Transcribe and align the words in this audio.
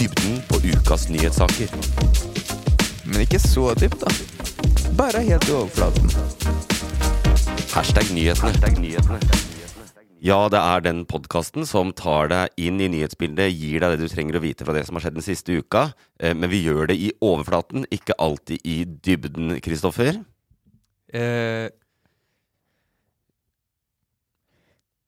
dybden 0.00 0.38
på 0.48 0.56
ukas 0.64 1.08
nyhetssaker. 1.12 1.68
Men 3.04 3.20
ikke 3.20 3.40
så 3.42 3.74
dypt, 3.76 4.00
da. 4.00 4.08
Bare 4.96 5.20
helt 5.26 5.44
i 5.44 5.52
overflaten. 5.52 6.08
Hashtag 7.74 8.08
nyhetene. 8.14 9.18
Ja, 10.24 10.38
det 10.52 10.60
er 10.60 10.82
den 10.84 11.02
podkasten 11.08 11.68
som 11.68 11.92
tar 11.96 12.30
deg 12.32 12.56
inn 12.60 12.80
i 12.80 12.88
nyhetsbildet, 12.92 13.52
gir 13.52 13.84
deg 13.84 13.94
det 13.94 14.08
du 14.08 14.12
trenger 14.12 14.36
å 14.36 14.42
vite 14.44 14.64
fra 14.64 14.74
det 14.76 14.86
som 14.88 14.96
har 14.96 15.04
skjedd 15.04 15.16
den 15.16 15.24
siste 15.24 15.60
uka. 15.60 15.90
Eh, 16.20 16.32
Men 16.32 16.48
vi 16.52 16.62
gjør 16.64 16.88
det 16.88 16.96
i 16.96 17.12
overflaten, 17.20 17.84
ikke 17.92 18.16
alltid 18.16 18.64
i 18.64 18.84
dybden, 18.84 19.58
Kristoffer. 19.64 20.22
Eh, 21.12 21.68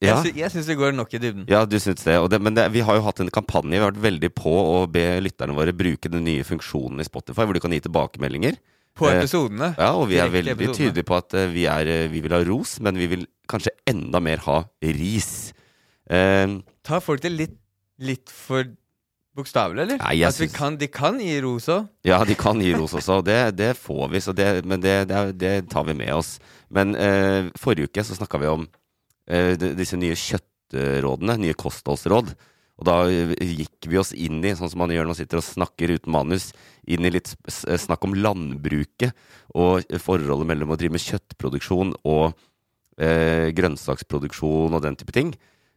Ja. 0.02 0.16
Jeg, 0.18 0.32
sy 0.34 0.40
jeg 0.40 0.50
syns 0.50 0.66
det 0.66 0.76
går 0.80 0.92
nok 0.98 1.12
i 1.14 1.18
dybden. 1.22 1.44
Ja, 1.48 1.64
du 1.64 1.76
syns 1.78 2.02
det. 2.02 2.16
Det 2.32 2.40
men 2.42 2.54
det, 2.58 2.64
vi 2.74 2.80
har 2.82 2.96
jo 2.98 3.04
hatt 3.06 3.20
en 3.22 3.30
kampanje. 3.30 3.70
Vi 3.70 3.78
har 3.78 3.92
vært 3.92 4.02
veldig 4.02 4.30
på 4.34 4.50
å 4.50 4.78
be 4.90 5.04
lytterne 5.22 5.54
våre 5.54 5.72
bruke 5.72 6.10
den 6.10 6.24
nye 6.26 6.42
funksjonen 6.44 7.00
i 7.00 7.06
Spotify, 7.06 7.46
hvor 7.46 7.54
du 7.54 7.60
kan 7.62 7.70
gi 7.76 7.80
tilbakemeldinger. 7.86 8.58
På 8.98 9.06
Eh, 9.08 9.20
episodene. 9.22 9.70
Ja, 9.78 9.92
og 9.96 10.08
vi 10.10 10.18
er 10.20 10.28
veldig 10.28 10.52
episodene. 10.52 10.76
tydelige 10.76 11.06
på 11.08 11.16
at 11.16 11.32
eh, 11.38 11.46
vi, 11.54 11.64
er, 11.70 11.86
eh, 11.88 12.08
vi 12.12 12.20
vil 12.20 12.34
ha 12.34 12.42
ros, 12.44 12.74
men 12.84 12.98
vi 13.00 13.06
vil 13.14 13.26
kanskje 13.48 13.70
enda 13.88 14.20
mer 14.20 14.42
ha 14.44 14.58
ris. 14.82 15.52
Eh, 16.10 16.58
Tar 16.84 17.00
folk 17.00 17.22
det 17.22 17.30
litt, 17.32 17.54
litt 18.02 18.28
for 18.28 18.64
bokstavelig, 19.38 19.80
eller? 19.86 19.96
Nei, 20.02 20.18
At 20.28 20.36
vi 20.36 20.44
syns- 20.48 20.56
kan, 20.58 20.76
de 20.76 20.88
kan 20.92 21.16
gi 21.22 21.38
ros 21.40 21.68
òg. 21.72 21.86
ja, 22.04 22.18
de 22.24 22.34
kan 22.36 22.60
gi 22.60 22.74
ros 22.76 22.92
også, 22.92 23.22
og 23.22 23.24
det, 23.24 23.56
det 23.56 23.70
får 23.78 24.10
vi, 24.12 24.20
så 24.20 24.34
det, 24.36 24.64
men 24.66 24.80
det, 24.82 25.06
det, 25.08 25.38
det 25.40 25.54
tar 25.72 25.84
vi 25.88 25.94
med 25.94 26.12
oss. 26.12 26.34
Men 26.68 26.94
eh, 26.94 27.48
forrige 27.56 27.88
uke 27.88 28.04
så 28.04 28.18
snakka 28.18 28.38
vi 28.42 28.50
om 28.50 28.66
de- 29.28 29.74
disse 29.78 29.96
nye 29.96 30.16
kjøttrådene, 30.18 31.38
nye 31.42 31.54
kostholdsråd. 31.58 32.32
Og 32.80 32.86
da 32.88 32.94
eh, 33.12 33.34
gikk 33.60 33.86
vi 33.92 33.98
oss 34.00 34.12
inn 34.16 34.40
i, 34.44 34.54
sånn 34.58 34.70
som 34.72 34.80
man 34.82 34.90
gjør 34.90 35.04
når 35.06 35.12
man 35.12 35.18
sitter 35.20 35.38
og 35.42 35.44
snakker 35.46 35.92
uten 35.94 36.12
manus, 36.14 36.48
inn 36.88 37.04
i 37.06 37.12
litt 37.14 37.34
s- 37.46 37.64
snakk 37.84 38.02
om 38.08 38.16
landbruket 38.16 39.12
og 39.54 39.84
forholdet 40.02 40.48
mellom 40.48 40.72
å 40.72 40.78
drive 40.80 40.96
med 40.96 41.04
kjøttproduksjon 41.04 41.92
og 42.08 42.32
eh, 42.98 43.52
grønnsaksproduksjon 43.54 44.72
og 44.74 44.82
den 44.84 44.96
type 44.98 45.14
ting. 45.14 45.34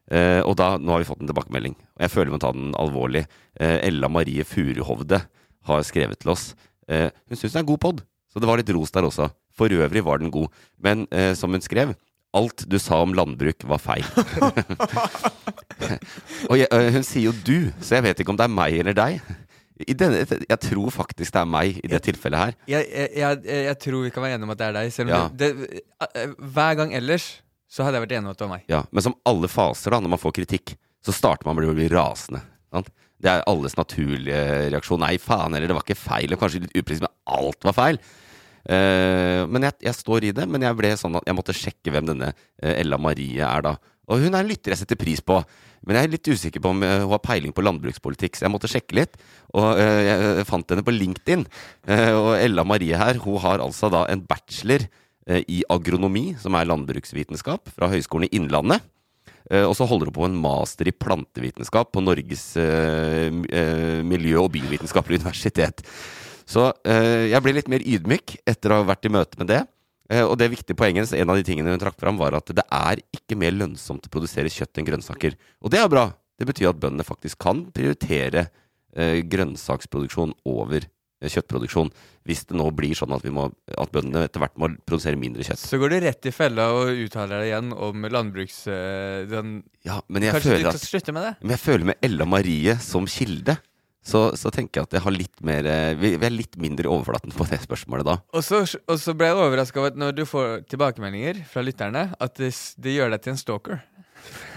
Eh, 0.09 0.39
og 0.45 0.55
da, 0.59 0.75
nå 0.77 0.93
har 0.93 1.01
vi 1.01 1.07
fått 1.09 1.21
en 1.23 1.29
tilbakemelding, 1.31 1.73
og 1.97 2.03
jeg 2.05 2.13
føler 2.13 2.29
vi 2.29 2.35
må 2.37 2.41
ta 2.43 2.51
den 2.55 2.73
alvorlig. 2.77 3.25
Eh, 3.59 3.79
Ella 3.87 4.09
Marie 4.11 4.45
Furuhovde 4.45 5.21
har 5.65 5.85
skrevet 5.87 6.21
til 6.21 6.33
oss. 6.35 6.51
Eh, 6.87 7.09
hun 7.27 7.37
syns 7.39 7.51
det 7.55 7.59
er 7.59 7.63
en 7.65 7.71
god 7.73 7.81
pod, 7.81 8.03
så 8.31 8.41
det 8.41 8.49
var 8.49 8.61
litt 8.61 8.69
ros 8.75 8.93
der 8.93 9.07
også. 9.07 9.31
For 9.55 9.71
øvrig 9.71 10.03
var 10.05 10.19
den 10.21 10.29
god. 10.33 10.51
Men 10.83 11.05
eh, 11.11 11.33
som 11.37 11.53
hun 11.55 11.63
skrev, 11.63 11.95
alt 12.35 12.65
du 12.69 12.77
sa 12.81 12.99
om 13.05 13.13
landbruk 13.17 13.63
var 13.69 13.79
feil. 13.81 14.05
og 16.49 16.55
jeg, 16.59 16.67
hun 16.95 17.05
sier 17.05 17.27
jo 17.29 17.33
du, 17.45 17.57
så 17.83 17.97
jeg 17.99 18.05
vet 18.09 18.21
ikke 18.21 18.33
om 18.33 18.39
det 18.39 18.47
er 18.47 18.53
meg 18.55 18.77
eller 18.81 18.95
deg. 18.97 19.19
I 19.85 19.95
denne, 19.97 20.21
jeg 20.23 20.59
tror 20.63 20.91
faktisk 20.95 21.33
det 21.35 21.41
er 21.41 21.49
meg 21.51 21.79
i 21.83 21.89
det 21.91 21.99
tilfellet 22.05 22.39
her. 22.39 22.53
Jeg, 22.71 22.85
jeg, 22.95 23.09
jeg, 23.19 23.63
jeg 23.67 23.79
tror 23.83 24.05
vi 24.05 24.11
kan 24.15 24.23
være 24.23 24.37
enige 24.37 24.47
om 24.47 24.53
at 24.53 24.61
det 24.61 24.67
er 24.69 24.77
deg. 24.77 24.91
Selv 24.95 25.09
om 25.11 25.15
Ja. 25.17 25.23
det, 25.35 25.49
det, 25.59 26.27
hver 26.55 26.77
gang 26.79 26.93
ellers 26.95 27.25
så 27.67 27.83
hadde 27.83 27.99
jeg 27.99 28.05
vært 28.05 28.13
enig 28.15 28.29
om 28.29 28.31
at 28.35 28.39
det 28.39 28.45
var 28.47 28.53
meg. 28.55 28.67
Ja, 28.71 28.83
Men 28.95 29.03
som 29.03 29.17
alle 29.27 29.49
faser, 29.51 29.91
da, 29.91 29.99
når 29.99 30.13
man 30.15 30.21
får 30.21 30.35
kritikk, 30.37 30.77
så 31.03 31.11
starter 31.15 31.49
man 31.49 31.57
med 31.59 31.67
å 31.73 31.75
bli 31.75 31.89
rasende. 31.91 32.39
Sant? 32.71 32.87
Det 33.19 33.31
er 33.31 33.43
alles 33.51 33.75
naturlige 33.79 34.39
reaksjon. 34.71 35.01
Nei, 35.03 35.15
faen, 35.19 35.53
eller 35.55 35.67
det 35.71 35.75
var 35.75 35.83
ikke 35.83 35.97
feil. 35.99 36.31
Og 36.35 36.39
kanskje 36.39 36.63
litt 36.63 36.75
upresis, 36.79 37.03
men 37.03 37.11
alt 37.35 37.67
var 37.67 37.75
feil. 37.75 37.99
Eh, 38.65 39.43
men 39.45 39.67
jeg, 39.67 39.77
jeg 39.85 39.97
står 39.97 40.29
i 40.29 40.33
det. 40.35 40.47
Men 40.49 40.65
jeg 40.65 40.77
ble 40.79 40.93
sånn 40.99 41.19
at 41.19 41.27
jeg 41.27 41.37
måtte 41.37 41.55
sjekke 41.55 41.93
hvem 41.93 42.09
denne 42.09 42.31
eh, 42.33 42.81
Ella 42.81 42.99
Marie 43.01 43.43
er, 43.45 43.65
da. 43.65 43.75
Og 44.05 44.21
hun 44.21 44.35
er 44.35 44.43
en 44.43 44.49
lytter 44.49 44.73
jeg 44.73 44.83
setter 44.83 44.99
pris 44.99 45.21
på. 45.25 45.39
Men 45.85 45.99
jeg 45.99 46.07
er 46.07 46.13
litt 46.15 46.29
usikker 46.29 46.61
på 46.63 46.73
om 46.73 46.83
eh, 46.85 46.97
hun 47.03 47.13
har 47.13 47.23
peiling 47.25 47.53
på 47.55 47.65
landbrukspolitikk, 47.65 48.37
så 48.37 48.47
jeg 48.47 48.53
måtte 48.53 48.71
sjekke 48.71 48.97
litt. 49.01 49.19
Og 49.57 49.79
jeg 49.79 50.47
fant 50.49 50.73
henne 50.73 50.85
på 50.85 50.93
LinkedIn. 50.93 51.45
Og 52.17 52.31
Ella 52.35 52.65
Marie 52.67 52.97
her, 52.99 53.21
hun 53.23 53.39
har 53.43 53.63
altså 53.63 53.87
da 53.93 54.03
en 54.11 54.23
bachelor 54.25 54.83
i 55.25 55.61
agronomi, 55.71 56.35
som 56.37 56.57
er 56.57 56.67
landbruksvitenskap, 56.67 57.71
fra 57.71 57.87
Høgskolen 57.89 58.27
i 58.27 58.35
Innlandet. 58.37 58.83
Og 59.63 59.71
så 59.77 59.87
holder 59.87 60.11
hun 60.11 60.17
på 60.17 60.27
en 60.27 60.35
master 60.43 60.89
i 60.89 60.93
plantevitenskap 60.93 61.93
på 61.95 62.03
Norges 62.03 62.43
miljø- 64.11 64.43
og 64.43 64.51
biovitenskapelige 64.57 65.23
universitet. 65.23 65.85
Så 66.45 66.69
eh, 66.85 67.31
jeg 67.31 67.41
ble 67.43 67.55
litt 67.57 67.71
mer 67.71 67.85
ydmyk 67.85 68.37
etter 68.45 68.71
å 68.71 68.81
ha 68.81 68.89
vært 68.91 69.07
i 69.09 69.13
møte 69.13 69.41
med 69.41 69.49
det. 69.49 69.63
Eh, 70.13 70.21
og 70.21 70.37
det 70.37 70.51
viktige 70.53 70.77
poenget, 70.77 71.13
en 71.17 71.33
av 71.33 71.39
de 71.39 71.45
tingene 71.45 71.73
hun 71.73 71.81
trakk 71.81 71.97
fram, 72.01 72.19
var 72.21 72.37
at 72.37 72.51
det 72.53 72.65
er 72.69 73.01
ikke 73.15 73.37
mer 73.41 73.55
lønnsomt 73.55 74.05
å 74.05 74.13
produsere 74.13 74.51
kjøtt 74.53 74.77
enn 74.77 74.89
grønnsaker. 74.89 75.37
Og 75.65 75.73
det 75.73 75.81
er 75.81 75.89
bra. 75.91 76.11
Det 76.37 76.47
betyr 76.49 76.69
at 76.69 76.81
bøndene 76.81 77.07
faktisk 77.07 77.39
kan 77.41 77.65
prioritere 77.73 78.49
eh, 78.93 79.23
grønnsaksproduksjon 79.25 80.35
over 80.51 80.85
kjøttproduksjon. 81.25 81.89
Hvis 82.27 82.43
det 82.45 82.57
nå 82.59 82.67
blir 82.75 82.93
sånn 82.97 83.13
at, 83.15 83.23
vi 83.25 83.31
må, 83.33 83.47
at 83.73 83.93
bøndene 83.93 84.27
etter 84.27 84.43
hvert 84.43 84.59
må 84.61 84.69
produsere 84.85 85.17
mindre 85.17 85.45
kjøtt. 85.47 85.63
Så 85.63 85.79
går 85.81 85.95
du 85.95 85.97
rett 86.03 86.27
i 86.29 86.33
fella 86.35 86.67
og 86.75 86.91
uttaler 86.91 87.39
deg 87.39 87.49
igjen 87.49 87.71
om 87.73 88.05
landbruks... 88.13 88.59
den, 89.31 89.55
Ja, 89.87 90.01
men 90.05 90.27
jeg 90.27 90.35
kanskje 90.35 90.51
du 90.51 90.57
føler 90.59 90.75
skal 90.75 90.91
slutte 90.91 91.15
med 91.15 91.25
det? 91.25 91.33
Men 91.41 91.55
jeg 91.55 91.63
føler 91.63 91.89
med 91.89 92.05
Ella 92.05 92.27
Marie 92.29 92.77
som 92.83 93.07
kilde, 93.09 93.57
så, 94.05 94.21
så 94.37 94.51
tenker 94.53 94.79
jeg 94.79 94.87
at 94.87 94.95
jeg 94.99 95.01
har 95.01 95.13
litt 95.15 95.39
mer 95.45 95.65
eh, 95.65 95.95
Vi, 95.97 96.11
vi 96.21 96.27
er 96.27 96.33
litt 96.33 96.59
mindre 96.61 96.85
i 96.85 96.91
overflaten 96.91 97.33
på 97.33 97.47
det 97.49 97.57
spørsmålet 97.63 98.05
da. 98.05 98.19
Og 98.37 98.45
så, 98.45 98.61
og 98.61 98.99
så 99.01 99.15
ble 99.17 99.31
jeg 99.31 99.39
overraska 99.39 99.81
over 99.81 99.93
at 99.93 99.97
når 99.97 100.13
du 100.19 100.23
får 100.29 100.67
tilbakemeldinger 100.69 101.41
fra 101.49 101.63
lytterne, 101.65 102.07
at 102.21 102.37
det, 102.37 102.51
det 102.77 102.93
gjør 102.99 103.15
deg 103.15 103.23
til 103.25 103.33
en 103.33 103.41
stalker. 103.41 103.81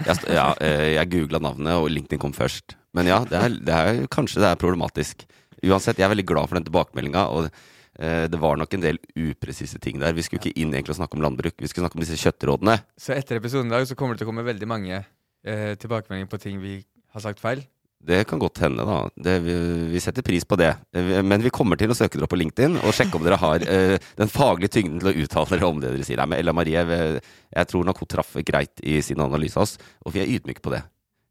Jeg, 0.05 0.21
ja, 0.33 0.51
eh, 0.63 0.91
jeg 0.95 1.11
googla 1.15 1.41
navnet, 1.41 1.73
og 1.77 1.89
LinkedIn 1.89 2.21
kom 2.21 2.35
først. 2.35 2.77
Men 2.97 3.09
ja, 3.09 3.19
det 3.25 3.39
er, 3.39 3.57
det 3.57 3.75
er, 3.75 4.05
kanskje 4.11 4.43
det 4.43 4.51
er 4.51 4.61
problematisk. 4.61 5.25
Uansett, 5.65 5.99
jeg 5.99 6.07
er 6.07 6.13
veldig 6.13 6.27
glad 6.29 6.49
for 6.49 6.59
den 6.59 6.67
tilbakemeldinga. 6.69 7.25
Og 7.33 7.49
eh, 7.49 8.27
det 8.31 8.41
var 8.41 8.61
nok 8.61 8.77
en 8.77 8.85
del 8.85 9.01
upresise 9.17 9.81
ting 9.81 9.97
der. 10.01 10.15
Vi 10.17 10.25
skulle 10.25 10.43
ikke 10.43 10.61
inn 10.61 10.73
egentlig 10.73 10.95
og 10.95 11.01
snakke 11.01 11.17
om 11.17 11.25
landbruk, 11.25 11.57
vi 11.57 11.69
skulle 11.69 11.87
snakke 11.87 11.99
om 11.99 12.05
disse 12.05 12.21
kjøttrådene. 12.21 12.79
Så 13.01 13.17
etter 13.17 13.41
episoden 13.41 13.73
i 13.73 13.77
dag 13.77 13.89
så 13.89 13.97
kommer 13.97 14.15
det 14.15 14.23
til 14.23 14.29
å 14.29 14.31
komme 14.31 14.47
veldig 14.47 14.69
mange 14.69 15.01
eh, 15.01 15.73
tilbakemeldinger 15.81 16.31
på 16.31 16.41
ting 16.45 16.63
vi 16.63 16.79
har 17.13 17.25
sagt 17.25 17.41
feil. 17.41 17.65
Det 17.99 18.21
kan 18.29 18.39
godt 18.39 18.61
hende, 18.63 18.85
da. 18.87 18.99
Det, 19.19 19.33
vi, 19.43 19.53
vi 19.91 19.99
setter 19.99 20.23
pris 20.23 20.45
på 20.47 20.55
det. 20.59 20.69
Men 20.95 21.43
vi 21.43 21.51
kommer 21.51 21.79
til 21.79 21.91
å 21.91 21.97
søke 21.97 22.15
dere 22.15 22.29
opp 22.29 22.31
på 22.31 22.39
LinkedIn 22.39 22.77
og 22.79 22.93
sjekke 22.95 23.19
om 23.19 23.25
dere 23.25 23.39
har 23.41 23.65
eh, 23.67 23.97
den 24.17 24.31
faglige 24.31 24.71
tyngden 24.77 25.01
til 25.01 25.11
å 25.11 25.25
uttale 25.25 25.51
dere 25.51 25.67
om 25.67 25.81
det 25.83 25.91
dere 25.91 26.07
sier. 26.07 26.21
Nei, 26.21 26.29
men 26.31 26.39
Ella 26.39 26.53
Marie, 26.55 26.85
eh, 26.95 27.33
jeg 27.51 27.69
tror 27.69 27.83
nok 27.89 27.99
hun 27.99 28.11
traff 28.15 28.31
greit 28.47 28.79
i 28.87 29.01
sin 29.05 29.19
analyse 29.23 29.59
av 29.59 29.67
oss, 29.67 29.75
og 30.05 30.15
vi 30.15 30.23
er 30.23 30.31
ydmyke 30.31 30.63
på 30.63 30.73
det. 30.73 30.79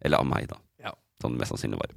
Eller 0.04 0.20
av 0.20 0.28
meg, 0.28 0.50
da. 0.52 0.60
Ja. 0.84 0.92
Sånn 1.22 1.34
det 1.34 1.42
mest 1.42 1.56
sannsynlig 1.56 1.80
var. 1.80 1.96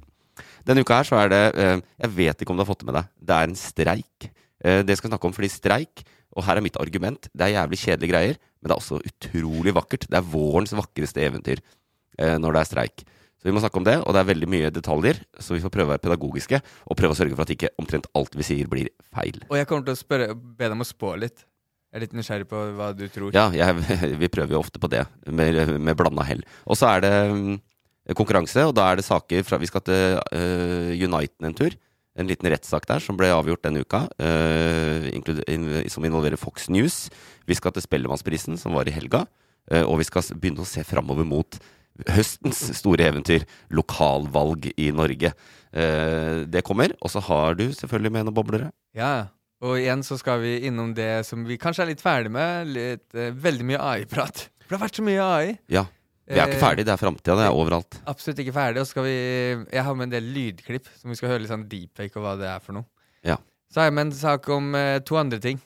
Denne 0.66 0.86
uka 0.86 1.02
her 1.02 1.06
så 1.06 1.18
er 1.20 1.30
det 1.32 1.42
eh, 1.60 1.76
Jeg 2.00 2.14
vet 2.16 2.42
ikke 2.42 2.54
om 2.54 2.58
du 2.58 2.64
har 2.64 2.70
fått 2.72 2.82
det 2.82 2.88
med 2.88 2.96
deg. 2.96 3.12
Det 3.20 3.36
er 3.36 3.50
en 3.50 3.60
streik. 3.60 4.28
Eh, 4.64 4.80
det 4.86 4.96
skal 4.96 5.10
jeg 5.10 5.14
snakke 5.14 5.28
om 5.28 5.36
fordi 5.36 5.52
streik, 5.52 6.04
og 6.32 6.46
her 6.46 6.58
er 6.58 6.64
mitt 6.64 6.80
argument, 6.80 7.28
det 7.36 7.44
er 7.44 7.58
jævlig 7.58 7.78
kjedelige 7.82 8.12
greier, 8.14 8.38
men 8.56 8.70
det 8.70 8.74
er 8.74 8.80
også 8.80 9.02
utrolig 9.04 9.74
vakkert. 9.76 10.08
Det 10.08 10.16
er 10.16 10.30
vårens 10.32 10.72
vakreste 10.76 11.24
eventyr 11.26 11.60
eh, 11.60 12.38
når 12.40 12.56
det 12.56 12.62
er 12.62 12.70
streik. 12.70 13.04
Så 13.42 13.48
vi 13.48 13.52
må 13.56 13.58
snakke 13.58 13.80
om 13.80 13.86
det, 13.86 13.96
og 14.06 14.14
det 14.14 14.20
er 14.20 14.26
veldig 14.28 14.48
mye 14.52 14.68
detaljer, 14.70 15.18
så 15.42 15.56
vi 15.56 15.60
får 15.64 15.72
prøve 15.74 15.88
å 15.88 15.92
være 15.96 16.02
pedagogiske 16.04 16.60
og 16.62 16.98
prøve 16.98 17.16
å 17.16 17.18
sørge 17.18 17.34
for 17.34 17.42
at 17.42 17.50
ikke 17.50 17.72
omtrent 17.82 18.06
alt 18.14 18.36
vi 18.38 18.46
sier, 18.46 18.68
blir 18.70 18.92
feil. 19.10 19.40
Og 19.48 19.56
jeg 19.58 19.66
kommer 19.66 19.88
til 19.88 19.96
å 19.96 19.98
spørre, 19.98 20.28
be 20.38 20.68
dem 20.70 20.84
å 20.84 20.86
spå 20.86 21.16
litt. 21.18 21.42
Jeg 21.90 21.98
er 21.98 22.04
litt 22.04 22.14
nysgjerrig 22.14 22.46
på 22.48 22.60
hva 22.78 22.92
du 22.94 23.02
tror. 23.10 23.34
Ja, 23.34 23.48
jeg, 23.50 23.82
vi 24.22 24.30
prøver 24.30 24.54
jo 24.54 24.62
ofte 24.62 24.78
på 24.78 24.92
det, 24.94 25.02
med, 25.26 25.58
med 25.74 25.98
blanda 25.98 26.22
hell. 26.28 26.46
Og 26.70 26.78
så 26.78 26.92
er 26.92 27.02
det 27.02 27.12
mm, 27.34 27.58
konkurranse, 28.22 28.68
og 28.70 28.76
da 28.78 28.86
er 28.92 29.02
det 29.02 29.08
saker 29.10 29.42
fra 29.48 29.58
Vi 29.58 29.72
skal 29.72 29.84
til 29.90 30.22
uh, 30.22 30.94
Uniten 30.94 31.50
en 31.50 31.58
tur. 31.58 31.74
En 32.14 32.30
liten 32.30 32.46
rettssak 32.46 32.86
der 32.86 33.02
som 33.02 33.18
ble 33.18 33.34
avgjort 33.34 33.66
denne 33.66 33.82
uka, 33.82 34.06
uh, 34.22 35.10
in, 35.10 35.66
som 35.90 36.06
involverer 36.06 36.38
Fox 36.38 36.70
News. 36.70 37.08
Vi 37.50 37.58
skal 37.58 37.74
til 37.74 37.82
Spellemannsprisen, 37.90 38.54
som 38.54 38.78
var 38.78 38.86
i 38.86 38.94
helga. 38.94 39.26
Uh, 39.66 39.82
og 39.82 39.98
vi 39.98 40.06
skal 40.06 40.30
begynne 40.38 40.62
å 40.62 40.68
se 40.68 40.86
framover 40.86 41.26
mot 41.26 41.58
høstens 42.12 42.62
store 42.78 43.06
eventyr, 43.10 43.44
lokalvalg 43.74 44.70
i 44.76 44.90
Norge. 44.94 45.32
Eh, 45.72 46.42
det 46.48 46.64
kommer. 46.66 46.94
Og 47.00 47.12
så 47.12 47.22
har 47.28 47.56
du 47.58 47.68
selvfølgelig 47.72 48.12
med 48.12 48.28
noen 48.28 48.36
boblere. 48.36 48.70
Ja, 48.96 49.28
og 49.62 49.78
igjen 49.78 50.02
så 50.06 50.18
skal 50.20 50.42
vi 50.42 50.56
innom 50.68 50.92
det 50.96 51.24
som 51.28 51.44
vi 51.46 51.58
kanskje 51.60 51.84
er 51.84 51.92
litt 51.92 52.02
ferdig 52.02 52.32
med. 52.34 52.72
Litt, 52.74 53.06
eh, 53.14 53.30
veldig 53.30 53.68
mye 53.68 53.80
AI-prat. 53.80 54.48
For 54.64 54.74
det 54.74 54.78
har 54.80 54.86
vært 54.88 55.00
så 55.00 55.06
mye 55.06 55.22
AI. 55.22 55.58
Ja. 55.68 55.86
Vi 56.26 56.38
er 56.38 56.46
ikke 56.46 56.60
Eh, 56.60 56.62
ferdig, 56.62 56.84
det 56.86 56.92
er 56.94 57.00
framtida. 57.00 57.36
Det 57.36 57.46
er 57.46 57.56
overalt. 57.56 58.00
Absolutt 58.06 58.38
ikke 58.38 58.54
ferdig. 58.54 58.80
Og 58.80 58.86
så 58.86 58.94
skal 58.94 59.04
vi 59.04 59.16
Jeg 59.72 59.84
har 59.84 59.94
med 59.94 60.04
en 60.04 60.14
del 60.20 60.32
lydklipp 60.32 60.86
som 61.00 61.10
vi 61.10 61.16
skal 61.16 61.28
høre 61.30 61.40
litt 61.40 61.50
sånn 61.50 61.68
deepfake 61.68 62.16
og 62.16 62.22
hva 62.22 62.36
det 62.38 62.48
er 62.48 62.60
for 62.60 62.72
noe. 62.72 62.86
Ja. 63.24 63.36
Så 63.70 63.80
har 63.80 63.90
jeg 63.90 63.94
med 63.94 64.06
en 64.06 64.12
sak 64.12 64.48
om 64.48 64.72
to 65.04 65.16
andre 65.16 65.38
ting. 65.40 65.60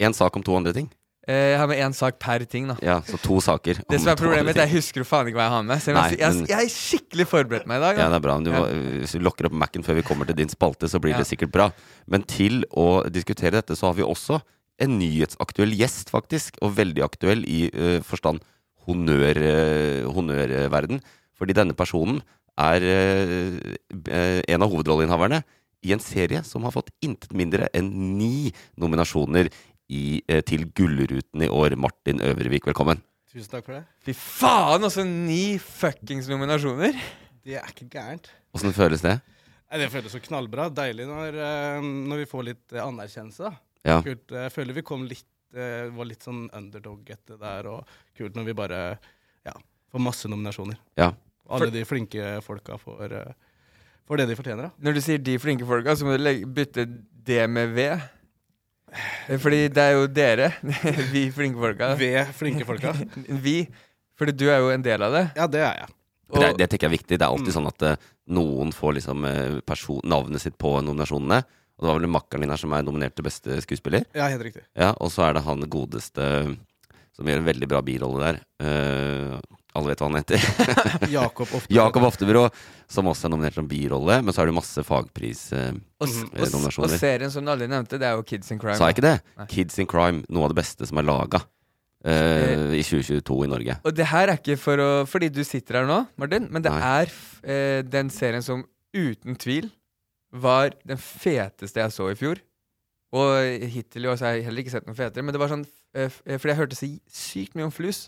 En 0.00 0.12
sak 0.12 0.34
om 0.36 0.42
to 0.42 0.54
andre 0.56 0.72
ting. 0.72 0.90
Eh, 1.22 1.52
jeg 1.52 1.58
har 1.60 1.68
med 1.70 1.78
én 1.78 1.92
sak 1.94 2.16
per 2.18 2.42
ting, 2.50 2.66
da. 2.66 2.74
Ja, 2.82 2.96
så 3.06 3.18
to 3.22 3.36
saker. 3.44 3.78
Det 3.86 4.00
som 4.02 4.10
er 4.10 4.18
problemet 4.18 4.48
mitt, 4.48 4.58
jeg 4.58 4.72
husker 4.72 5.04
jo 5.04 5.06
faen 5.06 5.28
ikke 5.30 5.38
hva 5.38 5.44
jeg 5.46 5.54
har 5.54 5.66
med. 5.68 5.82
Så 5.82 5.92
jeg, 5.92 5.96
Nei, 5.98 6.16
jeg, 6.18 6.48
jeg, 6.50 6.56
er 6.66 6.72
skikkelig 6.74 7.26
forberedt 7.30 7.68
meg 7.70 7.78
i 7.78 7.84
dag. 7.84 8.00
Ja, 8.02 8.08
det 8.10 8.18
er 8.18 8.24
bra. 8.24 8.34
Du, 8.42 8.50
Ja. 8.50 8.64
Hvis 9.04 9.14
du 9.14 9.22
lokker 9.22 9.46
opp 9.46 9.54
Mac-en 9.54 9.86
før 9.86 10.00
vi 10.00 10.04
kommer 10.08 10.26
til 10.26 10.40
din 10.40 10.50
spalte, 10.50 10.90
så 10.90 10.98
blir 10.98 11.14
Ja. 11.14 11.22
det 11.22 11.28
sikkert 11.30 11.54
bra. 11.54 11.70
Men 12.10 12.26
til 12.26 12.64
å 12.74 13.06
diskutere 13.06 13.62
dette, 13.62 13.78
så 13.78 13.86
har 13.86 13.94
vi 13.94 14.02
også 14.02 14.40
en 14.82 14.98
nyhetsaktuell 14.98 15.70
gjest, 15.78 16.10
faktisk. 16.10 16.58
Og 16.60 16.74
veldig 16.74 17.06
aktuell 17.06 17.46
i 17.46 17.70
uh, 17.70 18.00
forstand 18.02 18.42
honnør, 18.88 19.38
uh, 19.38 20.10
honnørverden. 20.10 21.00
Fordi 21.38 21.54
denne 21.54 21.78
personen 21.78 22.18
er 22.58 22.82
uh, 22.82 24.42
en 24.48 24.62
av 24.62 24.70
hovedrolleinnehaverne 24.74 25.44
i 25.82 25.92
en 25.94 26.02
serie 26.02 26.42
som 26.46 26.62
har 26.66 26.74
fått 26.74 26.90
intet 27.02 27.32
mindre 27.34 27.68
enn 27.74 27.88
ni 28.18 28.52
nominasjoner 28.78 29.50
i, 29.92 30.22
eh, 30.28 30.40
til 30.48 30.64
Gullruten 30.76 31.42
i 31.44 31.48
år. 31.52 31.76
Martin 31.80 32.20
Øvrevik, 32.24 32.64
velkommen. 32.70 33.00
Tusen 33.32 33.48
takk 33.52 33.64
for 33.66 33.78
det. 33.78 33.82
Fy 34.04 34.12
faen, 34.16 34.84
også 34.84 35.04
ni 35.08 35.56
fuckings 35.62 36.28
nominasjoner! 36.28 36.96
Det 37.42 37.56
er 37.58 37.68
ikke 37.72 37.88
gærent. 37.90 38.28
Åssen 38.54 38.74
føles 38.76 39.02
det? 39.04 39.16
Det 39.72 39.88
føles 39.90 40.12
så 40.12 40.20
knallbra. 40.20 40.68
Deilig 40.76 41.06
når, 41.08 41.38
eh, 41.40 41.80
når 42.12 42.22
vi 42.22 42.26
får 42.28 42.44
litt 42.50 42.74
eh, 42.76 42.82
anerkjennelse. 42.84 43.52
Ja. 43.88 44.00
Kult. 44.04 44.28
Jeg 44.30 44.52
føler 44.54 44.76
vi 44.76 44.82
kom 44.86 45.04
litt 45.08 45.26
var 45.52 46.06
litt 46.08 46.24
sånn 46.24 46.46
underdog 46.56 47.10
etter 47.12 47.36
der, 47.36 47.66
og 47.68 47.90
kult 48.16 48.32
når 48.38 48.46
vi 48.46 48.52
bare 48.56 48.76
ja, 49.44 49.52
får 49.92 50.00
masse 50.00 50.24
nominasjoner. 50.32 50.78
Ja. 50.96 51.10
Alle 51.44 51.66
For- 51.66 51.74
de 51.74 51.82
flinke 51.84 52.30
folka 52.40 52.78
får, 52.80 53.12
får 54.08 54.16
det 54.22 54.26
de 54.30 54.36
fortjener, 54.38 54.70
da. 54.70 54.70
Når 54.80 54.96
du 54.96 55.00
sier 55.04 55.20
de 55.20 55.34
flinke 55.42 55.68
folka, 55.68 55.92
så 55.92 56.06
må 56.08 56.14
du 56.16 56.24
legge, 56.24 56.48
bytte 56.48 56.86
det 57.28 57.42
med 57.52 57.74
V. 57.76 57.84
Eh, 59.28 59.38
Fordi 59.40 59.62
det 59.72 59.82
er 59.88 59.96
jo 59.96 60.06
dere, 60.12 60.50
vi 61.14 61.26
flinke 61.34 61.60
folka. 61.62 61.92
Ved 62.00 62.32
flinke 62.36 62.66
folka. 62.68 62.92
Vi. 63.46 63.62
Fordi 64.18 64.32
du 64.36 64.44
er 64.52 64.60
jo 64.62 64.70
en 64.74 64.82
del 64.84 65.02
av 65.02 65.12
det. 65.16 65.22
Ja, 65.38 65.46
det 65.50 65.62
er 65.64 65.78
jeg. 65.80 65.88
Og, 66.32 66.38
det, 66.40 66.50
det 66.60 66.66
tenker 66.70 66.86
jeg 66.86 66.90
er 66.92 66.96
viktig. 66.98 67.16
Det 67.18 67.24
er 67.26 67.32
alltid 67.32 67.50
Mm. 67.52 67.56
sånn 67.58 67.68
at 67.72 67.82
eh, 67.88 67.96
noen 68.32 68.70
får 68.76 68.94
liksom 68.98 69.24
eh, 69.28 69.56
person, 69.68 70.00
navnet 70.08 70.40
sitt 70.44 70.54
på 70.60 70.74
nominasjonene. 70.84 71.40
Og 71.76 71.84
det 71.84 71.88
var 71.90 71.98
vel 71.98 72.12
makkeren 72.12 72.44
din 72.44 72.52
her 72.52 72.60
som 72.60 72.72
er 72.76 72.84
nominert 72.86 73.16
til 73.16 73.24
beste 73.26 73.56
skuespiller. 73.64 74.04
Ja, 74.14 74.28
helt 74.30 74.44
riktig. 74.46 74.62
Ja, 74.78 74.92
Og 75.00 75.10
så 75.12 75.24
er 75.26 75.34
det 75.38 75.42
han 75.48 75.64
godeste 75.72 76.28
som 77.12 77.28
gjør 77.28 77.42
en 77.42 77.48
veldig 77.48 77.68
bra 77.68 77.80
birolle 77.84 78.22
der. 78.28 78.38
Eh, 78.64 79.40
alle 79.74 79.88
vet 79.92 80.00
hva 80.02 80.08
han 80.10 80.18
heter. 80.20 80.42
Jakob 81.18 81.48
Oftebro. 81.56 81.74
Jakob 81.74 82.02
Oftebro, 82.10 82.42
som 82.92 83.06
også 83.08 83.26
er 83.28 83.32
nominert 83.32 83.54
som 83.56 83.68
birolle. 83.70 84.18
Men 84.22 84.34
så 84.36 84.42
er 84.42 84.50
det 84.50 84.54
masse 84.58 84.84
fagpris. 84.84 85.46
eh, 85.56 85.72
og, 86.02 86.08
Mhm. 86.08 86.28
og, 86.36 86.84
og 86.84 86.90
serien 86.98 87.30
som 87.32 87.44
du 87.46 87.50
aldri 87.54 87.68
nevnte, 87.70 87.96
det 87.98 88.08
er 88.10 88.16
jo 88.18 88.22
Kids 88.26 88.50
in 88.52 88.58
Crime. 88.60 88.76
Sa 88.76 88.90
jeg 88.90 88.98
ikke 88.98 89.06
det? 89.08 89.16
Nei. 89.38 89.46
Kids 89.46 89.78
in 89.78 89.86
Crime. 89.88 90.24
Noe 90.28 90.44
av 90.48 90.52
det 90.54 90.60
beste 90.62 90.86
som 90.88 90.98
er 90.98 91.08
laga 91.08 91.40
i 92.02 92.82
2022 92.82 93.44
i 93.46 93.48
Norge. 93.52 93.76
Og 93.86 93.94
det 93.94 94.08
her 94.10 94.28
er 94.32 94.40
ikke 94.40 94.56
for 94.58 94.80
å, 94.82 94.88
fordi 95.06 95.28
du 95.30 95.42
sitter 95.46 95.78
her 95.80 95.86
nå, 95.86 96.00
Martin, 96.18 96.48
men 96.50 96.64
det 96.64 96.72
Nei. 96.74 96.80
er 97.02 97.06
f- 97.12 97.38
eh, 97.46 97.82
den 97.86 98.10
serien 98.10 98.42
som 98.42 98.64
uten 98.92 99.36
tvil 99.38 99.68
var 100.34 100.72
den 100.84 100.98
feteste 100.98 101.78
jeg 101.78 101.94
så 101.94 102.08
i 102.10 102.16
fjor. 102.18 102.40
Og 103.14 103.68
hittil 103.70 104.06
i 104.06 104.10
år 104.10 104.18
har 104.24 104.34
jeg 104.34 104.46
heller 104.48 104.62
ikke 104.64 104.72
sett 104.74 104.86
noen 104.88 104.96
fetere. 104.98 105.22
Men 105.22 105.34
det 105.36 105.40
var 105.42 105.52
sånn 105.52 105.66
eh, 105.94 106.08
eh, 106.26 106.38
Fordi 106.40 106.48
jeg 106.54 106.58
hørte 106.62 106.78
så 106.78 106.88
sykt 107.12 107.54
mye 107.54 107.68
om 107.68 107.74
flus. 107.74 108.06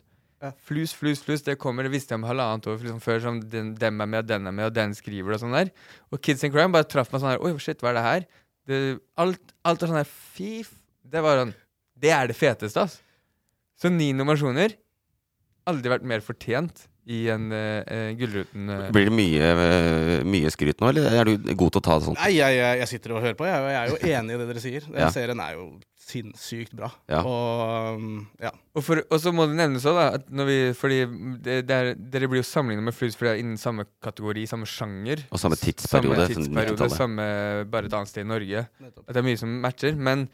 Flus, 0.67 0.93
flus, 0.97 1.23
flus. 1.25 1.43
Det 1.47 1.57
kommer, 1.61 1.87
det 1.87 1.93
visste 1.95 2.13
jeg 2.13 2.21
om 2.21 2.27
halvannet 2.29 2.67
år 2.69 2.83
liksom 2.83 3.03
før. 3.05 3.21
Som 3.25 3.41
den, 3.53 3.73
dem 3.81 4.01
er 4.05 4.11
med, 4.11 4.29
den 4.29 4.49
er 4.51 4.55
med, 4.55 4.69
og 4.69 4.77
den 4.77 4.95
skriver 4.97 5.33
det 5.33 5.39
og 5.39 5.45
sånn 5.47 5.57
der. 5.57 5.71
Og 6.13 6.21
Kids 6.21 6.45
in 6.45 6.53
Crime 6.53 6.75
bare 6.75 6.89
traff 6.89 7.13
meg 7.13 7.23
sånn 7.23 7.35
her 7.35 7.45
Oi, 7.45 7.55
shit, 7.63 7.81
hva 7.81 7.93
er 7.93 7.99
det 7.99 8.07
her? 8.09 8.27
Det, 8.69 8.81
alt, 9.21 9.55
alt 9.65 9.85
er 9.85 9.93
sånn 9.93 10.01
her 10.03 10.11
Fy. 10.11 10.65
Det 11.05 11.23
var 11.25 11.43
sånn 11.43 11.55
Det 12.01 12.13
er 12.13 12.29
det 12.29 12.37
feteste, 12.37 12.85
ass. 12.85 12.99
Så 13.81 13.91
ni 13.93 14.13
nominasjoner. 14.17 14.77
Aldri 15.71 15.95
vært 15.95 16.09
mer 16.09 16.25
fortjent 16.25 16.85
i 17.07 17.23
en 17.35 17.49
uh, 17.53 18.11
Gullruten. 18.19 18.69
uh. 18.71 18.85
Blir 18.95 19.11
det 19.11 19.15
mye, 19.17 19.49
uh, 19.59 20.13
mye 20.29 20.53
skryt 20.55 20.81
nå, 20.81 20.89
eller 20.93 21.19
er 21.21 21.29
du 21.29 21.51
god 21.55 21.75
til 21.75 21.83
å 21.83 21.85
ta 21.85 21.99
det 21.99 22.07
sånt? 22.11 22.21
Nei, 22.23 22.31
jeg, 22.39 22.57
jeg, 22.61 22.79
jeg 22.81 22.89
sitter 22.95 23.17
og 23.17 23.25
hører 23.25 23.37
på, 23.39 23.49
jeg, 23.49 23.67
jeg 23.75 23.81
er 23.81 23.91
jo 23.93 23.99
enig 24.19 24.37
i 24.37 24.39
det 24.41 24.47
dere 24.53 24.63
sier. 24.65 24.87
Den 24.89 25.03
Ja. 25.05 25.11
serien 25.13 25.43
er 25.45 25.59
jo 25.59 25.67
sinnssykt 26.05 26.75
bra. 26.77 26.91
Ja. 27.09 27.23
Og 27.25 27.99
um, 27.99 28.17
ja. 28.43 28.51
Og, 28.77 28.83
for, 28.85 29.01
og 29.09 29.21
så 29.23 29.33
må 29.33 29.47
det 29.49 29.57
nevnes 29.57 29.87
òg, 29.89 29.97
da, 29.97 30.07
at 30.19 30.27
når 30.33 30.49
vi, 30.51 30.57
fordi 30.77 30.99
det, 31.45 31.59
det 31.69 31.77
er, 31.79 31.91
dere 31.97 32.29
blir 32.29 32.43
jo 32.43 32.47
sammenlignet 32.49 32.89
med 32.91 32.97
Flus, 32.97 33.17
for 33.17 33.29
det 33.29 33.35
er 33.37 33.43
innen 33.45 33.61
samme 33.61 33.87
kategori, 34.05 34.45
samme 34.51 34.69
sjanger. 34.69 35.25
Og 35.33 35.41
samme 35.41 35.57
tidsperiode, 35.61 36.17
Samme 36.19 36.29
sånn 36.29 36.45
tidsperiode, 36.45 36.91
samme 36.93 37.29
bare 37.73 37.89
et 37.89 37.97
annet 37.97 38.13
sted 38.13 38.27
i 38.27 38.31
Norge. 38.33 38.67
Nettopp. 38.85 39.07
At 39.09 39.15
det 39.17 39.23
er 39.23 39.29
mye 39.31 39.41
som 39.41 39.55
matcher. 39.65 39.97
Men 40.11 40.27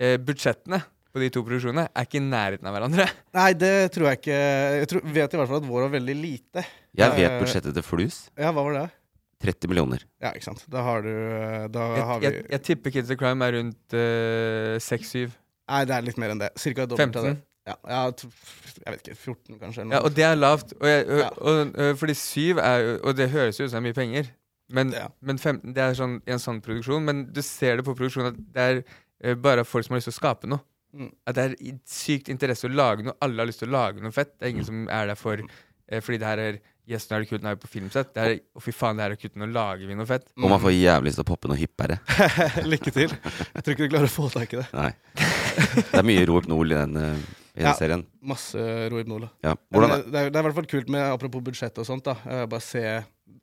eh, 0.00 0.16
budsjettene 0.22 0.80
på 1.18 1.24
de 1.26 1.30
to 1.34 1.42
produksjonene 1.44 1.88
er 1.90 2.06
ikke 2.06 2.20
i 2.20 2.24
nærheten 2.24 2.68
av 2.70 2.76
hverandre. 2.76 3.08
Nei, 3.38 3.48
det 3.58 3.72
tror 3.94 4.08
jeg 4.12 4.20
ikke. 4.22 4.38
Jeg 4.82 4.88
tror, 4.92 5.02
vet 5.18 5.34
i 5.34 5.40
hvert 5.42 5.50
fall 5.50 5.60
at 5.60 5.66
vår 5.68 5.84
var 5.88 5.92
veldig 5.98 6.16
lite. 6.18 6.64
Jeg 6.98 7.14
vet 7.18 7.28
Eh, 7.32 7.40
budsjettet 7.42 7.74
til 7.76 7.84
Flus. 7.86 8.20
Ja, 8.38 8.52
hva 8.54 8.64
var 8.68 8.78
det? 8.78 8.86
30 9.44 9.70
millioner. 9.70 10.02
Ja, 10.22 10.32
ikke 10.34 10.48
sant. 10.48 10.64
Da 10.70 10.80
har 10.82 11.02
du 11.04 11.10
Da 11.70 11.82
Jeg, 11.94 12.06
har 12.08 12.18
vi 12.22 12.26
jeg, 12.26 12.46
jeg 12.50 12.62
tipper 12.66 12.90
Kids 12.96 13.12
of 13.14 13.18
Crime 13.20 13.44
er 13.46 13.52
rundt 13.54 13.94
uh, 13.94 14.78
6-7. 14.82 15.28
Nei, 15.68 15.82
det 15.86 15.94
er 15.94 16.06
litt 16.08 16.18
mer 16.18 16.32
enn 16.34 16.40
det. 16.42 16.48
Cirka 16.58 16.88
dobbelt 16.90 17.18
av 17.20 17.28
det. 17.28 17.34
15. 17.36 17.44
Ja, 17.68 17.76
jeg, 17.92 18.32
jeg 18.80 18.94
vet 18.96 19.02
ikke. 19.04 19.16
14, 19.20 19.58
kanskje. 19.60 19.82
eller 19.84 19.94
Ja, 19.98 20.00
og 20.08 20.14
det 20.16 20.24
er 20.26 20.38
lavt. 20.40 20.72
Og 20.80 20.88
jeg, 20.88 21.04
og, 21.06 21.20
Ja. 21.20 21.28
og, 21.52 21.98
fordi 22.00 22.14
7 22.16 22.58
er 22.64 22.78
jo 22.86 22.94
Og 23.04 23.16
det 23.18 23.28
høres 23.34 23.60
jo 23.60 23.66
ut 23.68 23.70
som 23.70 23.76
det 23.76 23.82
er 23.84 23.86
mye 23.90 23.98
penger. 24.00 24.30
Men, 24.74 24.90
Ja. 24.96 25.06
men 25.22 25.38
15, 25.38 25.72
det 25.76 25.84
er 25.84 25.94
sånn, 25.96 26.18
en 26.26 26.42
sånn 26.42 26.58
produksjon. 26.64 27.04
Men 27.04 27.26
du 27.32 27.40
ser 27.44 27.76
det 27.78 27.84
på 27.86 27.94
produksjonen 27.96 28.32
at 28.34 28.40
det 28.56 28.66
er 29.22 29.38
bare 29.38 29.64
folk 29.64 29.84
som 29.86 29.94
har 29.94 30.00
lyst 30.02 30.10
til 30.10 30.16
å 30.16 30.20
skape 30.22 30.48
noe. 30.50 30.60
Mm. 30.96 31.10
At 31.28 31.36
det 31.36 31.44
er 31.44 31.54
sykt 31.88 32.30
interesse 32.32 32.66
å 32.68 32.72
lage 32.72 33.04
noe. 33.04 33.16
Alle 33.24 33.42
har 33.42 33.48
lyst 33.50 33.60
til 33.62 33.68
å 33.68 33.76
lage 33.76 34.00
noe 34.04 34.14
fett. 34.14 34.34
Det 34.38 34.46
er 34.48 34.54
ingen 34.56 34.64
som 34.68 34.86
er 34.88 35.10
der 35.10 35.18
for 35.20 35.40
eh, 35.42 36.00
Fordi 36.00 36.18
det 36.22 36.28
her 36.30 36.44
er 36.48 36.60
Yes, 36.88 37.04
nå 37.10 37.18
er 37.18 37.20
det 37.20 37.28
kult, 37.28 37.42
nå 37.44 37.50
er 37.50 37.56
vi 37.58 37.60
på 37.60 37.68
filmsett. 37.68 38.14
Det 38.16 38.22
er, 38.24 38.30
å 38.56 38.62
fy 38.64 38.72
faen, 38.72 38.96
det 38.96 39.04
her 39.04 39.12
er 39.12 39.18
kult, 39.20 39.34
nå 39.36 39.44
lager 39.52 39.84
vi 39.90 39.96
noe 39.98 40.08
fett. 40.08 40.30
Og 40.40 40.46
man 40.48 40.62
får 40.62 40.72
jævlig 40.72 41.10
lyst 41.10 41.18
til 41.20 41.24
å 41.26 41.28
poppe 41.28 41.50
noe 41.50 41.58
hippere. 41.60 41.98
Lykke 42.72 42.92
til. 42.96 43.12
Jeg 43.12 43.60
tror 43.66 43.74
ikke 43.74 43.82
du 43.82 43.92
klarer 43.92 44.08
å 44.08 44.12
få 44.14 44.30
tak 44.32 44.54
i 44.56 44.60
det. 44.62 44.64
Nei. 44.72 44.86
Det 45.76 46.00
er 46.00 46.06
mye 46.08 46.22
Rohypnol 46.30 46.72
i 46.72 46.78
den, 46.78 46.96
eh, 46.96 47.20
i 47.58 47.60
den 47.60 47.68
Ja. 47.68 47.74
serien. 47.76 48.06
Masse 48.32 48.64
Rohypnol. 48.88 49.28
Ja. 49.44 49.52
Hvordan, 49.68 49.92
det, 49.98 50.00
det, 50.14 50.22
er, 50.22 50.32
det 50.32 50.40
er 50.40 50.40
i 50.40 50.46
hvert 50.48 50.58
fall 50.62 50.70
kult 50.72 50.88
med 50.96 51.04
apropos 51.10 51.44
budsjett 51.50 51.82
og 51.84 51.90
sånt. 51.90 52.08
da 52.08 52.16
eh, 52.24 52.46
Bare 52.48 52.64
se 52.64 52.84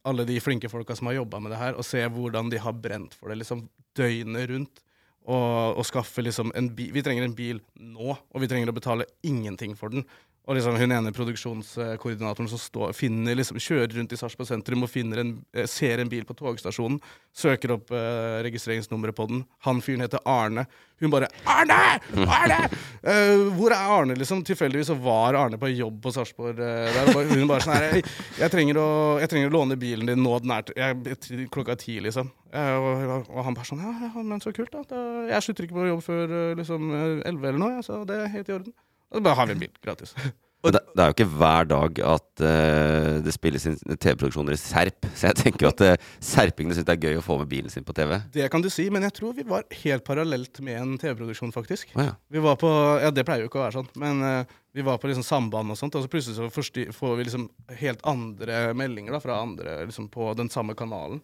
alle 0.10 0.26
de 0.26 0.40
flinke 0.42 0.74
folka 0.74 0.98
som 0.98 1.12
har 1.12 1.20
jobba 1.20 1.44
med 1.46 1.54
det 1.54 1.62
her, 1.62 1.78
og 1.78 1.86
se 1.86 2.02
hvordan 2.02 2.50
de 2.50 2.66
har 2.66 2.74
brent 2.74 3.14
for 3.14 3.30
det 3.30 3.38
liksom 3.44 3.68
døgnet 3.94 4.50
rundt. 4.56 4.82
Og, 5.26 5.80
og 5.80 5.86
skaffe 5.90 6.22
liksom 6.22 6.52
en 6.54 6.68
bil 6.78 6.92
Vi 6.94 7.02
trenger 7.02 7.26
en 7.26 7.34
bil 7.34 7.58
nå, 7.82 8.14
og 8.14 8.44
vi 8.44 8.50
trenger 8.50 8.70
å 8.70 8.76
betale 8.78 9.08
ingenting 9.26 9.74
for 9.78 9.90
den. 9.90 10.06
Og 10.46 10.58
liksom 10.58 10.76
hun 10.78 10.94
ene 10.94 11.14
produksjonskoordinatoren 11.16 12.50
som 12.52 12.60
står, 12.62 12.94
finner 12.94 13.38
liksom, 13.38 13.58
kjører 13.62 13.96
rundt 13.98 14.14
i 14.14 14.20
Sarpsborg 14.20 14.50
sentrum 14.50 14.86
og 14.86 14.98
en, 14.98 15.32
eh, 15.56 15.66
ser 15.66 16.00
en 16.00 16.10
bil 16.10 16.26
på 16.26 16.36
togstasjonen, 16.38 17.00
søker 17.34 17.74
opp 17.74 17.90
eh, 17.92 18.44
registreringsnummeret 18.46 19.16
på 19.18 19.28
den. 19.32 19.46
Han 19.66 19.82
fyren 19.82 20.06
heter 20.06 20.22
Arne. 20.26 20.68
Hun 21.02 21.12
bare 21.12 21.28
'Arne! 21.44 22.00
Arne!' 22.24 22.70
Uh, 23.04 23.52
hvor 23.58 23.74
er 23.74 23.90
Arne, 23.92 24.16
liksom? 24.16 24.46
Tilfeldigvis 24.48 24.88
så 24.88 24.96
var 24.96 25.36
Arne 25.36 25.58
på 25.58 25.68
jobb 25.68 25.98
på 26.02 26.14
Sarpsborg. 26.14 26.56
bare- 26.56 27.28
hun 27.36 27.48
bare 27.48 27.66
sånn 27.66 27.76
her 27.76 28.02
jeg, 28.40 28.52
trenger 28.52 28.78
å, 28.80 29.20
'Jeg 29.20 29.30
trenger 29.30 29.50
å 29.50 29.58
låne 29.58 29.76
bilen 29.76 30.06
din 30.08 30.24
nå 30.24 30.40
den 30.40 30.52
er 30.52 30.64
jeg, 30.78 31.50
klokka 31.52 31.76
ti', 31.76 32.00
liksom. 32.00 32.32
Og, 32.54 33.44
han 33.44 33.54
bare 33.54 33.66
sånn 33.66 33.82
'Ja, 33.84 34.08
ja, 34.08 34.24
men 34.24 34.40
så 34.40 34.54
kult, 34.54 34.72
da. 34.72 34.84
da 34.88 35.28
jeg 35.28 35.44
slutter 35.44 35.66
ikke 35.66 35.82
på 35.82 35.90
jobb 35.90 36.04
før 36.04 36.56
liksom 36.56 36.92
elleve 37.26 37.48
eller 37.50 37.60
noe, 37.60 37.84
så 37.84 38.06
det 38.06 38.16
er 38.16 38.28
helt 38.28 38.50
i 38.50 38.54
orden'. 38.54 38.74
Og 39.12 39.20
så 39.20 39.26
bare 39.26 39.40
har 39.40 39.50
vi 39.50 39.56
en 39.56 39.64
bil 39.66 39.78
gratis. 39.84 40.16
Det, 40.66 40.80
det 40.96 41.02
er 41.02 41.10
jo 41.10 41.14
ikke 41.14 41.28
hver 41.38 41.68
dag 41.70 42.00
at 42.10 42.42
uh, 42.42 43.18
det 43.22 43.34
spilles 43.36 43.68
inn 43.70 43.76
TV-produksjoner 43.78 44.56
i 44.56 44.60
Serp. 44.60 45.06
Så 45.18 45.28
jeg 45.30 45.38
tenker 45.38 45.68
jo 45.68 45.72
at 45.72 45.84
uh, 45.86 46.08
serpingene 46.24 46.78
syns 46.78 46.88
det 46.88 46.96
er 46.96 47.10
gøy 47.10 47.20
å 47.20 47.26
få 47.26 47.38
med 47.42 47.50
bilen 47.52 47.70
sin 47.70 47.86
på 47.86 47.94
TV. 47.94 48.16
Det 48.34 48.48
kan 48.50 48.64
du 48.64 48.70
si, 48.74 48.88
men 48.94 49.06
jeg 49.06 49.14
tror 49.20 49.36
vi 49.38 49.46
var 49.48 49.68
helt 49.84 50.06
parallelt 50.08 50.62
med 50.66 50.80
en 50.80 50.96
TV-produksjon, 51.02 51.54
faktisk. 51.54 51.94
Oh, 51.94 52.08
ja. 52.08 52.16
Vi 52.34 52.42
var 52.42 52.58
på, 52.62 52.72
ja 53.04 53.12
Det 53.14 53.26
pleier 53.28 53.46
jo 53.46 53.52
ikke 53.52 53.62
å 53.62 53.66
være 53.68 53.78
sånn, 53.78 53.92
men 54.02 54.26
uh, 54.26 54.56
vi 54.76 54.86
var 54.86 54.98
på 55.02 55.12
liksom 55.12 55.28
samband 55.28 55.76
og 55.76 55.80
sånt, 55.80 56.00
og 56.00 56.08
så 56.08 56.12
plutselig 56.12 56.40
så 56.40 56.50
forstyr, 56.54 56.90
får 56.96 57.14
vi 57.20 57.28
liksom 57.30 57.46
helt 57.84 58.02
andre 58.10 58.66
meldinger 58.74 59.16
da, 59.16 59.22
fra 59.24 59.38
andre 59.44 59.78
liksom 59.86 60.10
på 60.12 60.34
den 60.40 60.50
samme 60.52 60.74
kanalen, 60.78 61.22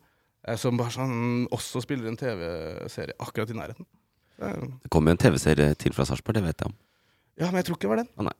som 0.57 0.77
bare 0.79 0.93
sånn 0.93 1.49
også 1.53 1.83
spiller 1.83 2.07
en 2.09 2.17
TV-serie 2.17 3.13
akkurat 3.21 3.51
i 3.51 3.57
nærheten. 3.57 3.85
Det 4.39 4.89
kommer 4.89 5.11
jo 5.11 5.17
en 5.17 5.21
TV-serie 5.21 5.75
til 5.77 5.93
fra 5.93 6.07
Sarpsborg, 6.07 6.39
det 6.39 6.47
vet 6.47 6.63
jeg 6.63 6.71
om. 6.71 6.77
Ja, 7.41 7.47
men 7.49 7.57
jeg 7.61 7.65
tror 7.67 7.77
ikke 7.79 7.87
det 7.87 7.91
var 7.95 8.01
den. 8.03 8.09
Å 8.21 8.27
nei. 8.27 8.35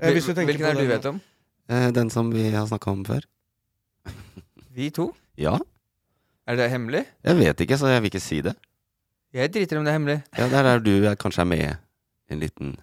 Eh, 0.00 0.12
hvis 0.16 0.24
du 0.26 0.32
tenker 0.32 0.54
Hvilken 0.54 0.64
på 0.64 0.70
er 0.70 0.74
det 0.74 0.82
du 0.82 0.88
den- 0.88 0.96
vet 0.96 1.06
om? 1.12 1.20
Eh, 1.68 1.90
den 1.94 2.10
som 2.10 2.30
vi 2.32 2.46
har 2.50 2.66
snakka 2.66 2.90
om 2.90 3.04
før? 3.06 3.26
Vi 4.72 4.88
to? 4.90 5.10
Ja. 5.36 5.58
Er 6.48 6.56
det 6.56 6.70
hemmelig? 6.72 7.04
Jeg 7.22 7.36
vet 7.38 7.60
ikke, 7.66 7.76
så 7.78 7.90
jeg 7.92 8.02
vil 8.02 8.10
ikke 8.10 8.20
si 8.24 8.40
det. 8.40 8.54
Jeg 9.32 9.52
driter 9.52 9.78
om 9.78 9.84
det 9.84 9.92
er 9.92 9.98
hemmelig. 9.98 10.18
Ja, 10.36 10.48
Det 10.48 10.58
er 10.58 10.62
der 10.66 10.80
du 10.80 11.04
er, 11.08 11.14
kanskje 11.16 11.40
er 11.44 11.48
med 11.48 11.60
i 11.62 12.32
en 12.32 12.40
liten 12.40 12.76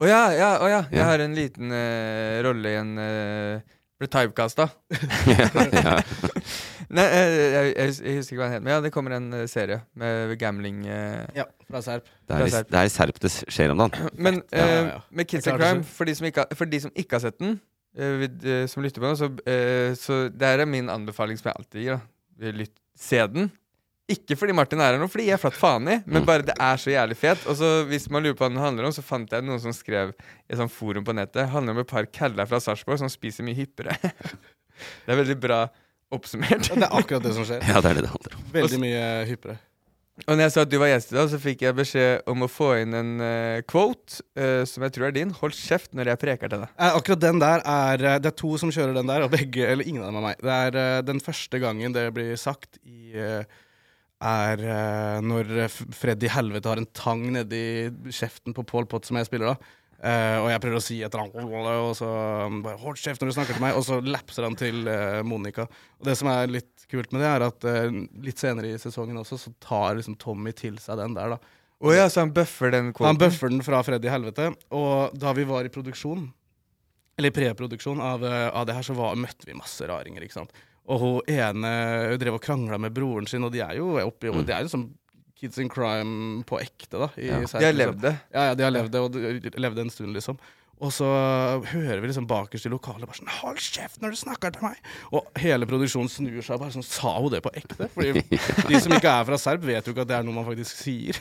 Å 0.00 0.06
ja, 0.08 0.20
ja, 0.32 0.50
å 0.60 0.68
ja. 0.70 0.82
Jeg 0.88 0.96
Ja. 1.00 1.04
har 1.04 1.18
en 1.20 1.34
liten 1.34 1.72
eh, 1.72 2.40
rolle 2.42 2.68
i 2.70 2.76
en 2.80 2.92
uh, 2.96 3.60
Ble 4.00 4.08
typecasta. 4.08 4.70
ja, 5.28 5.48
ja. 5.76 6.00
Nei, 6.90 7.04
eh, 7.06 7.32
jeg, 7.38 7.66
jeg, 7.76 7.92
jeg 8.02 8.16
husker 8.18 8.34
ikke 8.34 8.40
hva 8.40 8.46
den 8.48 8.54
heter. 8.56 8.64
men 8.66 8.72
ja, 8.74 8.80
det 8.82 8.90
kommer 8.94 9.14
en 9.14 9.28
eh, 9.38 9.44
serie 9.50 9.76
med 9.94 10.32
gambling. 10.40 10.80
eh. 10.90 11.26
Ja, 11.36 11.44
fra 11.70 11.82
Serp. 11.86 12.08
Det 12.26 12.34
er, 12.36 12.46
i, 12.48 12.62
det 12.72 12.80
er 12.80 12.88
Serp 12.90 13.20
det 13.22 13.30
skjer 13.36 13.70
om 13.76 13.78
dagen. 13.84 14.08
Men 14.26 14.40
Ja, 14.50 14.58
ja, 14.58 14.64
eh, 14.80 14.88
ja. 14.94 15.00
med 15.10 15.28
Kids 15.30 15.46
and 15.46 15.60
Crime, 15.62 15.84
for 15.86 16.04
de 16.10 16.14
som 16.18 16.26
ikke, 16.26 16.42
har- 16.46 16.58
for 16.58 16.66
de 16.72 16.80
som 16.82 16.90
ikke 16.98 17.14
har 17.18 17.22
sett 17.28 17.38
den, 17.38 17.60
vid- 17.94 18.48
som 18.70 18.82
lytter 18.82 19.02
på 19.02 19.06
den, 19.12 19.16
så, 19.18 19.30
så 19.98 20.18
det 20.34 20.50
er 20.56 20.64
min 20.66 20.90
anbefaling 20.90 21.38
som 21.38 21.50
jeg 21.52 21.58
alltid 21.62 21.82
gir. 21.86 21.96
da. 22.40 22.52
Lytt, 22.58 22.74
se 22.98 23.22
den. 23.26 23.50
Ikke 24.10 24.34
fordi 24.34 24.54
Martin 24.58 24.80
er 24.82 24.90
her 24.96 24.98
nå, 24.98 25.06
fordi 25.06 25.28
jeg 25.28 25.36
er 25.36 25.42
flatt 25.44 25.54
faen 25.54 25.86
i, 25.86 26.00
men 26.02 26.22
Mm. 26.24 26.26
bare 26.26 26.42
det 26.42 26.54
er 26.58 26.78
så 26.82 26.90
jævlig 26.90 27.14
fet. 27.20 27.44
Og 27.46 27.54
så 27.60 27.68
hvis 27.86 28.08
man 28.10 28.24
lurer 28.26 28.34
på 28.34 28.42
hva 28.42 28.50
den 28.50 28.58
handler 28.58 28.88
om, 28.88 28.94
så 28.96 29.04
fant 29.06 29.30
jeg 29.30 29.44
noen 29.46 29.60
som 29.62 29.70
skrev 29.76 30.10
i 30.10 30.50
et 30.50 30.58
sånt 30.58 30.72
forum 30.74 31.04
på 31.06 31.14
nettet. 31.14 31.38
Det 31.44 31.50
handler 31.52 31.76
om 31.76 31.82
et 31.84 31.86
par 31.92 32.08
kæller 32.10 32.48
fra 32.50 32.58
Sarpsborg 32.58 32.98
som 32.98 33.08
spiser 33.12 33.46
mye 33.46 33.54
hyppigere. 33.54 33.94
det 35.06 35.14
er 35.14 35.20
veldig 35.20 35.36
bra 35.38 35.60
oppsummert. 36.14 36.70
Ja, 36.70 36.78
det 36.78 36.86
er 36.86 36.94
akkurat 37.00 37.26
det 37.26 37.34
som 37.36 37.48
skjer. 37.48 37.64
Ja, 37.70 37.82
det 37.82 37.92
er 37.92 38.00
det 38.00 38.06
det 38.06 38.14
handler 38.14 38.38
om. 38.38 38.46
Veldig 38.54 38.80
mye 38.82 39.02
hyppigere. 39.30 39.60
Og 40.26 40.36
når 40.36 40.42
jeg 40.44 40.52
sa 40.52 40.64
at 40.66 40.72
du 40.72 40.76
var 40.80 40.90
gjest 40.90 41.12
i 41.12 41.16
dag, 41.16 41.28
så 41.32 41.38
fikk 41.40 41.62
jeg 41.64 41.76
beskjed 41.78 42.28
om 42.30 42.44
å 42.44 42.50
få 42.50 42.68
inn 42.82 42.96
en 42.96 43.12
uh, 43.22 43.62
quote 43.68 44.20
uh, 44.36 44.66
som 44.68 44.84
jeg 44.84 44.94
tror 44.96 45.08
er 45.08 45.16
din. 45.16 45.32
Hold 45.40 45.56
kjeft 45.56 45.94
når 45.96 46.12
jeg 46.12 46.22
preker 46.24 46.52
til 46.52 46.64
deg. 46.64 46.74
Eh, 46.76 46.98
akkurat 46.98 47.22
den 47.22 47.40
der 47.40 47.64
er 47.64 48.04
eh, 48.04 48.18
Det 48.20 48.32
er 48.32 48.36
to 48.42 48.52
som 48.60 48.72
kjører 48.74 48.98
den 48.98 49.08
der, 49.10 49.24
og 49.24 49.32
begge 49.32 49.64
Eller 49.64 49.86
ingen 49.86 50.04
av 50.04 50.10
dem 50.10 50.20
er 50.20 50.26
meg. 50.28 50.44
Det 50.44 50.58
er 50.66 50.78
uh, 50.78 51.00
den 51.06 51.24
første 51.24 51.62
gangen 51.62 51.96
det 51.96 52.06
blir 52.16 52.36
sagt 52.40 52.80
i 52.84 53.16
er 54.20 54.60
når 55.24 55.70
Freddy 55.96 56.28
Helvete 56.28 56.68
har 56.68 56.76
en 56.76 56.88
tang 56.92 57.22
nedi 57.32 57.88
kjeften 58.12 58.52
på 58.52 58.66
Paul 58.68 58.84
Pott, 58.84 59.06
som 59.08 59.16
jeg 59.16 59.30
spiller 59.30 59.54
da. 59.54 59.70
Eh, 60.00 60.36
og 60.40 60.48
jeg 60.48 60.60
prøver 60.62 60.78
å 60.78 60.82
si 60.82 60.96
et 61.04 61.12
eller 61.12 61.26
annet, 61.28 61.72
og 61.84 61.90
så 61.98 62.08
um, 62.48 62.62
bare 62.64 62.80
Hold 62.80 62.96
kjeft 62.96 63.20
når 63.20 63.28
du 63.28 63.34
snakker 63.36 63.58
til 63.58 63.64
meg! 63.66 63.76
Og 63.76 63.84
så 63.84 63.98
lapser 64.00 64.46
han 64.46 64.56
til 64.56 64.88
uh, 64.88 65.20
Monica. 65.28 65.66
Og 66.00 66.08
det 66.08 66.14
som 66.16 66.30
er 66.32 66.48
litt 66.48 66.86
kult 66.88 67.12
med 67.12 67.20
det, 67.20 67.28
er 67.28 67.44
at 67.44 67.66
uh, 67.68 67.98
litt 68.24 68.40
senere 68.40 68.72
i 68.72 68.80
sesongen 68.80 69.20
også, 69.20 69.36
så 69.42 69.52
tar 69.60 69.98
liksom 69.98 70.16
Tommy 70.22 70.54
til 70.56 70.80
seg 70.80 71.02
den 71.02 71.18
der, 71.18 71.36
da. 71.36 71.56
Oh, 71.80 71.92
ja, 71.96 72.08
så 72.12 72.24
han 72.24 72.32
buffer 72.36 72.72
den 72.72 72.90
quoten? 72.92 73.10
Han 73.10 73.20
buffer 73.20 73.52
den 73.52 73.64
fra 73.64 73.80
Freddy 73.84 74.08
Helvete. 74.12 74.50
Og 74.76 75.16
da 75.20 75.36
vi 75.36 75.44
var 75.48 75.68
i 75.68 75.72
produksjon, 75.72 76.26
eller 77.20 77.36
preproduksjon 77.36 78.00
av, 78.04 78.24
av 78.24 78.66
det 78.68 78.76
her, 78.76 78.84
så 78.84 78.96
var, 78.96 79.20
møtte 79.20 79.48
vi 79.48 79.56
masse 79.56 79.84
raringer. 79.88 80.24
ikke 80.24 80.38
sant? 80.40 80.52
Og 80.90 81.00
hun 81.00 81.30
ene 81.30 81.70
hun 82.10 82.20
drev 82.20 82.36
og 82.38 82.44
krangla 82.44 82.78
med 82.80 82.94
broren 82.96 83.28
sin, 83.28 83.44
og 83.44 83.52
de 83.54 83.62
er 83.64 83.76
jo 83.78 83.94
oppi 84.00 84.30
Mm. 84.30 84.44
Det 84.46 84.54
er 84.56 84.64
jo 84.64 84.72
som 84.72 84.86
Kids 85.40 85.58
in 85.62 85.70
Crime 85.72 86.42
på 86.48 86.60
ekte, 86.60 86.98
da. 87.00 87.10
I 87.16 87.30
Ja. 87.30 87.40
De 87.46 87.64
har 87.64 87.76
levd 87.76 88.00
det. 88.04 88.14
Ja, 88.34 88.50
ja, 88.50 88.54
de 88.54 88.66
har 88.66 88.74
levd 88.74 88.92
det, 88.92 89.00
og 89.00 89.12
de 89.12 89.52
levde 89.56 89.86
en 89.86 89.92
stund, 89.92 90.12
liksom. 90.16 90.38
Og 90.80 90.92
så 90.96 91.04
hører 91.68 92.00
vi 92.00 92.08
liksom 92.08 92.24
bakerst 92.28 92.64
i 92.64 92.70
lokalet 92.72 93.04
bare 93.04 93.18
sånn 93.18 93.28
'Hold 93.28 93.58
kjeft 93.60 94.00
når 94.00 94.14
du 94.14 94.16
snakker 94.16 94.52
til 94.54 94.62
meg!' 94.64 94.78
Og 95.12 95.26
hele 95.36 95.66
produksjonen 95.68 96.08
snur 96.08 96.40
seg 96.40 96.54
og 96.56 96.60
bare 96.62 96.72
sånn 96.72 96.86
Sa 96.86 97.20
hun 97.20 97.30
det 97.30 97.42
på 97.44 97.52
ekte? 97.52 97.88
Fordi 97.92 98.22
de 98.70 98.80
som 98.80 98.92
ikke 98.96 99.12
er 99.12 99.24
fra 99.28 99.36
Serb, 99.36 99.60
vet 99.60 99.84
jo 99.84 99.92
ikke 99.92 100.06
at 100.06 100.08
det 100.08 100.16
er 100.16 100.24
noe 100.24 100.34
man 100.34 100.48
faktisk 100.48 100.80
sier. 100.80 101.20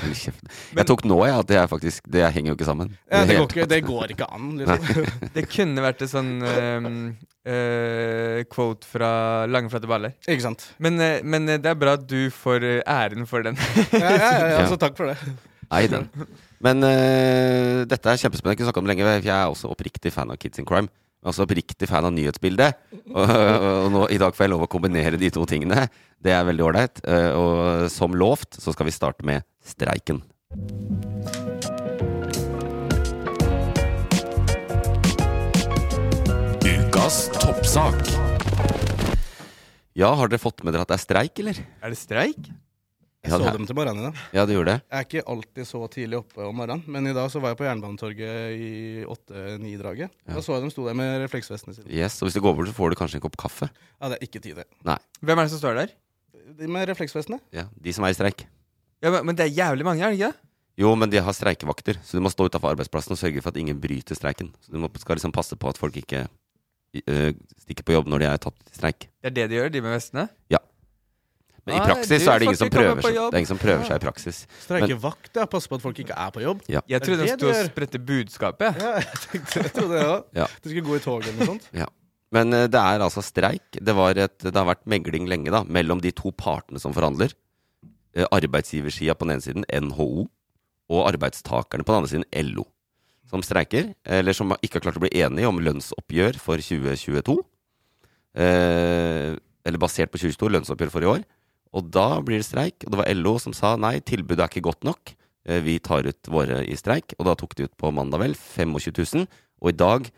Hold 0.00 0.14
kjeft. 0.18 0.44
Jeg 0.76 0.88
tok 0.90 1.04
nå, 1.06 1.18
jeg, 1.28 1.34
at 1.42 1.48
det 1.50 1.58
er 1.60 1.68
faktisk 1.70 2.06
Det 2.10 2.22
henger 2.34 2.52
jo 2.52 2.56
ikke 2.58 2.66
sammen. 2.68 2.90
Ja, 3.10 3.24
det, 3.28 3.36
går 3.38 3.48
ikke, 3.52 3.66
det 3.70 3.80
går 3.92 4.14
ikke 4.14 4.28
an, 4.34 4.48
liksom. 4.60 5.10
Det 5.36 5.44
kunne 5.52 5.84
vært 5.84 6.04
et 6.06 6.12
sånn 6.12 6.32
um, 6.42 6.88
uh, 7.48 8.40
quote 8.52 8.88
fra 8.88 9.10
Langflate 9.50 9.90
baller. 9.90 10.16
Ikke 10.26 10.46
sant? 10.48 10.68
Men, 10.82 10.98
uh, 11.00 11.18
men 11.22 11.48
det 11.54 11.68
er 11.68 11.78
bra 11.78 11.96
at 11.98 12.06
du 12.10 12.28
får 12.34 12.66
æren 12.82 13.28
for 13.30 13.46
den. 13.46 13.58
Ja, 13.92 13.98
ja, 14.02 14.12
ja, 14.16 14.30
ja, 14.56 14.62
Ja. 14.66 14.80
takk 14.80 14.98
for 14.98 15.12
det. 15.12 15.18
Nei, 15.68 15.84
den. 15.92 16.08
Men 16.64 16.80
uh, 16.82 17.84
dette 17.88 18.08
er 18.14 18.22
kjempespennende. 18.22 18.56
Jeg 18.56 18.62
kunne 18.62 18.64
ikke 18.64 18.70
snakket 18.70 18.82
om 18.82 18.88
det 18.88 18.96
lenge. 18.96 19.12
Jeg 19.28 19.34
er 19.36 19.52
også 19.52 19.70
oppriktig 19.72 20.14
fan 20.14 20.32
av 20.32 20.40
Kids 20.40 20.58
in 20.62 20.66
Crime. 20.68 20.88
Også 21.26 21.42
oppriktig 21.42 21.88
fan 21.90 22.06
av 22.06 22.12
nyhetsbildet. 22.14 22.78
Og, 23.10 23.24
og 23.26 23.88
nå, 23.94 24.04
i 24.14 24.18
dag 24.20 24.36
får 24.36 24.46
jeg 24.46 24.52
lov 24.52 24.66
å 24.66 24.70
kombinere 24.70 25.18
de 25.18 25.30
to 25.34 25.42
tingene. 25.50 25.88
Det 26.22 26.34
er 26.34 26.46
veldig 26.46 26.66
ålreit. 26.68 27.02
Eh, 27.02 27.30
og 27.34 27.88
som 27.92 28.14
lovt 28.14 28.60
så 28.62 28.74
skal 28.74 28.86
vi 28.86 28.94
starte 28.94 29.26
med 29.26 29.42
streiken. 29.66 30.22
Ukas 36.62 37.26
toppsak. 37.40 37.98
Ja, 39.98 40.12
har 40.14 40.30
dere 40.30 40.38
fått 40.38 40.62
med 40.62 40.76
dere 40.76 40.86
at 40.86 40.92
det 40.92 41.00
er 41.00 41.02
streik, 41.02 41.42
eller? 41.42 41.58
Er 41.82 41.90
det 41.90 41.98
streik? 41.98 42.50
Jeg 43.28 43.34
Ja, 43.34 43.38
så 43.38 43.44
det 43.44 43.58
dem 43.58 43.68
til 43.68 43.76
morgenen 43.78 44.00
i 44.00 44.06
dag. 44.08 44.20
Ja, 44.34 44.44
det 44.48 44.56
gjorde 44.56 44.72
det. 44.74 44.82
Jeg 44.88 44.98
er 44.98 45.06
ikke 45.06 45.22
alltid 45.34 45.68
så 45.68 45.80
tidlig 45.92 46.18
oppe 46.22 46.46
om 46.48 46.56
morgenen, 46.56 46.82
men 46.88 47.06
i 47.10 47.14
dag 47.16 47.30
så 47.32 47.42
var 47.44 47.52
jeg 47.52 47.60
på 47.60 47.66
Jernbanetorget 47.68 48.56
i 48.56 48.72
8-9-draget. 49.04 50.10
Ja. 50.26 50.34
Da 50.34 50.44
så 50.44 50.56
jeg 50.56 50.64
dem 50.64 50.72
sto 50.72 50.86
der 50.88 50.96
med 50.98 51.20
refleksvestene 51.26 51.76
sine. 51.76 51.88
Yes, 51.92 52.16
Og 52.22 52.28
hvis 52.28 52.38
du 52.38 52.42
går 52.44 52.56
bort, 52.56 52.70
så 52.70 52.76
får 52.76 52.94
du 52.94 52.98
kanskje 53.00 53.20
en 53.20 53.24
kopp 53.28 53.36
kaffe. 53.40 53.68
Ja, 54.00 54.10
det 54.10 54.18
er 54.18 54.26
ikke 54.28 54.40
tid, 54.40 54.58
det. 54.62 54.66
Hvem 55.20 55.38
er 55.38 55.44
det 55.44 55.52
som 55.54 55.62
står 55.62 55.80
der? 55.82 55.94
De 56.58 56.66
med 56.66 56.88
refleksvestene? 56.88 57.40
Ja, 57.54 57.68
De 57.76 57.92
som 57.92 58.06
er 58.08 58.14
i 58.14 58.18
streik. 58.18 58.46
Ja, 59.04 59.12
men, 59.14 59.28
men 59.28 59.36
det 59.38 59.46
er 59.46 59.54
jævlig 59.54 59.84
mange, 59.86 60.02
er 60.02 60.10
det 60.14 60.18
ikke 60.18 60.32
det? 60.32 60.44
Jo, 60.78 60.92
men 60.94 61.10
de 61.10 61.18
har 61.18 61.34
streikevakter, 61.34 61.98
så 62.06 62.18
du 62.18 62.22
må 62.22 62.30
stå 62.30 62.46
utafor 62.46 62.70
arbeidsplassen 62.70 63.12
og 63.16 63.18
sørge 63.18 63.42
for 63.42 63.50
at 63.50 63.58
ingen 63.58 63.80
bryter 63.82 64.14
streiken. 64.14 64.52
Så 64.62 64.70
du 64.70 64.78
må, 64.78 64.90
skal 65.02 65.18
liksom 65.18 65.34
passe 65.34 65.56
på 65.58 65.70
at 65.70 65.78
folk 65.78 65.96
ikke 65.98 66.24
øh, 67.02 67.32
stikker 67.64 67.86
på 67.86 67.96
jobb 67.96 68.10
når 68.10 68.22
de 68.22 68.28
er 68.30 68.42
tatt 68.44 68.70
i 68.70 68.76
streik. 68.78 69.08
Det 69.18 69.32
er 69.32 69.34
det 69.34 69.46
de 69.50 69.58
gjør, 69.58 69.72
de 69.74 69.82
med 69.82 69.96
vestene? 69.96 70.28
Men 71.68 71.76
i 71.76 71.84
praksis 71.84 72.24
så 72.24 72.32
er 72.32 72.40
det 72.40 72.48
ingen 72.48 72.58
som 72.60 72.70
prøver, 72.72 73.02
seg, 73.04 73.18
det 73.18 73.36
er 73.36 73.42
ingen 73.42 73.50
som 73.50 73.60
prøver 73.60 73.84
seg 73.88 74.00
i 74.00 74.04
praksis. 74.06 74.40
Streikevakt, 74.64 75.30
ja. 75.36 75.46
Passe 75.52 75.70
på 75.70 75.78
at 75.78 75.84
folk 75.84 76.00
ikke 76.04 76.16
er 76.16 76.32
på 76.34 76.42
jobb. 76.44 76.64
Jeg 76.68 76.82
Det 76.88 77.00
trodde 77.04 77.20
du 77.20 77.26
de 77.26 77.36
sto 77.36 77.50
og 77.52 77.60
spredte 77.68 78.00
budskapet. 78.10 78.80
Ja, 78.82 78.94
jeg 79.02 79.22
tenkte 79.26 79.62
jeg 79.62 79.74
trodde 79.76 79.98
det 79.98 80.06
òg. 80.06 80.26
Ja. 80.40 80.48
Du 80.62 80.70
skulle 80.70 80.86
gå 80.88 80.96
i 80.98 81.02
tog 81.04 81.22
eller 81.22 81.38
noe 81.38 81.50
sånt. 81.52 81.68
Men 82.34 82.52
øh, 82.52 82.66
det 82.68 82.80
er 82.80 83.04
altså 83.04 83.22
streik. 83.24 83.78
Det, 83.80 83.94
var 83.96 84.18
et, 84.20 84.36
det 84.44 84.52
har 84.56 84.66
vært 84.68 84.84
megling 84.90 85.28
lenge 85.30 85.52
da, 85.52 85.62
mellom 85.64 86.02
de 86.04 86.12
to 86.12 86.32
partene 86.36 86.80
som 86.82 86.92
forhandler. 86.96 87.32
Eh, 88.16 88.26
Arbeidsgiversida 88.28 89.16
på 89.16 89.24
den 89.28 89.36
ene 89.36 89.44
siden, 89.44 89.64
NHO, 89.88 90.26
og 90.88 91.06
arbeidstakerne 91.08 91.84
på 91.84 91.92
den 91.92 92.02
andre 92.02 92.12
siden, 92.12 92.28
LO. 92.52 92.66
Som 93.28 93.44
streiker, 93.44 93.90
eller 94.08 94.36
som 94.36 94.54
ikke 94.60 94.78
har 94.78 94.86
klart 94.86 95.00
å 95.00 95.04
bli 95.04 95.12
enige 95.20 95.48
om 95.48 95.60
lønnsoppgjør 95.60 96.38
for 96.40 96.60
2022. 96.64 97.36
Eh, 98.40 99.34
eller 99.68 99.80
basert 99.80 100.12
på 100.12 100.20
2022, 100.20 100.52
lønnsoppgjør 100.56 100.92
for 100.92 101.04
i 101.04 101.10
år. 101.16 101.26
Og 101.76 101.90
da 101.92 102.20
blir 102.24 102.40
det 102.40 102.48
streik. 102.48 102.86
Og 102.86 102.92
det 102.94 103.00
var 103.02 103.10
LO 103.16 103.36
som 103.42 103.54
sa 103.56 103.74
nei, 103.80 103.98
tilbudet 104.00 104.44
er 104.44 104.52
ikke 104.52 104.66
godt 104.68 104.86
nok. 104.88 105.14
Eh, 105.48 105.60
vi 105.64 105.78
tar 105.84 106.08
ut 106.08 106.30
våre 106.32 106.62
i 106.64 106.76
streik. 106.78 107.14
Og 107.18 107.28
da 107.28 107.36
tok 107.38 107.56
de 107.58 107.68
ut 107.68 107.76
på 107.80 107.92
mandag 107.94 108.22
vel 108.22 108.36
25 108.38 108.92
000. 108.96 109.28
Og 109.62 109.72
i 109.72 109.76
dag, 109.76 110.08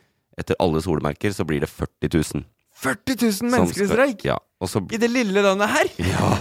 etter 0.40 0.58
alle 0.62 0.82
solmerker, 0.84 1.34
så 1.34 1.46
blir 1.48 1.64
det 1.64 1.70
40 1.72 2.12
000. 2.36 2.44
40 2.80 3.16
000 3.42 3.50
mennesker 3.52 3.84
i 3.84 3.88
streik! 3.90 4.22
Ja. 4.24 4.38
Og 4.60 4.68
så 4.72 4.80
I 4.92 5.00
det 5.00 5.10
lille 5.12 5.42
landet 5.44 5.72
her! 5.72 5.90
Ja. 6.14 6.36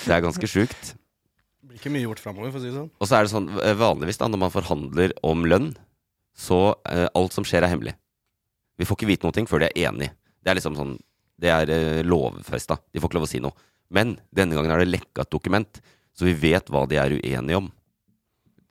Det 0.00 0.14
er 0.14 0.22
ganske 0.22 0.48
sjukt. 0.48 0.92
Det 1.60 1.68
blir 1.68 1.80
ikke 1.80 1.90
mye 1.92 2.04
gjort 2.06 2.20
framover, 2.22 2.52
for 2.52 2.60
å 2.60 2.62
si 2.62 2.70
det 2.70 2.76
sånn. 2.76 2.90
Og 3.00 3.08
så 3.08 3.16
er 3.18 3.26
det 3.26 3.32
sånn 3.32 3.48
eh, 3.58 3.74
vanligvis 3.76 4.20
da, 4.20 4.28
når 4.30 4.40
man 4.44 4.52
forhandler 4.54 5.14
om 5.26 5.42
lønn, 5.48 5.72
så 6.36 6.60
eh, 6.88 7.08
alt 7.18 7.34
som 7.36 7.44
skjer 7.44 7.66
er 7.66 7.72
hemmelig. 7.72 7.96
Vi 8.80 8.86
får 8.88 8.96
ikke 8.96 9.10
vite 9.10 9.26
noe 9.28 9.46
før 9.50 9.64
de 9.64 9.68
er 9.68 9.90
enige. 9.90 10.14
Det 10.40 10.52
er 10.52 10.56
liksom 10.56 10.78
sånn 10.78 10.94
Det 11.40 11.50
er 11.52 11.72
eh, 11.72 12.00
lovfesta. 12.06 12.78
De 12.92 13.00
får 13.00 13.10
ikke 13.10 13.18
lov 13.18 13.26
å 13.26 13.30
si 13.32 13.42
noe. 13.44 13.68
Men 13.90 14.16
denne 14.34 14.56
gangen 14.56 14.72
er 14.74 14.84
det 14.84 14.92
lekka 14.92 15.24
et 15.24 15.32
dokument, 15.32 15.80
så 16.14 16.26
vi 16.28 16.34
vet 16.38 16.70
hva 16.70 16.86
de 16.90 16.98
er 17.00 17.16
uenige 17.18 17.58
om. 17.58 17.70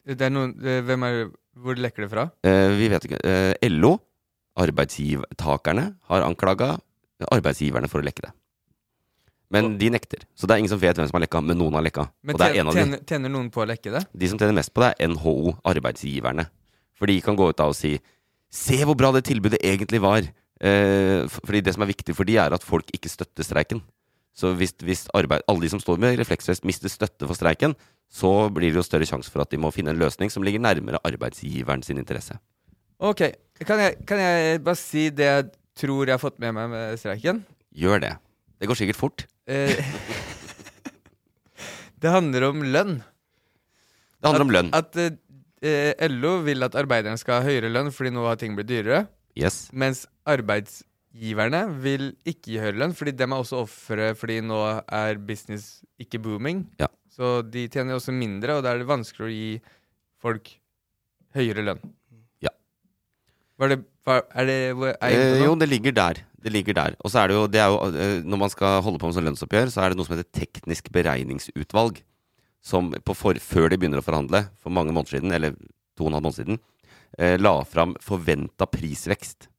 Det 0.09 0.25
er 0.25 0.33
noen, 0.33 0.53
eh, 0.63 0.81
hvem 0.85 1.05
er, 1.05 1.17
hvor 1.59 1.77
lekker 1.77 2.05
det 2.05 2.11
fra? 2.11 2.29
Eh, 2.47 2.75
vi 2.79 2.87
vet 2.91 3.05
ikke 3.05 3.19
eh, 3.21 3.69
LO, 3.69 3.97
arbeidstakerne, 4.59 5.85
har 6.09 6.25
anklaga 6.25 6.77
arbeidsgiverne 7.29 7.89
for 7.91 8.01
å 8.01 8.07
lekke 8.07 8.25
det. 8.27 8.33
Men 9.49 9.73
de 9.81 9.89
nekter. 9.89 10.23
Så 10.37 10.45
det 10.45 10.55
er 10.55 10.61
ingen 10.61 10.71
som 10.71 10.81
vet 10.81 10.97
hvem 10.97 11.07
som 11.09 11.17
har 11.17 11.25
lekka, 11.25 11.41
men 11.41 11.57
noen 11.57 11.75
har 11.79 11.85
lekka. 11.85 12.05
Men 12.21 12.37
er 12.45 12.53
tjener, 12.53 12.99
tjener 13.09 13.31
noen 13.33 13.49
på 13.53 13.63
å 13.63 13.67
lekke 13.69 13.93
det? 13.95 14.03
De 14.13 14.29
som 14.29 14.39
tjener 14.39 14.55
mest 14.59 14.73
på 14.75 14.83
det, 14.83 14.91
er 14.93 15.09
NHO, 15.09 15.55
arbeidsgiverne. 15.71 16.45
For 16.99 17.09
de 17.09 17.17
kan 17.25 17.37
gå 17.39 17.49
ut 17.49 17.63
av 17.63 17.73
og 17.73 17.77
si 17.79 17.97
Se 18.49 18.79
hvor 18.81 18.95
bra 18.97 19.11
det 19.13 19.27
tilbudet 19.27 19.59
egentlig 19.61 19.99
var. 20.01 20.25
Eh, 20.25 21.21
fordi 21.29 21.59
det 21.61 21.75
som 21.75 21.83
er 21.85 21.91
viktig 21.91 22.15
for 22.17 22.25
de, 22.25 22.39
er 22.41 22.55
at 22.55 22.65
folk 22.65 22.87
ikke 22.95 23.11
støtter 23.11 23.45
streiken. 23.45 23.83
Så 24.35 24.53
hvis, 24.55 24.73
hvis 24.85 25.07
arbeid, 25.17 25.43
alle 25.49 25.65
de 25.65 25.71
som 25.71 25.81
står 25.81 25.99
med 25.99 26.19
refleksvest, 26.19 26.65
mister 26.67 26.91
støtte 26.91 27.27
for 27.27 27.35
streiken, 27.35 27.75
så 28.09 28.49
blir 28.53 28.71
det 28.71 28.79
jo 28.79 28.85
større 28.85 29.07
sjanse 29.09 29.31
for 29.31 29.43
at 29.43 29.51
de 29.51 29.59
må 29.61 29.71
finne 29.75 29.93
en 29.93 29.99
løsning 29.99 30.31
som 30.33 30.45
ligger 30.45 30.61
nærmere 30.63 31.01
arbeidsgiveren 31.05 31.83
sin 31.85 31.99
interesse. 32.01 32.37
Ok, 32.99 33.25
kan 33.65 33.81
jeg, 33.83 33.99
kan 34.07 34.19
jeg 34.19 34.63
bare 34.63 34.79
si 34.79 35.09
det 35.15 35.27
jeg 35.27 35.49
tror 35.79 36.09
jeg 36.09 36.15
har 36.15 36.21
fått 36.21 36.39
med 36.43 36.55
meg 36.55 36.71
med 36.71 36.99
streiken? 36.99 37.43
Gjør 37.75 38.01
det. 38.03 38.13
Det 38.59 38.67
går 38.67 38.79
sikkert 38.79 38.99
fort. 38.99 39.25
Eh, 39.47 39.79
det 42.01 42.11
handler 42.11 42.49
om 42.49 42.65
lønn. 42.65 42.99
Det 44.19 44.27
handler 44.27 44.45
om 44.47 44.53
lønn. 44.55 44.71
At 44.75 44.99
eh, 44.99 45.15
eh, 45.63 46.09
LO 46.11 46.39
vil 46.43 46.67
at 46.67 46.75
arbeiderne 46.79 47.19
skal 47.21 47.39
ha 47.39 47.47
høyere 47.47 47.71
lønn 47.71 47.93
fordi 47.95 48.11
nå 48.15 48.27
har 48.27 48.39
ting 48.41 48.57
blitt 48.57 48.71
dyrere. 48.71 49.05
Yes. 49.39 49.69
Mens 49.71 50.05
arbeidsgiverne 51.19 51.81
vil 51.83 52.13
ikke 52.25 52.53
gi 52.53 52.59
høyere 52.59 52.79
lønn, 52.79 52.95
fordi 52.95 53.11
dem 53.11 53.33
er 53.33 53.41
også 53.41 53.63
ofre 53.63 54.15
fordi 54.15 54.39
nå 54.41 54.59
er 54.87 55.17
business 55.19 55.81
ikke 55.99 56.19
booming. 56.19 56.67
Ja. 56.79 56.87
Så 57.11 57.41
de 57.43 57.67
tjener 57.67 57.95
også 57.95 58.11
mindre, 58.11 58.57
og 58.57 58.63
da 58.63 58.71
er 58.71 58.79
det 58.79 58.87
vanskeligere 58.87 59.29
å 59.29 59.35
gi 59.35 59.61
folk 60.21 60.49
høyere 61.35 61.65
lønn. 61.65 61.81
Ja. 62.41 62.51
Var 63.59 63.73
det, 63.73 63.79
var, 64.05 64.23
er 64.33 64.45
det 64.45 64.57
er 64.69 65.09
Eh, 65.09 65.43
jo, 65.43 65.55
det 65.55 65.69
ligger 65.69 65.91
der. 65.91 66.23
Det 66.41 66.51
ligger 66.51 66.73
der. 66.73 66.95
Og 67.03 67.11
så 67.11 67.19
er 67.19 67.27
det 67.27 67.35
jo, 67.35 67.47
det 67.47 67.59
er 67.59 67.67
jo 67.67 67.79
eh, 67.91 68.23
Når 68.23 68.37
man 68.37 68.49
skal 68.49 68.81
holde 68.81 68.99
på 68.99 69.07
med 69.07 69.15
sånn 69.15 69.27
lønnsoppgjør, 69.27 69.69
så 69.69 69.83
er 69.83 69.89
det 69.89 69.99
noe 69.99 70.07
som 70.07 70.15
heter 70.15 70.31
teknisk 70.31 70.89
beregningsutvalg. 70.91 72.01
Som 72.63 72.91
på 72.91 73.15
for, 73.15 73.35
før 73.35 73.69
de 73.69 73.77
begynner 73.77 73.99
å 73.99 74.05
forhandle, 74.05 74.47
for 74.59 74.71
mange 74.71 74.95
måneder 74.95 75.19
siden, 75.19 75.35
eller 75.35 75.55
to 75.95 76.05
og 76.05 76.11
en 76.11 76.19
halv 76.19 76.27
måned 76.29 76.39
siden, 76.39 76.59
eh, 77.17 77.35
la 77.39 77.57
fram 77.67 77.95
forventa 78.03 78.67
prisvekst. 78.67 79.49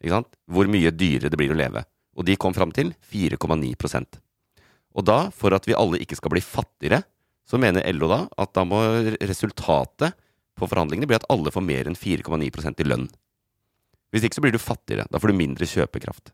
Hvor 0.00 0.70
mye 0.70 0.92
dyrere 0.94 1.30
det 1.30 1.38
blir 1.38 1.52
å 1.52 1.58
leve. 1.58 1.84
Og 2.16 2.26
de 2.26 2.36
kom 2.40 2.54
fram 2.56 2.72
til 2.74 2.92
4,9% 3.12 4.18
Og 4.96 5.04
da, 5.06 5.30
for 5.30 5.54
at 5.54 5.68
vi 5.68 5.76
alle 5.78 6.00
ikke 6.02 6.18
skal 6.18 6.32
bli 6.34 6.42
fattigere, 6.42 7.02
så 7.46 7.58
mener 7.58 7.86
LO 7.94 8.08
da 8.10 8.20
at 8.38 8.52
da 8.54 8.64
må 8.66 8.80
resultatet 9.20 10.16
på 10.58 10.68
forhandlingene 10.68 11.08
bli 11.08 11.18
at 11.18 11.28
alle 11.32 11.52
får 11.54 11.64
mer 11.64 11.88
enn 11.88 11.98
4,9% 11.98 12.82
i 12.82 12.86
lønn. 12.86 13.08
Hvis 14.10 14.26
ikke 14.26 14.38
så 14.38 14.44
blir 14.44 14.54
du 14.54 14.60
fattigere. 14.62 15.06
Da 15.10 15.20
får 15.22 15.32
du 15.32 15.38
mindre 15.38 15.68
kjøpekraft. 15.70 16.32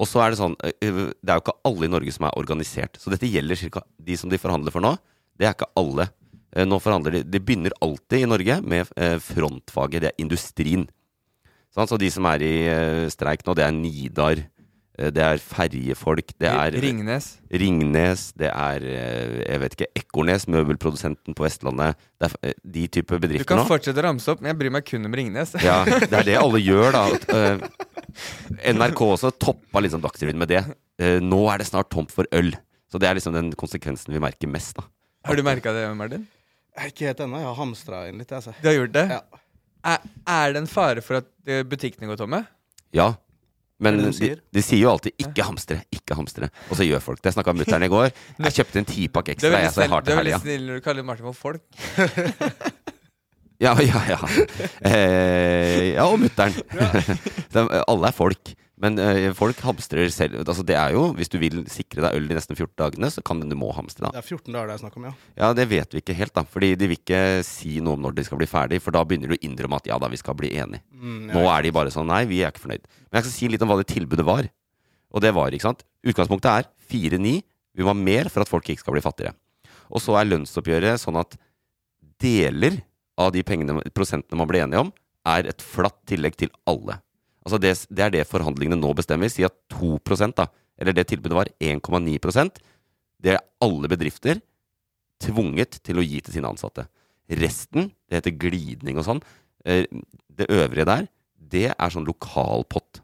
Og 0.00 0.08
så 0.08 0.22
er 0.24 0.32
det 0.32 0.38
sånn 0.40 0.54
Det 0.56 0.88
er 0.88 1.36
jo 1.36 1.42
ikke 1.42 1.58
alle 1.68 1.84
i 1.86 1.92
Norge 1.92 2.14
som 2.14 2.26
er 2.28 2.38
organisert. 2.40 2.96
Så 2.96 3.12
dette 3.12 3.28
gjelder 3.28 3.58
ca. 3.68 3.82
De 4.00 4.16
som 4.16 4.32
de 4.32 4.40
forhandler 4.40 4.72
for 4.72 4.84
nå, 4.84 4.94
det 5.36 5.48
er 5.48 5.56
ikke 5.56 5.68
alle. 5.80 6.08
Nå 6.66 6.80
forhandler 6.82 7.18
de 7.18 7.24
De 7.28 7.42
begynner 7.42 7.76
alltid 7.84 8.24
i 8.24 8.30
Norge 8.30 8.60
med 8.64 8.88
frontfaget. 9.26 10.00
Det 10.00 10.12
er 10.12 10.24
industrien. 10.24 10.88
Sånn, 11.74 11.86
så 11.86 11.98
de 12.02 12.08
som 12.10 12.26
er 12.26 12.42
i 12.42 12.54
eh, 12.66 13.04
streik 13.12 13.44
nå, 13.46 13.54
det 13.54 13.62
er 13.68 13.74
Nidar. 13.76 14.40
eh, 14.98 15.10
Det 15.14 15.22
er 15.22 15.38
ferjefolk. 15.38 16.32
Det 16.40 16.48
er 16.50 16.74
Ringnes. 16.82 17.28
Ringnes, 17.62 18.24
det 18.34 18.50
er 18.50 18.82
eh, 18.90 19.36
jeg 19.46 19.60
vet 19.62 19.76
ikke, 19.78 19.88
Ekornes, 20.02 20.48
møbelprodusenten 20.50 21.36
på 21.38 21.46
Vestlandet. 21.46 21.94
Det 22.18 22.30
er 22.42 22.54
de 22.64 22.86
type 22.88 23.20
Du 23.22 23.44
kan 23.46 23.62
nå. 23.62 23.68
fortsette 23.70 24.02
å 24.02 24.06
ramse 24.08 24.28
opp, 24.34 24.42
men 24.42 24.50
jeg 24.50 24.58
bryr 24.64 24.74
meg 24.74 24.84
kun 24.90 25.06
om 25.06 25.14
Ringnes. 25.14 25.54
Ja, 25.62 25.84
det 25.86 26.10
er 26.10 26.26
det 26.32 26.36
alle 26.42 26.58
gjør, 26.68 26.90
da. 26.98 27.06
NRK 28.74 29.00
også 29.06 29.30
toppa 29.38 29.80
liksom 29.84 30.02
Dagsrevyen 30.02 30.38
med 30.42 30.50
det. 30.50 30.64
Nå 31.22 31.44
er 31.52 31.62
det 31.62 31.68
snart 31.70 31.90
tomt 31.92 32.10
for 32.12 32.26
øl. 32.34 32.50
Så 32.90 32.98
det 32.98 33.06
er 33.08 33.14
liksom 33.16 33.36
den 33.36 33.52
konsekvensen 33.54 34.10
vi 34.12 34.18
merker 34.22 34.50
mest, 34.50 34.74
da. 34.80 34.84
Har 35.28 35.36
du 35.38 35.44
merka 35.46 35.70
det, 35.76 35.84
Martin? 35.94 36.26
Ikke 36.80 37.06
helt 37.10 37.20
ennå. 37.22 37.38
Jeg 37.38 37.46
har 37.50 37.58
hamstra 37.58 38.02
inn 38.10 38.18
litt, 38.22 38.32
altså. 38.34 38.52
Du 38.58 38.66
har 38.70 38.74
gjort 38.80 38.94
det? 38.96 39.06
Ja. 39.14 39.20
Er, 39.86 39.98
er 40.28 40.52
det 40.54 40.60
en 40.60 40.70
fare 40.70 41.02
for 41.04 41.20
at 41.22 41.28
eh, 41.48 41.64
butikkene 41.66 42.10
går 42.10 42.20
tomme? 42.20 42.42
Ja. 42.96 43.14
Men 43.80 43.96
er 43.96 44.10
de, 44.12 44.34
de 44.52 44.62
sier? 44.62 44.82
jo 44.82 44.90
alltid 44.90 45.14
'ikke 45.16 45.44
hamstre', 45.46 45.80
ikke 45.94 46.16
hamstre. 46.18 46.50
Og 46.68 46.76
så 46.76 46.84
gjør 46.84 47.00
folk 47.00 47.22
det. 47.22 47.30
Jeg 47.30 47.38
snakka 47.38 47.54
med 47.54 47.64
mutter'n 47.64 47.86
i 47.86 47.88
går. 47.88 48.10
Jeg 48.44 48.56
kjøpte 48.58 48.82
en 48.82 48.88
tipakk 48.90 49.24
Du 49.24 49.30
er 49.30 49.34
ekstra, 49.34 49.50
veldig 49.50 49.60
jeg, 49.60 49.64
jeg 49.64 49.72
snill, 49.72 49.90
har 49.94 50.00
er 50.10 50.20
veldig 50.20 50.40
snill 50.44 50.66
når 50.68 50.80
du 50.80 50.84
kaller 50.84 51.06
Martin 51.08 51.30
for 51.30 51.38
folk. 51.48 51.62
Ja, 53.60 53.74
ja, 53.84 54.00
ja. 54.08 54.16
Eh, 54.88 55.92
ja, 55.92 56.06
og 56.08 56.16
mutter'n. 56.22 56.54
Alle 57.52 58.08
er 58.08 58.16
folk. 58.16 58.52
Men 58.80 58.96
øh, 58.96 59.34
folk 59.36 59.58
hamstrer 59.60 60.08
selv. 60.08 60.38
Altså, 60.40 60.64
det 60.64 60.76
er 60.78 60.94
jo, 60.94 61.10
Hvis 61.12 61.28
du 61.28 61.36
vil 61.38 61.58
sikre 61.68 62.00
deg 62.06 62.16
øl 62.16 62.28
de 62.30 62.36
nesten 62.38 62.56
14 62.56 62.72
dagene, 62.80 63.10
så 63.12 63.20
kan 63.22 63.42
du 63.44 63.56
må 63.58 63.68
hamstre. 63.76 64.06
da 64.06 64.14
Det 64.16 64.22
er 64.22 64.28
14 64.38 64.54
dager 64.54 64.70
det 64.70 64.76
er 64.78 64.82
snakk 64.84 64.96
om, 64.96 65.04
ja. 65.10 65.12
Ja, 65.36 65.50
Det 65.52 65.66
vet 65.68 65.92
vi 65.92 66.00
ikke 66.00 66.16
helt, 66.16 66.32
da. 66.32 66.44
Fordi 66.48 66.70
de 66.80 66.88
vil 66.88 66.96
ikke 66.96 67.44
si 67.44 67.74
noe 67.84 67.98
om 67.98 68.06
når 68.06 68.16
de 68.16 68.24
skal 68.24 68.40
bli 68.40 68.48
ferdig. 68.48 68.80
For 68.80 68.96
da 68.96 69.04
begynner 69.04 69.28
du 69.28 69.36
å 69.36 69.42
innrømme 69.44 69.76
at 69.76 69.90
ja 69.90 69.98
da, 70.00 70.08
vi 70.08 70.16
skal 70.16 70.38
bli 70.38 70.54
enige. 70.56 70.80
Mm, 70.96 71.28
Nå 71.34 71.44
er 71.44 71.62
de 71.62 71.74
bare 71.76 71.92
sånn 71.92 72.08
nei, 72.08 72.24
vi 72.30 72.40
er 72.40 72.54
ikke 72.54 72.64
fornøyd. 72.64 72.88
Men 73.10 73.20
jeg 73.20 73.28
skal 73.28 73.36
si 73.36 73.48
litt 73.52 73.62
om 73.66 73.68
hva 73.68 73.78
det 73.82 73.90
tilbudet 73.92 74.24
var. 74.24 74.48
Og 75.12 75.20
det 75.20 75.34
var, 75.36 75.52
ikke 75.52 75.68
sant. 75.68 75.84
Utgangspunktet 76.06 76.50
er 76.50 76.70
4-9. 76.88 77.36
Vi 77.76 77.84
må 77.84 77.92
ha 77.92 77.98
mer 77.98 78.32
for 78.32 78.40
at 78.40 78.48
folk 78.48 78.64
ikke 78.64 78.80
skal 78.80 78.96
bli 78.96 79.04
fattigere. 79.04 79.36
Og 79.90 80.00
så 80.00 80.16
er 80.16 80.28
lønnsoppgjøret 80.30 81.02
sånn 81.02 81.18
at 81.20 81.36
deler 82.22 82.80
av 83.20 83.32
de 83.34 83.42
pengene, 83.44 83.82
prosentene 83.92 84.38
man 84.38 84.48
ble 84.48 84.62
enige 84.64 84.86
om, 84.86 84.92
er 85.28 85.50
et 85.50 85.60
flatt 85.60 85.98
tillegg 86.08 86.38
til 86.40 86.52
alle. 86.70 86.96
Altså 87.50 87.58
det, 87.58 87.72
det 87.90 88.04
er 88.04 88.12
det 88.14 88.28
forhandlingene 88.30 88.78
nå 88.78 88.92
bestemmer. 88.94 89.30
Si 89.32 89.42
at 89.42 89.56
2 89.74 89.98
da, 90.38 90.46
eller 90.78 90.94
det 90.94 91.08
tilbudet 91.10 91.34
var 91.34 91.50
1,9% 91.58 92.60
Det 93.20 93.34
er 93.34 93.42
alle 93.60 93.90
bedrifter 93.90 94.38
tvunget 95.20 95.80
til 95.84 95.98
å 95.98 96.04
gi 96.06 96.20
til 96.22 96.38
sine 96.38 96.48
ansatte. 96.48 96.86
Resten, 97.30 97.90
det 98.08 98.20
heter 98.20 98.38
glidning 98.40 98.96
og 98.98 99.04
sånn, 99.04 99.20
eh, 99.66 99.84
det 100.30 100.48
øvrige 100.48 100.86
der, 100.88 101.08
det 101.36 101.66
er 101.74 101.92
sånn 101.92 102.06
lokalpott. 102.08 103.02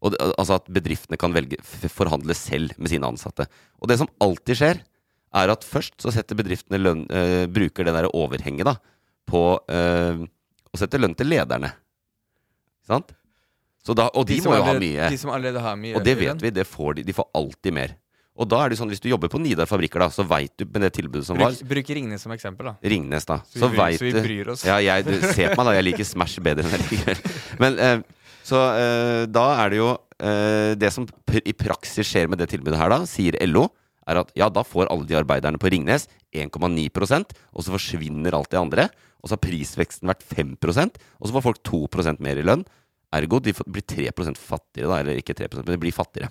Og 0.00 0.14
det, 0.14 0.20
altså 0.38 0.60
at 0.60 0.70
bedriftene 0.70 1.18
kan 1.20 1.34
velge 1.34 1.58
forhandle 1.90 2.36
selv 2.38 2.76
med 2.78 2.92
sine 2.92 3.08
ansatte. 3.08 3.48
Og 3.80 3.90
det 3.90 3.98
som 4.00 4.12
alltid 4.22 4.60
skjer, 4.60 4.84
er 5.40 5.52
at 5.52 5.66
først 5.66 5.98
så 6.02 6.12
setter 6.14 6.38
bedriftene 6.38 6.80
lønn, 6.80 7.04
øh, 7.10 7.46
bruker 7.50 7.86
det 7.86 7.94
der 7.96 8.10
overhenget 8.14 8.66
da, 8.70 8.76
på 9.26 9.42
øh, 9.58 10.22
å 10.70 10.80
sette 10.80 10.98
lønn 11.00 11.16
til 11.18 11.30
lederne. 11.30 11.72
Sant? 12.86 13.12
Så 13.86 13.96
da, 13.96 14.10
og 14.12 14.26
de, 14.28 14.36
som 14.42 14.52
må 14.52 14.58
jo 14.58 14.62
ha 14.66 14.74
allerede- 14.74 15.00
mye. 15.00 15.10
De 15.10 15.18
som 15.18 15.30
allerede 15.32 15.60
har 15.64 15.76
mye 15.76 15.96
Og 15.96 16.04
det 16.04 16.18
vet 16.20 16.42
vi, 16.42 16.50
det 16.50 16.66
får 16.68 16.96
de. 16.96 17.02
De 17.02 17.12
får 17.16 17.28
alltid 17.34 17.72
mer. 17.72 17.96
Og 18.40 18.48
da 18.48 18.62
er 18.64 18.72
det 18.72 18.78
sånn, 18.80 18.88
hvis 18.88 19.02
du 19.02 19.08
jobber 19.10 19.28
på 19.28 19.40
Nidar 19.42 19.68
fabrikker, 19.68 20.00
da, 20.00 20.08
så 20.08 20.24
veit 20.24 20.52
du 20.56 20.64
med 20.64 20.80
det 20.86 20.92
tilbudet 20.96 21.26
som 21.26 21.36
var 21.36 21.52
Bruk, 21.52 21.66
bruk 21.68 21.90
Ringnes 21.92 22.22
som 22.24 22.32
eksempel, 22.32 22.70
da. 22.70 22.74
Ringnes, 22.80 23.26
da. 23.28 23.40
Så 23.44 23.68
vi 23.68 23.76
Så, 23.76 23.76
vet 23.76 23.98
så 23.98 24.06
vi 24.06 24.12
bryr 24.24 24.48
oss. 24.54 24.64
Ja, 24.64 24.78
jeg, 24.80 25.04
du, 25.04 25.18
se 25.20 25.48
på 25.50 25.58
meg, 25.58 25.66
da. 25.68 25.74
Jeg 25.76 25.86
liker 25.90 26.08
Smash 26.08 26.40
bedre 26.40 26.64
enn 26.64 26.76
jeg 26.78 26.86
liker 26.88 27.20
Men 27.60 27.76
eh, 27.78 27.98
Så 28.46 28.56
eh, 28.56 29.26
da 29.28 29.44
er 29.60 29.74
det 29.74 29.80
jo 29.82 29.90
eh, 29.92 30.72
Det 30.80 30.92
som 30.94 31.04
pr 31.06 31.42
i 31.44 31.52
praksis 31.52 32.08
skjer 32.08 32.30
med 32.32 32.40
det 32.40 32.48
tilbudet 32.54 32.80
her, 32.80 32.88
da, 32.88 33.02
sier 33.04 33.36
LO, 33.44 33.66
er 34.08 34.22
at 34.22 34.32
ja, 34.38 34.48
da 34.48 34.64
får 34.64 34.88
alle 34.88 35.04
de 35.06 35.18
arbeiderne 35.20 35.60
på 35.60 35.68
Ringnes 35.72 36.08
1,9% 36.32 37.36
og 37.52 37.64
så 37.66 37.74
forsvinner 37.74 38.34
alt 38.38 38.50
det 38.54 38.60
andre. 38.60 38.88
Og 39.20 39.28
så 39.28 39.36
har 39.36 39.44
prisveksten 39.44 40.08
vært 40.08 40.24
5 40.24 40.56
og 40.64 41.28
så 41.28 41.34
får 41.34 41.44
folk 41.44 41.60
2% 41.66 42.22
mer 42.24 42.40
i 42.40 42.46
lønn. 42.46 42.64
Ergo 43.16 43.40
de 43.42 43.54
blir 43.66 43.82
3 43.82 44.10
fattigere, 44.38 44.88
da. 44.88 45.00
Eller 45.00 45.18
ikke 45.18 45.34
3% 45.34 45.64
men 45.64 45.74
de 45.74 45.82
blir 45.82 45.94
fattigere. 45.94 46.30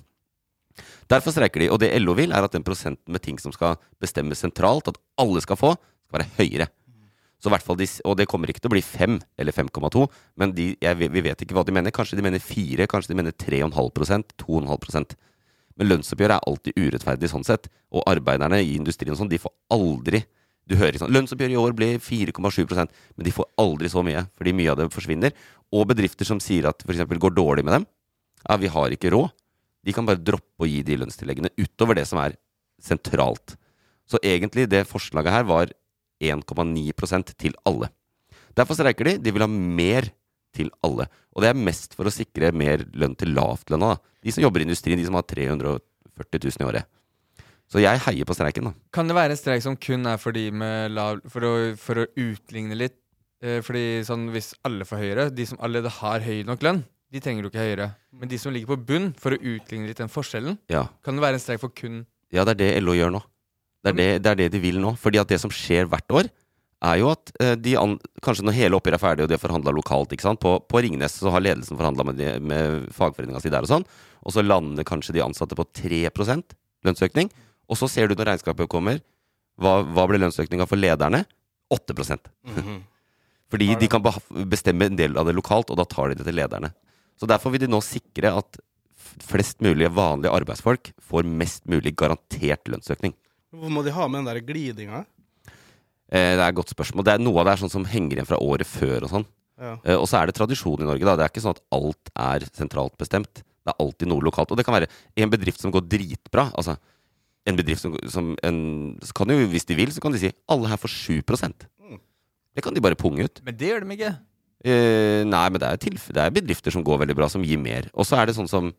Derfor 1.12 1.34
streiker 1.34 1.60
de. 1.64 1.70
Og 1.74 1.80
det 1.82 1.92
LO 2.00 2.16
vil, 2.16 2.32
er 2.32 2.46
at 2.46 2.56
den 2.56 2.64
prosenten 2.64 3.12
med 3.12 3.22
ting 3.22 3.40
som 3.42 3.52
skal 3.52 3.80
bestemmes 4.00 4.40
sentralt, 4.40 4.88
at 4.88 5.00
alle 5.20 5.42
skal 5.44 5.60
få, 5.60 5.74
skal 6.08 6.20
være 6.20 6.30
høyere. 6.40 6.70
Så 7.40 7.52
hvert 7.52 7.68
de, 7.80 7.88
Og 8.04 8.18
det 8.18 8.28
kommer 8.28 8.52
ikke 8.52 8.60
til 8.60 8.68
å 8.68 8.76
bli 8.76 8.84
5 8.84 9.20
eller 9.40 9.56
5,2, 9.56 10.08
men 10.36 10.52
de, 10.52 10.76
jeg, 10.82 10.96
vi 11.00 11.22
vet 11.24 11.42
ikke 11.42 11.56
hva 11.56 11.64
de 11.64 11.72
mener. 11.72 11.92
Kanskje 11.96 12.20
de 12.20 12.26
mener 12.26 12.40
4, 12.40 12.88
kanskje 12.88 13.14
de 13.14 13.20
mener 13.20 13.32
3,5% 13.32 14.36
2,5% 14.44 15.16
Men 15.80 15.88
lønnsoppgjøret 15.88 16.36
er 16.36 16.48
alltid 16.48 16.76
urettferdig 16.76 17.30
sånn 17.32 17.48
sett. 17.48 17.70
Og 17.96 18.04
arbeiderne 18.06 18.60
i 18.60 18.76
industrien 18.76 19.16
og 19.16 19.22
sånn, 19.22 19.32
de 19.32 19.40
får 19.40 19.56
aldri 19.72 20.26
Du 20.70 20.76
hører 20.78 21.00
sånn 21.02 21.14
Lønnsoppgjøret 21.14 21.56
i 21.56 21.60
år 21.60 21.74
ble 21.78 21.88
4,7% 22.04 22.92
men 23.18 23.26
de 23.26 23.34
får 23.34 23.48
aldri 23.62 23.90
så 23.90 24.04
mye, 24.06 24.28
fordi 24.38 24.54
mye 24.54 24.74
av 24.74 24.78
det 24.80 24.90
forsvinner. 24.94 25.34
Og 25.74 25.88
bedrifter 25.90 26.28
som 26.28 26.42
sier 26.44 26.70
at 26.70 26.86
f.eks. 26.86 27.02
går 27.10 27.34
dårlig 27.36 27.66
med 27.66 27.80
dem, 27.80 27.88
ja, 28.46 28.58
vi 28.62 28.70
har 28.72 28.94
ikke 28.94 29.12
råd. 29.14 29.34
De 29.86 29.96
kan 29.96 30.06
bare 30.08 30.22
droppe 30.22 30.66
å 30.66 30.70
gi 30.70 30.84
de 30.86 30.98
lønnstilleggene 31.00 31.52
utover 31.58 31.98
det 31.98 32.06
som 32.10 32.22
er 32.22 32.36
sentralt. 32.84 33.56
Så 34.10 34.20
egentlig, 34.26 34.68
det 34.70 34.88
forslaget 34.90 35.34
her 35.34 35.48
var 35.50 35.74
1,9% 36.22 37.34
til 37.40 37.56
alle. 37.70 37.90
Derfor 38.58 38.78
streiker 38.78 39.08
de. 39.08 39.18
De 39.24 39.34
vil 39.34 39.46
ha 39.46 39.50
mer 39.50 40.10
til 40.56 40.72
alle. 40.86 41.08
Og 41.36 41.44
det 41.44 41.52
er 41.52 41.66
mest 41.68 41.96
for 41.98 42.10
å 42.10 42.14
sikre 42.14 42.52
mer 42.56 42.84
lønn 42.98 43.16
til 43.20 43.34
lavtlønna. 43.38 43.96
De 44.26 44.34
som 44.34 44.44
jobber 44.44 44.64
i 44.64 44.68
industrien, 44.68 45.00
de 45.00 45.06
som 45.08 45.18
har 45.18 45.28
340 45.30 45.80
000 46.50 46.64
i 46.64 46.68
året. 46.68 46.90
Så 47.70 47.82
jeg 47.84 48.02
heier 48.02 48.26
på 48.26 48.34
streiken, 48.34 48.66
da. 48.70 48.74
Kan 48.96 49.08
det 49.10 49.16
være 49.18 49.36
en 49.36 49.38
streik 49.40 49.62
som 49.62 49.76
kun 49.78 50.08
er 50.10 50.18
for 50.18 50.34
de 50.34 50.48
med 50.52 50.90
lav 50.96 51.20
For 51.30 51.46
å, 51.46 51.52
for 51.78 52.02
å 52.02 52.08
utligne 52.18 52.74
litt? 52.78 52.96
Eh, 53.46 53.60
fordi 53.64 54.02
sånn 54.04 54.26
hvis 54.34 54.54
alle 54.68 54.84
får 54.90 55.00
høyere, 55.04 55.28
de 55.32 55.46
som 55.48 55.60
allerede 55.64 55.92
har 56.00 56.26
høy 56.26 56.42
nok 56.50 56.64
lønn, 56.66 56.82
de 57.14 57.22
trenger 57.24 57.46
jo 57.46 57.52
ikke 57.54 57.62
høyere. 57.64 57.86
Men 58.12 58.30
de 58.30 58.38
som 58.42 58.52
ligger 58.54 58.74
på 58.74 58.80
bunn, 58.90 59.12
for 59.18 59.32
å 59.34 59.40
utligne 59.40 59.88
litt 59.88 60.02
den 60.02 60.10
forskjellen, 60.12 60.58
Ja, 60.70 60.88
kan 61.06 61.16
det 61.16 61.24
være 61.24 61.38
en 61.40 61.44
streik 61.46 61.62
for 61.62 61.70
kun 61.74 62.06
ja 62.34 62.44
det 62.46 62.58
er 62.58 62.60
det 62.60 62.84
LO 62.84 62.94
gjør 62.94 63.10
nå. 63.16 63.22
Det 63.82 63.90
er 63.90 63.96
det, 63.98 64.08
det 64.22 64.30
er 64.30 64.36
det 64.44 64.50
de 64.54 64.60
vil 64.62 64.76
nå. 64.84 64.92
Fordi 65.02 65.18
at 65.22 65.30
det 65.32 65.40
som 65.42 65.50
skjer 65.50 65.88
hvert 65.90 66.12
år, 66.14 66.28
er 66.86 67.00
jo 67.02 67.08
at 67.14 67.32
eh, 67.42 67.56
de 67.58 67.74
an, 67.80 67.96
kanskje 68.22 68.46
når 68.46 68.54
hele 68.60 68.78
oppgjøret 68.78 69.00
er 69.00 69.02
ferdig 69.02 69.24
og 69.26 69.30
de 69.32 69.38
har 69.38 69.42
forhandla 69.42 69.74
lokalt 69.74 70.14
ikke 70.14 70.28
sant? 70.28 70.40
På, 70.44 70.58
på 70.62 70.82
Ringnes 70.86 71.16
så 71.18 71.32
har 71.34 71.42
ledelsen 71.42 71.80
forhandla 71.80 72.06
med, 72.06 72.20
de- 72.22 72.36
med 72.44 72.86
fagforeninga 72.94 73.42
si 73.42 73.50
der 73.54 73.66
og 73.66 73.72
sånn, 73.72 73.88
og 74.22 74.36
så 74.36 74.44
lander 74.46 74.86
kanskje 74.88 75.16
de 75.18 75.24
ansatte 75.26 75.58
på 75.58 75.66
3% 75.80 76.54
lønnsøkning. 76.88 77.32
Og 77.70 77.78
så 77.78 77.90
ser 77.92 78.10
du 78.10 78.16
når 78.18 78.32
regnskapet 78.34 78.70
kommer, 78.72 79.02
hva, 79.60 79.80
hva 79.86 80.08
ble 80.10 80.20
lønnsøkninga 80.24 80.66
for 80.70 80.80
lederne? 80.80 81.26
8 81.70 81.94
Mhm. 82.50 82.80
Fordi 83.50 83.76
de 83.82 83.88
kan 83.90 84.02
bestemme 84.46 84.86
en 84.86 84.96
del 84.96 85.18
av 85.18 85.26
det 85.26 85.34
lokalt, 85.34 85.72
og 85.74 85.78
da 85.80 85.86
tar 85.90 86.10
de 86.12 86.20
det 86.20 86.26
til 86.28 86.36
lederne. 86.38 86.70
Så 87.18 87.26
derfor 87.26 87.50
vil 87.52 87.64
de 87.64 87.68
nå 87.72 87.80
sikre 87.82 88.30
at 88.38 88.60
flest 89.26 89.60
mulig 89.66 89.90
vanlige 89.90 90.30
arbeidsfolk 90.32 90.92
får 91.02 91.26
mest 91.26 91.66
mulig 91.66 91.96
garantert 91.98 92.70
lønnsøkning. 92.70 93.16
Hvorfor 93.50 93.74
må 93.74 93.82
de 93.84 93.92
ha 93.96 94.06
med 94.08 94.22
den 94.22 94.30
der 94.30 94.42
glidinga? 94.46 95.02
Eh, 96.12 96.36
det 96.38 96.44
er 96.44 96.48
et 96.52 96.56
godt 96.60 96.70
spørsmål. 96.76 97.06
Det 97.06 97.16
er 97.16 97.24
Noe 97.26 97.42
av 97.42 97.50
det 97.50 97.56
er 97.56 97.64
sånn 97.64 97.74
som 97.74 97.86
henger 97.90 98.20
igjen 98.20 98.30
fra 98.30 98.38
året 98.42 98.70
før 98.70 99.08
og 99.08 99.14
sånn. 99.16 99.26
Ja. 99.60 99.74
Eh, 99.84 99.98
og 99.98 100.06
så 100.10 100.22
er 100.22 100.30
det 100.30 100.38
tradisjon 100.38 100.86
i 100.86 100.88
Norge. 100.88 101.06
da 101.10 101.16
Det 101.18 101.26
er 101.26 101.34
ikke 101.34 101.44
sånn 101.44 101.58
at 101.58 101.66
alt 101.74 102.14
er 102.16 102.46
sentralt 102.54 102.96
bestemt. 103.02 103.42
Det 103.66 103.74
er 103.74 103.82
alltid 103.82 104.08
noe 104.14 104.22
lokalt. 104.22 104.54
Og 104.54 104.58
det 104.62 104.66
kan 104.66 104.78
være 104.78 104.90
en 105.18 105.30
bedrift 105.34 105.60
som 105.62 105.74
går 105.74 105.90
dritbra. 105.90 106.52
Altså 106.54 106.78
en 107.50 107.60
bedrift 107.60 107.84
som, 107.84 107.96
som 108.12 108.32
en, 108.46 108.60
kan 109.16 109.34
jo, 109.34 109.48
hvis 109.52 109.68
de 109.70 109.78
vil, 109.78 109.92
så 109.94 110.04
kan 110.04 110.14
de 110.14 110.22
si 110.22 110.32
alle 110.50 110.70
her 110.72 110.80
får 110.80 110.94
7% 110.94 111.68
Det 112.56 112.64
kan 112.66 112.76
de 112.76 112.84
bare 112.84 112.98
punge 113.00 113.26
ut. 113.26 113.42
Men 113.46 113.58
det 113.58 113.70
gjør 113.72 113.86
de 113.86 113.96
ikke. 113.96 114.12
Eh, 114.68 115.22
nei, 115.24 115.46
men 115.48 115.62
det 115.62 115.68
er, 115.70 115.80
tilf 115.80 116.10
det 116.12 116.24
er 116.24 116.34
bedrifter 116.36 116.74
som 116.76 116.84
går 116.84 117.06
veldig 117.06 117.16
bra, 117.16 117.30
som 117.32 117.46
gir 117.46 117.60
mer. 117.62 117.88
Og 117.94 118.08
så 118.08 118.20
er 118.20 118.28
det 118.28 118.36
sånn 118.36 118.50
som 118.52 118.74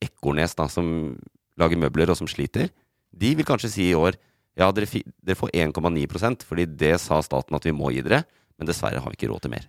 Ekornes, 0.00 0.54
da, 0.56 0.64
som 0.72 0.86
lager 1.60 1.80
møbler 1.80 2.12
og 2.12 2.16
som 2.16 2.28
sliter. 2.30 2.70
De 3.12 3.34
vil 3.36 3.44
kanskje 3.44 3.72
si 3.72 3.90
i 3.90 3.98
år 3.98 4.16
ja, 4.58 4.70
dere, 4.74 4.88
dere 5.20 5.38
får 5.38 5.52
1,9 5.52 6.46
fordi 6.46 6.66
det 6.66 6.94
sa 7.02 7.20
staten 7.24 7.56
at 7.56 7.66
vi 7.66 7.74
må 7.76 7.92
gi 7.94 8.02
dere, 8.06 8.24
men 8.58 8.68
dessverre 8.68 9.02
har 9.02 9.12
vi 9.12 9.18
ikke 9.18 9.30
råd 9.30 9.44
til 9.44 9.54
mer. 9.54 9.68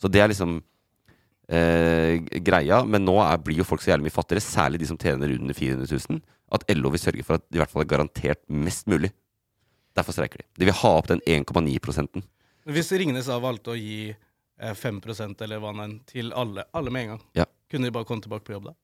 Så 0.00 0.08
det 0.08 0.22
er 0.22 0.30
liksom 0.30 0.60
eh, 1.50 2.20
greia. 2.46 2.82
Men 2.86 3.04
nå 3.04 3.16
er, 3.24 3.38
blir 3.42 3.58
jo 3.60 3.66
folk 3.66 3.82
så 3.82 3.92
jævlig 3.92 4.08
mye 4.08 4.14
fattigere, 4.16 4.44
særlig 4.44 4.80
de 4.82 4.86
som 4.90 4.98
tjener 5.00 5.34
under 5.36 5.54
400 5.56 5.90
000, 6.08 6.20
at 6.56 6.64
LO 6.76 6.90
vil 6.94 7.02
sørge 7.02 7.24
for 7.26 7.38
at 7.40 7.44
de 7.50 7.58
i 7.58 7.62
hvert 7.62 7.70
fall 7.72 7.82
er 7.84 7.90
garantert 7.92 8.42
mest 8.48 8.86
mulig. 8.90 9.12
Derfor 9.96 10.14
streiker 10.14 10.42
de. 10.42 10.46
De 10.62 10.68
vil 10.70 10.76
ha 10.80 10.90
opp 11.00 11.08
den 11.10 11.20
1,9 11.26 11.78
prosenten. 11.82 12.22
Hvis 12.70 12.92
Ringnes 12.94 13.26
da 13.26 13.38
valgte 13.42 13.72
å 13.74 13.78
gi 13.78 14.10
eh, 14.10 14.74
5% 14.76 15.40
eller 15.42 15.58
hva 15.62 15.72
enn 15.84 15.96
til 16.06 16.32
alle, 16.36 16.64
alle 16.76 16.90
med 16.94 17.02
en 17.06 17.08
gang, 17.16 17.22
Ja. 17.42 17.46
kunne 17.70 17.88
de 17.88 17.94
bare 17.94 18.06
komme 18.06 18.22
tilbake 18.22 18.44
på 18.46 18.52
jobb 18.54 18.70
da? 18.70 18.74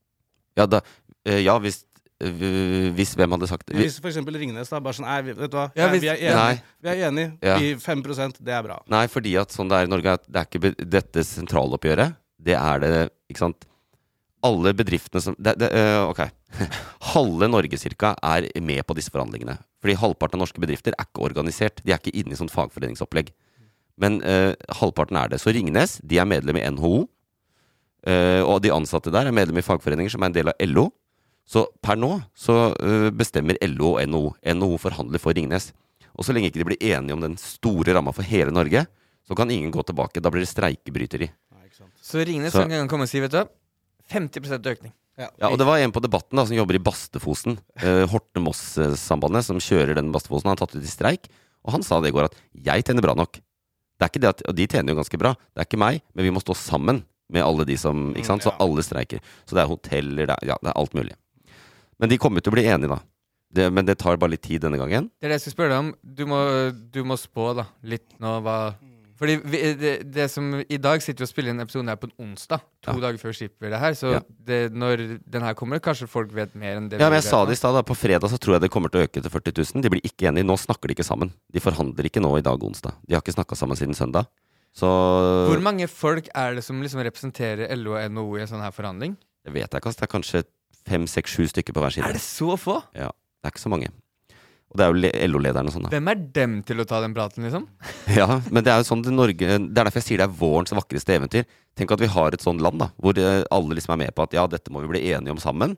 Ja, 0.57 0.67
da, 0.67 0.81
eh, 1.29 1.43
ja 1.45 1.55
hvis, 1.61 1.85
eh, 2.25 2.91
hvis 2.97 3.13
hvem 3.15 3.31
hadde 3.37 3.47
sagt 3.51 3.67
det? 3.69 3.77
Hvis 3.79 4.01
for 4.01 4.09
eksempel 4.11 4.39
Ringnes 4.41 4.71
da 4.73 4.81
bare 4.81 4.97
sånn 4.97 5.05
Nei, 5.07 5.21
vet 5.29 5.37
du 5.51 5.57
hva, 5.59 5.71
Ja, 5.77 5.89
hvis- 5.93 6.01
vi 6.03 6.09
er 6.09 6.17
Nei. 6.35 6.53
enige. 6.55 6.63
Vi 6.83 6.89
er 6.89 7.11
enige. 7.11 7.39
Ja. 7.43 7.59
Vi 7.59 7.75
5% 7.77 8.41
det 8.43 8.55
er 8.57 8.63
bra. 8.63 8.81
Nei, 8.89 9.07
fordi 9.07 9.37
at 9.41 9.51
sånn 9.55 9.69
det 9.69 9.77
er 9.79 9.85
i 9.85 9.93
Norge, 9.93 10.13
at 10.19 10.25
det 10.33 10.37
er 10.41 10.47
ikke 10.47 10.91
dette 10.91 11.21
sentraloppgjøret, 11.29 12.17
det 12.47 12.55
er 12.57 12.83
det, 12.83 12.91
ikke 13.31 13.43
sant 13.43 13.67
Alle 14.47 14.73
bedriftene 14.77 15.23
som 15.23 15.37
det, 15.39 15.57
det, 15.59 15.73
øh, 15.75 16.11
Ok. 16.13 16.21
Halve 17.13 17.49
Norge 17.51 17.79
cirka 17.81 18.15
er 18.23 18.47
med 18.63 18.85
på 18.87 18.95
disse 18.95 19.11
forhandlingene. 19.11 19.57
Fordi 19.83 19.97
halvparten 19.99 20.39
av 20.39 20.45
norske 20.45 20.63
bedrifter 20.63 20.95
er 20.95 21.09
ikke 21.09 21.25
organisert. 21.27 21.83
De 21.83 21.93
er 21.93 21.99
ikke 21.99 22.15
inne 22.17 22.37
i 22.37 22.39
sånn 22.39 22.53
fagforeningsopplegg. 22.53 23.33
Men 24.01 24.21
øh, 24.23 24.53
halvparten 24.79 25.19
er 25.19 25.33
det. 25.33 25.41
Så 25.43 25.53
Ringnes 25.57 25.99
de 26.05 26.21
er 26.21 26.29
medlem 26.29 26.61
i 26.61 26.65
NHO. 26.71 27.09
øh, 28.07 28.43
og 28.47 28.63
de 28.63 28.73
ansatte 28.73 29.11
der 29.11 29.27
er 29.27 29.35
medlem 29.35 29.59
i 29.59 29.67
fagforeninger 29.67 30.15
som 30.15 30.23
er 30.23 30.31
en 30.31 30.37
del 30.37 30.53
av 30.53 30.63
LO. 30.69 30.91
Så 31.47 31.67
per 31.83 31.99
nå 31.99 32.13
så 32.35 32.75
øh, 32.83 33.11
bestemmer 33.15 33.59
LO 33.67 33.97
og 33.97 34.07
NHO. 34.09 34.31
NHO 34.55 34.79
forhandler 34.83 35.23
for 35.23 35.35
Ringnes. 35.35 35.73
Og 36.15 36.25
så 36.25 36.33
lenge 36.33 36.49
ikke 36.51 36.63
de 36.63 36.69
blir 36.71 36.95
enige 36.95 37.17
om 37.17 37.21
den 37.25 37.37
store 37.41 37.95
ramma 37.97 38.15
for 38.15 38.25
hele 38.27 38.55
Norge, 38.55 38.87
så 39.27 39.35
kan 39.37 39.51
ingen 39.51 39.73
gå 39.75 39.83
tilbake. 39.83 40.23
Da 40.23 40.31
blir 40.31 40.45
det 40.45 40.49
streikebryteri. 40.49 41.29
Så 42.03 42.25
Ringnes 42.27 42.53
Så- 42.55 42.67
kan 42.69 42.89
komme 42.89 43.07
og 43.07 43.11
si, 43.11 43.21
vet 43.21 43.35
du 43.35 43.43
50% 44.13 44.67
økning. 44.67 44.93
Ja. 45.17 45.31
Ja, 45.41 45.49
og 45.49 45.57
det 45.59 45.67
var 45.67 45.81
en 45.81 45.93
på 45.93 46.03
Debatten 46.05 46.37
da 46.37 46.45
som 46.45 46.57
jobber 46.57 46.77
i 46.77 46.83
Bastefosen. 46.83 47.57
Uh, 47.81 48.05
Horte-Moss-sambandet, 48.13 49.47
som 49.49 49.59
kjører 49.59 49.97
den 49.97 50.13
Bastefosen. 50.13 50.51
Han 50.51 50.57
har 50.57 50.67
tatt 50.67 50.77
ut 50.77 50.85
i 50.85 50.93
streik. 50.93 51.29
Og 51.67 51.73
han 51.73 51.83
sa 51.83 52.01
det 52.01 52.13
i 52.13 52.15
går 52.15 52.29
at 52.29 52.37
'jeg 52.55 52.85
tjener 52.85 53.03
bra 53.03 53.15
nok'. 53.15 53.41
Det 53.99 54.05
er 54.05 54.09
ikke 54.13 54.21
det 54.21 54.29
at, 54.29 54.43
Og 54.49 54.55
de 54.55 54.67
tjener 54.67 54.93
jo 54.93 55.01
ganske 55.03 55.19
bra. 55.19 55.33
Det 55.33 55.59
er 55.59 55.65
ikke 55.65 55.79
meg, 55.79 56.03
men 56.15 56.25
vi 56.25 56.31
må 56.31 56.41
stå 56.41 56.55
sammen 56.55 57.05
med 57.31 57.43
alle 57.43 57.65
de 57.65 57.77
som 57.77 58.15
Ikke 58.15 58.27
sant? 58.27 58.43
Så 58.43 58.55
alle 58.61 58.83
streiker. 58.83 59.21
Så 59.47 59.57
det 59.57 59.65
er 59.65 59.73
hoteller, 59.73 60.27
det 60.27 60.37
er, 60.37 60.47
ja, 60.47 60.57
det 60.63 60.69
er 60.69 60.77
alt 60.77 60.93
mulig. 60.93 61.15
Men 61.99 62.09
de 62.11 62.19
kommer 62.19 62.41
til 62.43 62.53
å 62.53 62.55
bli 62.55 62.65
enige, 62.65 62.89
da. 62.89 63.01
Det, 63.53 63.73
men 63.73 63.87
det 63.87 63.99
tar 63.99 64.19
bare 64.19 64.31
litt 64.31 64.43
tid 64.43 64.61
denne 64.61 64.77
gangen. 64.77 65.11
Det 65.19 65.27
er 65.27 65.29
det 65.33 65.41
jeg 65.41 65.53
skal 65.53 65.53
spørre 65.53 65.71
deg 65.71 65.79
om. 65.79 65.95
Du 66.03 66.27
må, 66.27 66.41
du 66.93 67.05
må 67.05 67.17
spå 67.17 67.55
da, 67.57 67.67
litt 67.83 68.19
nå 68.21 68.41
hva 68.45 68.75
Fordi 69.17 69.37
vi, 69.49 69.59
det, 69.81 69.93
det 70.13 70.27
som 70.31 70.51
I 70.61 70.77
dag 70.77 71.01
sitter 71.01 71.23
vi 71.25 71.27
og 71.27 71.31
spiller 71.31 71.55
inn 71.55 71.61
episoden 71.65 71.89
her 71.89 71.97
på 71.97 72.11
en 72.11 72.17
onsdag, 72.29 72.61
to 72.85 72.93
Ja. 72.93 73.01
dager 73.07 73.17
før 73.23 73.33
skipper 73.33 73.71
det 73.73 73.79
her. 73.81 73.95
Så 73.97 74.13
Ja. 74.13 74.21
det, 74.45 74.73
når 74.77 75.21
den 75.25 75.43
her 75.43 75.55
kommer, 75.55 75.81
kanskje 75.81 76.07
folk 76.09 76.33
vet 76.37 76.55
mer 76.55 76.77
enn 76.77 76.89
det 76.91 77.01
Ja, 77.01 77.09
men 77.09 77.17
jeg 77.23 77.25
sa 77.31 77.45
det 77.47 77.53
i 77.57 77.61
stad. 77.61 77.79
På 77.87 77.97
fredag 77.97 78.29
så 78.29 78.37
tror 78.39 78.55
jeg 78.57 78.61
det 78.67 78.71
kommer 78.71 78.91
til 78.93 79.01
å 79.01 79.05
øke 79.09 79.23
til 79.23 79.31
40 79.31 79.53
000. 79.75 79.83
De 79.83 79.89
blir 79.89 80.03
ikke 80.05 80.29
enige. 80.29 80.45
Nå 80.45 80.57
snakker 80.61 80.89
de 80.89 80.95
ikke 80.99 81.05
sammen. 81.09 81.33
De 81.51 81.61
forhandler 81.61 82.05
ikke 82.11 82.21
nå 82.21 82.37
i 82.39 82.43
dag, 82.43 82.61
onsdag. 82.61 82.93
De 83.09 83.15
har 83.15 83.23
ikke 83.23 83.35
snakka 83.37 83.57
sammen 83.57 83.77
siden 83.77 83.95
søndag. 83.97 84.27
Så 84.77 84.85
Hvor 85.49 85.63
mange 85.65 85.89
folk 85.89 86.29
er 86.35 86.55
det 86.55 86.65
som 86.65 86.83
liksom 86.83 87.01
representerer 87.01 87.73
LO 87.75 87.97
og 87.97 88.11
NHO 88.13 88.37
i 88.37 88.41
en 88.43 88.47
sånn 88.51 88.61
her 88.61 88.71
forhandling? 88.77 89.17
Det 89.47 89.53
vet 89.55 89.71
jeg 89.73 89.81
ikke. 89.81 89.95
Det 89.97 90.03
er 90.05 90.13
kanskje 90.13 90.45
fem, 90.87 91.07
seks, 91.07 91.33
sju 91.33 91.47
stykker 91.49 91.73
på 91.73 91.81
hver 91.81 91.91
side. 91.95 92.05
Er 92.05 92.13
det 92.13 92.21
så 92.21 92.59
få? 92.61 92.83
Ja, 92.95 93.09
det 93.09 93.49
er 93.49 93.51
ikke 93.57 93.65
så 93.65 93.71
mange. 93.73 93.89
Og 94.73 94.79
det 94.79 94.85
er 94.85 94.91
jo 94.91 95.31
LO-lederen 95.31 95.69
og 95.71 95.75
sånn. 95.77 95.89
Hvem 95.93 96.11
er 96.11 96.23
dem 96.37 96.57
til 96.67 96.83
å 96.83 96.87
ta 96.89 96.99
den 97.05 97.15
praten, 97.17 97.47
liksom? 97.47 97.69
Ja, 98.19 98.41
men 98.51 98.65
det 98.67 98.73
er 98.73 98.83
jo 98.83 98.89
sånn 98.89 99.05
det 99.05 99.13
Norge 99.15 99.39
Det 99.39 99.55
er 99.57 99.69
derfor 99.79 100.01
jeg 100.01 100.09
sier 100.09 100.23
det 100.23 100.27
er 100.27 100.39
vårens 100.41 100.75
vakreste 100.75 101.15
eventyr. 101.17 101.47
Tenk 101.79 101.95
at 101.95 102.03
vi 102.03 102.11
har 102.11 102.35
et 102.35 102.45
sånt 102.45 102.65
land, 102.65 102.81
da, 102.83 102.91
hvor 103.01 103.19
eh, 103.21 103.45
alle 103.55 103.79
liksom 103.79 103.95
er 103.95 104.03
med 104.07 104.17
på 104.17 104.27
at 104.27 104.35
ja, 104.37 104.47
dette 104.51 104.73
må 104.75 104.83
vi 104.83 104.91
bli 104.97 105.05
enige 105.13 105.37
om 105.37 105.41
sammen. 105.43 105.77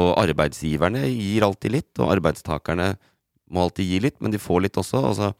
Og 0.00 0.14
arbeidsgiverne 0.22 1.04
gir 1.10 1.44
alltid 1.44 1.74
litt, 1.74 1.92
og 1.98 2.12
arbeidstakerne 2.14 2.92
må 3.50 3.64
alltid 3.66 3.88
gi 3.90 4.02
litt, 4.06 4.18
men 4.22 4.32
de 4.32 4.40
får 4.40 4.66
litt 4.66 4.78
også. 4.80 5.02
altså 5.10 5.32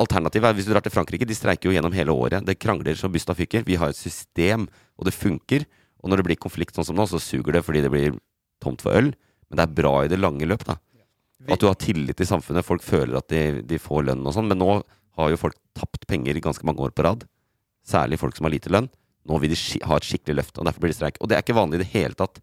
Alternativet 0.00 0.48
er 0.48 0.56
hvis 0.56 0.68
du 0.68 0.72
drar 0.72 0.84
til 0.84 0.94
Frankrike, 0.94 1.26
de 1.26 1.36
streiker 1.36 1.68
jo 1.68 1.74
gjennom 1.74 1.94
hele 1.94 2.14
året. 2.14 2.46
Det 2.46 2.58
krangler 2.62 2.96
så 2.98 3.10
bysta 3.12 3.34
fyker. 3.36 3.66
Vi 3.66 3.78
har 3.80 3.92
et 3.92 3.98
system, 3.98 4.68
og 4.96 5.08
det 5.08 5.16
funker. 5.16 5.66
Og 6.00 6.10
når 6.10 6.20
det 6.20 6.28
blir 6.30 6.40
konflikt 6.40 6.76
sånn 6.76 6.86
som 6.88 6.96
nå, 6.96 7.06
så 7.10 7.20
suger 7.20 7.58
det 7.58 7.64
fordi 7.66 7.82
det 7.84 7.90
blir 7.92 8.14
tomt 8.62 8.84
for 8.84 8.96
øl. 8.96 9.10
Men 9.50 9.58
det 9.58 9.66
er 9.66 9.76
bra 9.82 9.94
i 10.04 10.12
det 10.12 10.20
lange 10.20 10.46
løp, 10.48 10.64
da. 10.68 10.78
At 11.48 11.62
du 11.62 11.68
har 11.70 11.78
tillit 11.80 12.20
i 12.20 12.28
samfunnet. 12.28 12.66
Folk 12.66 12.84
føler 12.84 13.16
at 13.20 13.28
de, 13.32 13.62
de 13.64 13.78
får 13.80 14.10
lønn 14.10 14.26
og 14.26 14.34
sånn. 14.36 14.48
Men 14.50 14.60
nå 14.60 14.70
har 15.20 15.32
jo 15.32 15.40
folk 15.40 15.56
tapt 15.76 16.06
penger 16.10 16.36
i 16.36 16.42
ganske 16.44 16.66
mange 16.68 16.82
år 16.84 16.92
på 16.92 17.04
rad. 17.06 17.24
Særlig 17.86 18.20
folk 18.20 18.36
som 18.36 18.48
har 18.48 18.54
lite 18.54 18.72
lønn. 18.72 18.90
Nå 19.28 19.38
vil 19.40 19.52
de 19.52 19.58
ha 19.86 19.96
et 19.96 20.06
skikkelig 20.08 20.38
løft, 20.40 20.58
og 20.58 20.66
derfor 20.68 20.84
blir 20.84 20.92
det 20.92 20.98
streik. 20.98 21.20
Og 21.20 21.28
det 21.30 21.36
er 21.36 21.44
ikke 21.44 21.56
vanlig 21.56 21.80
i 21.80 21.82
det 21.84 21.90
hele 21.92 22.16
tatt 22.16 22.40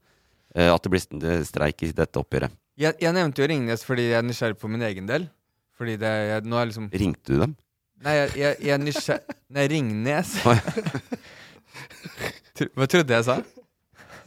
eh, 0.55 0.69
at 0.69 0.81
det 0.83 0.91
blir 0.93 1.43
streik 1.45 1.83
i 1.85 1.91
dette 1.95 2.21
oppgjøret. 2.21 2.53
Jeg, 2.77 2.93
jeg 3.01 3.13
nevnte 3.17 3.41
jo 3.41 3.47
Ringnes 3.49 3.81
fordi 3.85 4.11
jeg 4.11 4.19
er 4.19 4.25
nysgjerrig 4.25 4.59
på 4.61 4.69
min 4.69 4.85
egen 4.85 5.09
del. 5.09 5.25
Fordi 5.77 5.97
det 6.01 6.09
jeg, 6.09 6.45
nå 6.49 6.57
er 6.57 6.69
liksom 6.69 6.89
Ringte 6.93 7.33
du 7.33 7.41
dem? 7.41 7.55
Nei, 8.05 8.13
jeg, 8.17 8.29
jeg, 8.37 8.57
jeg 8.65 8.73
er 8.75 8.81
nysgjerrig 8.81 9.37
Nei, 9.57 9.65
Ringnes. 9.73 10.35
Hva 12.77 12.87
trodde 12.89 13.13
jeg 13.13 13.25
sa? 13.25 13.37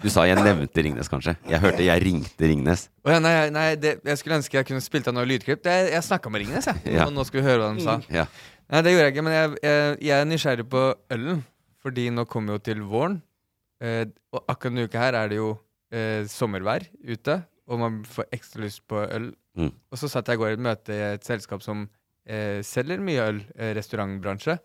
Du 0.01 0.09
sa 0.09 0.25
jeg 0.25 0.41
nevnte 0.41 0.83
Ringnes, 0.85 1.11
kanskje. 1.13 1.35
Jeg 1.51 1.61
hørte 1.61 1.85
jeg 1.85 2.01
ringte 2.01 2.49
Ringnes. 2.49 2.87
Oh, 3.05 3.11
ja, 3.13 3.19
nei, 3.21 3.35
nei 3.53 3.67
det, 3.77 3.99
jeg 4.07 4.21
skulle 4.21 4.39
ønske 4.41 4.57
jeg 4.57 4.69
kunne 4.71 4.81
spilt 4.85 5.11
av 5.11 5.17
noe 5.17 5.27
lydklipp. 5.29 5.61
Det, 5.67 5.75
jeg 5.93 6.07
snakka 6.07 6.33
med 6.33 6.45
Ringnes, 6.45 6.69
jeg. 6.71 6.81
Ja. 6.97 7.05
Og 7.05 7.13
nå 7.13 7.25
skal 7.29 7.43
vi 7.43 7.45
høre 7.45 7.67
hva 7.67 7.73
de 7.77 7.85
sa. 7.85 7.99
Ja. 8.13 8.25
Nei, 8.71 8.81
det 8.87 8.95
gjorde 8.95 9.09
jeg 9.09 9.15
ikke, 9.15 9.25
men 9.27 9.35
jeg, 9.37 9.51
jeg, 9.67 9.99
jeg 10.07 10.15
er 10.17 10.31
nysgjerrig 10.31 10.67
på 10.73 10.85
ølen. 11.17 11.43
Fordi 11.85 12.07
nå 12.13 12.25
kommer 12.29 12.57
jo 12.57 12.63
til 12.65 12.81
våren. 12.89 13.19
Eh, 13.81 14.05
og 14.33 14.41
akkurat 14.45 14.73
denne 14.73 14.89
uka 14.89 15.01
her 15.01 15.17
er 15.21 15.33
det 15.33 15.41
jo 15.41 15.51
eh, 15.93 16.25
sommervær 16.29 16.85
ute, 17.09 17.37
og 17.69 17.81
man 17.81 18.01
får 18.09 18.29
ekstra 18.37 18.65
lyst 18.65 18.83
på 18.89 19.01
øl. 19.05 19.31
Mm. 19.59 19.73
Og 19.73 20.01
så 20.01 20.09
satt 20.13 20.29
jeg 20.29 20.39
i 20.39 20.43
går 20.43 20.55
i 20.55 20.59
et 20.59 20.65
møte 20.65 20.97
i 20.97 21.03
et 21.15 21.27
selskap 21.27 21.65
som 21.65 21.87
eh, 22.29 22.61
selger 22.67 23.01
mye 23.05 23.27
øl, 23.33 23.43
eh, 23.57 23.73
restaurantbransje, 23.77 24.57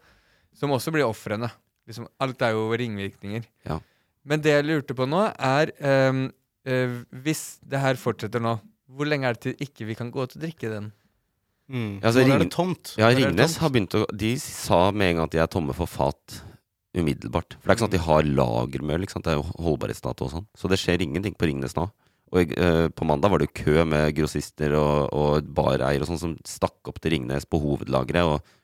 som 0.56 0.76
også 0.76 0.96
blir 0.96 1.08
ofrene. 1.08 1.52
Liksom, 1.88 2.08
alt 2.24 2.44
er 2.44 2.56
jo 2.56 2.68
ringvirkninger. 2.72 3.48
Ja. 3.68 3.80
Men 4.26 4.42
det 4.44 4.56
jeg 4.56 4.66
lurte 4.66 4.98
på 4.98 5.08
nå, 5.10 5.22
er 5.38 5.72
um, 6.10 6.28
uh, 6.68 6.96
Hvis 7.26 7.60
det 7.66 7.82
her 7.82 8.00
fortsetter 8.02 8.42
nå, 8.44 8.58
hvor 8.96 9.10
lenge 9.10 9.30
er 9.30 9.38
det 9.38 9.44
til 9.46 9.66
ikke 9.66 9.88
vi 9.90 9.98
kan 9.98 10.12
gå 10.14 10.26
ut 10.26 10.36
og 10.38 10.42
drikke 10.42 10.72
den? 10.72 10.92
Mm. 11.66 11.98
Ja, 11.98 12.10
altså, 12.10 12.26
Nå 12.26 12.36
er 12.36 12.44
det 12.44 12.52
tomt. 12.54 12.94
Ja, 13.02 13.10
Ringnes 13.10 13.58
har 13.58 13.72
begynt 13.74 13.96
å 13.98 14.04
De 14.14 14.36
sa 14.42 14.92
med 14.94 15.10
en 15.10 15.20
gang 15.20 15.30
at 15.30 15.34
de 15.34 15.42
er 15.42 15.50
tomme 15.50 15.74
for 15.78 15.90
fat 15.90 16.42
umiddelbart. 16.96 17.58
For 17.58 17.66
det 17.66 17.72
er 17.72 17.76
ikke 17.76 17.84
sånn 17.84 17.92
at 17.92 17.98
de 17.98 18.06
har 18.06 18.28
lagermøl. 18.40 19.06
Ikke 19.06 19.16
sant? 19.18 19.26
Det 19.26 19.34
er 19.34 19.40
jo 19.40 19.64
holdbarhetsdato 19.66 20.28
og 20.28 20.32
sånn. 20.32 20.46
Så 20.56 20.70
det 20.72 20.80
skjer 20.80 21.04
ingenting 21.04 21.36
på 21.36 21.50
Ringnes 21.50 21.76
nå. 21.76 21.88
Og 22.36 22.54
uh, 22.58 22.86
på 22.94 23.08
mandag 23.08 23.32
var 23.32 23.42
det 23.42 23.50
jo 23.50 23.58
kø 23.64 23.88
med 23.90 24.14
grossister 24.18 24.74
og, 24.78 25.10
og 25.14 25.50
bareier 25.58 26.04
og 26.04 26.10
sånn 26.10 26.22
som 26.22 26.38
stakk 26.48 26.92
opp 26.92 27.02
til 27.02 27.16
Ringnes 27.16 27.48
på 27.50 27.60
hovedlageret 27.62 28.30
og 28.30 28.56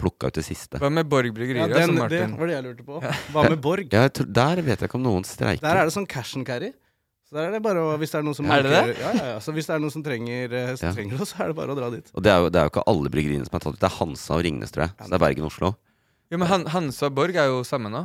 plukka 0.00 0.28
ut 0.30 0.38
det 0.38 0.44
siste. 0.46 0.78
Hva 0.82 0.90
med 0.92 1.08
Borg 1.08 1.32
bryggerier? 1.36 1.68
Ja, 1.68 1.80
den, 1.80 1.94
som 1.96 2.08
det 2.08 2.22
var 2.36 2.46
det 2.50 2.56
jeg 2.56 2.64
lurte 2.66 2.84
på. 2.86 3.00
Hva 3.34 3.44
med 3.48 3.60
Borg? 3.64 3.88
Ja, 3.92 4.08
tror, 4.12 4.28
der 4.38 4.60
vet 4.66 4.82
jeg 4.82 4.90
ikke 4.90 4.98
om 5.00 5.06
noen 5.06 5.24
streiker. 5.28 5.62
Der 5.64 5.80
er 5.82 5.88
det 5.88 5.94
sånn 5.96 6.08
cash 6.08 6.36
and 6.36 6.46
carry. 6.48 6.72
Så 7.26 7.34
der 7.34 7.48
er 7.48 7.56
det 7.56 7.62
bare 7.64 7.80
å, 7.82 7.94
hvis 7.98 8.12
det 8.14 8.20
er 8.20 8.26
noen 8.28 8.36
som 8.38 8.46
Er 8.54 8.62
det 8.62 8.70
markerer- 8.70 8.92
det? 8.94 9.02
Ja, 9.02 9.12
ja, 9.18 9.30
ja. 9.34 9.38
Så 9.42 9.50
hvis 9.56 9.66
det 9.66 9.74
er 9.74 9.80
noen 9.82 9.90
som 9.90 10.02
trenger, 10.06 10.52
eh, 10.54 10.74
som 10.78 10.88
Ja. 10.88 10.92
trenger 10.94 11.18
det, 11.18 11.26
så 11.26 11.40
er 11.42 11.48
det 11.50 11.56
bare 11.58 11.74
å 11.74 11.78
dra 11.78 11.88
dit. 11.90 12.06
Og 12.14 12.22
det 12.22 12.30
er, 12.30 12.38
jo, 12.38 12.50
det 12.54 12.60
er 12.60 12.68
jo 12.68 12.70
ikke 12.70 12.84
alle 12.86 13.10
bryggeriene 13.10 13.48
som 13.48 13.56
er 13.58 13.64
tatt 13.64 13.74
ut. 13.74 13.80
Det 13.82 13.88
er 13.90 13.96
Hansa 13.96 14.36
og 14.36 14.44
Ringnes, 14.46 14.70
tror 14.70 14.84
jeg. 14.86 14.92
Så 15.00 15.10
det 15.10 15.16
er 15.18 15.24
Bergen 15.24 15.42
og 15.48 15.50
Oslo. 15.50 15.72
Jo, 16.30 16.38
men 16.38 16.48
Han, 16.52 16.66
Hansa 16.70 17.06
og 17.10 17.16
Borg 17.18 17.34
er 17.34 17.50
jo 17.50 17.64
samme 17.66 17.90
nå. 17.90 18.04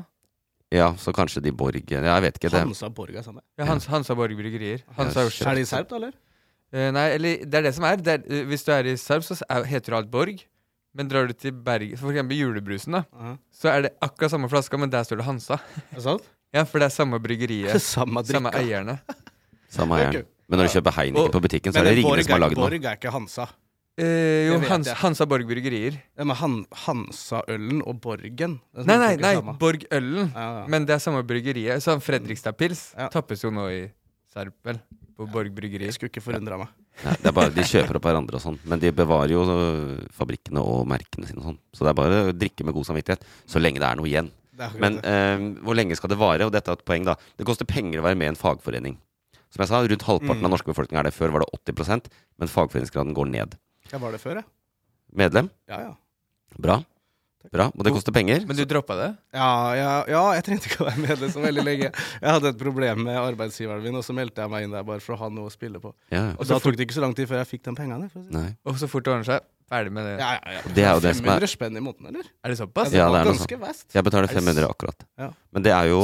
Ja, 0.71 0.93
så 0.95 1.11
kanskje 1.13 1.41
de 1.43 1.51
Borg 1.51 1.83
ja, 1.91 1.99
Jeg 2.01 2.21
vet 2.23 2.39
ikke. 2.39 2.49
Det, 2.49 2.63
Hansa 2.63 2.89
Borg 2.89 3.13
er 3.13 3.21
samme. 3.21 3.41
Ja, 3.59 3.65
Hans, 3.65 3.85
Hansa 3.91 4.15
Borg 4.15 4.33
Bryggerier. 4.39 4.81
Hansa 4.97 5.25
er 5.25 5.29
de 5.29 5.37
i 5.37 5.49
Er 5.51 5.55
de 5.59 5.65
serb, 5.69 5.89
da, 5.89 5.95
eller? 5.97 6.13
Uh, 6.71 6.87
nei, 6.95 7.09
eller 7.17 7.41
det 7.45 7.59
er 7.59 7.61
det 7.67 7.73
som 7.75 7.83
er. 7.83 7.97
Det 7.99 8.13
er 8.15 8.21
uh, 8.25 8.45
hvis 8.47 8.63
du 8.63 8.71
er 8.71 8.87
i 8.87 8.95
Serp, 8.95 9.25
så 9.27 9.35
er, 9.43 9.65
heter 9.67 9.91
du 9.91 9.97
alt 9.97 10.09
Borg. 10.09 10.39
Men 10.93 11.07
drar 11.07 11.27
du 11.27 11.33
til 11.33 11.53
Bergen, 11.55 11.95
for 11.97 12.11
eksempel 12.11 12.35
julebrusen, 12.41 12.97
da, 12.97 13.03
Aha. 13.15 13.37
så 13.55 13.69
er 13.71 13.81
det 13.85 13.91
akkurat 14.03 14.31
samme 14.33 14.49
flaska, 14.51 14.77
men 14.77 14.89
der 14.91 15.03
står 15.07 15.21
det 15.21 15.25
Hansa. 15.25 15.59
Er 15.91 15.95
det 15.95 16.03
sant? 16.03 16.25
Ja, 16.51 16.65
for 16.67 16.83
det 16.83 16.89
er 16.89 16.91
samme 16.91 17.15
bryggeriet. 17.23 17.77
Samme 17.95 18.25
samme 18.27 18.51
eierne. 18.59 18.97
samme 19.71 19.95
eierne. 19.95 20.17
eieren. 20.19 20.25
Men 20.51 20.59
når 20.59 20.67
du 20.67 20.73
kjøper 20.73 20.91
Heineken 20.97 21.29
Og- 21.29 21.31
på 21.31 21.39
butikken, 21.45 21.71
så 21.71 21.79
er 21.79 21.87
det 21.87 21.93
Ringene 22.01 22.25
som 22.27 22.33
har 22.35 22.41
lagd 22.43 22.57
den. 22.57 22.63
Borg 22.65 22.83
er 22.89 22.97
ikke 22.99 23.13
Hansa. 23.15 23.45
Eh, 23.95 24.49
jo, 24.49 24.57
Hans. 24.67 24.89
Hansa 24.99 25.23
Borg 25.31 25.47
Bryggerier. 25.47 25.95
Ja, 26.19 26.25
men 26.27 26.35
han, 26.35 26.57
Hansa-ølen 26.83 27.79
og 27.87 28.01
Borgen 28.03 28.57
Nei, 28.75 28.97
nei, 28.97 29.15
nei, 29.19 29.33
samme. 29.37 29.55
Borg 29.61 29.83
Ølen. 29.95 30.31
Ja, 30.35 30.45
ja. 30.59 30.65
Men 30.71 30.85
det 30.89 30.95
er 30.97 31.03
samme 31.03 31.23
bryggeriet. 31.27 31.79
Så 31.83 31.95
Fredrikstad 32.03 32.57
Pils 32.59 32.83
Ja. 32.97 33.07
tappes 33.13 33.43
jo 33.45 33.51
nå 33.55 33.69
i 33.71 33.81
Sarp, 34.31 34.55
vel? 34.63 34.79
På 35.17 35.25
Borg 35.29 35.51
Bryggeri. 35.55 35.89
Skulle 35.91 36.09
ikke 36.11 36.23
forundra 36.23 36.57
meg. 36.61 36.69
Ja, 37.03 37.13
det 37.19 37.29
er 37.31 37.35
bare, 37.35 37.51
de 37.55 37.63
kjøper 37.67 37.97
opp 37.99 38.05
hverandre 38.07 38.37
og 38.37 38.43
sånn, 38.43 38.57
men 38.67 38.79
de 38.81 38.91
bevarer 38.95 39.31
jo 39.33 39.41
øh, 39.47 40.01
fabrikkene 40.15 40.61
og 40.63 40.83
merkene 40.91 41.27
sine 41.27 41.39
og 41.41 41.49
sånn. 41.49 41.59
Så 41.75 41.83
det 41.85 41.91
er 41.93 41.97
bare 41.99 42.19
å 42.29 42.33
drikke 42.35 42.65
med 42.67 42.75
god 42.75 42.87
samvittighet, 42.89 43.23
så 43.49 43.61
lenge 43.61 43.79
det 43.81 43.87
er 43.87 43.99
noe 43.99 44.09
igjen. 44.09 44.29
Er 44.61 44.75
Men 44.79 44.99
eh, 45.07 45.45
hvor 45.65 45.75
lenge 45.79 45.95
skal 45.97 46.11
det 46.13 46.19
vare? 46.21 46.45
Og 46.45 46.51
dette 46.53 46.69
er 46.69 46.77
et 46.77 46.85
poeng, 46.85 47.07
da. 47.07 47.15
Det 47.39 47.47
koster 47.47 47.65
penger 47.65 48.01
å 48.01 48.05
være 48.05 48.19
med 48.19 48.27
i 48.29 48.31
en 48.33 48.39
fagforening. 48.39 48.97
Som 49.51 49.63
jeg 49.65 49.71
sa, 49.71 49.81
rundt 49.83 50.05
halvparten 50.07 50.39
Mm. 50.43 50.47
av 50.47 50.53
norske 50.53 50.69
befolkning 50.71 50.99
er 51.01 51.07
det. 51.09 51.15
Før 51.15 51.33
var 51.33 51.43
det 51.43 51.49
80% 51.75 52.07
men 52.39 52.47
fagforeningsgraden 52.51 53.15
går 53.17 53.31
ned. 53.31 53.57
Ja, 53.91 53.97
var 53.99 54.11
det 54.15 54.21
før, 54.23 54.39
jeg. 54.39 54.45
Medlem? 55.17 55.49
Ja, 55.67 55.79
ja. 55.89 55.95
Bra. 56.61 56.77
Bra. 57.49 57.67
Og 57.73 57.85
det 57.87 57.93
koster 57.95 58.13
penger. 58.15 58.43
Men 58.47 58.57
du 58.59 58.63
droppa 58.69 58.95
det? 58.99 59.07
Ja, 59.33 59.49
ja, 59.77 59.93
ja, 60.11 60.21
jeg 60.37 60.45
trengte 60.45 60.69
ikke 60.69 60.83
å 60.83 60.87
være 60.89 61.01
medlem 61.03 61.31
så 61.33 61.41
veldig 61.43 61.63
lenge. 61.65 61.89
Jeg 61.91 62.35
hadde 62.35 62.51
et 62.53 62.59
problem 62.59 63.01
med 63.07 63.17
arbeidsgiveren 63.17 63.81
min, 63.83 63.97
og 63.97 64.05
så 64.05 64.13
meldte 64.15 64.45
jeg 64.45 64.53
meg 64.53 64.67
inn 64.67 64.75
der 64.75 64.85
bare 64.87 65.01
for 65.03 65.17
å 65.17 65.21
ha 65.23 65.31
noe 65.33 65.49
å 65.49 65.53
spille 65.53 65.81
på. 65.81 65.93
Ja, 66.13 66.29
Og 66.37 66.45
da 66.47 66.59
tok 66.61 66.77
det 66.77 66.85
ikke 66.87 66.99
så 66.99 67.03
lang 67.03 67.17
tid 67.17 67.31
før 67.31 67.41
jeg 67.41 67.49
fikk 67.55 67.65
de 67.67 67.75
pengene. 67.79 68.11
For 68.13 68.21
å 68.21 68.29
si. 68.29 68.53
Og 68.69 68.79
så 68.83 68.91
fort 68.91 69.07
det 69.07 69.13
ordner 69.15 69.27
seg, 69.27 69.49
ferdig 69.71 69.93
med 69.97 70.07
det. 70.07 70.15
Ja, 70.21 70.31
ja, 70.37 70.55
ja. 70.59 70.63
Det 70.77 70.85
er 70.85 70.95
jo 70.95 71.03
det 71.03 71.13
500 71.17 71.27
er 71.27 71.35
500 71.41 71.53
spenn 71.55 71.81
i 71.81 71.83
måneden, 71.83 72.09
eller? 72.13 72.31
Er 72.43 72.53
det 72.53 72.59
såpass? 72.61 72.93
Ja, 72.93 73.07
det 73.07 73.13
det 73.17 73.21
er 73.21 73.29
noe 73.31 73.35
ganske 73.35 73.61
vest. 73.65 73.85
Jeg 73.95 74.07
betaler 74.07 74.29
Er 74.29 74.39
500 74.39 74.67
akkurat. 74.69 75.07
Ja. 75.19 75.29
Men 75.51 75.67
det 75.67 75.75
er 75.75 75.91
jo? 75.91 76.01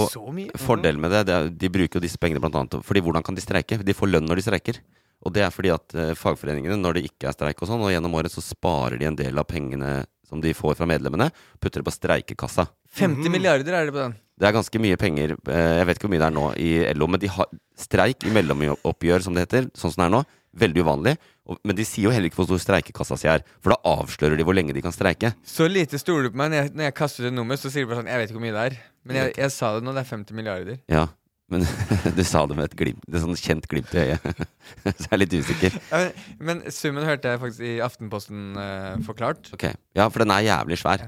Fordelen 0.64 1.04
med 1.04 1.14
det, 1.16 1.26
det 1.30 1.36
er, 1.38 1.52
de 1.64 1.74
bruker 1.78 2.00
jo 2.00 2.06
disse 2.08 2.20
pengene 2.22 2.42
blant 2.44 2.56
annet 2.60 2.80
Fordi 2.86 3.04
hvordan 3.04 3.26
kan 3.28 3.38
de 3.38 3.44
streike? 3.44 3.80
De 3.84 3.96
får 3.96 4.12
lønn 4.16 4.28
når 4.28 4.42
de 4.42 4.48
streiker. 4.50 4.82
Og 5.26 5.34
det 5.34 5.42
er 5.44 5.54
fordi 5.54 5.72
at 5.74 5.96
eh, 5.98 6.14
fagforeningene, 6.18 6.78
når 6.80 7.00
det 7.00 7.08
ikke 7.10 7.30
er 7.30 7.36
streik 7.36 7.62
og 7.64 7.70
sånn, 7.70 7.82
og 7.84 7.90
gjennom 7.92 8.14
året 8.20 8.32
så 8.34 8.44
sparer 8.44 9.00
de 9.02 9.10
en 9.10 9.18
del 9.18 9.40
av 9.42 9.48
pengene 9.50 10.06
som 10.28 10.42
de 10.44 10.54
får 10.54 10.76
fra 10.80 10.88
medlemmene, 10.90 11.30
putter 11.64 11.82
det 11.82 11.88
på 11.88 11.94
streikekassa. 11.96 12.68
50 13.00 13.30
milliarder 13.32 13.74
er 13.80 13.86
det 13.90 13.94
på 13.96 14.04
den. 14.06 14.16
Det 14.38 14.46
er 14.46 14.54
ganske 14.54 14.80
mye 14.84 14.98
penger. 15.02 15.36
eh, 15.50 15.78
Jeg 15.80 15.86
vet 15.88 15.98
ikke 15.98 16.08
hvor 16.08 16.14
mye 16.14 16.22
det 16.22 16.28
er 16.28 16.36
nå 16.36 16.48
i 16.62 16.72
LO, 16.94 17.08
men 17.08 17.20
de 17.24 17.28
har 17.34 17.48
streik 17.80 18.24
i 18.28 18.34
mellomoppgjør, 18.36 19.24
som 19.26 19.34
det 19.34 19.48
heter, 19.48 19.70
sånn 19.74 19.94
som 19.96 20.04
det 20.04 20.10
er 20.12 20.16
nå. 20.18 20.24
Veldig 20.58 20.82
uvanlig. 20.86 21.16
Men 21.64 21.76
de 21.78 21.84
sier 21.86 22.08
jo 22.08 22.12
heller 22.12 22.28
ikke 22.32 22.42
hvor 22.42 22.48
stor 22.50 22.60
streikekassa 22.64 23.18
si 23.20 23.28
er, 23.30 23.44
for 23.64 23.72
da 23.74 23.78
avslører 23.98 24.36
de 24.40 24.44
hvor 24.48 24.56
lenge 24.58 24.74
de 24.76 24.82
kan 24.84 24.92
streike. 24.96 25.32
Så 25.48 25.68
lite 25.70 26.00
stoler 26.02 26.28
du 26.28 26.32
på 26.34 26.40
meg 26.42 26.52
når 26.52 26.58
jeg, 26.64 26.72
når 26.76 26.88
jeg 26.90 26.96
kaster 26.98 27.24
ut 27.24 27.30
et 27.32 27.36
nummer, 27.38 27.56
så 27.62 27.70
sier 27.72 27.86
du 27.86 27.92
bare 27.92 28.02
sånn 28.02 28.10
Jeg 28.12 28.20
vet 28.22 28.30
ikke 28.32 28.40
hvor 28.40 28.46
mye 28.48 28.56
det 28.58 28.64
er. 28.72 28.78
Men 29.08 29.16
jeg, 29.22 29.34
jeg 29.38 29.52
sa 29.56 29.70
det 29.78 29.86
nå, 29.86 29.94
det 29.96 30.02
er 30.04 30.10
50 30.12 30.36
milliarder. 30.38 30.80
Ja, 30.92 31.06
men 31.52 31.64
du 32.18 32.24
sa 32.28 32.44
det 32.50 32.58
med 32.58 32.68
et 32.68 32.78
glimt, 32.80 33.04
et 33.08 33.22
sånn 33.24 33.38
kjent 33.40 33.68
glimt 33.72 33.94
i 33.96 34.04
øyet. 34.04 34.42
Så 35.00 35.06
jeg 35.06 35.14
er 35.16 35.22
litt 35.22 35.36
usikker. 35.38 35.78
Ja, 35.92 36.02
men, 36.02 36.64
men 36.64 36.74
summen 36.76 37.08
hørte 37.08 37.34
jeg 37.34 37.42
faktisk 37.44 37.68
i 37.68 37.76
Aftenposten 37.84 38.58
eh, 38.62 38.96
forklart. 39.08 39.52
Ok, 39.56 39.70
Ja, 39.98 40.10
for 40.12 40.24
den 40.26 40.34
er 40.36 40.48
jævlig 40.48 40.80
svær. 40.82 41.06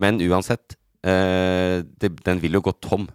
Men 0.00 0.20
uansett, 0.24 0.76
eh, 1.06 1.80
det, 2.00 2.12
den 2.26 2.42
vil 2.42 2.58
jo 2.58 2.62
gå 2.68 2.76
tom. 2.84 3.08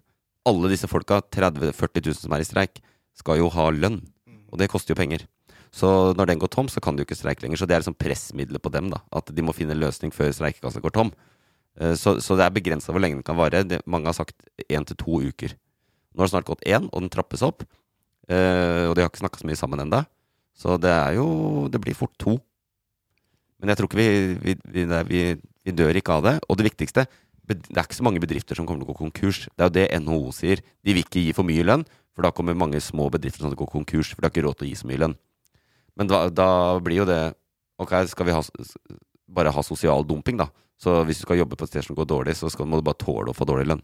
Alle 0.46 0.70
disse 0.74 0.90
folka, 0.92 1.22
30 1.34 1.72
000-40 1.72 2.04
000 2.12 2.20
som 2.26 2.36
er 2.36 2.44
i 2.44 2.50
streik, 2.50 2.84
skal 3.16 3.40
jo 3.40 3.48
ha 3.56 3.70
lønn. 3.74 4.02
Og 4.52 4.60
det 4.60 4.70
koster 4.72 4.94
jo 4.94 5.00
penger. 5.00 5.24
Så 5.76 5.88
når 6.16 6.30
den 6.30 6.40
går 6.40 6.52
tom, 6.54 6.68
så 6.72 6.80
kan 6.84 6.96
de 6.96 7.04
jo 7.04 7.08
ikke 7.08 7.18
streike 7.18 7.44
lenger. 7.44 7.60
Så 7.60 7.68
det 7.68 7.76
er 7.76 7.82
liksom 7.84 7.98
pressmiddelet 8.00 8.64
på 8.64 8.72
dem, 8.72 8.92
da. 8.94 9.02
At 9.16 9.32
de 9.36 9.44
må 9.44 9.56
finne 9.56 9.76
en 9.76 9.82
løsning 9.82 10.14
før 10.16 10.32
streikekassa 10.36 10.84
går 10.84 10.94
tom. 10.96 11.12
Eh, 11.80 11.96
så, 12.00 12.18
så 12.24 12.38
det 12.40 12.46
er 12.46 12.56
begrensa 12.56 12.94
hvor 12.96 13.04
lenge 13.04 13.20
den 13.20 13.28
kan 13.28 13.40
vare. 13.40 13.64
Det, 13.68 13.82
mange 13.88 14.08
har 14.12 14.16
sagt 14.16 14.36
én 14.70 14.88
til 14.88 15.00
to 15.02 15.20
uker. 15.26 15.56
Nå 16.16 16.24
har 16.24 16.30
det 16.30 16.34
snart 16.34 16.48
gått 16.48 16.64
én, 16.64 16.88
og 16.90 17.04
den 17.04 17.12
trappes 17.12 17.44
opp. 17.46 17.66
Uh, 18.26 18.90
og 18.90 18.96
de 18.96 19.04
har 19.04 19.12
ikke 19.12 19.22
snakka 19.22 19.42
så 19.42 19.50
mye 19.50 19.60
sammen 19.60 19.84
ennå. 19.84 20.02
Så 20.56 20.80
det 20.80 20.90
er 20.90 21.18
jo 21.18 21.68
Det 21.70 21.82
blir 21.84 21.98
fort 21.98 22.16
to. 22.18 22.40
Men 23.60 23.70
jeg 23.72 23.78
tror 23.78 23.90
ikke 23.90 24.00
vi, 24.00 24.56
vi, 24.72 24.86
vi, 25.10 25.22
vi 25.64 25.76
dør 25.76 26.00
ikke 26.00 26.16
av 26.16 26.24
det. 26.24 26.36
Og 26.48 26.58
det 26.58 26.70
viktigste, 26.72 27.06
det 27.46 27.60
er 27.76 27.84
ikke 27.84 28.00
så 28.00 28.06
mange 28.08 28.24
bedrifter 28.24 28.58
som 28.58 28.66
kommer 28.66 28.84
til 28.84 28.90
å 28.90 28.94
gå 28.94 29.04
konkurs. 29.04 29.46
Det 29.54 29.64
er 29.64 29.70
jo 29.70 29.76
det 29.76 29.86
NHO 30.02 30.32
sier. 30.36 30.64
De 30.84 30.96
vil 30.96 31.04
ikke 31.06 31.24
gi 31.28 31.36
for 31.36 31.48
mye 31.48 31.66
lønn, 31.66 31.86
for 32.16 32.26
da 32.26 32.32
kommer 32.36 32.58
mange 32.58 32.82
små 32.84 33.10
bedrifter 33.14 33.44
som 33.44 33.56
går 33.56 33.72
konkurs. 33.72 34.14
For 34.14 34.22
de 34.22 34.30
har 34.30 34.34
ikke 34.34 34.46
råd 34.48 34.60
til 34.60 34.68
å 34.68 34.72
gi 34.72 34.80
så 34.80 34.90
mye 34.90 35.02
lønn. 35.04 35.16
Men 35.96 36.12
da, 36.12 36.26
da 36.32 36.50
blir 36.84 37.04
jo 37.04 37.10
det 37.10 37.24
Ok, 37.76 37.92
skal 38.08 38.24
vi 38.24 38.32
ha, 38.32 38.40
bare 39.36 39.52
ha 39.52 39.62
sosial 39.68 40.06
dumping, 40.08 40.38
da? 40.40 40.46
Så 40.80 40.94
hvis 41.04 41.20
du 41.20 41.26
skal 41.26 41.42
jobbe 41.42 41.58
på 41.60 41.66
et 41.68 41.74
sted 41.74 41.84
som 41.84 41.98
går 41.98 42.06
dårlig, 42.08 42.38
så 42.40 42.48
skal, 42.48 42.70
må 42.72 42.80
du 42.80 42.86
bare 42.88 43.02
tåle 43.02 43.34
å 43.34 43.36
få 43.36 43.44
dårlig 43.50 43.66
lønn. 43.68 43.82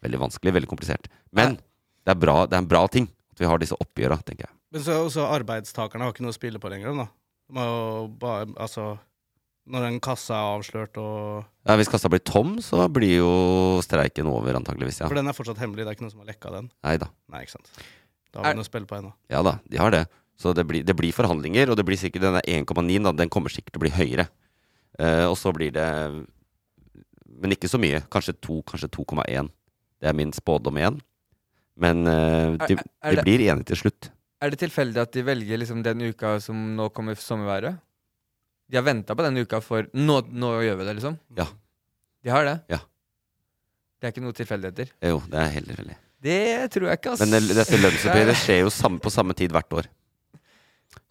Veldig 0.00 0.20
vanskelig, 0.22 0.54
veldig 0.56 0.70
komplisert. 0.70 1.10
Men 1.36 1.58
det 2.04 2.12
er, 2.12 2.18
bra, 2.20 2.44
det 2.46 2.56
er 2.58 2.62
en 2.62 2.68
bra 2.68 2.84
ting 2.92 3.08
at 3.34 3.40
vi 3.40 3.48
har 3.48 3.58
disse 3.58 3.76
oppgjøra, 3.80 4.18
tenker 4.24 4.46
jeg. 4.46 4.54
Men 4.74 4.82
så 4.84 4.96
også 5.06 5.24
arbeidstakerne 5.30 6.04
har 6.06 6.12
ikke 6.14 6.24
noe 6.26 6.34
å 6.34 6.36
spille 6.36 6.60
på 6.62 6.70
lenger, 6.72 6.94
da. 6.98 7.06
De 7.54 7.64
jo 7.68 8.06
bare 8.18 8.46
Altså 8.56 8.98
Når 9.68 9.84
en 9.86 9.98
kasse 10.00 10.32
er 10.32 10.54
avslørt 10.56 10.96
og 11.00 11.44
Ja, 11.68 11.76
Hvis 11.76 11.88
kassa 11.92 12.08
blir 12.12 12.20
tom, 12.24 12.56
så 12.64 12.86
blir 12.92 13.18
jo 13.20 13.30
streiken 13.84 14.26
over, 14.28 14.56
antageligvis. 14.58 15.00
Ja. 15.00 15.08
For 15.08 15.14
den 15.16 15.28
er 15.28 15.36
fortsatt 15.36 15.60
hemmelig, 15.60 15.84
det 15.84 15.92
er 15.92 15.96
ikke 15.98 16.04
noen 16.06 16.12
som 16.12 16.20
har 16.24 16.28
lekka 16.32 16.52
den. 16.52 16.70
Neida. 16.84 17.08
Nei, 17.32 17.42
ikke 17.46 17.56
sant. 17.56 17.70
Da 18.32 18.40
har 18.42 18.46
Er- 18.50 18.54
vi 18.56 18.60
noe 18.60 18.66
å 18.66 18.70
spille 18.70 18.86
på 18.90 18.98
ennå. 18.98 19.12
Ja 19.30 19.42
da, 19.46 19.58
de 19.70 19.78
har 19.80 19.90
det. 19.94 20.02
Så 20.36 20.52
det 20.54 20.66
blir, 20.66 20.82
det 20.84 20.96
blir 20.98 21.12
forhandlinger, 21.14 21.70
og 21.70 21.76
det 21.78 21.84
blir 21.86 21.96
sikkert 21.96 22.24
denne 22.26 22.42
1,9 22.42 23.04
da, 23.04 23.12
den 23.12 23.30
kommer 23.30 23.48
sikkert 23.54 23.72
til 23.76 23.80
å 23.80 23.84
bli 23.86 23.94
høyere. 23.94 24.28
Eh, 24.98 25.24
og 25.30 25.36
så 25.38 25.52
blir 25.54 25.70
det 25.72 25.88
Men 27.40 27.50
ikke 27.54 27.68
så 27.70 27.78
mye. 27.80 28.00
Kanskje 28.10 28.34
2, 28.40 28.62
kanskje 28.68 28.88
2,1. 28.94 29.50
Det 30.00 30.08
er 30.08 30.16
min 30.16 30.32
spådom 30.32 30.76
igjen. 30.78 31.00
Men 31.80 32.04
uh, 32.06 32.54
de, 32.66 32.76
Er- 32.76 32.84
er 33.02 33.10
de 33.10 33.16
det- 33.16 33.24
blir 33.26 33.44
enige 33.50 33.66
til 33.72 33.76
slutt. 33.84 34.10
Er 34.44 34.50
det 34.52 34.58
tilfeldig 34.60 35.00
at 35.00 35.12
de 35.12 35.22
velger 35.24 35.58
liksom 35.58 35.82
den 35.82 36.02
uka 36.10 36.36
som 36.40 36.56
nå 36.76 36.90
kommer 36.92 37.16
sommerværet? 37.16 37.78
De 38.70 38.76
har 38.76 38.84
venta 38.84 39.14
på 39.16 39.22
den 39.24 39.38
uka 39.40 39.60
for 39.64 39.86
nå, 39.94 40.18
nå 40.30 40.50
gjør 40.64 40.78
vi 40.80 40.84
det, 40.88 40.94
liksom? 40.98 41.18
Ja. 41.36 41.46
De 42.24 42.30
har 42.32 42.44
det? 42.44 42.54
Ja. 42.72 42.78
Det 44.00 44.08
er 44.08 44.12
ikke 44.14 44.24
noe 44.24 44.36
tilfeldigheter? 44.36 44.90
Jo, 45.00 45.20
det 45.32 45.38
er 45.40 45.52
helt 45.54 45.68
tilfeldig. 45.72 45.96
Det 46.24 46.38
tror 46.72 46.88
jeg 46.88 46.98
ikke, 47.00 47.12
ass. 47.12 47.20
Men 47.24 47.34
det, 47.36 47.56
dette 47.56 47.78
lønnsoppgjøret 47.80 48.38
skjer 48.40 48.60
jo 48.64 48.72
samme, 48.72 49.00
på 49.04 49.12
samme 49.12 49.36
tid 49.36 49.52
hvert 49.52 49.76
år. 49.76 49.88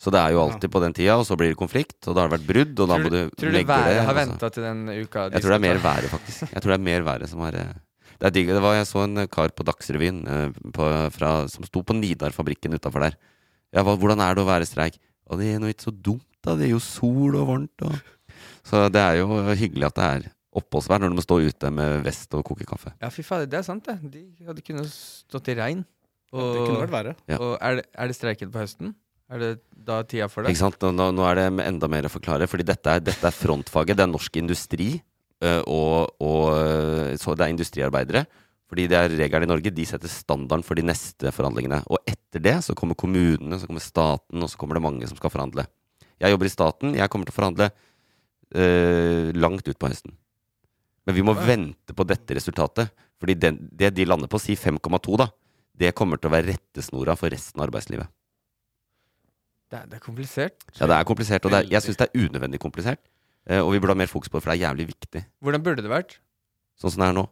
Så 0.02 0.12
det 0.14 0.20
er 0.20 0.34
jo 0.36 0.42
alltid 0.44 0.72
på 0.74 0.82
den 0.84 0.94
tida, 0.96 1.16
og 1.22 1.26
så 1.28 1.38
blir 1.40 1.54
det 1.54 1.58
konflikt, 1.60 2.00
og 2.08 2.16
da 2.16 2.24
har 2.24 2.32
det 2.32 2.38
vært 2.40 2.48
brudd, 2.50 2.74
og 2.84 2.90
da 2.90 2.98
må 3.00 3.12
du, 3.14 3.20
du 3.30 3.36
tror 3.40 3.54
du 3.54 3.56
legge 3.56 3.70
været 3.70 3.94
det. 3.94 4.02
har 4.04 4.14
altså. 4.14 4.32
venta 4.34 4.50
til 4.56 4.66
den 4.68 4.82
uka? 4.90 5.26
de 5.30 5.38
Jeg 5.38 5.46
tror 5.46 5.54
det 5.54 5.60
er 5.60 5.66
mer 5.68 5.82
været, 5.84 6.10
faktisk. 6.12 6.46
Jeg 6.50 6.62
tror 6.66 6.74
det 6.74 6.78
er 6.80 6.86
mer 6.90 7.06
været 7.08 7.30
som 7.30 7.44
har 7.46 7.58
eh, 7.62 7.74
Det 8.20 8.30
er 8.30 8.36
digg. 8.36 8.52
Det 8.54 8.64
var, 8.64 8.78
jeg 8.78 8.90
så 8.90 9.04
en 9.06 9.24
kar 9.32 9.54
på 9.56 9.66
Dagsrevyen 9.68 10.22
eh, 10.30 10.60
på, 10.76 10.90
fra, 11.16 11.34
som 11.52 11.66
sto 11.68 11.84
på 11.86 11.96
Nidar-fabrikken 11.98 12.78
utafor 12.78 13.08
der. 13.08 13.18
Ja, 13.74 13.84
hva, 13.86 13.98
hvordan 14.00 14.22
er 14.24 14.36
det 14.36 14.44
å 14.44 14.50
være 14.50 14.68
i 14.68 14.70
streik? 14.70 15.00
Og 15.32 15.40
det 15.40 15.50
er 15.54 15.62
nå 15.62 15.72
ikke 15.72 15.90
så 15.90 15.96
dumt, 15.96 16.28
da. 16.44 16.58
Det 16.60 16.68
er 16.68 16.74
jo 16.76 16.84
sol 16.84 17.38
og 17.40 17.50
varmt. 17.50 17.86
Og... 17.88 18.40
Så 18.68 18.86
det 18.94 19.02
er 19.02 19.22
jo 19.22 19.42
hyggelig 19.50 19.90
at 19.90 20.00
det 20.00 20.10
er 20.10 20.32
oppholdsvær 20.54 21.02
når 21.02 21.14
du 21.14 21.18
må 21.18 21.26
stå 21.26 21.40
ute 21.42 21.72
med 21.74 22.04
vest 22.06 22.36
og 22.38 22.44
koke 22.46 22.68
kaffe. 22.70 22.94
Ja, 23.02 23.10
fy 23.14 23.26
fader, 23.26 23.50
det 23.50 23.60
er 23.62 23.66
sant, 23.66 23.88
det. 23.88 23.98
De 24.14 24.48
hadde 24.48 24.66
kunnet 24.66 24.92
stått 24.92 25.50
i 25.50 25.58
regn. 25.58 25.82
Og, 26.34 26.44
Det 26.44 26.66
kunne 26.66 26.84
vært 26.84 26.94
verre. 26.94 27.16
Ja. 27.30 27.38
og 27.38 27.56
er, 27.62 27.80
det, 27.80 27.88
er 27.94 28.10
det 28.10 28.18
streiken 28.18 28.54
på 28.54 28.62
høsten? 28.62 28.94
Er 29.34 29.42
det 29.42 29.52
da 29.72 30.02
tida 30.06 30.28
for 30.30 30.46
det? 30.46 30.54
Ikke 30.54 30.64
sant? 30.66 30.86
Nå, 30.94 31.10
nå 31.16 31.26
er 31.30 31.40
det 31.40 31.46
enda 31.66 31.90
mer 31.90 32.08
å 32.10 32.12
forklare, 32.12 32.48
fordi 32.50 32.66
dette 32.68 32.92
er, 32.92 33.04
dette 33.06 33.30
er 33.30 33.36
frontfaget. 33.36 33.98
Det 33.98 34.06
er 34.06 34.12
norsk 34.12 34.40
industri, 34.42 34.90
og, 35.68 36.14
og 36.24 36.42
øh, 36.58 37.12
så 37.20 37.36
det 37.36 37.46
er 37.46 37.54
industriarbeidere. 37.54 38.26
Fordi 38.70 38.88
det 38.90 38.98
er 38.98 39.12
regelen 39.20 39.46
i 39.46 39.52
Norge. 39.52 39.70
De 39.76 39.86
setter 39.86 40.10
standarden 40.10 40.64
for 40.66 40.74
de 40.80 40.86
neste 40.88 41.30
forhandlingene. 41.36 41.82
Og 41.94 42.00
etter 42.10 42.42
det 42.42 42.56
så 42.66 42.74
kommer 42.78 42.98
kommunene, 42.98 43.60
så 43.62 43.68
kommer 43.70 43.84
staten, 43.84 44.42
og 44.42 44.50
så 44.50 44.58
kommer 44.58 44.80
det 44.80 44.86
mange 44.86 45.10
som 45.10 45.20
skal 45.20 45.30
forhandle. 45.34 45.68
Jeg 46.24 46.32
jobber 46.34 46.50
i 46.50 46.54
staten. 46.54 46.96
Jeg 46.98 47.10
kommer 47.14 47.28
til 47.30 47.36
å 47.36 47.38
forhandle 47.38 47.68
øh, 48.56 49.30
langt 49.38 49.68
ut 49.68 49.78
på 49.80 49.92
høsten. 49.92 50.16
Men 51.06 51.16
vi 51.18 51.22
må 51.28 51.36
Ja. 51.36 51.46
vente 51.46 51.94
på 51.94 52.06
dette 52.08 52.34
resultatet. 52.38 52.90
Fordi 53.20 53.34
den, 53.40 53.60
det 53.72 53.94
de 53.96 54.06
lander 54.06 54.28
på, 54.28 54.40
si 54.42 54.56
5,2, 54.56 55.18
da, 55.18 55.30
det 55.80 55.94
kommer 55.96 56.18
til 56.18 56.30
å 56.30 56.34
være 56.34 56.54
rettesnora 56.54 57.16
for 57.16 57.30
resten 57.32 57.62
av 57.62 57.68
arbeidslivet. 57.70 58.08
Det 59.72 59.80
er, 59.80 59.86
det 59.88 59.96
er 59.98 60.04
komplisert. 60.04 60.58
Ja, 60.80 60.88
det 60.88 60.96
er 60.98 61.04
komplisert, 61.08 61.46
og 61.46 61.52
det 61.54 61.60
er, 61.62 61.70
jeg 61.72 61.82
syns 61.86 61.98
det 61.98 62.10
er 62.10 62.20
unødvendig 62.26 62.60
komplisert. 62.62 63.00
Eh, 63.50 63.60
og 63.60 63.74
vi 63.74 63.80
burde 63.84 63.96
ha 63.96 64.02
mer 64.04 64.12
fokus 64.12 64.32
på 64.32 64.38
det, 64.38 64.46
for 64.46 64.54
det 64.54 64.60
er 64.60 64.68
jævlig 64.70 64.90
viktig, 64.94 65.24
Hvordan 65.44 65.64
burde 65.66 65.84
det 65.84 65.92
vært? 65.92 66.20
sånn 66.80 66.94
som 66.94 67.04
det 67.04 67.10
er 67.12 67.18
nå. 67.18 67.26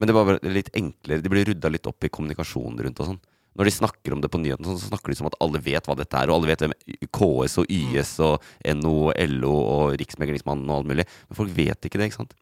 Men 0.00 0.08
det 0.08 0.14
var 0.16 0.28
bare 0.28 0.52
litt 0.52 0.70
enklere. 0.76 1.22
De 1.22 1.30
blir 1.32 1.44
rydda 1.44 1.70
litt 1.70 1.86
opp 1.86 2.04
i 2.04 2.08
kommunikasjonen 2.08 2.80
rundt 2.86 3.02
og 3.02 3.10
sånn. 3.10 3.20
Når 3.58 3.66
de 3.66 3.72
snakker 3.74 4.14
om 4.14 4.20
det 4.22 4.30
på 4.32 4.38
nyhetene, 4.40 4.64
sånn, 4.68 4.78
så 4.80 4.88
snakker 4.88 5.12
de 5.12 5.18
som 5.18 5.28
at 5.28 5.36
alle 5.44 5.60
vet 5.60 5.86
hva 5.88 5.96
dette 5.98 6.16
er, 6.16 6.30
og 6.30 6.38
alle 6.38 6.48
vet 6.52 6.62
hvem 6.64 6.74
KS 7.12 7.58
og 7.60 7.72
YS 7.74 8.12
og 8.24 8.46
NO 8.78 8.94
og 9.10 9.20
LO 9.34 9.54
og 9.58 9.96
Riksmeglingsmannen 10.00 10.70
og 10.70 10.80
alt 10.80 10.90
mulig. 10.92 11.06
Men 11.28 11.38
folk 11.42 11.52
vet 11.56 11.88
ikke 11.88 12.00
det, 12.00 12.08
ikke 12.08 12.20
sant? 12.22 12.36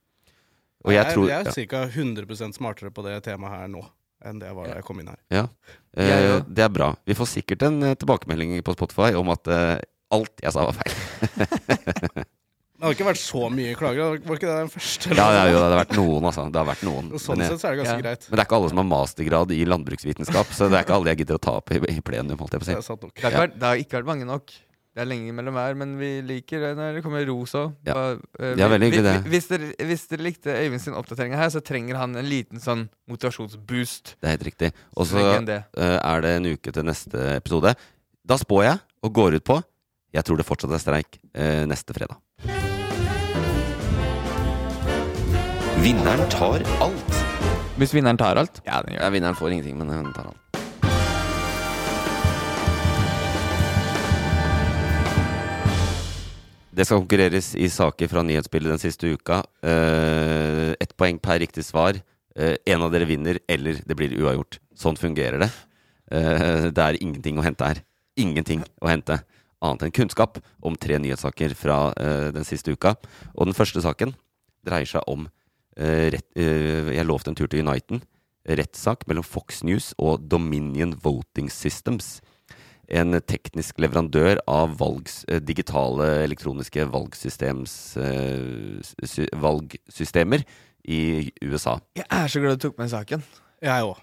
Og 0.86 0.94
jeg 0.94 1.10
tror 1.10 1.26
jeg 1.32 1.48
er 1.48 1.68
ca. 1.72 1.82
100% 1.90 2.58
smartere 2.60 2.92
på 2.94 3.02
det 3.08 3.16
temaet 3.26 3.56
her 3.56 3.72
nå 3.72 3.82
enn 4.28 4.40
det 4.40 4.48
jeg 4.48 4.56
var 4.58 4.70
da 4.70 4.78
jeg 4.78 4.86
kom 4.86 5.02
inn 5.02 5.10
her. 5.12 5.18
Ja, 5.30 5.44
eh, 5.98 6.38
det 6.46 6.64
er 6.64 6.72
bra. 6.74 6.92
Vi 7.06 7.14
får 7.18 7.32
sikkert 7.36 7.62
en 7.66 7.82
eh, 7.86 7.98
tilbakemelding 7.98 8.56
på 8.66 8.74
Spotify 8.74 9.12
om 9.18 9.30
at 9.34 9.50
eh, 9.54 9.76
alt 10.14 10.42
jeg 10.42 10.54
sa 10.54 10.66
var 10.66 10.78
feil. 10.78 12.26
Det 12.78 12.86
hadde 12.86 12.94
ikke 12.94 13.06
vært 13.08 13.18
så 13.18 13.40
mye 13.50 13.72
klager. 13.74 14.18
Var 14.22 14.36
ikke 14.38 14.46
det 14.46 14.56
den 14.60 14.68
første? 14.70 15.10
Ja, 15.18 15.24
ja, 15.34 15.40
jo, 15.50 15.58
det 15.58 15.66
har 15.74 15.80
vært 15.84 15.96
noen, 15.98 16.28
altså. 16.30 16.44
Det 16.54 16.60
har 16.62 16.68
vært 16.68 16.84
noen. 16.86 17.08
Og 17.10 17.18
Sånn 17.24 17.40
Men, 17.42 17.48
sett 17.50 17.58
så 17.64 17.66
er 17.66 17.74
det 17.74 17.80
ganske 17.82 17.96
Ja. 17.98 18.04
greit. 18.06 18.28
men 18.30 18.36
det 18.36 18.44
er 18.44 18.46
ikke 18.46 18.58
alle 18.60 18.68
som 18.70 18.78
har 18.78 18.86
mastergrad 18.92 19.50
i 19.50 19.64
landbruksvitenskap, 19.66 20.46
så 20.54 20.68
det 20.70 20.78
er 20.78 20.84
ikke 20.86 20.94
alle 20.94 21.10
jeg 21.10 21.18
gidder 21.24 21.40
å 21.40 21.42
ta 21.42 21.56
opp 21.58 21.72
i, 21.74 21.80
i 21.90 22.00
plenum, 22.00 22.38
holdt 22.38 22.54
jeg 22.54 22.60
på 22.62 22.64
å 22.64 22.70
Det 22.70 22.74
si. 22.74 22.78
er 22.78 22.86
sant 22.86 23.02
nok. 23.02 23.14
Det 23.18 23.32
har, 23.34 23.46
det 23.50 23.62
har 23.66 23.76
ikke 23.82 23.98
vært 23.98 24.06
mange 24.12 24.24
nok. 24.30 24.46
Det 24.98 25.02
er 25.04 25.10
lenge 25.10 25.30
mellom 25.34 25.54
hver, 25.54 25.74
men 25.78 25.96
vi 25.98 26.08
liker 26.26 26.58
det 26.60 26.70
når 26.78 26.94
det 26.98 27.02
kommer 27.04 27.26
ros 27.28 27.52
òg. 27.54 27.74
Ja. 27.86 27.94
Uh, 28.38 28.54
ja, 28.58 28.66
veldig 28.70 28.86
hyggelig, 28.90 29.04
det. 29.06 29.30
Hvis 29.30 29.46
dere, 29.50 29.68
hvis 29.90 30.06
dere 30.10 30.22
likte 30.26 30.54
Øyvind 30.58 30.80
sin 30.82 30.94
oppdatering 30.98 31.34
her, 31.38 31.50
så 31.54 31.60
trenger 31.62 31.94
han 32.00 32.16
en 32.18 32.26
liten 32.26 32.58
sånn 32.62 32.88
motivasjonsboost. 33.10 34.16
Det 34.20 34.26
er 34.26 34.34
helt 34.36 34.46
riktig. 34.48 34.72
Og 34.96 35.06
så 35.06 35.22
det. 35.46 35.64
eh, 35.76 35.98
er 36.02 36.20
det 36.24 36.30
en 36.38 36.46
uke 36.54 36.72
til 36.74 36.82
neste 36.86 37.36
episode. 37.36 37.74
Da 38.26 38.36
spår 38.38 38.64
jeg, 38.64 38.78
og 39.02 39.12
går 39.14 39.34
ut 39.38 39.44
på 39.44 39.62
Jeg 40.14 40.24
tror 40.24 40.36
det 40.40 40.46
fortsatt 40.48 40.72
er 40.72 40.80
streik 40.80 41.18
uh, 41.36 41.66
neste 41.68 41.92
fredag. 41.94 42.16
Vinneren 45.82 46.28
tar 46.30 46.62
alt. 46.82 47.14
Hvis 47.78 47.92
vinneren 47.94 48.18
tar 48.18 48.38
alt? 48.40 48.60
Ja, 48.66 48.80
den 48.82 48.96
gjør 48.96 49.04
Ja, 49.06 49.10
vinneren 49.14 49.36
får 49.38 49.52
ingenting, 49.54 49.78
men 49.78 49.88
den 49.92 50.12
tar 50.16 50.26
alt. 50.32 50.44
Det 56.78 56.86
skal 56.86 57.00
konkurreres 57.02 57.52
i 57.58 57.70
saker 57.70 58.10
fra 58.10 58.22
nyhetsbildet 58.26 58.74
den 58.74 58.82
siste 58.82 59.10
uka. 59.14 59.40
Eh, 59.62 60.74
Ett 60.78 60.96
poeng 60.96 61.18
per 61.18 61.40
riktig 61.42 61.64
svar. 61.66 61.98
Eh, 62.36 62.56
en 62.66 62.82
av 62.82 62.92
dere 62.92 63.06
vinner, 63.06 63.38
eller 63.48 63.80
det 63.84 63.96
blir 63.98 64.14
uavgjort. 64.18 64.60
Sånn 64.78 64.98
fungerer 64.98 65.38
det. 65.42 65.50
Eh, 66.10 66.70
det 66.70 66.78
er 66.84 67.02
ingenting 67.02 67.38
å 67.38 67.42
hente 67.42 67.66
her. 67.66 67.82
Ingenting 68.16 68.62
å 68.82 68.90
hente. 68.90 69.22
Annet 69.62 69.82
enn 69.82 69.94
kunnskap 69.94 70.38
om 70.62 70.76
tre 70.78 70.98
nyhetssaker 70.98 71.54
fra 71.58 71.92
eh, 71.98 72.30
den 72.34 72.46
siste 72.46 72.70
uka. 72.74 72.94
Og 73.34 73.46
den 73.46 73.58
første 73.58 73.82
saken 73.82 74.14
dreier 74.66 74.86
seg 74.86 75.02
om 75.10 75.26
rett, 75.78 76.26
eh, 76.36 76.94
Jeg 76.96 77.06
lovte 77.06 77.30
en 77.30 77.38
tur 77.38 77.46
til 77.46 77.66
Uniten. 77.66 78.02
Rettssak 78.48 79.06
mellom 79.06 79.24
Fox 79.24 79.62
News 79.62 79.92
og 79.98 80.28
Dominion 80.28 80.94
Voting 81.02 81.50
Systems. 81.52 82.20
En 82.88 83.12
teknisk 83.20 83.76
leverandør 83.78 84.38
av 84.48 84.78
valgs, 84.80 85.24
eh, 85.28 85.38
digitale 85.38 86.24
elektroniske 86.24 86.88
valgsystems, 86.88 87.96
eh, 87.98 89.30
valgsystemer 89.36 90.44
i 90.88 91.30
USA. 91.42 91.80
Jeg 91.94 92.06
er 92.10 92.26
så 92.26 92.40
glad 92.40 92.58
du 92.58 92.68
tok 92.68 92.78
med 92.78 92.88
saken. 92.88 93.22
Jeg 93.60 93.82
òg. 93.82 93.98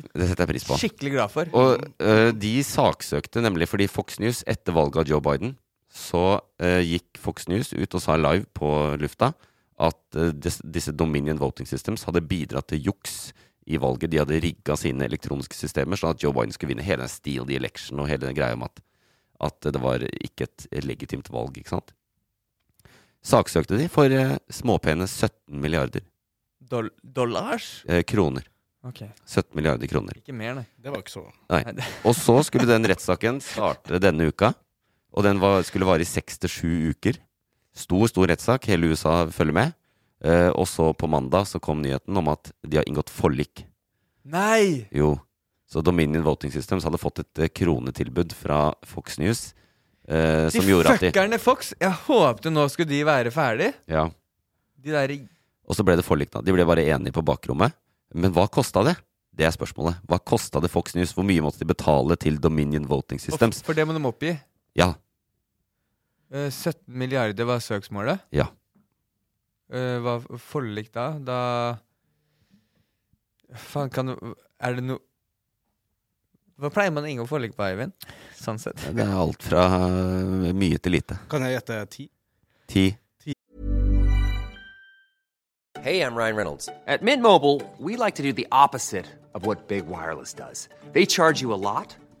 Det 0.00 0.28
setter 0.30 0.46
jeg 0.46 0.52
pris 0.54 0.64
på. 0.64 0.78
Skikkelig 0.80 1.12
glad 1.12 1.32
for. 1.32 1.50
Og 1.56 1.82
uh, 2.00 2.30
de 2.32 2.52
saksøkte 2.64 3.42
nemlig 3.44 3.68
fordi 3.70 3.88
Fox 3.90 4.18
News, 4.22 4.42
etter 4.48 4.72
valget 4.76 5.02
av 5.02 5.10
Joe 5.12 5.24
Biden, 5.24 5.56
så 5.90 6.40
uh, 6.40 6.80
gikk 6.80 7.20
Fox 7.20 7.48
News 7.50 7.74
ut 7.74 7.96
og 7.98 8.00
sa 8.02 8.16
live 8.16 8.46
på 8.56 8.70
lufta 9.00 9.32
at 9.80 10.18
eh, 10.20 10.32
disse 10.36 10.92
Dominion 10.92 11.38
Voting 11.40 11.68
Systems 11.68 12.04
hadde 12.08 12.22
bidratt 12.28 12.68
til 12.72 12.82
juks 12.90 13.30
i 13.70 13.78
valget. 13.80 14.10
De 14.12 14.20
hadde 14.20 14.40
rigga 14.42 14.76
sine 14.78 15.06
elektroniske 15.06 15.56
systemer 15.56 15.96
sånn 16.00 16.14
at 16.14 16.22
Joe 16.24 16.34
Biden 16.36 16.52
skulle 16.56 16.74
vinne 16.74 16.84
hele 16.86 17.04
den 17.06 17.12
steal 17.12 17.46
the 17.48 17.56
election 17.60 18.00
og 18.02 18.08
hele 18.10 18.26
den 18.28 18.36
greia 18.36 18.56
om 18.58 18.66
at, 18.66 18.82
at 19.46 19.70
det 19.72 19.80
var 19.80 20.04
ikke 20.20 20.48
et 20.48 20.68
legitimt 20.84 21.30
valg, 21.32 21.56
ikke 21.60 21.72
sant. 21.76 21.94
Saksøkte 23.24 23.76
de 23.76 23.88
for 23.92 24.08
eh, 24.12 24.36
småpene 24.52 25.04
17 25.08 25.60
milliarder 25.60 26.04
Dol 26.70 26.88
dollars? 27.02 27.82
eh, 27.88 28.02
kroner. 28.06 28.46
Okay. 28.86 29.10
17 29.28 29.52
milliarder 29.58 29.90
kroner. 29.90 30.16
Ikke 30.16 30.32
mer, 30.32 30.54
nei. 30.56 30.66
Det 30.80 30.88
var 30.92 31.02
ikke 31.02 31.12
så. 31.12 31.24
Nei, 31.52 31.60
Og 32.08 32.14
så 32.16 32.38
skulle 32.46 32.68
den 32.68 32.86
rettssaken 32.88 33.42
starte 33.44 34.00
denne 34.00 34.30
uka. 34.30 34.54
Og 35.12 35.26
den 35.26 35.40
var, 35.42 35.60
skulle 35.68 35.88
vare 35.88 36.04
i 36.04 36.08
seks 36.08 36.38
til 36.40 36.52
sju 36.52 36.70
uker. 36.94 37.18
Stor, 37.76 38.06
stor 38.10 38.26
rettssak. 38.32 38.66
Hele 38.70 38.90
USA 38.92 39.26
følger 39.32 39.56
med. 39.56 39.72
Eh, 40.24 40.50
og 40.52 40.66
så 40.68 40.90
på 40.92 41.08
mandag 41.08 41.46
så 41.48 41.60
kom 41.62 41.80
nyheten 41.82 42.16
om 42.20 42.28
at 42.32 42.50
de 42.66 42.76
har 42.80 42.84
inngått 42.90 43.10
forlik. 43.12 43.64
Nei! 44.28 44.86
Jo. 44.92 45.14
Så 45.70 45.80
Dominion 45.86 46.24
Voting 46.26 46.52
Systems 46.52 46.84
hadde 46.84 46.98
fått 47.00 47.22
et 47.22 47.38
eh, 47.46 47.48
kronetilbud 47.54 48.34
fra 48.36 48.72
Fox 48.84 49.18
News. 49.22 49.52
Eh, 50.10 50.48
De 50.50 50.58
som 50.58 50.66
gjorde 50.68 50.90
at 50.96 51.00
de 51.00 51.08
fuckerne 51.12 51.38
Fox! 51.40 51.72
Jeg 51.80 51.94
håpte 52.08 52.50
nå 52.52 52.66
skulle 52.72 52.90
de 52.90 53.04
være 53.06 53.30
ferdig. 53.34 53.72
ja. 53.88 54.08
De 54.80 54.94
der 54.94 55.12
Og 55.68 55.76
så 55.76 55.84
ble 55.84 55.92
det 55.98 56.06
forlik, 56.06 56.30
da. 56.32 56.40
De 56.40 56.52
ble 56.56 56.64
bare 56.64 56.80
enige 56.88 57.12
på 57.12 57.20
bakrommet. 57.22 57.74
Men 58.16 58.32
hva 58.32 58.46
kosta 58.48 58.80
det? 58.82 58.94
Det 59.36 59.44
er 59.44 59.52
spørsmålet. 59.52 59.98
Hva 60.08 60.16
kosta 60.18 60.58
det 60.60 60.70
Fox 60.72 60.94
News? 60.96 61.12
Hvor 61.12 61.22
mye 61.28 61.42
måtte 61.44 61.60
de 61.60 61.68
betale 61.68 62.16
til 62.16 62.38
Dominion 62.40 62.86
Voting 62.88 63.20
Systems? 63.20 63.60
For 63.62 63.76
det 63.76 63.84
må 63.86 63.92
de 63.92 64.00
oppgi. 64.08 64.32
Ja. 64.74 64.94
Eh, 66.30 66.50
17 66.50 66.84
milliarder 66.86 67.44
var 67.48 67.58
søksmålet. 67.62 68.22
Ja. 68.30 68.46
Eh, 69.72 69.98
hva 70.02 70.18
forlik 70.38 70.92
da? 70.94 71.12
Da 71.18 71.38
Faen, 73.54 73.90
kan 73.90 74.06
du 74.10 74.14
Er 74.62 74.74
det 74.74 74.82
noe 74.82 74.98
Hva 76.58 76.70
pleier 76.74 76.90
man 76.94 77.06
å 77.06 77.10
inngå 77.10 77.26
forlik 77.30 77.54
på, 77.56 77.64
Eivind? 77.64 77.94
Sånn 78.36 78.58
sett. 78.60 78.82
Det 78.94 79.04
er 79.04 79.14
alt 79.16 79.42
fra 79.46 79.62
eh, 79.86 80.50
mye 80.52 80.78
til 80.82 80.92
lite. 80.98 81.16
Kan 81.32 81.46
jeg 81.46 81.54
gjette 81.56 81.78
ti? 81.94 82.08
Ti. 82.70 82.84
Hey, 85.80 86.02
I'm 86.02 86.14
Ryan 86.14 86.36
Reynolds. 86.36 86.68
At 86.86 87.02
Mint 87.02 87.22
Mobile, 87.22 87.62
we 87.78 87.96
like 87.96 88.16
to 88.16 88.22
do 88.22 88.34
the 88.34 88.46
opposite 88.52 89.06
of 89.32 89.46
what 89.46 89.68
Big 89.68 89.86
Wireless 89.86 90.34
does. 90.34 90.68
They 90.92 91.06
charge 91.06 91.40
you 91.40 91.54
a 91.54 91.56
lot, 91.56 91.96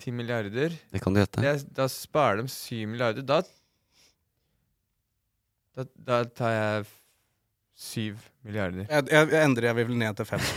10 0.00 0.12
milliarder. 0.16 0.74
det 0.92 1.00
kan 1.04 1.14
du 1.14 1.20
gjette. 1.20 1.40
Det, 1.44 1.56
da 1.76 1.86
sparer 1.92 2.40
de 2.42 2.48
7 2.52 2.86
milliarder. 2.90 3.22
Da, 3.26 3.42
da, 5.76 5.84
da 6.08 6.22
tar 6.24 6.54
jeg 6.56 6.86
7 7.80 8.16
milliarder. 8.44 8.86
Jeg, 8.90 9.06
jeg, 9.12 9.28
jeg 9.32 9.44
endrer, 9.44 9.70
jeg 9.70 9.76
vil 9.80 9.96
ned 10.00 10.16
til 10.20 10.26
5. 10.28 10.40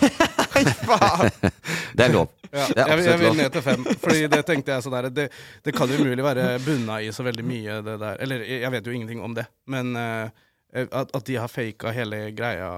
Det 1.98 2.06
er 2.08 2.12
lov. 2.14 2.30
Ja, 2.54 2.66
Det 2.70 2.84
er 2.84 2.92
jeg, 3.00 3.06
jeg 3.08 3.20
vil 3.24 3.38
ned 3.40 3.50
til 3.56 3.64
5. 3.66 3.86
Fordi 4.04 4.26
det 4.30 4.42
tenkte 4.46 4.74
jeg 4.76 4.84
sånn 4.86 4.94
der 4.94 5.08
Det, 5.14 5.28
det 5.66 5.74
kan 5.76 5.90
jo 5.90 5.98
umulig 6.02 6.26
være 6.26 6.48
bunna 6.66 7.00
i 7.02 7.10
så 7.16 7.26
veldig 7.26 7.46
mye, 7.48 7.80
det 7.86 7.96
der. 8.02 8.20
Eller 8.22 8.44
jeg 8.46 8.72
vet 8.76 8.88
jo 8.90 8.94
ingenting 8.94 9.22
om 9.26 9.34
det, 9.38 9.46
men 9.74 9.94
uh, 9.98 10.28
at, 10.74 11.14
at 11.14 11.26
de 11.30 11.38
har 11.42 11.50
faka 11.54 11.94
hele 11.94 12.28
greia 12.38 12.70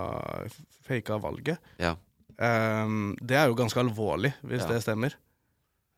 Faka 0.85 1.17
valget, 1.17 1.57
Ja. 1.81 1.95
um, 2.37 3.15
det 3.25 3.37
er 3.39 3.47
jo 3.49 3.55
ganske 3.57 3.79
alvorlig, 3.81 4.33
hvis 4.45 4.61
Ja. 4.67 4.73
det 4.75 4.83
stemmer. 4.85 5.15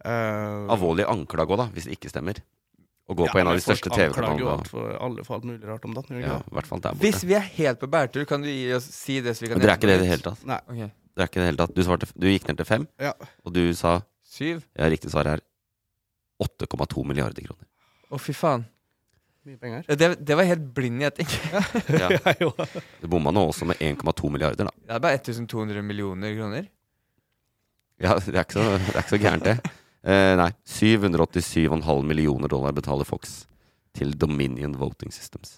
Uh, 0.06 0.68
Alvorlig 0.76 1.08
anklage 1.10 1.50
òg, 1.54 1.58
da, 1.64 1.66
hvis 1.74 1.88
det 1.89 1.98
ikke 1.98 2.12
stemmer. 2.12 2.39
Å 3.08 3.16
gå 3.16 3.24
Ja, 3.26 3.32
på 3.32 3.39
en 3.39 3.48
av 3.48 3.56
de 3.56 3.64
største 3.64 3.89
TV-kanalene. 3.89 4.68
Ja, 6.20 6.38
Hvis 7.00 7.24
vi 7.24 7.38
er 7.38 7.45
helt 7.56 7.80
på 7.80 7.88
bærtur, 7.88 8.26
kan 8.28 8.43
du 8.43 8.50
gi 8.52 8.74
oss 8.76 8.84
si 8.91 9.22
det 9.24 9.38
så 9.38 9.45
vi 9.45 9.52
kan 9.54 9.62
det 9.64 9.70
er 9.72 9.78
ikke 9.80 9.88
det 9.88 9.95
i 9.95 10.04
det 10.04 10.10
hele 10.12 10.26
tatt. 10.26 10.43
Nei. 10.45 10.60
Okay. 10.68 10.89
Det 11.16 11.24
er 11.24 11.30
ikke 11.32 11.39
det 11.41 11.48
hele 11.48 11.62
tatt. 11.64 11.74
Du, 11.74 11.82
svarte, 11.88 12.10
du 12.14 12.28
gikk 12.28 12.50
ned 12.50 12.60
til 12.60 12.68
fem, 12.68 12.88
Ja. 13.02 13.14
og 13.45 13.54
du 13.56 13.64
sa 13.74 14.02
Syv? 14.28 14.66
Ja, 14.76 14.89
riktig 14.91 15.10
svar 15.10 15.26
er 15.32 15.39
8,2 16.43 17.06
milliarder 17.08 17.48
kroner. 17.48 17.64
Å, 18.12 18.20
fy 18.20 18.36
faen. 18.36 18.68
Mye 19.48 19.58
penger. 19.62 19.86
Ja, 19.88 19.95
Det, 19.95 20.10
det 20.28 20.36
var 20.36 20.43
helt 20.50 20.68
blind 20.76 21.02
gjetting. 21.02 21.32
Ja. 22.04 22.10
Du 23.02 23.08
bomma 23.08 23.32
nå 23.32 23.48
også 23.48 23.66
med 23.72 23.80
1,2 23.80 24.30
milliarder, 24.36 24.68
da. 24.68 24.76
Det 24.84 24.98
er 24.98 25.04
bare 25.08 25.22
1200 25.22 25.82
millioner 25.88 26.36
kroner. 26.36 26.68
Ja, 28.04 28.20
det 28.20 28.36
er 28.36 28.43
ikke 28.43 28.60
så, 28.60 28.66
det 28.78 28.93
er 28.93 29.00
ikke 29.02 29.16
så 29.16 29.22
gærent, 29.24 29.48
det. 29.48 29.58
Eh, 30.08 30.34
nei. 30.39 30.51
787,5 30.64 32.03
millioner 32.08 32.47
dollar 32.51 32.72
betaler 32.76 33.08
Fox 33.08 33.41
til 33.97 34.14
Dominion 34.16 34.78
Voting 34.80 35.12
Systems. 35.12 35.58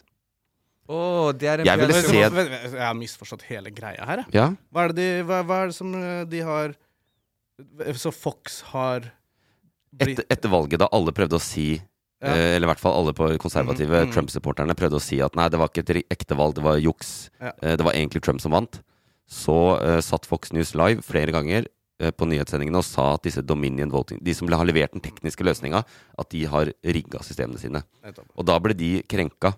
Oh, 0.89 1.30
det 1.38 1.45
er 1.52 1.62
en 1.62 1.66
Jeg 1.68 2.04
se- 2.04 2.18
Jeg 2.18 2.82
har 2.82 2.95
misforstått 2.97 3.43
hele 3.45 3.70
greia 3.70 4.04
her. 4.06 4.26
Ja, 4.34 4.47
Hva 4.74 4.86
er 4.86 4.88
det, 4.88 4.95
de, 4.95 5.24
hva, 5.24 5.43
hva 5.45 5.60
er 5.64 5.68
det 5.70 5.76
som 5.76 5.93
eh, 5.93 6.24
de 6.26 6.39
har 6.41 6.74
Så 7.93 8.12
Fox 8.16 8.62
har 8.72 9.12
etter, 10.00 10.24
etter 10.30 10.50
valget, 10.50 10.80
da 10.80 10.88
alle 10.91 11.12
prøvde 11.12 11.38
å 11.38 11.41
si 11.41 11.76
Ja. 12.22 12.28
eh, 12.34 12.56
Eller 12.56 12.66
i 12.68 12.72
hvert 12.74 12.80
fall 12.82 12.97
alle 12.97 13.14
på 13.14 13.38
konservative 13.38 13.89
mm, 13.91 14.10
mm. 14.10 14.14
Trump-supporterne 14.16 14.76
prøvde 14.76 14.97
å 14.97 15.02
si 15.04 15.22
at 15.22 15.36
nei, 15.36 15.47
det 15.50 15.60
var 15.60 15.70
ikke 15.70 15.86
et 15.86 16.06
ekte 16.10 16.36
valg, 16.36 16.56
det 16.56 16.64
var 16.64 16.78
juks. 16.82 17.30
Ja. 17.39 17.52
Eh, 17.62 17.76
det 17.78 17.86
var 17.86 17.93
egentlig 17.93 18.24
Trump 18.24 18.41
som 18.41 18.52
vant. 18.52 18.82
Så 19.30 19.80
eh, 19.82 20.00
satt 20.02 20.26
Fox 20.26 20.52
News 20.52 20.74
live 20.74 21.04
flere 21.06 21.32
ganger 21.32 21.68
på 22.00 22.28
nyhetssendingene 22.30 22.80
og 22.80 22.86
sa 22.88 23.14
at 23.18 23.24
disse 23.28 23.41
Dominion 23.43 23.91
Voting, 23.91 24.20
de 24.24 24.34
som 24.34 24.47
har 24.47 24.66
levert 24.66 24.93
den 24.95 25.02
tekniske 25.04 25.43
løsninga, 25.43 25.84
at 26.18 26.30
de 26.32 26.45
har 26.47 26.72
rigga 26.84 27.20
systemene 27.26 27.60
sine. 27.60 27.82
Og 28.36 28.45
da 28.47 28.56
ble 28.64 28.74
de 28.74 29.02
krenka. 29.04 29.54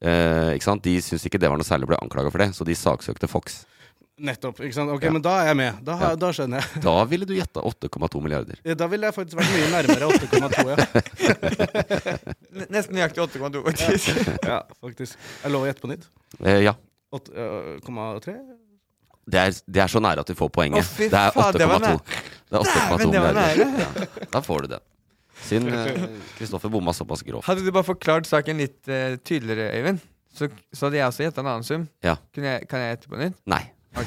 Eh, 0.00 0.52
ikke 0.58 0.62
sant? 0.68 0.82
De 0.84 0.98
syntes 1.00 1.24
ikke 1.26 1.40
det 1.40 1.48
var 1.50 1.56
noe 1.58 1.64
særlig 1.66 1.88
å 1.88 1.92
bli 1.94 1.98
anklaga 2.02 2.30
for 2.30 2.38
det, 2.44 2.50
så 2.54 2.64
de 2.68 2.74
saksøkte 2.76 3.26
Fox. 3.32 3.64
Nettopp. 4.16 4.60
ikke 4.64 4.72
sant? 4.72 4.88
Ok, 4.94 5.02
Ja. 5.04 5.10
men 5.12 5.20
da 5.20 5.32
er 5.42 5.46
jeg 5.50 5.56
med. 5.56 5.84
Da, 5.84 5.92
Ja. 6.00 6.14
da 6.16 6.30
skjønner 6.32 6.60
jeg. 6.62 6.82
Da 6.82 7.04
ville 7.04 7.26
du 7.28 7.34
gjetta 7.34 7.60
8,2 7.60 8.20
milliarder. 8.22 8.56
Ja, 8.64 8.74
Da 8.74 8.86
ville 8.88 9.04
jeg 9.10 9.14
faktisk 9.14 9.36
vært 9.36 9.52
mye 9.52 9.68
nærmere 9.74 10.06
8,2. 10.08 10.68
Ja. 10.70 10.76
Nesten 12.72 12.94
nøyaktig 12.96 13.20
8,2, 13.26 13.62
faktisk. 13.66 14.20
ja, 14.46 14.62
faktisk. 14.80 15.18
Er 15.44 15.52
lov 15.52 15.66
å 15.66 15.68
gjette 15.68 15.84
på 15.84 15.90
nytt? 15.92 16.06
Eh, 16.44 16.62
ja. 16.64 16.72
8,3? 17.12 18.36
Det 19.26 19.38
er, 19.42 19.54
det 19.66 19.82
er 19.82 19.90
så 19.90 19.98
nære 20.02 20.22
at 20.22 20.28
du 20.30 20.36
får 20.38 20.50
poenget. 20.54 20.86
Fy 20.86 21.08
det 21.10 21.18
er 21.18 21.32
faen, 21.34 21.56
det 21.58 21.66
var 21.66 21.82
8,2. 21.82 22.20
Det 22.46 22.58
er 22.58 22.62
8,2 22.62 23.08
var 23.10 23.32
milliarder. 23.34 23.80
Ja, 23.82 24.26
da 24.30 24.42
får 24.44 24.66
du 24.66 24.76
den. 24.76 24.84
Synd 25.46 25.68
eh, 25.68 26.04
Kristoffer 26.38 26.70
bomma 26.72 26.94
såpass 26.96 27.24
grovt. 27.26 27.46
Hadde 27.48 27.64
du 27.66 27.72
bare 27.74 27.86
forklart 27.86 28.28
saken 28.28 28.62
litt 28.62 28.86
uh, 28.88 29.16
tydeligere, 29.26 29.68
Øyvind, 29.76 29.98
så, 30.36 30.48
så 30.72 30.86
hadde 30.86 31.00
jeg 31.00 31.10
også 31.10 31.26
gjetta 31.26 31.42
en 31.42 31.50
annen 31.50 31.66
sum. 31.66 31.88
Ja. 32.06 32.16
Jeg, 32.38 32.68
kan 32.70 32.82
jeg 32.84 32.94
gjette 32.94 33.10
på 33.12 33.20
nytt? 33.24 33.40
Nei. 33.50 33.64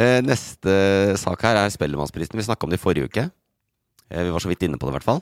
Eh, 0.00 0.20
neste 0.22 0.72
sak 1.18 1.42
her 1.44 1.58
er 1.58 1.72
Spellemannsprisen. 1.74 2.38
Vi 2.38 2.44
snakka 2.46 2.64
om 2.64 2.70
det 2.70 2.78
i 2.78 2.80
forrige 2.80 3.08
uke. 3.10 3.24
Uh, 4.06 4.20
vi 4.22 4.30
var 4.32 4.40
så 4.40 4.48
vidt 4.48 4.62
inne 4.64 4.78
på 4.78 4.86
det, 4.86 4.94
i 4.94 4.96
hvert 4.96 5.04
fall. 5.04 5.18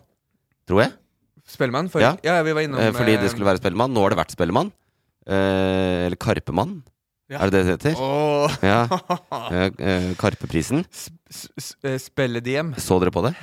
Tror 0.68 0.82
jeg. 0.84 0.92
Spellemann? 1.48 1.88
For, 1.90 2.04
Ja. 2.04 2.12
ja. 2.22 2.36
vi 2.44 2.52
var 2.54 2.66
innom 2.66 2.94
fordi 2.94 3.16
det 3.18 3.30
skulle 3.32 3.48
være 3.48 3.62
Spellemann. 3.62 3.90
Nå 3.96 4.04
har 4.04 4.12
det 4.12 4.20
vært 4.20 4.36
Spellemann. 4.36 4.70
Eller 5.24 6.20
Karpemann. 6.20 6.76
Ja. 7.28 7.42
Er 7.44 7.50
det 7.50 7.58
det 7.58 7.64
det 7.66 7.92
heter? 7.92 8.00
Åh. 8.00 8.58
Ja. 8.64 8.80
Eh, 9.52 9.70
eh, 9.78 10.14
Karpeprisen. 10.16 10.84
S- 10.90 11.10
s- 11.30 11.48
s- 11.56 11.74
eh, 11.84 11.98
Så 12.80 12.98
dere 13.00 13.10
på 13.12 13.22
det? 13.26 13.34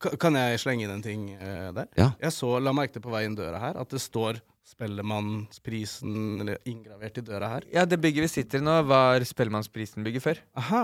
Ka- 0.00 0.16
Kan 0.18 0.34
jeg 0.34 0.58
slenge 0.58 0.84
inn 0.84 0.90
en 0.90 1.02
ting 1.02 1.30
eh, 1.34 1.70
der? 1.72 1.86
Ja. 1.96 2.12
Jeg 2.20 2.32
så, 2.32 2.58
la 2.62 2.72
merke 2.72 2.92
til 2.94 3.02
på 3.02 3.10
vei 3.10 3.24
inn 3.26 3.34
døra 3.38 3.58
her, 3.58 3.76
at 3.80 3.88
det 3.90 4.00
står 4.02 4.40
Spellemannsprisen 4.68 6.40
eller 6.42 6.58
ingravert 6.68 7.18
i 7.18 7.24
døra 7.24 7.48
her. 7.54 7.66
Ja, 7.72 7.84
det 7.88 7.98
bygget 8.02 8.26
vi 8.26 8.30
sitter 8.32 8.60
i 8.60 8.64
nå, 8.66 8.76
var 8.88 9.24
Spellemannsprisen-bygget 9.26 10.22
før. 10.24 10.40
Aha. 10.60 10.82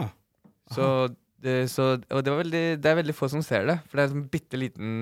Så, 0.75 0.87
det, 1.45 1.69
så 1.71 1.93
Og 2.11 2.23
det, 2.25 2.31
var 2.33 2.41
veldig, 2.43 2.65
det 2.81 2.91
er 2.91 2.97
veldig 3.03 3.15
få 3.17 3.29
som 3.31 3.43
ser 3.45 3.67
det. 3.69 3.79
For 3.91 3.99
det 3.99 4.05
er 4.05 4.09
en 4.11 4.15
sånn 4.17 4.31
bitte 4.33 4.61
liten 4.61 4.95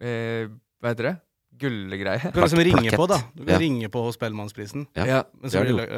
eh, 0.00 0.46
Hva 0.80 0.92
heter 0.94 1.08
det? 1.10 1.14
Gullgreie. 1.58 2.30
Du 2.30 2.36
kan 2.38 2.44
liksom 2.46 2.60
ringe 2.62 2.84
plakett. 2.84 3.00
på, 3.00 3.06
da. 3.10 3.18
Du 3.34 3.42
kan 3.42 3.54
Ja. 3.56 3.58
ringe 3.64 3.88
på 3.90 4.04
Spellemannsprisen. 4.14 4.86
Ja. 4.94 5.06
Ja. 5.10 5.22
Men 5.34 5.48
det 5.48 5.52
så 5.52 5.58
er 5.58 5.66
blir 5.66 5.80
det 5.82 5.88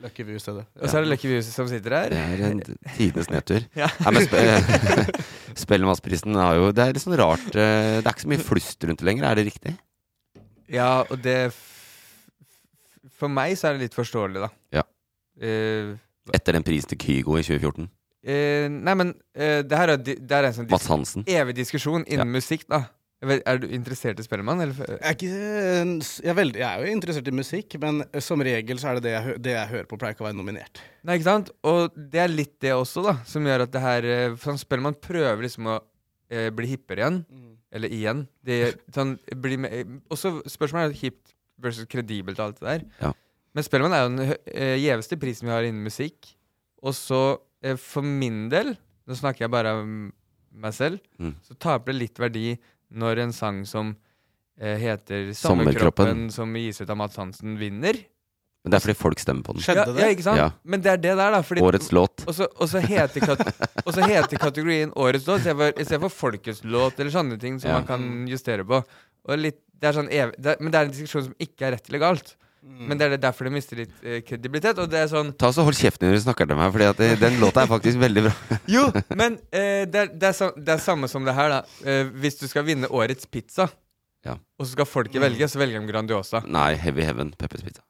Lucky 0.00 0.24
View 0.24 0.38
i 0.38 0.42
stedet. 0.42 0.64
Og 0.80 0.88
så 0.88 0.98
er 0.98 1.04
det 1.04 1.10
Lucky 1.12 1.40
som 1.44 1.68
sitter 1.68 1.96
her. 1.96 2.12
Det 2.12 2.20
er 2.20 2.42
en 2.48 2.62
tidenes 2.96 3.28
nedtur. 3.30 3.66
Ja. 3.76 3.90
Nei, 4.06 4.14
men 4.16 4.26
spe 4.26 4.44
Spellemannsprisen 5.64 6.36
har 6.38 6.56
jo 6.56 6.68
Det 6.72 6.84
er 6.84 6.94
litt 6.94 7.02
sånn 7.02 7.16
rart 7.18 7.56
eh, 7.58 7.98
Det 7.98 8.04
er 8.04 8.12
ikke 8.12 8.22
så 8.22 8.30
mye 8.30 8.44
flust 8.44 8.86
rundt 8.86 9.02
det 9.02 9.08
lenger, 9.08 9.26
er 9.26 9.40
det 9.40 9.46
riktig? 9.48 9.74
Ja, 10.70 11.02
og 11.02 11.18
det 11.24 11.38
For 13.18 13.32
meg 13.32 13.56
så 13.58 13.70
er 13.70 13.76
det 13.76 13.88
litt 13.88 13.96
forståelig, 13.98 14.46
da. 14.46 14.50
Ja. 14.78 14.86
Uh, 15.40 15.96
Etter 16.36 16.56
den 16.56 16.64
prisen 16.64 16.92
til 16.92 17.00
Kygo 17.00 17.36
i 17.40 17.42
2014. 17.44 17.88
Uh, 18.20 18.66
nei, 18.72 18.94
men 18.96 19.12
uh, 19.36 19.60
det 19.66 19.76
her 19.76 19.92
er, 19.94 20.00
det 20.04 20.36
er 20.36 20.48
en 20.48 20.56
sånn 20.56 20.68
dis 20.70 21.34
evig 21.34 21.56
diskusjon 21.58 22.06
innen 22.06 22.32
musikk, 22.32 22.64
da. 22.70 22.84
Vet, 23.20 23.42
er 23.44 23.58
du 23.60 23.66
interessert 23.76 24.20
i 24.20 24.24
Spellemann? 24.24 24.62
Jeg 24.64 24.72
jeg, 25.20 26.36
jeg 26.56 26.64
er 26.64 26.84
jo 26.86 26.92
interessert 26.94 27.26
i 27.28 27.34
musikk, 27.36 27.74
men 27.82 28.00
som 28.24 28.40
regel 28.40 28.78
så 28.80 28.88
er 28.94 28.96
det 29.00 29.02
det 29.04 29.12
jeg, 29.12 29.34
det 29.44 29.52
jeg 29.52 29.70
hører 29.74 29.88
på, 29.90 29.98
pleier 30.00 30.14
ikke 30.16 30.24
å 30.24 30.28
være 30.30 30.38
nominert. 30.38 30.80
Nei, 31.04 31.18
ikke 31.18 31.28
sant? 31.28 31.50
Og 31.68 31.92
det 31.96 32.22
er 32.22 32.32
litt 32.32 32.54
det 32.64 32.72
også, 32.72 33.02
da, 33.04 33.18
som 33.28 33.44
gjør 33.44 33.66
at 33.66 33.74
det 33.74 33.82
her 33.84 34.08
eh, 34.08 34.38
sånn 34.40 34.60
Spellemann 34.62 34.96
prøver 35.04 35.44
liksom 35.44 35.68
å 35.68 35.76
eh, 36.32 36.48
bli 36.56 36.70
hippere 36.72 37.04
igjen. 37.04 37.20
Eller 37.76 37.92
igjen. 37.94 38.24
Det, 38.42 38.56
sånn, 38.96 39.12
eh, 39.28 39.84
også 40.10 40.38
spørsmålet 40.50 40.94
er 40.94 40.98
hipt 41.04 41.36
versus 41.60 41.86
kredibelt 41.92 42.40
og 42.40 42.48
alt 42.48 42.62
det 42.62 42.70
der. 42.70 42.86
Ja. 43.04 43.12
Men 43.54 43.66
Spellemann 43.66 43.94
er 43.98 44.06
jo 44.06 44.10
den 44.16 44.32
eh, 44.54 44.76
gjeveste 44.80 45.20
prisen 45.20 45.46
vi 45.50 45.52
har 45.58 45.68
innen 45.68 45.84
musikk. 45.84 46.32
Og 46.80 46.96
så, 46.96 47.20
eh, 47.62 47.76
for 47.76 48.00
min 48.06 48.46
del, 48.48 48.72
nå 49.04 49.20
snakker 49.20 49.44
jeg 49.44 49.52
bare 49.52 49.76
om 49.84 49.94
meg 50.50 50.72
selv, 50.74 50.98
Mm. 51.20 51.34
så 51.46 51.54
taper 51.62 51.92
det 51.92 52.00
litt 52.00 52.18
verdi 52.18 52.46
når 52.90 53.24
en 53.26 53.32
sang 53.36 53.62
som 53.68 53.94
eh, 54.60 54.76
heter 54.80 55.32
Sommerkroppen. 55.36 56.28
som 56.34 56.54
gis 56.58 56.80
ut 56.82 56.90
av 56.90 56.96
Mads 57.00 57.16
Hansen, 57.20 57.58
vinner. 57.60 57.98
Men 58.64 58.74
det 58.74 58.76
er 58.76 58.84
fordi 58.84 58.96
folk 59.00 59.20
stemmer 59.22 59.42
på 59.46 59.54
den. 59.56 59.62
Skjedde 59.64 59.86
det? 59.96 60.02
ja, 60.02 60.08
ikke 60.12 60.24
sant? 60.26 60.36
Ja. 60.42 60.48
Men 60.68 60.82
det 60.84 60.90
er 60.92 60.98
det 61.00 61.14
der, 61.16 61.30
da. 61.32 61.40
Fordi 61.46 61.62
Årets 61.64 61.92
låt. 61.96 62.26
og 62.28 62.34
så, 62.36 62.48
og, 62.60 62.66
så 62.68 62.82
heter 62.84 63.30
og 63.86 63.94
så 63.96 64.04
heter 64.04 64.36
kategorien 64.42 64.92
Årets 64.92 65.24
låt 65.30 65.46
istedenfor 65.46 66.10
for 66.10 66.16
Folkets 66.26 66.60
låt, 66.64 67.00
eller 67.00 67.14
sånne 67.14 67.38
ting 67.40 67.56
som 67.62 67.70
Ja. 67.70 67.78
man 67.78 67.86
kan 67.88 68.28
justere 68.28 68.66
på. 68.68 68.82
Og 69.28 69.38
litt, 69.40 69.62
det 69.80 69.88
er 69.88 69.96
sånn 69.96 70.10
evig, 70.12 70.36
det 70.36 70.52
er, 70.52 70.60
men 70.60 70.72
det 70.74 70.78
er 70.80 70.84
en 70.90 70.92
diskusjon 70.92 71.24
som 71.30 71.34
ikke 71.40 71.66
er 71.70 71.76
rett 71.78 71.88
eller 71.88 72.02
galt. 72.04 72.34
Men 72.62 72.98
det 73.00 73.06
er 73.08 73.16
derfor 73.22 73.48
det 73.48 73.52
mister 73.54 73.78
litt 73.80 73.92
eh, 74.04 74.18
kredibilitet. 74.26 74.78
Og 74.82 74.88
det 74.92 74.98
er 75.00 75.08
sånn 75.08 75.30
Ta 75.40 75.48
så 75.52 75.64
Hold 75.64 75.78
kjeften 75.78 76.08
når 76.10 76.18
du 76.18 76.22
snakker 76.26 76.48
til 76.50 76.58
meg, 76.60 76.76
at 76.90 76.98
den 77.22 77.38
låta 77.40 77.62
er 77.64 77.70
faktisk 77.70 78.00
veldig 78.06 78.24
bra. 78.26 78.32
Jo, 78.76 78.82
men 79.16 79.38
eh, 79.48 79.86
det, 79.88 80.02
er, 80.04 80.10
det, 80.12 80.28
er 80.28 80.36
så, 80.36 80.50
det 80.56 80.74
er 80.76 80.82
samme 80.84 81.08
som 81.08 81.24
det 81.24 81.32
her, 81.36 81.54
da. 81.56 81.60
Eh, 81.88 82.10
hvis 82.20 82.36
du 82.42 82.44
skal 82.50 82.66
vinne 82.68 82.90
Årets 82.92 83.24
pizza, 83.32 83.68
Ja. 84.26 84.34
og 84.60 84.66
så 84.66 84.74
skal 84.74 84.84
folket 84.86 85.22
velge, 85.22 85.48
så 85.48 85.56
velger 85.62 85.80
de 85.80 85.88
Grandiosa. 85.88 86.42
Nei, 86.46 86.74
Heavy 86.76 87.00
Heaven, 87.08 87.30
Peppers 87.40 87.62
Pizza. 87.64 87.80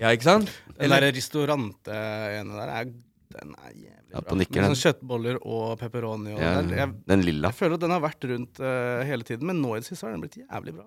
Ja, 0.00 0.10
ikke 0.10 0.26
sant? 0.26 0.50
Den 0.76 0.90
der 0.92 1.06
restaurant-ene 1.14 2.58
der 2.58 2.72
er, 2.80 2.90
Den 3.36 3.54
er 3.62 3.70
jævlig 3.70 4.10
Ja, 4.12 4.20
bra. 4.20 4.28
på 4.30 4.36
nikker, 4.38 4.60
Med 4.60 4.64
den. 4.68 4.74
sånn 4.74 4.82
kjøttboller 4.90 5.38
og 5.44 5.78
pepperoni. 5.80 6.34
Og 6.34 6.40
Ja, 6.40 6.50
den, 6.62 6.70
jeg, 6.76 6.92
den 7.10 7.22
lilla. 7.26 7.48
jeg 7.50 7.58
føler 7.58 7.74
at 7.78 7.80
den 7.86 7.90
har 7.94 8.00
vært 8.04 8.24
rundt 8.30 8.60
uh, 8.62 9.02
hele 9.06 9.22
tiden, 9.26 9.46
men 9.46 9.60
nå 9.62 9.74
i 9.76 9.80
det 9.82 9.88
siste 9.88 10.06
har 10.06 10.12
den 10.14 10.22
blitt 10.26 10.38
jævlig 10.42 10.74
bra. 10.78 10.86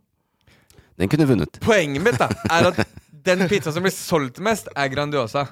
Den 1.00 1.08
kunne 1.12 1.28
vunnet. 1.30 1.60
Poenget 1.64 2.04
mitt 2.04 2.18
da 2.20 2.28
er 2.52 2.70
at 2.72 2.80
den 3.26 3.48
pizzaen 3.50 3.74
som 3.76 3.84
blir 3.86 3.94
solgt 3.96 4.40
mest, 4.44 4.70
er 4.76 4.90
Grandiosa. 4.94 5.46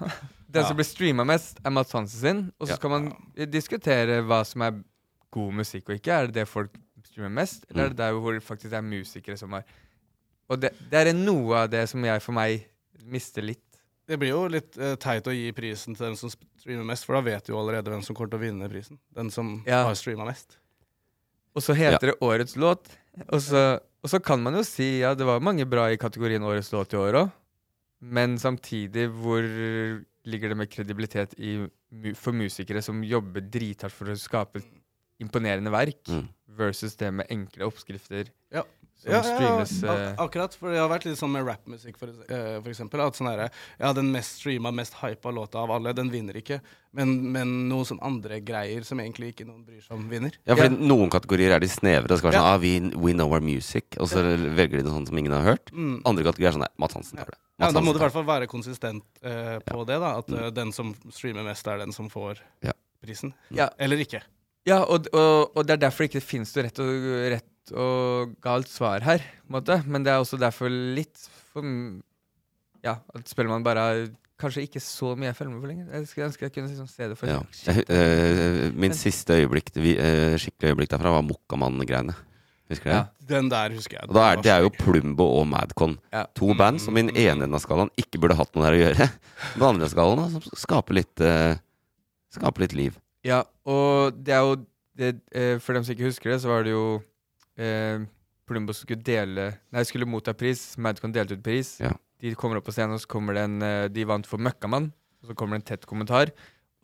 Den 0.47 0.63
Ja. 0.63 0.67
som 0.69 0.77
blir 0.77 0.87
streama 0.87 1.25
mest, 1.27 1.57
er 1.65 1.69
Mads 1.75 1.91
Hansen 1.91 2.19
sin. 2.19 2.37
Og 2.59 2.67
så 2.67 2.71
Ja. 2.71 2.75
skal 2.77 2.89
man 2.89 3.09
diskutere 3.51 4.21
hva 4.23 4.45
som 4.45 4.61
er 4.61 4.83
god 5.31 5.53
musikk 5.53 5.89
og 5.89 5.95
ikke. 5.99 6.11
Er 6.13 6.27
det 6.27 6.33
det 6.39 6.47
folk 6.47 6.71
streamer 7.03 7.29
mest, 7.29 7.65
eller 7.69 7.85
er 7.85 7.89
det 7.89 7.97
der 7.97 8.11
hvor 8.13 8.33
det 8.33 8.43
faktisk 8.43 8.73
er 8.73 8.81
musikere 8.81 9.37
som 9.37 9.51
har 9.51 9.63
Og 10.49 10.61
det, 10.61 10.71
det 10.89 11.07
er 11.07 11.11
noe 11.13 11.53
av 11.65 11.69
det 11.69 11.89
som 11.89 12.01
jeg 12.01 12.21
for 12.21 12.31
meg 12.31 12.63
mister 13.03 13.41
litt. 13.43 13.59
Det 14.07 14.17
blir 14.17 14.29
jo 14.29 14.47
litt 14.47 14.77
uh, 14.79 14.95
teit 14.95 15.25
å 15.27 15.33
gi 15.35 15.51
prisen 15.51 15.93
til 15.93 16.05
den 16.07 16.15
som 16.15 16.29
streamer 16.29 16.85
mest, 16.85 17.03
for 17.03 17.15
da 17.15 17.21
vet 17.21 17.43
du 17.45 17.51
jo 17.51 17.59
allerede 17.59 17.91
hvem 17.91 18.01
som 18.01 18.15
kommer 18.15 18.29
til 18.31 18.39
å 18.39 18.43
vinne 18.45 18.69
prisen. 18.71 18.97
Den 19.13 19.29
som 19.29 19.61
Ja. 19.67 19.83
har 19.83 19.93
streama 19.99 20.23
mest. 20.25 20.55
Og 21.53 21.61
så 21.61 21.75
heter 21.75 21.99
det 22.13 22.19
Årets 22.21 22.55
låt. 22.55 22.87
Og 23.27 23.41
så, 23.41 23.81
og 24.03 24.09
så 24.09 24.23
kan 24.23 24.41
man 24.41 24.53
jo 24.53 24.63
si 24.63 24.99
ja, 25.01 25.13
det 25.13 25.25
var 25.25 25.41
mange 25.41 25.65
bra 25.67 25.87
i 25.91 25.97
kategorien 25.97 26.41
Årets 26.41 26.71
låt 26.71 26.93
i 26.93 26.95
år 26.95 27.13
òg. 27.25 27.31
Men 28.01 28.37
samtidig, 28.37 29.07
hvor 29.09 29.41
ligger 30.27 30.49
det 30.49 30.57
med 30.57 30.69
kredibilitet 30.69 31.33
i, 31.39 31.55
for 32.19 32.35
musikere 32.35 32.81
som 32.83 33.01
jobber 33.03 33.41
drithardt 33.41 33.95
for 33.95 34.11
å 34.11 34.17
skape 34.19 34.61
imponerende 35.23 35.71
verk, 35.73 36.03
Mm. 36.07 36.27
versus 36.57 36.95
det 36.95 37.11
med 37.13 37.27
enkle 37.29 37.65
oppskrifter 37.65 38.29
Ja. 38.53 38.63
Som 38.97 39.11
Ja, 39.11 39.21
ja, 39.21 39.39
ja, 39.41 39.61
ak 39.61 39.83
eh, 39.83 40.13
akkurat. 40.25 40.55
For 40.57 40.73
det 40.73 40.79
har 40.81 40.89
vært 40.91 41.05
litt 41.07 41.19
sånn 41.19 41.31
med 41.33 41.45
rappmusikk, 41.47 41.97
for, 41.99 42.09
uh, 42.09 42.57
for 42.61 42.69
eksempel. 42.71 43.03
At 43.05 43.17
sånn 43.19 43.29
herre 43.29 43.49
Ja, 43.79 43.93
den 43.93 44.11
mest 44.13 44.39
streama, 44.41 44.71
mest 44.75 44.97
hypa 45.01 45.31
låta 45.31 45.61
av 45.63 45.71
alle, 45.75 45.93
den 45.97 46.09
vinner 46.13 46.37
ikke. 46.39 46.59
Men, 46.97 47.13
men 47.33 47.51
noen 47.69 47.85
sånn 47.85 48.01
andre 48.01 48.39
greier 48.41 48.85
som 48.87 48.99
egentlig 49.03 49.33
ikke 49.35 49.45
noen 49.45 49.63
bryr 49.67 49.83
seg 49.85 49.93
om, 49.97 50.07
vinner. 50.09 50.33
Ja, 50.49 50.55
fordi 50.57 50.79
Noen 50.87 51.11
kategorier 51.13 51.53
er 51.53 51.61
de 51.61 51.69
snevre. 51.69 52.09
Det 52.09 52.17
skal 52.21 52.31
være 52.31 52.39
Ja. 52.39 52.45
sånn 52.45 52.53
ah, 52.55 52.61
we, 52.63 53.01
we 53.07 53.13
know 53.13 53.29
our 53.33 53.43
music. 53.43 53.97
Og 54.01 54.09
så 54.09 54.23
velger 54.23 54.79
de 54.79 54.85
noe 54.87 54.95
sånt 54.95 55.11
som 55.11 55.19
ingen 55.21 55.35
har 55.35 55.45
hørt. 55.45 55.69
Mm. 55.73 55.99
Andre 56.09 56.25
kategorier 56.29 56.49
er 56.53 56.57
sånn 56.57 56.65
Nei, 56.65 56.73
Mads 56.81 56.97
Hansen 56.97 57.19
tar 57.21 57.29
det. 57.33 57.37
Ja, 57.57 57.67
Mads 57.67 57.77
da 57.77 57.81
må 57.85 57.93
du 57.93 57.99
i 57.99 58.03
hvert 58.05 58.15
fall 58.15 58.25
være 58.27 58.47
konsistent 58.49 59.05
uh, 59.25 59.57
på 59.65 59.85
det, 59.89 59.99
da. 60.01 60.15
At 60.21 60.29
eh, 60.33 60.49
den 60.53 60.73
som 60.73 60.95
streamer 61.13 61.45
mest, 61.45 61.67
er 61.69 61.77
den 61.81 61.93
som 61.93 62.09
får 62.09 62.41
Ja. 62.65 62.73
prisen. 63.03 63.33
Ja. 63.53 63.69
Eller 63.77 64.01
ikke. 64.01 64.21
Ja, 64.67 64.81
og, 64.83 65.07
og, 65.15 65.53
og 65.55 65.65
det 65.65 65.77
er 65.77 65.85
derfor 65.85 66.03
det 66.05 66.11
ikke 66.11 66.25
finnes 66.27 66.51
noe 66.55 66.65
rett 66.67 66.81
og, 66.83 67.07
rett 67.37 67.47
og 67.75 68.35
galt 68.43 68.69
svar 68.71 69.03
her, 69.05 69.23
på 69.43 69.51
en 69.51 69.57
måte. 69.57 69.79
Men 69.87 70.05
det 70.05 70.13
er 70.13 70.21
også 70.21 70.39
derfor 70.41 70.71
litt 70.71 71.17
for 71.51 71.65
Ja, 72.85 72.99
at 73.15 73.27
spiller 73.27 73.49
man 73.51 73.65
bare 73.65 74.07
kanskje 74.37 74.67
ikke 74.67 74.81
så 74.83 75.15
mye 75.17 75.31
jeg 75.31 75.37
følger 75.39 75.53
med 75.55 75.63
på 75.63 75.69
lenger. 75.71 75.87
Jeg 75.97 76.07
skulle 76.07 76.27
ønske 76.29 76.45
jeg 76.45 76.53
kunne 76.53 76.69
liksom 76.69 76.89
se 76.91 77.09
det 77.09 77.17
for 77.17 77.31
Ja. 77.31 77.39
Shit, 77.51 77.89
eh, 77.89 78.71
min 78.73 78.93
siste 78.93 79.33
øyeblikk 79.33 79.73
vi, 79.75 79.97
eh, 79.97 80.37
skikkelig 80.37 80.71
øyeblikk 80.71 80.91
derfra 80.93 81.15
var 81.17 81.25
Mokkamann-greiene. 81.25 82.15
Husker 82.69 82.83
du 82.83 82.91
det? 82.91 82.99
Ja. 82.99 83.05
Den 83.27 83.49
der 83.49 83.73
husker 83.73 83.97
jeg. 83.97 84.09
Og 84.09 84.15
da 84.15 84.23
er, 84.31 84.41
det 84.43 84.51
er 84.51 84.61
jo. 84.65 84.69
Plumbo 84.69 85.25
og 85.39 85.47
Madcon. 85.47 85.97
Ja. 86.11 86.25
To 86.35 86.53
band 86.53 86.81
som 86.83 86.97
i 86.97 87.01
den 87.01 87.15
ene 87.15 87.45
enden 87.45 87.55
av 87.55 87.63
skalaen 87.63 87.91
ikke 87.99 88.19
burde 88.19 88.35
hatt 88.35 88.53
noe 88.55 88.67
der 88.67 88.75
å 88.75 88.81
gjøre. 88.81 89.09
Den 89.55 89.67
andre 89.69 89.87
skalaen 89.91 90.19
da, 90.19 90.27
som 90.33 90.57
skaper 90.57 90.97
litt 90.99 91.23
uh, 91.23 91.55
Skaper 92.33 92.65
litt 92.65 92.73
liv. 92.75 92.97
Ja, 93.23 93.43
og 93.65 94.17
det 94.19 94.33
er 94.35 94.43
jo 94.43 94.57
det, 94.97 95.13
eh, 95.31 95.57
For 95.63 95.77
dem 95.77 95.85
som 95.85 95.95
ikke 95.95 96.09
husker 96.09 96.33
det, 96.33 96.41
så 96.43 96.51
var 96.51 96.65
det 96.67 96.73
jo 96.73 96.99
eh, 97.57 98.05
Plumbo 98.47 98.73
skulle 98.75 99.03
dele 99.03 99.49
Nei, 99.75 99.83
skulle 99.87 100.07
motta 100.07 100.33
pris. 100.37 100.77
Madcon 100.79 101.13
delte 101.15 101.37
ut 101.37 101.43
pris. 101.43 101.75
Ja. 101.83 101.91
De 102.21 102.33
kommer 102.39 102.59
opp 102.59 102.69
på 102.69 102.73
scenen, 102.73 102.95
og 102.97 103.03
så 103.03 103.09
kommer 103.11 103.37
det 103.37 103.43
en 103.45 103.57
eh, 103.65 103.87
De 103.93 104.05
vant 104.07 104.27
for 104.27 104.41
Møkkamann. 104.41 104.91
Og 105.21 105.31
så 105.31 105.35
kommer 105.37 105.57
det 105.57 105.65
en 105.65 105.71
tett 105.73 105.89
kommentar. 105.89 106.31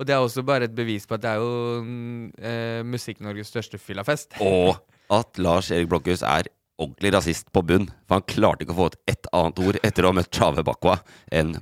Og 0.02 0.08
det 0.10 0.16
er 0.16 0.26
også 0.26 0.44
bare 0.46 0.68
et 0.68 0.76
bevis 0.76 1.06
på 1.08 1.16
at 1.16 1.24
det 1.24 1.32
er 1.32 1.42
jo 1.42 1.84
mm, 1.86 2.26
eh, 2.42 2.82
Musikk-Norges 2.90 3.54
største 3.54 3.80
fyllafest. 3.80 4.36
Og 4.44 4.76
at 5.14 5.40
Lars 5.42 5.70
Erik 5.72 5.92
Blokhus 5.92 6.26
er 6.26 6.50
ordentlig 6.82 7.14
rasist 7.14 7.52
på 7.54 7.62
bunn. 7.66 7.88
For 8.08 8.18
han 8.18 8.26
klarte 8.28 8.66
ikke 8.66 8.76
å 8.76 8.80
få 8.82 8.90
ut 8.92 9.02
ett 9.10 9.30
annet 9.32 9.62
ord 9.64 9.78
etter 9.86 10.04
å 10.04 10.12
ha 10.12 10.18
møtt 10.18 10.34
Chave 10.34 10.66
Bakwa 10.66 10.98
enn 11.32 11.54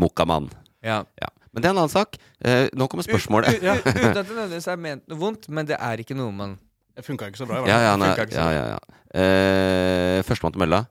Mokkamann. 0.00 0.48
Ja. 0.84 1.02
Ja. 1.20 1.28
Men 1.52 1.62
det 1.64 1.68
er 1.68 1.74
en 1.74 1.82
annen 1.84 1.92
sak. 1.92 2.16
Eh, 2.44 2.66
nå 2.76 2.88
kommer 2.88 3.06
spørsmålet. 3.06 3.58
Uten 3.60 3.84
at 3.84 3.84
det 4.16 4.24
nødvendigvis 4.24 4.70
er 4.72 4.80
ment 4.80 5.04
noe 5.10 5.20
vondt, 5.20 5.48
men 5.52 5.68
det 5.68 5.78
er 5.78 6.00
ikke 6.02 6.16
noe 6.16 6.34
man 6.34 6.56
Det 6.98 7.04
funka 7.06 7.28
ikke 7.30 7.38
så 7.38 7.46
bra. 7.46 7.60
i 7.62 7.70
Ja, 7.70 7.78
ja, 7.86 7.92
nei, 8.00 8.08
ja, 8.34 8.46
ja, 8.50 8.64
ja. 8.74 8.78
Eh, 9.14 10.18
Førstemann 10.26 10.52
til 10.56 10.64
mølla. 10.64 10.82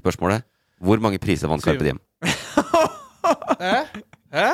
Spørsmålet. 0.00 0.46
Hvor 0.82 0.98
mange 1.04 1.20
priser 1.22 1.50
vant 1.52 1.62
Syv. 1.62 1.76
Carpe 1.76 1.84
Diem? 1.84 2.00
Hæ? 3.62 3.74
Hæ? 4.32 4.48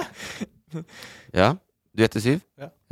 Ja? 1.38 1.53
Du 1.94 2.03
gjetter 2.03 2.20
syv? 2.20 2.42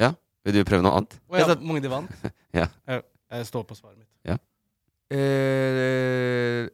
Ja. 0.01 0.13
Vil 0.47 0.55
du 0.55 0.63
prøve 0.69 0.87
noe 0.87 0.95
annet? 1.01 1.19
Å 1.27 1.41
ja, 1.41 1.49
hvor 1.51 1.67
mange 1.67 1.83
de 1.85 1.91
vant? 1.91 2.15
Ja. 2.57 2.69
Jeg, 2.89 3.03
jeg 3.35 3.47
står 3.51 3.67
på 3.69 3.75
svaret 3.77 3.99
mitt. 3.99 4.09
eh, 5.13 6.71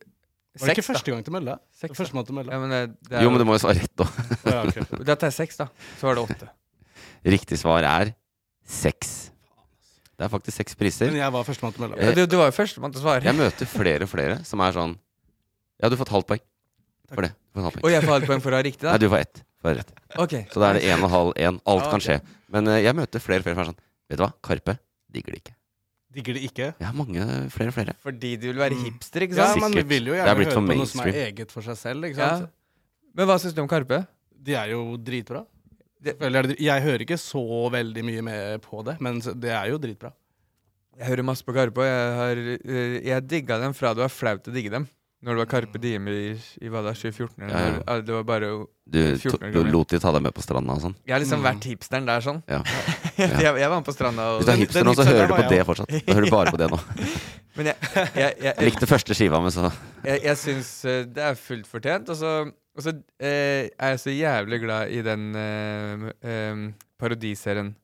Var 0.61 0.69
det 0.69 0.77
ikke 0.77 0.85
Seks, 0.85 0.87
da. 0.87 0.93
første 0.93 1.11
gang 1.17 1.25
til 1.27 1.35
mølla? 1.35 1.57
Seks, 1.73 1.91
da. 1.95 1.99
Førstemann 1.99 2.29
til 2.29 2.37
mølla? 2.37 2.53
Ja, 2.55 2.61
men 2.63 2.71
det, 2.77 2.83
det 3.09 3.19
er 3.19 3.25
Jo, 3.25 3.33
men 3.33 3.41
du 3.43 3.47
må 3.49 3.57
jo 3.57 3.63
svare 3.65 3.81
rett, 3.81 3.95
da. 3.99 4.07
Å, 4.07 4.53
ja, 4.53 4.63
ok. 4.69 5.03
Da 5.09 5.17
tar 5.25 5.33
seks, 5.35 5.59
da. 5.59 5.67
Så 5.99 6.07
var 6.11 6.21
det 6.21 6.25
åtte. 6.29 6.51
Riktig 7.35 7.59
svar 7.61 7.83
er 7.89 8.13
seks. 8.69 9.33
Det 10.23 10.29
er 10.29 10.31
faktisk 10.37 10.55
seks 10.63 10.77
priser. 10.79 11.09
Men 11.11 11.19
jeg 11.19 11.33
var 11.35 11.43
førstemann 11.49 11.73
til 11.75 11.83
å 11.83 11.89
melde 11.89 11.99
meg. 11.99 12.15
du, 12.15 12.27
du 12.31 12.37
var 12.39 12.51
jo 12.53 12.55
førstemann 12.55 12.93
til 12.95 13.01
å 13.01 13.05
svare. 13.09 13.25
Jeg 13.27 13.35
møter 13.35 13.67
flere 13.67 14.07
og 14.07 14.11
flere 14.13 14.37
som 14.47 14.61
er 14.63 14.77
sånn 14.77 14.93
Ja, 15.83 15.89
du 15.91 15.97
har 15.97 16.01
fått 16.05 16.13
halvt 16.15 16.29
poeng 16.31 16.43
for 17.13 17.27
det. 17.27 17.33
Du 17.51 17.59
får 17.59 17.65
halvt 17.67 17.83
Og 17.83 17.91
jeg 17.91 18.05
får 18.07 18.13
halvt 18.15 18.29
poeng 18.31 18.43
for 18.45 18.55
å 18.55 18.61
ha 18.61 18.63
riktig, 18.63 18.85
da? 18.87 18.93
Nei, 18.95 19.01
du 19.03 19.09
får 19.11 19.25
ett. 19.27 19.41
For 19.63 19.75
rett. 19.79 19.91
Okay. 20.23 20.45
Så 20.53 20.63
da 20.63 20.69
er 20.71 20.79
det 20.79 20.85
én 20.91 21.03
og 21.03 21.11
halv, 21.11 21.33
én. 21.39 21.59
Alt 21.71 21.85
Ja, 21.85 21.91
kan 21.91 22.03
skje. 22.07 22.17
Men 22.55 22.71
eh, 22.71 22.81
jeg 22.87 22.95
møter 22.99 23.23
flere 23.23 23.43
og 23.43 23.49
flere 23.49 23.57
som 23.59 23.65
er 23.65 23.69
sånn 23.73 23.81
Vet 24.13 24.19
du 24.19 24.23
hva, 24.25 24.31
Karpe 24.47 24.77
digger 25.13 25.35
det 25.35 25.41
ikke. 25.43 25.55
Digger 26.13 26.35
det 26.39 26.43
ikke? 26.47 26.67
Jeg 26.79 26.87
har 26.87 26.97
mange, 26.97 27.27
flere 27.55 27.73
og 27.73 27.77
flere. 27.77 27.95
Fordi 28.05 28.33
de 28.37 28.51
vil 28.53 28.59
være 28.63 28.77
Mm. 28.79 28.83
hipster, 28.87 29.27
ikke 29.27 29.37
Ja, 29.39 29.47
sant? 29.53 29.61
man 29.65 29.73
Sikkert. 29.73 29.89
vil 29.89 30.05
jo 30.07 30.13
Det 30.13 30.21
er 30.21 30.27
gjerne 30.27 30.37
blitt 30.39 30.49
høre 30.53 30.55
for 30.55 30.67
på 30.69 30.77
noe 30.77 30.87
som 30.87 31.01
er 31.01 31.05
mainstream. 31.11 31.35
eget 31.35 31.51
for 31.55 31.63
seg 31.63 31.77
selv. 31.83 32.05
ikke 32.11 32.19
Ja. 32.23 32.31
sant? 32.39 32.51
Men 33.15 33.27
hva 33.27 33.39
syns 33.41 33.55
du 33.55 33.63
om 33.63 33.69
Karpe? 33.69 34.07
De 34.43 34.55
er 34.55 34.69
jo 34.71 34.97
dritbra. 34.99 35.47
Det- 36.03 36.59
jeg, 36.59 36.83
hører 36.83 37.05
ikke 37.07 37.19
så 37.21 37.43
veldig 37.71 38.03
mye 38.05 38.23
med 38.27 38.63
på 38.65 38.83
det, 38.85 38.97
men 39.01 39.21
det 39.21 39.51
er 39.55 39.69
jo 39.71 39.79
dritbra. 39.79 40.11
Jeg 40.99 41.07
hører 41.09 41.25
masse 41.25 41.45
på 41.47 41.55
Karpe, 41.57 41.79
og 41.81 41.87
jeg, 41.89 42.17
har, 42.19 42.41
eh, 42.69 42.97
jeg 43.07 43.27
digga 43.29 43.59
dem 43.63 43.73
fra 43.73 43.95
det 43.95 44.03
var 44.05 44.11
flaut 44.13 44.49
å 44.51 44.53
digge 44.53 44.71
dem. 44.75 44.89
Når 45.23 45.37
det 45.37 45.39
var 45.39 45.47
Karpe 45.53 45.79
Diem 45.79 46.09
i, 46.11 46.35
i 46.61 46.69
hva 46.69 46.81
da, 46.83 46.91
2014? 46.99 47.45
Eller, 47.47 47.55
Ja, 47.55 47.83
ja. 47.87 48.01
Det 48.03 48.13
var 48.17 48.25
bare 48.27 48.49
14 48.91 49.53
du, 49.55 49.63
du 49.63 49.71
lot 49.71 49.89
de 49.95 50.01
ta 50.03 50.11
deg 50.11 50.25
med 50.25 50.35
på 50.35 50.43
stranda 50.43 50.75
og 50.75 50.81
sånn. 50.83 50.97
Jeg 51.07 51.15
har 51.15 51.21
liksom 51.23 51.39
Mm. 51.39 51.47
vært 51.47 51.69
hipsteren 51.71 52.07
der 52.11 52.21
sånn. 52.27 52.43
Ja. 52.51 52.59
jeg, 53.17 53.39
jeg 53.63 53.69
var 53.71 53.77
med 53.79 53.87
på 53.87 53.95
stranda 53.95 54.23
og 54.33 54.41
Hvis 54.43 54.47
du 54.49 54.53
er 54.53 54.61
hipster 54.65 54.85
nå, 54.89 54.95
så 54.99 55.07
hører 55.07 55.31
du 55.31 55.35
på 55.39 55.49
det 55.55 55.61
fortsatt. 55.69 55.95
Da 55.95 56.17
hører 56.19 56.27
du 56.27 56.35
bare 56.35 56.51
på 56.51 56.59
det 56.59 56.69
nå. 56.75 56.81
Men 57.57 57.67
jeg, 57.71 57.77
jeg, 57.95 58.11
jeg, 58.17 58.35
Jeg 58.43 58.55
jeg, 58.57 58.67
likte 58.73 58.87
første 58.91 59.15
skiva, 59.15 59.39
men 59.45 59.53
så 59.53 59.71
jeg, 60.03 60.23
jeg 60.25 60.37
syns 60.41 60.69
eh, 60.89 61.03
det 61.05 61.21
er 61.31 61.35
fullt 61.39 61.67
fortjent. 61.69 62.09
Og 62.11 62.17
så, 62.17 62.31
og 62.77 62.83
så 62.87 62.93
eh, 63.21 63.69
er 63.77 63.93
jeg 63.95 64.01
så 64.01 64.13
jævlig 64.15 64.61
glad 64.63 64.91
i 64.97 65.03
den 65.05 65.25
eh, 65.37 66.07
eh, 66.25 66.63
parodiserien 66.99 67.75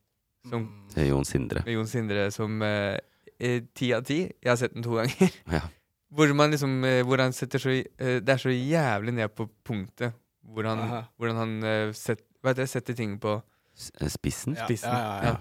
som 0.49 0.69
Det 0.95 1.03
er 1.05 1.11
Jon 1.11 1.27
Sindre. 1.29 1.63
med 1.67 1.75
Jon 1.75 1.87
Sindre 1.91 2.29
som 2.33 2.63
eh, 2.65 2.97
eh, 3.39 3.61
ti 3.77 3.91
av 3.93 4.05
ti. 4.09 4.23
Jeg 4.43 4.49
har 4.49 4.57
sett 4.61 4.73
den 4.75 4.87
to 4.87 4.97
ganger. 4.97 5.35
Ja. 5.59 5.61
Hvor 6.09 6.31
man 6.33 6.51
liksom 6.55 6.79
eh, 6.89 7.03
Hvor 7.05 7.21
han 7.21 7.35
setter 7.37 7.61
så 7.61 7.69
eh, 7.75 8.15
Det 8.25 8.33
er 8.33 8.41
så 8.41 8.49
jævlig 8.49 9.13
ned 9.19 9.29
på 9.37 9.45
punktet 9.69 10.15
hvor 10.49 10.65
han, 10.65 10.79
Aha. 10.81 11.01
hvordan 11.21 11.37
han 11.37 11.51
eh, 11.69 11.91
set, 11.93 12.23
hva 12.41 12.55
heter 12.55 12.63
det, 12.65 12.71
setter 12.73 12.97
ting 12.97 13.19
på 13.21 13.35
S- 13.77 13.91
eh, 14.01 14.09
Spissen? 14.09 14.55
Ja, 14.57 14.65
Ja, 14.65 14.89
ja, 14.89 15.19
ja. 15.27 15.35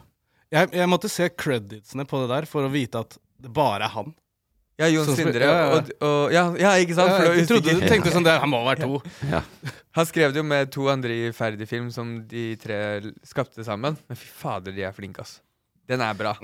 Jeg, 0.51 0.73
jeg 0.75 0.89
måtte 0.91 1.07
se 1.11 1.29
creditsene 1.31 2.03
på 2.07 2.19
det 2.25 2.27
der 2.33 2.47
for 2.51 2.67
å 2.67 2.71
vite 2.73 2.99
at 3.05 3.15
det 3.39 3.53
bare 3.55 3.87
er 3.87 3.93
han. 3.95 4.11
Ja, 4.77 4.87
Jon 4.93 5.07
Sånn 5.07 5.15
Sindre. 5.17 5.41
ja, 5.41 5.53
ja. 5.57 5.69
Og, 5.73 5.87
og, 6.05 6.31
ja, 6.35 6.43
ja, 6.61 6.71
ikke 6.83 6.93
sant? 6.93 7.09
For 7.09 7.25
Ja, 7.25 7.33
jeg 7.39 7.47
trodde 7.49 7.73
du 7.79 7.85
tenkte 7.89 8.11
sånn 8.13 8.25
det, 8.27 8.35
Han 8.43 8.51
må 8.51 8.59
være 8.67 8.85
to. 8.85 8.99
Ja. 9.31 9.39
Han 9.97 10.05
skrev 10.05 10.35
det 10.35 10.37
jo 10.43 10.45
med 10.45 10.69
to 10.75 10.85
andre 10.93 11.15
i 11.15 11.31
Ferdig-film 11.33 11.87
som 11.95 12.11
de 12.29 12.51
tre 12.61 12.77
skapte 13.25 13.65
sammen. 13.65 13.97
Men 14.05 14.19
fy 14.21 14.27
fader, 14.29 14.75
de 14.77 14.85
er 14.85 14.93
flinke, 14.93 15.25
ass. 15.25 15.39
Den 15.89 16.03
er 16.05 16.13
bra. 16.19 16.35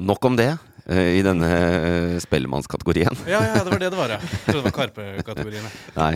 Nok 0.00 0.24
om 0.26 0.34
det 0.38 0.48
eh, 0.88 1.18
i 1.18 1.20
denne 1.22 1.50
eh, 1.52 2.16
Spellemannskategorien. 2.24 3.14
Ja, 3.30 3.42
ja, 3.52 3.60
det 3.62 3.70
var 3.70 3.78
det 3.84 3.92
det 3.92 3.98
var, 4.00 4.16
ja. 4.16 4.18
Jeg 4.32 4.40
trodde 4.48 4.62
det 4.64 4.70
var 4.70 4.76
Karpe-kategorien. 4.80 5.68
Nei. 6.00 6.12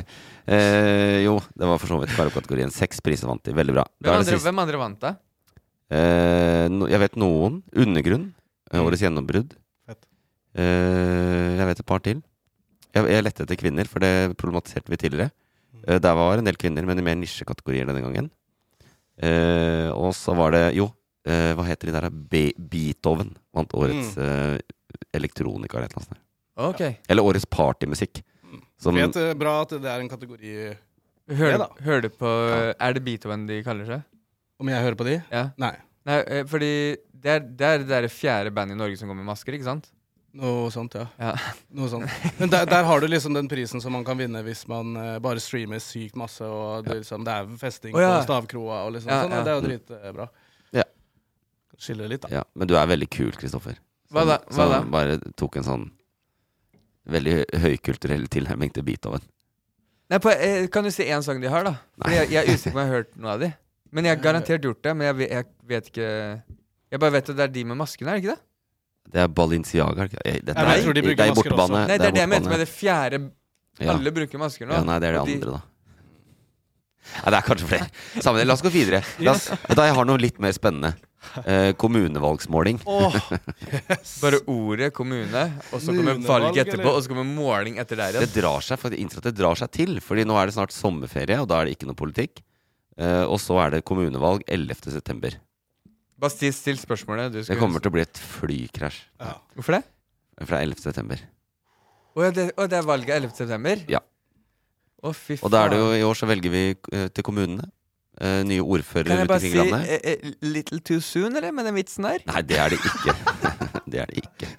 Eh, 0.48 1.20
jo, 1.28 1.36
det 1.52 1.68
var 1.68 1.78
for 1.78 1.92
så 1.92 2.00
vidt 2.00 2.16
Karpe-kategorien. 2.16 2.72
Seks 2.74 3.04
priser 3.04 3.28
vant 3.28 3.44
de. 3.44 3.52
Veldig 3.54 3.76
bra. 3.76 3.84
Hvem 4.00 4.08
det 4.08 4.18
andre, 4.24 4.40
hvem 4.48 4.64
andre 4.64 4.80
vant, 4.86 4.98
da? 5.04 5.12
Eh, 5.92 6.66
no, 6.72 6.88
jeg 6.90 7.00
vet 7.04 7.20
noen. 7.20 7.60
Undergrunn. 7.76 8.30
eh, 8.72 8.80
Årets 8.82 9.04
gjennombrudd. 9.04 9.54
Eh, 10.56 11.58
jeg 11.58 11.68
vet 11.68 11.82
et 11.82 11.88
par 11.88 12.02
til. 12.04 12.22
Jeg, 12.94 13.04
jeg 13.12 13.24
lette 13.26 13.44
etter 13.44 13.58
kvinner, 13.60 13.88
for 13.90 14.02
det 14.04 14.36
problematiserte 14.40 14.92
vi 14.92 14.98
tidligere. 15.00 15.30
Eh, 15.86 15.98
der 16.02 16.16
var 16.18 16.38
en 16.40 16.48
del 16.48 16.56
kvinner, 16.60 16.86
men 16.88 17.00
i 17.00 17.04
mer 17.04 17.18
nisjekategorier 17.20 17.88
denne 17.88 18.02
gangen. 18.04 18.30
Eh, 19.18 19.90
og 19.92 20.12
så 20.14 20.34
var 20.38 20.54
det 20.54 20.64
Jo, 20.76 20.86
eh, 21.26 21.52
hva 21.58 21.66
heter 21.66 21.90
de 21.90 21.94
der? 21.96 22.08
Be 22.10 22.48
Beethoven 22.54 23.32
vant 23.54 23.72
årets 23.74 24.14
eh, 24.22 24.58
elektronika 25.14 25.78
eller 25.78 25.88
et 25.88 25.96
eller 25.96 26.06
annet. 26.06 26.22
Okay. 26.68 26.96
Eller 27.10 27.26
årets 27.26 27.46
partymusikk. 27.50 28.22
Som, 28.78 28.94
Vet, 28.94 29.16
eh, 29.18 29.34
bra 29.38 29.60
at 29.64 29.74
det 29.74 29.90
er 29.90 30.00
en 30.04 30.10
kategori 30.10 30.52
Hører, 31.28 31.58
det, 31.58 31.58
da. 31.60 31.66
hører 31.84 32.04
du 32.06 32.08
på 32.14 32.28
Er 32.78 32.94
det 32.94 33.02
Beethoven 33.04 33.42
de 33.48 33.58
kaller 33.66 33.88
seg? 33.90 34.04
Om 34.62 34.70
jeg 34.70 34.84
hører 34.86 34.96
på 34.98 35.06
de? 35.06 35.16
Ja. 35.34 35.42
Nei. 35.60 35.74
Nei, 36.08 36.18
fordi 36.48 36.70
det 37.12 37.32
er 37.34 37.42
det 37.42 37.66
er 37.66 37.82
det 37.82 37.88
der 37.90 38.06
fjerde 38.10 38.52
bandet 38.54 38.78
i 38.78 38.78
Norge 38.78 38.96
som 38.96 39.10
går 39.10 39.18
med 39.18 39.26
masker, 39.28 39.54
ikke 39.58 39.66
sant? 39.66 39.90
Noe 40.38 40.68
sånt, 40.70 40.92
ja. 40.94 41.06
Ja. 41.18 41.32
Noe 41.74 41.88
sånt. 41.88 42.10
Men 42.38 42.50
der, 42.52 42.66
der 42.68 42.84
har 42.84 43.00
du 43.00 43.06
liksom 43.08 43.34
den 43.34 43.48
prisen 43.48 43.80
som 43.80 43.94
man 43.96 44.04
kan 44.04 44.18
vinne 44.20 44.42
hvis 44.44 44.66
man 44.68 44.92
uh, 44.96 45.16
bare 45.24 45.40
streamer 45.40 45.80
sykt 45.82 46.18
masse, 46.20 46.44
og 46.44 46.84
det, 46.86 46.98
liksom, 47.00 47.24
det 47.24 47.32
er 47.32 47.48
festing 47.58 47.96
oh, 47.96 48.02
ja. 48.02 48.18
på 48.18 48.26
stavkroa 48.28 48.82
og 48.86 48.92
liksom 48.98 49.10
Ja, 49.14 49.22
sånn. 49.24 49.32
ja. 49.38 49.42
Det 49.46 49.52
er 49.52 49.56
jo 49.56 49.64
dritbra. 49.66 50.26
Ja. 50.76 50.84
Skiller 51.78 52.10
litt, 52.12 52.26
da. 52.26 52.32
Ja, 52.40 52.44
men 52.54 52.68
du 52.68 52.76
er 52.76 52.90
veldig 52.90 53.08
kul, 53.14 53.32
Kristoffer. 53.38 53.80
Hva 54.12 54.24
da? 54.28 54.36
Hva 54.50 54.56
som 54.58 54.74
da? 54.74 54.82
bare 54.92 55.16
tok 55.40 55.58
en 55.60 55.66
sånn 55.66 55.88
veldig 57.08 57.34
høykulturell 57.64 58.28
tilnærming 58.32 58.72
til 58.76 58.84
Beethoven. 58.84 59.24
Nei, 60.12 60.18
på, 60.24 60.32
eh, 60.32 60.66
kan 60.72 60.84
du 60.84 60.90
si 60.92 61.04
én 61.08 61.24
sang 61.24 61.40
de 61.40 61.48
har, 61.52 61.64
da? 61.68 61.74
Fordi 62.00 62.16
jeg, 62.16 62.30
jeg 62.32 62.40
er 62.44 62.54
usikker 62.54 62.72
på 62.72 62.78
om 62.78 62.82
jeg 62.84 62.88
har 62.92 62.96
hørt 63.00 63.16
noe 63.20 63.32
av 63.34 63.42
de. 63.44 63.50
Men 63.96 64.04
jeg 64.08 64.16
har 64.16 64.22
garantert 64.24 64.64
gjort 64.64 64.80
det. 64.84 64.92
Men 64.96 65.08
jeg, 65.08 65.16
vet- 65.22 65.32
jeg 65.32 65.48
vet 65.72 65.90
ikke 65.92 66.08
Jeg 66.92 67.00
bare 67.00 67.12
vet 67.18 67.28
at 67.32 67.36
det 67.36 67.44
er 67.44 67.52
de 67.52 67.64
med 67.68 67.76
maskene, 67.80 68.12
er 68.12 68.16
det 68.16 68.24
ikke 68.24 68.34
det? 68.36 68.44
Det 69.08 69.22
er 69.24 69.28
Balenciaga. 69.32 70.04
er 70.04 70.08
det? 70.12 70.22
Eh, 70.24 70.38
Dette 70.44 70.58
er- 70.58 70.82
tror 70.84 70.94
de 70.94 71.02
bruker 71.02 71.16
det 71.16 71.28
er 71.30 71.34
bortebane. 71.38 71.80
Nei, 71.86 71.96
det 71.98 72.06
er 72.06 72.12
det 72.12 72.20
jeg 72.24 72.28
mente 72.28 72.48
med 72.52 72.60
det 72.60 72.68
fjerde 72.68 73.30
Ja. 73.78 73.92
Alle 73.94 74.10
bruker 74.10 74.38
masker 74.42 74.66
nå. 74.66 74.74
Ja, 74.74 74.82
nei, 74.82 74.98
det 74.98 75.08
er 75.08 75.12
det 75.12 75.26
de- 75.26 75.34
andre, 75.38 75.50
da. 75.52 75.62
Nei, 77.22 77.30
det 77.32 77.38
er 77.38 77.46
kanskje 77.46 77.68
flere. 77.70 77.86
Samme. 78.20 78.44
La 78.44 78.52
oss 78.54 78.62
gå 78.62 78.70
videre. 78.74 79.02
La 79.24 79.32
oss, 79.32 79.46
da 79.48 79.86
jeg 79.86 79.94
har 79.94 80.04
noe 80.08 80.18
litt 80.20 80.38
mer 80.42 80.52
spennende. 80.52 80.94
Eh, 81.46 81.72
kommunevalgsmåling. 81.74 82.78
Åh, 82.86 83.16
Bare 84.22 84.38
ordet 84.46 84.92
kommune, 84.94 85.44
og 85.72 85.80
så 85.82 85.94
kommer 85.94 86.20
valg 86.26 86.58
etterpå, 86.60 86.78
eller? 86.84 86.94
og 86.94 87.02
så 87.02 87.08
kommer 87.10 87.26
måling 87.26 87.78
etter 87.82 87.96
der 87.98 88.20
Det 88.20 88.30
drar 88.36 88.60
seg, 88.62 88.78
for 88.78 88.90
jeg 88.94 89.00
at 89.18 89.24
det 89.30 89.34
drar 89.40 89.58
seg 89.58 89.70
til. 89.74 89.98
Fordi 90.04 90.24
nå 90.28 90.36
er 90.38 90.46
det 90.50 90.54
snart 90.58 90.74
sommerferie, 90.74 91.40
og 91.40 91.48
da 91.50 91.60
er 91.62 91.66
det 91.70 91.78
ikke 91.78 91.88
noe 91.90 91.98
politikk. 91.98 92.42
Eh, 92.98 93.24
og 93.24 93.38
så 93.42 93.58
er 93.64 93.70
det 93.78 93.84
kommunevalg 93.88 94.42
11. 94.46 95.38
Bare 96.18 96.34
still, 96.34 96.52
still 96.56 96.78
spørsmålet. 96.80 97.32
Du 97.32 97.40
Det 97.46 97.58
kommer 97.60 97.82
til 97.82 97.92
å 97.92 97.94
bli 97.94 98.02
et 98.02 98.18
flykrasj 98.18 98.96
Hvorfor 99.54 99.78
det? 99.78 99.82
fra 100.48 100.60
11. 100.62 100.80
september. 100.82 101.22
Å 102.18 102.24
ja, 102.26 102.30
det, 102.34 102.44
å, 102.58 102.66
det 102.70 102.78
er 102.78 102.86
valget 102.86 103.14
11. 103.20 103.34
september? 103.38 103.82
Ja. 103.90 104.00
Å, 105.02 105.12
fy 105.14 105.36
faen. 105.38 105.46
Og 105.46 105.52
da 105.54 105.64
er 105.64 105.72
det 105.74 105.78
jo 105.78 105.88
i 105.94 106.04
år 106.06 106.18
så 106.18 106.26
velger 106.30 106.50
vi 106.50 106.62
eh, 106.74 107.08
til 107.14 107.26
kommunene. 107.26 107.68
Eh, 108.18 108.40
nye 108.46 108.62
ordførere 108.64 109.12
Kan 109.12 109.20
jeg 109.20 109.22
rundt 109.22 109.30
bare 109.30 109.38
omkring 109.38 109.52
si 109.52 109.58
i 109.58 109.62
landet. 109.62 109.90
eh, 109.94 110.14
eh, 110.16 110.38
little 110.42 110.80
too 110.82 110.98
soon, 111.04 111.36
eller, 111.38 111.54
med 111.54 111.68
den 111.70 111.76
vitsen 111.78 112.06
der? 112.08 112.24
Nei, 112.26 112.42
det 112.42 112.58
er 112.58 112.74
det 112.74 112.80
ikke. 112.82 113.14
det 113.94 114.02
er 114.02 114.10
det 114.10 114.24
ikke. 114.24 114.50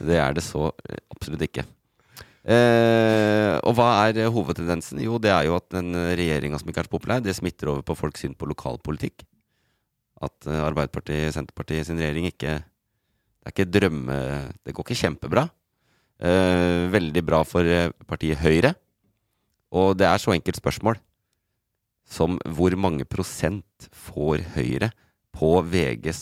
Det 0.00 0.16
er 0.22 0.36
det 0.38 0.44
så 0.46 0.70
eh, 0.88 1.00
absolutt 1.12 1.44
ikke. 1.44 1.66
Eh, 2.46 3.56
og 3.66 3.74
hva 3.76 3.88
er 4.06 4.22
eh, 4.22 4.32
hovedtendensen? 4.32 5.00
Jo, 5.04 5.20
det 5.20 5.32
er 5.34 5.48
jo 5.50 5.56
at 5.58 5.68
den 5.76 5.92
regjeringa 6.16 6.60
som 6.62 6.72
ikke 6.72 6.84
er 6.84 6.88
så 6.88 6.94
populær, 6.96 7.20
det 7.24 7.36
smitter 7.36 7.72
over 7.74 7.84
på 7.84 7.96
folks 7.98 8.24
syn 8.24 8.36
på 8.38 8.48
lokalpolitikk. 8.48 9.26
At 10.24 10.48
eh, 10.48 10.62
Arbeiderpartiet, 10.64 11.34
Senterpartiet 11.36 11.88
sin 11.88 12.00
regjering 12.00 12.30
ikke 12.30 12.58
Det 12.62 13.50
er 13.50 13.54
ikke 13.54 13.70
drømme... 13.70 14.16
Det 14.64 14.74
går 14.74 14.86
ikke 14.86 15.00
kjempebra. 15.04 15.46
Eh, 16.18 16.86
veldig 16.90 17.22
bra 17.26 17.42
for 17.46 17.68
eh, 17.68 17.92
partiet 18.08 18.40
Høyre. 18.40 18.72
Og 19.76 19.96
det 19.98 20.06
er 20.08 20.22
så 20.22 20.32
enkelt 20.34 20.58
spørsmål 20.58 20.98
som 22.06 22.38
hvor 22.54 22.74
mange 22.78 23.04
prosent 23.08 23.88
får 23.90 24.44
Høyre 24.54 24.92
på 25.36 25.50
VGs 25.66 26.20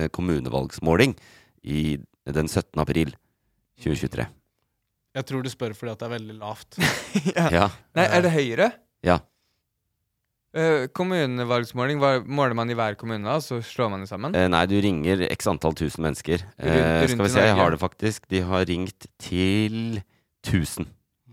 eh, 0.00 0.08
kommunevalgsmåling 0.12 1.14
i 1.62 1.98
den 2.26 2.48
17. 2.48 2.80
april 2.80 3.14
2023. 3.80 4.26
Jeg 5.16 5.26
tror 5.26 5.42
du 5.42 5.50
spør 5.50 5.74
fordi 5.74 5.92
at 5.92 6.00
det 6.02 6.06
er 6.08 6.16
veldig 6.16 6.38
lavt. 6.40 6.78
Ja. 7.56 7.68
Nei, 7.96 8.06
er 8.06 8.24
det 8.24 8.32
Høyre? 8.34 8.70
Ja. 9.06 9.18
Eh, 10.52 10.88
kommunevalgsmåling, 10.90 12.00
hva- 12.02 12.24
måler 12.26 12.54
man 12.58 12.70
i 12.70 12.74
hver 12.74 12.96
kommune, 12.98 13.22
da, 13.22 13.36
så 13.38 13.60
slår 13.62 13.90
man 13.92 14.00
det 14.02 14.08
sammen? 14.10 14.34
Eh, 14.34 14.48
nei, 14.50 14.64
du 14.66 14.80
ringer 14.82 15.22
x 15.30 15.46
antall 15.46 15.74
tusen 15.78 16.02
mennesker. 16.02 16.42
Rund, 16.58 16.74
Rundt- 16.74 17.00
rundt 17.00 17.10
skal 17.14 17.24
vi 17.24 17.28
se, 17.36 17.44
jeg 17.46 17.54
har 17.56 17.70
det 17.70 17.78
faktisk. 17.78 18.26
De 18.28 18.40
har 18.40 18.64
ringt 18.66 19.06
til 19.18 20.02
1000. 20.42 20.88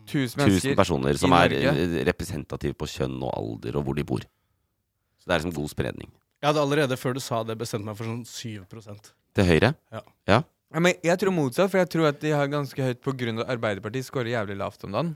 Tusen 0.08 0.40
1000 0.40 0.76
personer 0.78 1.18
som 1.18 1.34
er 1.34 1.52
eh, 1.52 2.04
representative 2.06 2.74
på 2.78 2.86
kjønn 2.88 3.18
og 3.24 3.34
alder 3.36 3.76
og 3.78 3.84
hvor 3.86 3.96
de 3.98 4.04
bor. 4.08 4.22
Så 5.20 5.26
det 5.28 5.34
er 5.34 5.40
liksom 5.42 5.56
god 5.58 5.70
spredning. 5.74 6.12
Jeg 6.42 6.48
hadde 6.54 6.62
allerede 6.62 6.96
før 6.96 7.14
du 7.18 7.20
sa 7.20 7.42
det, 7.44 7.58
bestemt 7.58 7.84
meg 7.84 7.98
for 7.98 8.06
sånn 8.06 8.24
7 8.24 8.64
Til 9.34 9.44
høyre? 9.44 9.74
Ja. 9.92 10.02
ja. 10.28 10.44
Ja, 10.74 10.80
men 10.80 10.94
jeg 11.04 11.18
tror 11.18 11.32
motsatt, 11.34 11.72
for 11.72 11.80
jeg 11.80 11.90
tror 11.90 12.08
at 12.10 12.20
de 12.22 12.30
har 12.32 12.48
ganske 12.48 12.78
høyt 12.78 13.02
på 13.02 13.14
grunn 13.18 13.40
av 13.40 13.50
Arbeiderpartiet 13.50 14.06
scorer 14.06 14.30
jævlig 14.36 14.58
lavt 14.58 14.84
om 14.84 14.92
dagen. 14.92 15.16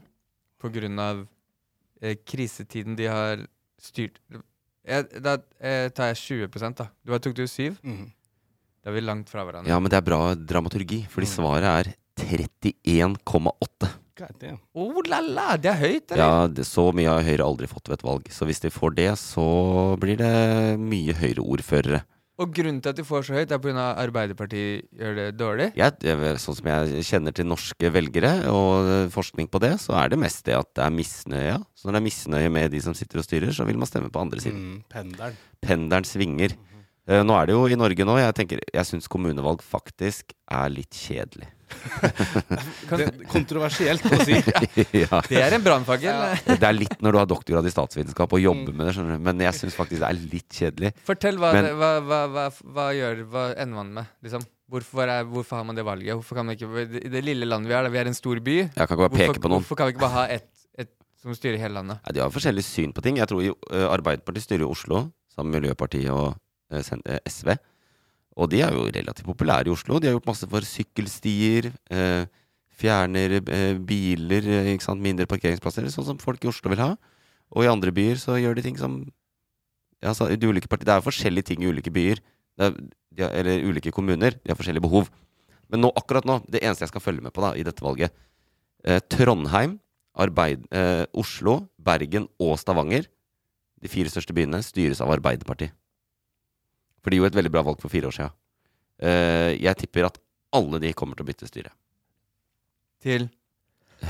På 0.60 0.72
grunn 0.74 0.97
av 0.99 1.28
eh, 2.02 2.16
krisetiden 2.26 2.95
de 2.97 3.06
har 3.06 3.45
styrt 3.82 4.20
jeg, 4.86 5.08
Da 5.22 5.36
eh, 5.60 5.90
tar 5.94 6.12
jeg 6.14 6.48
20 6.50 6.74
da. 6.78 6.88
Du 7.06 7.12
har 7.14 7.20
tok 7.22 7.36
du 7.38 7.44
7? 7.48 7.76
Mm. 7.84 8.12
Da 8.82 8.90
er 8.90 8.96
vi 8.98 9.02
langt 9.06 9.30
fra 9.30 9.44
hverandre. 9.46 9.70
ja, 9.70 9.78
men 9.80 9.90
det 9.94 9.98
er 10.00 10.06
bra 10.08 10.34
dramaturgi, 10.36 11.04
fordi 11.10 11.28
Mm. 11.28 11.36
svaret 11.36 11.68
er 11.70 11.94
31,8. 12.22 13.90
God 14.18 14.36
damn. 14.40 14.60
Oh 14.76 15.02
la 15.08 15.20
la, 15.22 15.56
det 15.58 15.70
er 15.72 15.78
høyt, 15.80 16.12
eller? 16.12 16.22
Ja, 16.22 16.48
det, 16.48 16.66
så 16.68 16.92
mye 16.94 17.10
har 17.10 17.24
Høyre 17.26 17.46
aldri 17.46 17.68
fått 17.70 17.88
ved 17.90 18.00
et 18.00 18.06
valg. 18.06 18.28
Så 18.34 18.46
hvis 18.46 18.60
de 18.62 18.70
får 18.74 18.94
det, 18.98 19.10
så 19.18 19.46
blir 20.02 20.18
det 20.20 20.78
mye 20.82 21.14
Høyre-ordførere. 21.18 22.04
Og 22.42 22.50
grunnen 22.56 22.80
til 22.82 22.89
at 22.89 22.98
de 22.98 23.06
får 23.06 23.28
så 23.28 23.36
høyt, 23.38 23.52
er 23.54 23.62
pga. 23.62 23.84
Arbeiderpartiet 24.02 24.88
gjør 24.98 25.18
det 25.20 25.28
dårlig? 25.38 25.68
Jeg, 25.78 25.98
jeg, 26.08 26.32
sånn 26.42 26.58
som 26.58 26.70
jeg 26.72 27.06
kjenner 27.06 27.36
til 27.38 27.48
norske 27.50 27.92
velgere 27.94 28.32
og 28.50 28.89
eh, 28.89 29.12
forskning 29.14 29.50
på 29.52 29.62
det, 29.62 29.76
så 29.84 29.94
er 30.02 30.12
det 30.14 30.20
mest 30.22 30.42
det 30.48 30.58
at 30.58 30.72
det 30.78 30.86
er 30.88 30.96
misnøye. 30.96 31.60
Så 31.78 31.88
når 31.88 31.98
det 31.98 32.02
er 32.02 32.08
misnøye 32.08 32.52
med 32.58 32.74
de 32.74 32.82
som 32.82 32.98
sitter 32.98 33.22
og 33.22 33.28
styrer, 33.28 33.54
så 33.54 33.68
vil 33.70 33.78
man 33.82 33.89
stemme 33.89 34.10
på 34.14 34.24
andre 34.24 34.42
siden. 34.42 34.62
Mm, 34.62 34.84
pendelen. 34.89 35.39
Pendelen 35.62 36.10
svinger. 36.10 36.58
Eh, 37.10 37.22
nå 37.26 37.38
er 37.38 37.50
det 37.50 37.58
jo 37.58 37.66
i 37.70 37.78
Norge 37.78 38.08
nå. 38.08 38.18
Jeg 38.22 38.38
tenker, 38.42 38.66
jeg 38.74 38.89
syns 38.89 39.10
kommunevalg 39.12 39.62
faktisk 39.66 40.34
er 40.50 40.74
litt 40.74 40.98
kjedelig. 40.98 41.52
Det 42.02 43.06
er 43.06 43.12
kontroversielt 43.32 44.06
å 44.08 44.20
si. 44.26 44.38
ja. 45.04 45.20
Det 45.28 45.42
er 45.42 45.56
en 45.58 45.64
brannfakkel. 45.66 46.24
Det 46.48 46.68
er 46.68 46.76
litt 46.78 46.98
når 47.04 47.16
du 47.16 47.20
har 47.22 47.30
doktorgrad 47.30 47.68
i 47.70 47.74
statsvitenskap 47.74 48.34
og 48.38 48.42
jobber 48.44 48.74
med 48.76 48.90
det, 48.90 48.96
skjønner 48.98 49.20
du. 49.20 49.26
Men 49.28 49.44
jeg 49.46 49.58
syns 49.60 49.78
faktisk 49.78 50.02
det 50.04 50.10
er 50.10 50.20
litt 50.34 50.58
kjedelig. 50.62 50.94
Fortell 51.08 51.40
hva, 51.42 51.54
Men- 51.56 51.70
hva, 51.80 51.92
hva, 52.06 52.22
hva, 52.36 52.48
hva 52.76 52.88
gjør 52.98 53.24
Hva 53.32 53.46
ender 53.56 53.76
man 53.82 53.94
med, 54.02 54.12
liksom? 54.26 54.44
Hvorfor, 54.72 55.04
er, 55.12 55.26
hvorfor 55.28 55.60
har 55.60 55.66
man 55.68 55.76
det 55.76 55.84
valget? 55.84 56.16
Hvorfor 56.16 56.38
kan 56.40 56.48
man 56.48 56.56
ikke 56.56 56.86
I 57.04 57.10
det 57.12 57.22
lille 57.28 57.48
landet 57.48 57.68
vi 57.68 57.76
er, 57.76 57.84
da 57.84 57.92
vi 57.92 58.00
er 58.00 58.08
en 58.08 58.16
stor 58.16 58.40
by 58.40 58.54
Jeg 58.62 58.72
kan 58.76 58.88
ikke 58.88 59.02
bare 59.04 59.12
peke 59.18 59.26
hvorfor, 59.28 59.42
på 59.44 59.52
noen. 59.52 59.64
Hvorfor 59.66 59.80
kan 59.82 59.90
vi 59.90 59.96
ikke 59.96 60.06
bare 60.06 60.16
ha 60.16 60.28
ett 60.38 60.48
et 60.80 60.92
som 61.22 61.36
styrer 61.36 61.60
hele 61.60 61.76
landet? 61.76 62.00
Nei, 62.06 62.14
de 62.16 62.24
har 62.24 62.32
forskjellig 62.34 62.64
syn 62.66 62.94
på 62.96 63.04
ting. 63.06 63.20
Jeg 63.20 63.28
tror 63.30 63.44
eh, 63.44 63.88
Arbeiderpartiet 63.92 64.48
styrer 64.48 64.64
Oslo, 64.72 65.04
sammen 65.36 65.52
med 65.52 65.60
Miljøpartiet 65.66 66.08
og 66.16 66.32
eh, 66.72 66.80
eh, 67.04 67.20
SV. 67.28 67.52
Og 68.40 68.50
de 68.52 68.62
er 68.64 68.72
jo 68.76 68.88
relativt 68.88 69.28
populære 69.28 69.68
i 69.68 69.74
Oslo. 69.74 70.00
De 70.00 70.08
har 70.08 70.16
gjort 70.16 70.30
masse 70.32 70.48
for 70.48 70.68
sykkelstier. 70.68 71.72
Eh, 71.92 72.26
fjerner 72.82 73.40
eh, 73.42 73.74
biler, 73.78 74.48
eh, 74.48 74.70
ikke 74.76 74.88
sant? 74.88 75.04
mindre 75.04 75.28
parkeringsplasser, 75.30 75.90
sånn 75.92 76.08
som 76.08 76.22
folk 76.22 76.44
i 76.44 76.50
Oslo 76.52 76.72
vil 76.72 76.82
ha. 76.82 76.94
Og 77.52 77.66
i 77.66 77.72
andre 77.72 77.92
byer 77.94 78.22
så 78.22 78.40
gjør 78.40 78.58
de 78.58 78.66
ting 78.66 78.80
som 78.80 79.02
ja, 80.02 80.16
så, 80.18 80.32
de 80.34 80.50
ulike 80.50 80.70
partier, 80.72 80.88
Det 80.88 80.94
er 80.96 81.02
jo 81.02 81.10
forskjellige 81.10 81.50
ting 81.52 81.64
i 81.64 81.70
ulike 81.70 81.94
byer. 81.94 82.24
Er, 82.58 82.74
de 83.12 83.28
eller 83.28 83.66
ulike 83.68 83.92
kommuner. 83.92 84.38
De 84.40 84.50
har 84.50 84.58
forskjellige 84.58 84.88
behov. 84.88 85.12
Men 85.70 85.84
nå, 85.84 85.92
akkurat 85.96 86.26
nå, 86.28 86.40
det 86.52 86.64
eneste 86.64 86.86
jeg 86.86 86.94
skal 86.94 87.04
følge 87.04 87.24
med 87.24 87.34
på 87.36 87.44
da, 87.44 87.54
i 87.56 87.64
dette 87.64 87.84
valget 87.84 88.12
eh, 88.84 89.00
Trondheim, 89.12 89.78
Arbeid, 90.20 90.66
eh, 90.76 91.06
Oslo, 91.16 91.62
Bergen 91.80 92.28
og 92.42 92.58
Stavanger, 92.60 93.08
de 93.82 93.92
fire 93.92 94.12
største 94.12 94.36
byene, 94.36 94.60
styres 94.66 95.02
av 95.04 95.14
Arbeiderpartiet. 95.14 95.76
For 97.02 97.12
de 97.12 97.20
gjorde 97.20 97.34
et 97.34 97.41
veldig 97.41 97.54
bra 97.54 97.66
valg 97.66 97.82
for 97.82 97.93
fire 97.93 98.10
år 98.10 98.18
siden. 98.18 98.38
Uh, 99.02 99.52
jeg 99.58 99.78
tipper 99.82 100.10
at 100.12 100.20
alle 100.56 100.82
de 100.84 100.93
kommer 100.97 101.18
til 101.18 101.26
å 101.26 101.30
bytte 101.32 101.49
styre. 101.49 101.74
Til 103.02 103.30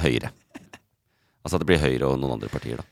Høyre. 0.02 0.32
Altså 1.42 1.58
at 1.58 1.64
det 1.64 1.70
blir 1.70 1.82
Høyre 1.82 2.10
og 2.10 2.20
noen 2.20 2.36
andre 2.38 2.52
partier, 2.52 2.82
da. 2.82 2.88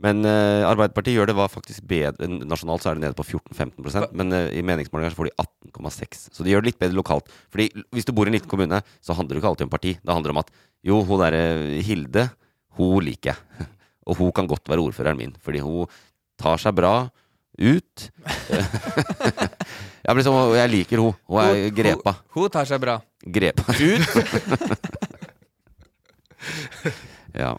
Men 0.00 0.24
uh, 0.24 0.64
Arbeiderpartiet 0.64 1.18
gjør 1.18 1.28
det 1.28 1.36
var 1.36 1.50
faktisk 1.52 1.84
bedre 1.84 2.24
Nasjonalt 2.48 2.80
så 2.80 2.88
er 2.90 2.96
det 2.96 3.02
nede 3.04 3.16
på 3.18 3.26
14-15% 3.26 4.14
men 4.16 4.32
uh, 4.32 4.46
i 4.48 4.62
meningsmålinger 4.64 5.12
så 5.12 5.18
får 5.18 5.28
de 5.28 5.34
18,6 5.74 6.22
Så 6.38 6.46
de 6.46 6.54
gjør 6.54 6.64
det 6.64 6.70
litt 6.70 6.80
bedre 6.80 6.96
lokalt. 6.96 7.28
Fordi 7.52 7.68
hvis 7.92 8.08
du 8.08 8.14
bor 8.16 8.28
i 8.28 8.32
en 8.32 8.38
liten 8.38 8.48
kommune, 8.48 8.80
så 9.04 9.16
handler 9.16 9.36
det 9.36 9.42
ikke 9.42 9.52
alltid 9.52 9.68
om 9.68 9.74
parti. 9.74 9.92
Det 10.00 10.14
handler 10.16 10.32
om 10.32 10.40
at 10.40 10.52
jo, 10.88 11.02
hun 11.04 11.20
derre 11.20 11.42
Hilde, 11.84 12.30
hun 12.80 13.04
liker 13.04 13.34
jeg. 13.34 13.68
Og 14.08 14.16
hun 14.22 14.32
kan 14.34 14.48
godt 14.48 14.72
være 14.72 14.80
ordføreren 14.80 15.20
min, 15.20 15.34
fordi 15.44 15.60
hun 15.60 15.90
tar 16.40 16.56
seg 16.58 16.72
bra 16.78 16.94
ut. 17.60 18.10
jeg, 20.04 20.14
blir 20.16 20.24
sånn, 20.26 20.54
jeg 20.56 20.72
liker 20.72 21.02
hun. 21.04 21.14
Hun 21.30 21.42
er 21.44 21.52
Hun- 21.54 21.74
grepa. 21.76 22.16
Hun 22.36 22.50
tar 22.52 22.68
seg 22.68 22.80
bra. 22.82 22.98
Grepa. 23.20 23.62
ja. 27.42 27.54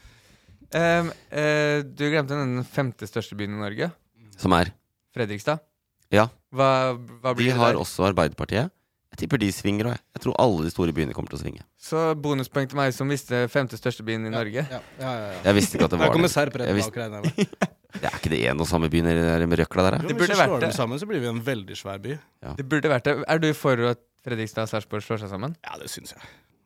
Um, 0.71 1.11
uh, 1.11 1.77
du 1.83 2.05
glemte 2.07 2.37
den 2.37 2.61
femte 2.67 3.07
største 3.09 3.35
byen 3.37 3.57
i 3.57 3.61
Norge. 3.61 3.91
Som 4.39 4.55
er 4.57 4.71
Fredrikstad. 5.15 5.59
Ja. 6.11 6.29
Hva, 6.51 6.95
hva 6.95 7.33
De 7.33 7.39
blir 7.39 7.51
det 7.53 7.59
har 7.59 7.79
også 7.79 8.07
Arbeiderpartiet. 8.09 8.71
Jeg 9.11 9.25
tipper 9.25 9.41
de 9.41 9.49
svinger 9.51 9.89
òg. 9.91 9.97
Jeg 10.15 10.23
tror 10.23 10.37
alle 10.39 10.63
de 10.63 10.71
store 10.71 10.93
byene 10.95 11.15
kommer 11.15 11.33
til 11.33 11.39
å 11.39 11.41
svinge. 11.41 11.65
Så 11.75 12.13
bonuspoeng 12.15 12.69
til 12.71 12.79
meg 12.79 12.93
som 12.95 13.11
visste 13.11 13.43
femte 13.51 13.75
største 13.79 14.05
byen 14.07 14.23
i 14.29 14.31
Norge. 14.31 14.63
Ja, 14.63 14.79
ja, 14.79 15.03
ja, 15.03 15.25
ja. 15.33 15.41
Jeg 15.49 15.57
visste 15.59 15.75
ikke 15.75 15.89
at 15.89 15.95
det 15.95 15.99
var 15.99 16.13
kommer 16.15 16.31
det. 16.31 16.35
Serp 16.35 16.55
rett 16.61 16.71
Jeg 16.71 16.79
bak, 16.79 17.19
visste-. 17.35 17.67
Det 17.93 18.07
er 18.07 18.15
ikke 18.19 18.31
det 18.31 18.39
en 18.51 18.61
og 18.63 18.67
samme 18.69 18.89
by 18.93 19.01
med 19.05 19.57
røkla 19.59 19.83
der, 19.89 19.97
Jo, 20.01 20.07
da? 20.07 20.15
hvis 20.15 20.29
vi 20.29 20.35
slår 20.37 20.55
det. 20.59 20.61
dem 20.69 20.71
sammen, 20.77 20.99
så 21.01 21.07
blir 21.09 21.19
vi 21.23 21.27
en 21.31 21.41
veldig 21.45 21.75
svær 21.77 21.99
by. 22.03 22.17
Det 22.57 22.65
burde 22.71 22.89
vært 22.91 23.05
det. 23.09 23.17
Er 23.27 23.41
du 23.43 23.49
for 23.57 23.79
at 23.91 23.99
Fredrikstad 24.25 24.67
og 24.67 24.69
Sarpsborg 24.71 25.03
slår 25.05 25.23
seg 25.23 25.31
sammen? 25.33 25.55
Ja, 25.65 25.77
det 25.81 25.89
syns 25.91 26.13
jeg. 26.15 26.21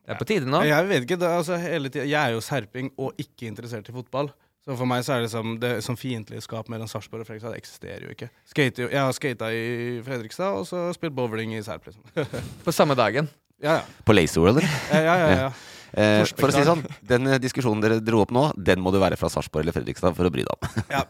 Det 0.06 0.14
er 0.14 0.18
på 0.20 0.26
tide 0.28 0.46
nå. 0.46 0.60
Jeg 0.62 0.86
vet 0.86 1.02
ikke, 1.06 1.16
det, 1.18 1.26
er 1.26 1.38
altså, 1.40 1.56
hele 1.58 1.88
tiden, 1.90 2.06
jeg 2.12 2.20
er 2.20 2.34
jo 2.36 2.42
serping 2.44 2.92
og 3.00 3.16
ikke 3.18 3.48
interessert 3.50 3.88
i 3.90 3.94
fotball. 3.96 4.28
Så 4.66 4.74
for 4.78 4.86
meg 4.90 5.04
så 5.06 5.14
er 5.16 5.22
det 5.22 5.30
som 5.30 5.54
det 5.62 5.72
som 5.86 5.94
fiendtligskap 5.98 6.68
mellom 6.70 6.88
Sarpsborg 6.90 7.22
og 7.22 7.28
Fredrikstad. 7.28 7.54
Det 7.54 7.60
eksisterer 7.62 8.02
jo 8.06 8.14
ikke. 8.14 8.28
Skate, 8.50 8.86
jeg 8.90 8.98
har 9.02 9.12
skata 9.14 9.48
i 9.54 10.00
Fredrikstad, 10.06 10.58
og 10.58 10.66
så 10.66 10.88
spilt 10.94 11.14
bowling 11.14 11.54
i 11.54 11.62
Serp, 11.62 11.86
liksom. 11.86 12.02
På 12.66 12.74
samme 12.74 12.94
dagen. 12.98 13.28
ja, 13.62 13.78
ja. 13.80 13.82
På 14.04 14.12
Laser, 14.14 14.46
eller? 14.50 14.66
ja, 14.92 15.00
ja, 15.06 15.14
ja, 15.22 15.28
ja. 15.46 15.50
Eh, 15.96 16.22
for 16.36 16.50
å 16.50 16.52
si 16.52 16.64
sånn, 16.66 16.82
den 17.08 17.26
eh, 17.32 17.38
diskusjonen 17.40 17.80
dere 17.80 18.00
dro 18.04 18.20
opp 18.20 18.32
nå, 18.36 18.42
den 18.60 18.82
må 18.84 18.92
du 18.92 18.98
være 19.00 19.16
fra 19.16 19.30
Sarpsborg 19.32 19.64
eller 19.64 19.72
Fredrikstad 19.76 20.12
for 20.18 20.28
å 20.28 20.32
bry 20.34 20.44
deg 20.44 20.52
om. 20.52 20.82
ja 20.94 21.00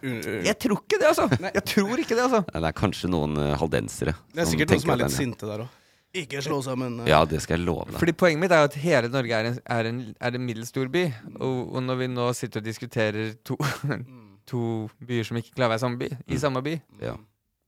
Jeg 0.47 0.59
tror 0.63 0.79
ikke 0.85 1.01
det, 1.03 1.09
altså! 1.11 1.27
Jeg 1.43 1.65
tror 1.73 2.03
ikke 2.05 2.15
det, 2.15 2.23
altså. 2.29 2.43
Det 2.53 2.63
er 2.71 2.77
kanskje 2.79 3.11
noen 3.11 3.35
uh, 3.41 3.57
haldensere 3.59 4.15
Det 4.31 4.45
er 4.45 4.49
sikkert 4.53 4.77
noen 4.77 4.85
som 4.85 4.95
er 4.95 5.03
litt 5.03 5.17
sinte 5.17 5.51
der 5.51 5.65
òg. 5.67 5.83
Ikke 6.17 6.41
slå 6.41 6.63
sammen. 6.65 7.01
eh. 7.03 7.11
Ja, 7.11 7.19
det 7.29 7.43
skal 7.45 7.59
jeg 7.59 7.67
love 7.67 7.91
deg. 7.91 7.99
Fordi 8.01 8.15
Poenget 8.17 8.41
mitt 8.41 8.55
er 8.55 8.63
jo 8.63 8.69
at 8.71 8.77
hele 8.81 9.11
Norge 9.13 9.37
er 9.37 9.49
en, 9.51 9.59
er 9.75 9.89
en, 9.91 9.99
er 10.17 10.39
en 10.39 10.45
middels 10.47 10.71
stor 10.73 10.89
by. 10.89 11.03
Og, 11.37 11.59
og 11.77 11.83
når 11.85 11.99
vi 12.01 12.09
nå 12.15 12.29
sitter 12.39 12.63
og 12.63 12.69
diskuterer 12.71 13.35
to, 13.45 13.59
to 14.51 14.61
byer 15.03 15.27
som 15.29 15.37
ikke 15.43 15.53
klarer 15.59 15.75
å 15.75 15.75
være 15.75 15.83
samme 15.83 16.01
by, 16.01 16.09
i 16.33 16.39
samme 16.41 16.63
by 16.65 16.79
Ja. 17.03 17.17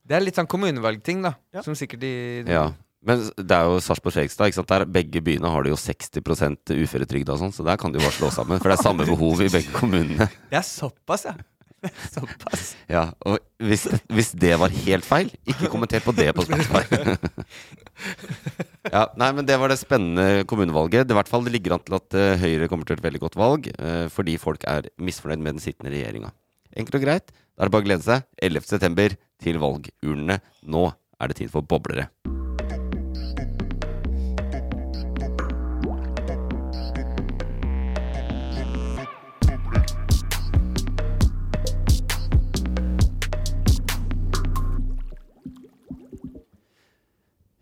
Det 0.09 0.17
er 0.17 0.23
litt 0.25 0.39
sånn 0.41 0.49
kommunevalgting, 0.49 1.21
da. 1.27 1.35
Ja. 1.53 1.61
Som 1.67 1.75
sikkert 1.77 2.01
de 2.01 2.13
Ja. 2.49 2.71
Men 3.07 3.23
det 3.39 3.55
er 3.55 3.69
jo 3.69 3.79
Sarpsborg-Fredrikstad. 3.85 4.51
ikke 4.51 4.59
sant? 4.59 4.73
Der 4.73 4.89
Begge 4.91 5.23
byene 5.23 5.51
har 5.53 5.63
det 5.63 5.71
jo 5.71 5.79
60 5.79 6.19
uføretrygda 6.75 7.37
og 7.37 7.43
sånn, 7.45 7.55
så 7.55 7.67
der 7.67 7.79
kan 7.79 7.93
de 7.95 8.01
jo 8.01 8.07
bare 8.07 8.17
slå 8.17 8.31
sammen. 8.35 8.59
For 8.59 8.73
det 8.73 8.79
er 8.79 8.83
samme 8.89 9.07
behov 9.13 9.45
i 9.45 9.53
begge 9.53 9.71
kommunene. 9.77 10.27
Det 10.51 10.59
er 10.59 10.67
såpass, 10.67 11.29
ja. 11.29 11.37
Såpass. 12.11 12.73
Ja, 12.91 13.05
Og 13.23 13.39
hvis, 13.63 13.85
hvis 14.11 14.33
det 14.35 14.57
var 14.59 14.73
helt 14.83 15.07
feil, 15.07 15.29
ikke 15.47 15.71
kommenter 15.71 16.03
på 16.03 16.11
det 16.17 16.33
på 16.35 16.43
Spotify. 16.43 16.83
ja, 18.91 19.05
nei, 19.15 19.29
men 19.37 19.47
det 19.47 19.59
var 19.63 19.71
det 19.71 19.79
spennende 19.79 20.43
kommunevalget. 20.51 21.07
Det, 21.07 21.15
i 21.15 21.19
hvert 21.21 21.31
fall, 21.31 21.47
det 21.47 21.55
ligger 21.55 21.77
an 21.77 21.85
til 21.87 21.99
at 22.01 22.19
eh, 22.19 22.35
Høyre 22.43 22.67
kommer 22.73 22.89
til 22.89 22.99
et 22.99 23.05
veldig 23.07 23.23
godt 23.29 23.39
valg, 23.39 23.71
eh, 23.79 24.07
fordi 24.11 24.35
folk 24.43 24.67
er 24.67 24.91
misfornøyd 24.99 25.45
med 25.45 25.55
den 25.59 25.63
sittende 25.65 25.95
regjeringa. 25.95 26.33
Enkelt 26.79 26.99
og 26.99 27.07
greit. 27.07 27.31
Da 27.31 27.63
er 27.63 27.71
det 27.71 27.77
bare 27.77 27.87
å 27.87 27.91
glede 27.93 28.07
seg. 28.07 28.27
11.9. 28.43 29.15
til 29.43 29.63
valgurnene. 29.63 30.41
Nå 30.67 30.89
er 30.91 31.31
det 31.31 31.41
tid 31.45 31.55
for 31.55 31.63
boblere. 31.63 32.11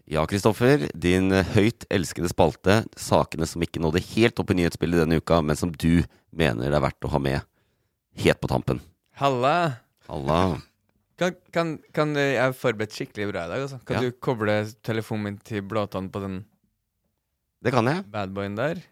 Ja, 0.07 0.23
Kristoffer. 0.31 0.85
Din 0.95 1.33
høyt 1.57 1.87
elskede 1.91 2.29
spalte. 2.31 2.85
Sakene 3.01 3.47
som 3.51 3.63
ikke 3.65 3.81
nådde 3.83 4.03
helt 4.15 4.39
opp 4.39 4.53
i 4.55 4.59
nyhetsbildet 4.61 5.03
denne 5.03 5.19
uka, 5.19 5.41
men 5.43 5.59
som 5.59 5.73
du 5.75 6.05
mener 6.37 6.69
det 6.71 6.79
er 6.79 6.85
verdt 6.85 7.09
å 7.09 7.11
ha 7.11 7.19
med 7.23 7.43
helt 8.23 8.41
på 8.43 8.51
tampen. 8.53 8.79
Halla. 9.19 9.57
Halla. 10.07 10.41
Kan, 11.19 11.35
kan, 11.51 11.71
kan 11.97 12.13
Jeg 12.15 12.37
er 12.39 12.53
forberedt 12.55 12.93
skikkelig 12.95 13.31
bra 13.33 13.47
i 13.47 13.51
dag. 13.51 13.63
Altså. 13.65 13.81
Kan 13.89 13.97
Ja. 13.97 14.01
du 14.07 14.13
koble 14.23 14.61
telefonen 14.85 15.25
min 15.25 15.39
til 15.39 15.63
blåtann 15.67 16.11
på 16.13 16.21
den 16.23 16.45
Det 17.65 17.73
kan 17.73 17.87
jeg. 17.89 18.05
badboyen 18.13 18.55
der? 18.55 18.83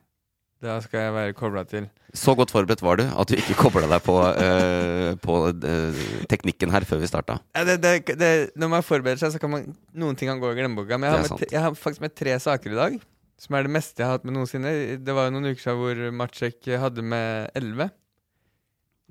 Da 0.62 0.76
skal 0.84 1.02
jeg 1.02 1.14
være 1.14 1.34
kobla 1.36 1.64
til. 1.68 1.88
Så 2.14 2.34
godt 2.38 2.52
forberedt 2.54 2.82
var 2.84 3.00
du 3.00 3.02
at 3.04 3.28
du 3.28 3.34
ikke 3.36 3.56
kobla 3.58 3.88
deg 3.90 4.04
på, 4.06 4.14
uh, 4.22 5.10
på 5.20 5.38
uh, 5.50 6.04
teknikken 6.30 6.70
her 6.72 6.86
før 6.88 7.02
vi 7.02 7.10
starta. 7.10 7.40
Ja, 7.56 7.64
det, 7.68 7.80
det, 7.82 8.14
det, 8.20 8.30
når 8.56 8.70
man 8.76 8.86
forbereder 8.86 9.24
seg, 9.24 9.34
så 9.34 9.42
kan 9.42 9.50
man 9.50 9.66
noen 9.92 10.16
ting 10.16 10.30
kan 10.30 10.40
gå 10.40 10.52
i 10.54 10.60
glemmeboka. 10.60 10.96
Men 10.96 11.10
jeg 11.10 11.16
har, 11.18 11.26
med, 11.26 11.44
jeg 11.56 11.64
har 11.66 11.76
faktisk 11.76 12.06
med 12.06 12.14
tre 12.16 12.38
saker 12.40 12.72
i 12.72 12.78
dag. 12.78 12.96
Som 13.44 13.58
er 13.58 13.66
det 13.66 13.74
meste 13.74 14.00
jeg 14.00 14.06
har 14.06 14.20
hatt 14.20 14.24
med 14.28 14.36
noensinne. 14.38 14.72
Det 15.04 15.16
var 15.16 15.26
jo 15.28 15.34
noen 15.34 15.50
uker 15.50 15.60
siden 15.64 15.80
hvor 15.80 16.02
Matsjek 16.22 16.70
hadde 16.80 17.02
med 17.02 17.50
elleve. 17.58 17.90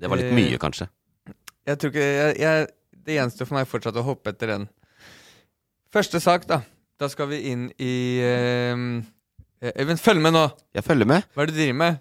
Det 0.00 0.10
var 0.10 0.18
litt 0.18 0.32
Eh, 0.32 0.38
mye, 0.38 0.58
kanskje. 0.58 0.88
Jeg 1.68 1.80
tror 1.80 1.92
ikke 1.92 2.06
jeg, 2.08 2.38
jeg, 2.40 2.66
Det 3.04 3.18
gjenstår 3.18 3.48
for 3.48 3.58
meg 3.58 3.68
fortsatt 3.68 4.00
å 4.00 4.06
hoppe 4.06 4.32
etter 4.32 4.54
den. 4.54 4.64
Første 5.92 6.18
sak, 6.24 6.48
da. 6.48 6.62
Da 6.98 7.08
skal 7.12 7.28
vi 7.30 7.42
inn 7.52 7.68
i 7.78 7.94
eh, 8.24 8.84
Øyvind, 9.64 10.00
følg 10.02 10.20
med 10.20 10.34
nå! 10.36 10.44
Jeg 10.76 10.84
følger 10.84 11.08
med. 11.08 11.24
Hva 11.32 11.44
er 11.44 11.48
det 11.48 11.54
du 11.54 11.60
driver 11.60 11.78
med? 11.80 12.00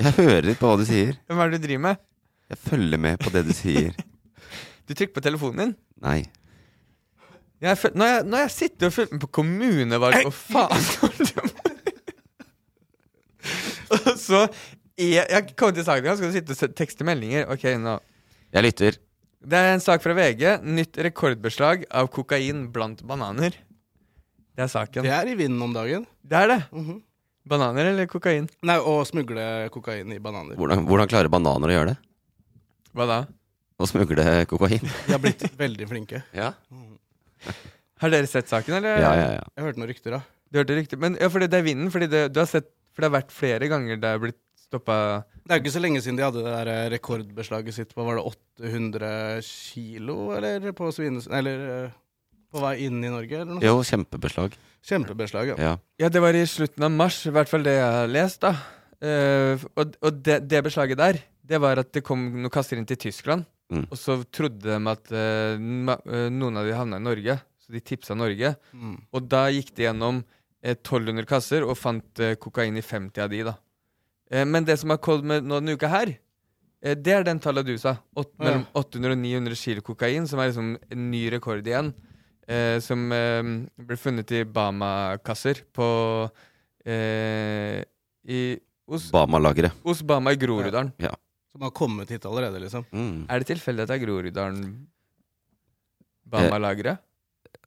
Jeg 0.00 0.12
hører 0.16 0.54
på 0.58 0.70
hva 0.70 0.76
du 0.80 0.84
sier. 0.88 1.18
Hva 1.28 1.44
er 1.44 1.52
det 1.52 1.60
du 1.60 1.66
driver 1.66 1.82
med? 1.84 2.00
Jeg 2.50 2.60
følger 2.64 3.00
med 3.04 3.20
på 3.20 3.32
det 3.34 3.44
du 3.48 3.54
sier. 3.56 3.94
Du 4.84 4.92
trykker 4.92 5.14
på 5.16 5.22
telefonen 5.24 5.60
din. 5.62 5.70
Nei. 6.04 6.18
Jeg 7.64 7.78
føl 7.80 7.94
når, 7.96 8.10
jeg, 8.10 8.24
når 8.28 8.42
jeg 8.42 8.50
sitter 8.52 8.90
og 8.90 8.92
følger 8.92 9.14
med 9.16 9.22
på 9.22 9.30
kommunevalg 9.38 10.26
og 10.28 10.34
faen 10.36 10.82
Og 13.94 14.10
så 14.20 14.42
jeg, 15.00 15.24
jeg 15.24 15.54
kom 15.56 15.72
til 15.72 15.86
saken, 15.86 16.18
skal 16.18 16.28
du 16.28 16.36
sitte 16.36 16.52
og 16.68 16.76
tekste 16.76 17.06
meldinger? 17.08 17.48
Ok, 17.48 17.64
nå 17.80 17.96
Jeg 18.52 18.66
lytter. 18.66 19.00
Det 19.40 19.58
er 19.58 19.72
en 19.72 19.82
sak 19.82 20.04
fra 20.04 20.12
VG. 20.16 20.44
Nytt 20.68 21.00
rekordbeslag 21.08 21.88
av 21.88 22.12
kokain 22.12 22.66
blant 22.76 23.00
bananer. 23.08 23.56
Det 24.54 24.64
er 24.66 24.70
saken. 24.70 25.02
Det 25.06 25.12
er 25.14 25.30
i 25.30 25.34
vinden 25.38 25.62
om 25.66 25.72
dagen. 25.74 26.06
Det 26.22 26.38
er 26.38 26.50
det. 26.52 26.60
Mhm. 26.72 27.00
Bananer 27.44 27.90
eller 27.90 28.06
kokain? 28.08 28.46
Nei, 28.64 28.78
Å 28.80 28.92
smugle 29.04 29.68
kokain 29.74 30.12
i 30.14 30.20
bananer. 30.22 30.56
Hvordan, 30.56 30.86
hvordan 30.88 31.10
klarer 31.10 31.28
bananer 31.28 31.68
å 31.68 31.74
gjøre 31.74 31.90
det? 31.90 31.96
Hva 32.96 33.06
da? 33.10 33.18
Å 33.76 33.88
smugle 33.90 34.24
kokain? 34.48 34.80
De 34.80 35.12
har 35.12 35.20
blitt 35.20 35.44
veldig 35.58 35.88
flinke. 35.90 36.22
Ja. 36.40 36.54
Har 38.00 38.10
dere 38.10 38.26
sett 38.28 38.48
saken, 38.48 38.78
eller? 38.78 38.96
Ja, 39.02 39.10
ja, 39.18 39.26
ja. 39.36 39.42
Jeg 39.58 39.66
hørte 39.66 39.80
noen 39.82 39.90
rykter, 39.90 40.16
da. 40.16 40.22
Du 40.48 40.58
hørte 40.60 40.76
rykter? 40.78 41.00
Men 41.02 41.18
ja, 41.20 41.28
fordi 41.32 41.50
det 41.52 41.58
er 41.60 41.66
vinden. 41.66 41.90
Fordi 41.92 42.08
det, 42.10 42.22
du 42.32 42.40
har 42.40 42.48
sett 42.48 42.70
For 42.94 43.02
det 43.02 43.10
har 43.10 43.16
vært 43.18 43.34
flere 43.34 43.68
ganger 43.68 43.98
det 44.00 44.10
er 44.14 44.22
blitt 44.22 44.38
stoppa 44.62 44.96
Det 45.42 45.50
er 45.52 45.58
jo 45.58 45.64
ikke 45.64 45.74
så 45.74 45.82
lenge 45.82 46.00
siden 46.00 46.16
de 46.20 46.24
hadde 46.24 46.42
det 46.46 46.52
der 46.54 46.70
eh, 46.72 46.88
rekordbeslaget 46.94 47.76
sitt 47.76 47.92
på 47.94 48.06
var 48.06 48.16
det 48.20 48.24
800 48.62 49.42
kilo, 49.44 50.16
eller 50.36 50.72
på 50.78 50.88
svines... 50.94 51.26
Eller 51.28 51.64
eh, 51.74 51.96
på 52.54 52.62
vei 52.62 52.76
inn 52.86 53.02
i 53.02 53.10
Norge, 53.10 53.40
eller 53.42 53.56
noe? 53.56 53.64
Jo, 53.64 53.80
kjempebeslag. 53.86 54.54
Kjempebeslag, 54.84 55.54
ja. 55.54 55.56
Ja. 55.58 55.74
Ja, 56.04 56.10
det 56.12 56.20
var 56.22 56.36
i 56.36 56.44
slutten 56.48 56.84
av 56.86 56.92
mars, 56.94 57.22
i 57.26 57.32
hvert 57.34 57.50
fall 57.50 57.64
det 57.66 57.74
jeg 57.78 57.90
har 57.98 58.10
lest, 58.12 58.44
da. 58.44 58.54
Uh, 59.04 59.60
og 59.76 59.96
og 60.00 60.20
det, 60.24 60.38
det 60.48 60.60
beslaget 60.64 61.00
der, 61.00 61.18
det 61.44 61.58
var 61.60 61.80
at 61.82 61.90
det 61.92 62.04
kom 62.06 62.22
noen 62.38 62.52
kasser 62.52 62.78
inn 62.80 62.86
til 62.88 63.00
Tyskland. 63.02 63.44
Mm. 63.72 63.86
Og 63.90 63.98
så 63.98 64.16
trodde 64.32 64.62
de 64.64 64.78
at 64.92 65.10
uh, 65.12 65.58
noen 65.60 66.60
av 66.60 66.68
de 66.68 66.76
havna 66.76 67.00
i 67.00 67.04
Norge, 67.04 67.36
så 67.64 67.72
de 67.74 67.82
tipsa 67.84 68.16
Norge. 68.16 68.54
Mm. 68.72 68.96
Og 69.12 69.28
da 69.28 69.46
gikk 69.52 69.74
de 69.76 69.88
gjennom 69.88 70.22
uh, 70.22 70.74
1200 70.76 71.28
kasser 71.28 71.66
og 71.66 71.76
fant 71.80 72.22
kokain 72.40 72.76
i 72.80 72.84
50 72.84 73.24
av 73.24 73.32
de, 73.32 73.42
da. 73.50 73.56
Eh, 74.32 74.44
men 74.48 74.64
det 74.64 74.78
som 74.80 74.92
har 74.94 75.00
kommet 75.04 75.28
med 75.28 75.44
nå 75.44 75.58
denne 75.60 75.74
uka 75.76 75.90
her, 75.92 76.14
det 76.84 77.12
er 77.12 77.24
den 77.24 77.38
tallet 77.40 77.64
du 77.68 77.74
sa. 77.80 77.94
Åt, 78.16 78.30
Ja. 78.38 78.44
mellom 78.44 78.64
800 78.76 79.12
og 79.12 79.20
900 79.20 79.56
kilo 79.56 79.84
kokain, 79.84 80.26
som 80.28 80.40
er 80.40 80.50
liksom 80.50 80.74
en 80.92 81.04
ny 81.10 81.22
rekord 81.32 81.64
igjen. 81.64 81.92
Eh, 82.44 82.76
som 82.84 83.06
eh, 83.12 83.40
ble 83.88 83.96
funnet 83.96 84.32
i 84.36 84.42
Bama-kasser 84.44 85.62
på 85.72 85.86
eh, 86.84 87.80
i, 88.28 88.40
hos, 88.90 89.06
Bama-lageret. 89.14 89.72
hos 89.84 90.02
Bama 90.04 90.34
i 90.34 90.40
Groruddalen. 90.40 90.92
Ja. 91.00 91.14
Som 91.54 91.64
har 91.64 91.72
kommet 91.72 92.10
hit 92.12 92.26
allerede, 92.28 92.60
liksom. 92.60 92.84
Mm. 92.92 93.24
Er 93.30 93.40
det 93.40 93.48
tilfeldig 93.52 93.84
at 93.86 93.92
det 93.92 93.96
er 93.96 94.04
Groruddalen 94.04 94.64
Bama-lageret? 96.28 97.00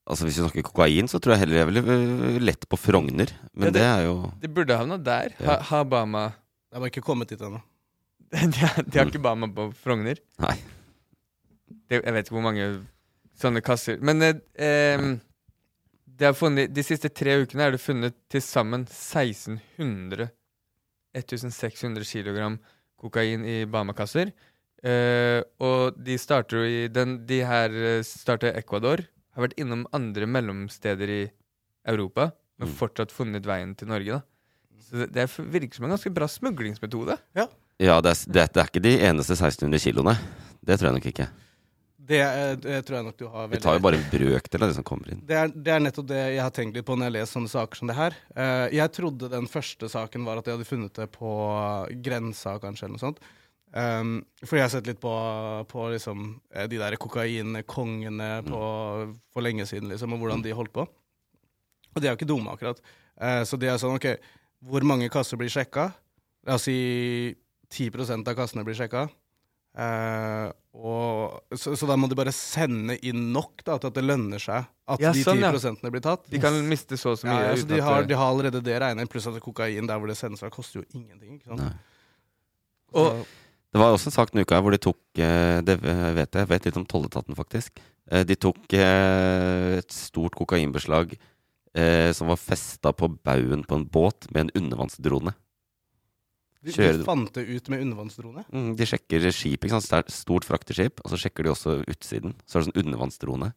Altså 0.07 0.23
Hvis 0.28 0.38
vi 0.38 0.43
snakker 0.45 0.63
kokain, 0.69 1.09
så 1.11 1.19
tror 1.19 1.34
jeg 1.36 1.41
heller 1.43 1.57
jeg 1.59 1.67
ville 1.67 1.82
øh, 1.84 2.38
lett 2.39 2.63
på 2.69 2.78
Frogner. 2.80 3.32
Men 3.53 3.67
Ja, 3.67 3.73
det 3.75 3.84
er 3.84 4.03
jo 4.05 4.13
Det 4.39 4.51
burde 4.55 4.78
havna 4.78 4.97
der. 5.03 5.34
Ja. 5.39 5.57
Ha, 5.57 5.57
ha 5.71 5.82
Bama 5.84 6.28
Det 6.30 6.78
har 6.78 6.84
bare 6.86 6.91
ikke 6.93 7.03
kommet 7.03 7.34
hit 7.34 7.41
ennå. 7.43 7.59
de, 8.32 8.47
de 8.88 8.99
har 8.99 9.09
ikke 9.09 9.19
Bama 9.23 9.49
på 9.51 9.71
Frogner. 9.82 10.21
Nei. 10.39 10.55
Det, 11.89 11.99
jeg 12.03 12.13
vet 12.13 12.23
ikke 12.30 12.38
hvor 12.38 12.45
mange 12.45 12.69
sånne 13.38 13.61
kasser 13.61 13.99
Men 14.01 14.21
eh, 14.23 15.03
er 16.19 16.33
funnet, 16.33 16.73
de 16.73 16.83
siste 16.85 17.09
tre 17.13 17.35
ukene 17.43 17.67
er 17.67 17.75
det 17.75 17.81
funnet 17.83 18.15
til 18.31 18.41
sammen 18.41 18.85
1600 18.89 20.29
1600 21.17 22.05
kg 22.05 22.57
kokain 22.97 23.43
i 23.45 23.65
Bama-kasser. 23.69 24.31
Eh, 24.85 25.41
og 25.63 25.95
de 26.05 26.17
starter 26.21 26.57
jo 26.59 26.65
i 26.69 26.88
den, 26.93 27.19
De 27.25 27.39
her 27.45 27.73
eh, 27.73 28.03
starter 28.05 28.53
Ecuador. 28.57 29.01
Har 29.33 29.47
vært 29.47 29.57
innom 29.61 29.85
andre 29.93 30.25
mellomsteder 30.29 31.09
i 31.09 31.21
Europa, 31.88 32.31
men 32.59 32.67
Mm. 32.69 32.73
fortsatt 32.75 33.11
funnet 33.13 33.45
veien 33.45 33.75
til 33.77 33.88
Norge. 33.88 34.05
da 34.21 34.21
Så 34.81 34.97
det, 34.97 35.11
det 35.13 35.21
er- 35.23 35.43
virker 35.51 35.75
som 35.75 35.85
en 35.85 35.91
ganske 35.91 36.13
bra 36.13 36.25
smuglingsmetode. 36.27 37.17
Ja, 37.35 38.01
det 38.01 38.09
er, 38.11 38.31
det, 38.31 38.53
det 38.53 38.57
er 38.61 38.65
ikke 38.69 38.81
de 38.81 38.97
eneste 38.99 39.33
1600 39.35 39.79
kiloene. 39.79 40.17
Det 40.65 40.79
tror 40.79 40.89
jeg 40.91 40.93
nok 40.93 41.05
ikke. 41.05 41.27
Det, 42.07 42.19
eh, 42.23 42.53
det 42.61 42.81
tror 42.87 42.99
jeg 42.99 43.05
nok 43.09 43.17
du 43.19 43.25
har 43.27 43.47
veldig 43.49 43.57
Vi 43.59 43.63
tar 43.65 43.75
jo 43.75 43.83
bare 43.83 43.97
en 43.99 44.05
brøkdel 44.11 44.63
av 44.63 44.69
det 44.71 44.75
som 44.77 44.85
kommer 44.87 45.09
inn. 45.11 45.23
Det 45.27 45.35
er, 45.35 45.49
det 45.51 45.73
er 45.73 45.81
nettopp 45.83 46.07
det 46.07 46.19
jeg 46.21 46.43
har 46.43 46.53
tenkt 46.55 46.77
litt 46.77 46.87
på 46.87 46.95
når 46.95 47.09
jeg 47.09 47.15
leser 47.17 47.33
sånne 47.35 47.51
saker 47.51 47.79
som 47.79 47.91
det 47.91 47.97
her. 47.97 48.15
Eh, 48.35 48.67
jeg 48.77 48.93
trodde 48.95 49.31
den 49.33 49.49
første 49.51 49.89
saken 49.91 50.27
var 50.27 50.39
at 50.39 50.47
de 50.47 50.53
hadde 50.55 50.67
funnet 50.69 50.95
det 50.95 51.09
på 51.15 51.31
grensa, 52.05 52.55
kanskje, 52.63 52.87
eller 52.87 52.95
noe 52.95 53.03
sånt. 53.03 53.19
Um, 53.75 54.13
fordi 54.39 54.61
jeg 54.61 54.63
har 54.63 54.71
sett 54.71 54.87
litt 54.87 55.01
på, 55.03 55.11
på 55.67 55.89
liksom, 55.91 56.29
eh, 56.55 56.69
de 56.71 56.79
der 56.79 56.95
kokainkongene 57.01 58.29
på, 58.47 58.61
for 59.35 59.43
lenge 59.43 59.67
siden, 59.67 59.91
liksom, 59.91 60.15
og 60.15 60.23
hvordan 60.23 60.45
de 60.45 60.55
holdt 60.55 60.73
på. 60.77 60.87
Og 61.91 61.99
de 61.99 62.07
er 62.07 62.13
jo 62.13 62.21
ikke 62.21 62.29
dumme, 62.29 62.53
akkurat. 62.53 62.79
Så 63.49 63.57
de 63.57 63.65
er 63.65 63.79
sånn, 63.81 63.95
OK, 63.97 64.05
hvor 64.69 64.83
mange 64.85 65.07
kasser 65.09 65.39
blir 65.39 65.49
sjekka? 65.49 65.87
La 66.45 66.59
oss 66.59 66.67
si 66.69 67.33
10% 67.73 68.29
av 68.29 68.37
kassene 68.37 68.63
blir 68.67 68.77
sjekka. 68.77 69.07
Eh, 69.78 70.47
og, 70.78 71.38
så, 71.57 71.73
så 71.78 71.88
da 71.89 71.95
må 71.97 72.07
de 72.09 72.15
bare 72.17 72.32
sende 72.34 72.95
inn 73.05 73.28
nok 73.34 73.61
da, 73.65 73.75
til 73.82 73.91
at 73.91 73.97
det 73.97 74.03
lønner 74.05 74.41
seg 74.41 74.65
at 74.89 75.01
Ja, 75.03 75.11
de 75.13 75.21
10 75.21 75.25
sånn, 75.25 75.41
ja. 75.82 75.91
blir 75.93 76.03
tatt. 76.05 76.25
De 76.32 76.41
kan 76.41 76.57
miste 76.69 76.97
så 76.97 77.13
og 77.13 77.19
så 77.21 77.30
mye. 77.30 77.38
Ja, 77.43 77.51
ja, 77.51 77.57
så 77.61 77.69
de 77.69 77.80
har, 77.86 78.05
de 78.09 78.17
har 78.17 78.32
allerede 78.34 78.61
det 78.65 78.78
regnet, 78.82 79.09
pluss 79.11 79.28
at 79.30 79.38
kokain 79.43 79.89
der 79.89 80.01
hvor 80.01 80.09
det 80.09 80.17
sendes 80.17 80.41
fra, 80.41 80.49
koster 80.53 80.82
jo 80.82 80.86
ingenting. 80.97 81.38
ikke 81.38 81.51
sant? 81.53 81.84
Og- 82.97 83.25
Det 83.73 83.82
var 83.82 83.91
også 83.93 84.07
en 84.09 84.15
sak 84.15 84.32
denne 84.32 84.45
uka 84.47 84.61
hvor 84.63 84.71
de 84.71 84.78
tok 84.80 85.19
eh, 85.19 85.59
Det 85.61 85.75
vet 85.82 86.32
jeg, 86.39 86.47
vet 86.47 86.65
litt 86.65 86.78
om 86.80 86.86
tolletaten, 86.88 87.36
faktisk. 87.36 87.82
Eh, 88.09 88.23
De 88.23 88.36
tok 88.36 88.73
et 88.73 89.91
stort 89.91 90.34
kokainbeslag 90.39 91.17
eh, 91.75 92.11
som 92.13 92.30
var 92.32 92.39
festa 92.39 92.93
på 92.93 93.09
baugen 93.21 93.65
på 93.67 93.75
en 93.75 93.86
båt 93.86 94.30
med 94.32 94.47
en 94.47 94.63
undervannsdrone. 94.63 95.36
De, 96.68 96.74
Kjører- 96.76 96.97
de 96.99 97.05
fant 97.07 97.30
det 97.38 97.43
ut 97.47 97.70
med 97.72 97.82
undervannsdrone. 97.86 98.43
Mm, 98.51 98.72
De 98.80 98.86
sjekker 98.89 99.28
skip, 99.32 99.63
ikke 99.63 99.78
sant? 99.78 99.88
Det 99.88 99.99
er 100.03 100.11
stort 100.18 100.47
frakteskip, 100.47 100.99
og 101.05 101.13
så 101.13 101.20
sjekker 101.22 101.47
de 101.47 101.53
også 101.53 101.78
utsiden. 101.88 102.34
Så 102.45 102.57
er 102.59 102.63
det 102.65 102.68
sånn 102.70 102.82
undervannsdrone. 102.84 103.53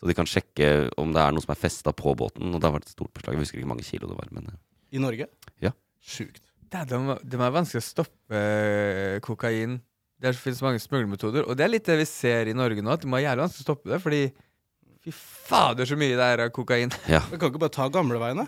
Så 0.00 0.08
de 0.10 0.14
kan 0.16 0.28
sjekke 0.28 0.70
om 1.00 1.12
det 1.16 1.22
er 1.22 1.32
noe 1.32 1.40
som 1.44 1.52
er 1.54 1.60
festa 1.60 1.92
på 1.96 2.12
båten. 2.16 2.50
Og 2.52 2.60
det 2.60 2.68
har 2.68 2.74
vært 2.78 2.88
et 2.88 2.92
stort 2.96 3.12
beslag. 3.16 3.36
Jeg 3.36 3.44
husker 3.46 3.60
ikke 3.62 3.70
mange 3.72 3.84
kilo 3.86 4.08
det 4.10 4.16
var. 4.18 4.28
Men 4.36 4.48
eh, 4.52 4.58
I 4.96 5.00
Norge? 5.00 5.28
Ja. 5.64 5.70
Sjukt. 6.04 6.42
Det 6.66 6.80
er, 6.82 6.88
de, 6.90 7.18
de 7.22 7.36
er 7.40 7.54
vanskelig 7.54 7.80
å 7.80 7.86
stoppe 7.86 8.40
eh, 8.40 9.20
kokain. 9.24 9.78
Det 10.20 10.32
finnes 10.40 10.60
mange 10.64 10.80
smuglermetoder. 10.80 11.44
Og 11.48 11.56
det 11.56 11.64
er 11.64 11.72
litt 11.72 11.86
det 11.88 11.96
vi 12.00 12.06
ser 12.08 12.48
i 12.50 12.56
Norge 12.56 12.80
nå, 12.84 12.92
at 12.92 13.02
det 13.04 13.08
må 13.08 13.16
være 13.20 13.28
jævlig 13.30 13.44
vanskelig 13.46 13.64
å 13.64 13.68
stoppe 13.68 13.92
det. 13.92 14.00
Fordi 14.04 14.20
fy 15.06 15.12
fader, 15.14 15.86
så 15.88 15.96
mye 16.00 16.16
det 16.18 16.28
er 16.32 16.44
av 16.46 16.52
kokain. 16.56 16.92
ja. 17.08 17.20
Vi 17.30 17.38
kan 17.40 17.52
ikke 17.52 17.60
bare 17.64 17.76
ta 17.76 17.88
gamleveiene? 17.92 18.46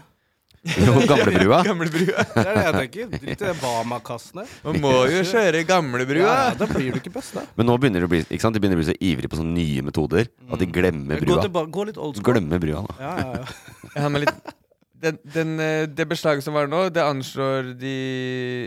Gamlebrua. 1.08 1.62
Gamlebrua. 1.68 2.24
Det 2.34 2.42
er 2.44 2.58
det 2.58 2.64
jeg 2.64 2.74
tenker. 2.76 3.10
Drit 3.22 3.44
i 3.46 3.52
Bama-kassene. 3.60 4.44
Man 4.66 4.80
må 4.82 4.92
jo 5.10 5.22
kjøre 5.28 5.62
gamlebrua. 5.68 6.24
Ja, 6.24 6.36
ja, 6.48 6.54
da 6.58 6.68
blir 6.70 6.92
du 6.94 7.00
ikke 7.00 7.12
best, 7.14 7.36
da. 7.38 7.44
Men 7.58 7.70
nå 7.70 7.78
begynner 7.80 8.04
de 8.04 8.08
å 8.08 8.12
bli, 8.12 8.22
ikke 8.26 8.44
sant? 8.44 8.56
De 8.56 8.62
begynner 8.62 8.78
å 8.78 8.82
bli 8.82 8.88
så 8.90 8.96
ivrige 8.98 9.30
på 9.32 9.40
sånne 9.40 9.54
nye 9.56 9.84
metoder 9.86 10.28
at 10.28 10.62
de 10.62 10.70
glemmer 10.74 11.22
Gå, 11.22 11.38
brua. 11.48 11.66
gå 11.78 11.88
litt 11.90 12.00
old 12.00 12.18
school. 12.18 12.26
Glemmer 12.32 12.62
brua, 12.62 12.84
da. 12.88 12.96
Ja, 13.02 13.12
ja, 13.22 13.42
ja. 13.42 13.74
Jeg 13.94 14.04
har 14.04 14.12
med 14.14 14.26
litt 14.26 14.54
den, 14.98 15.18
den, 15.34 15.52
eh, 15.62 15.84
Det 15.86 16.08
beslaget 16.10 16.42
som 16.42 16.56
var 16.58 16.66
nå, 16.70 16.88
det 16.90 17.04
anslår 17.04 17.72
de 17.78 17.94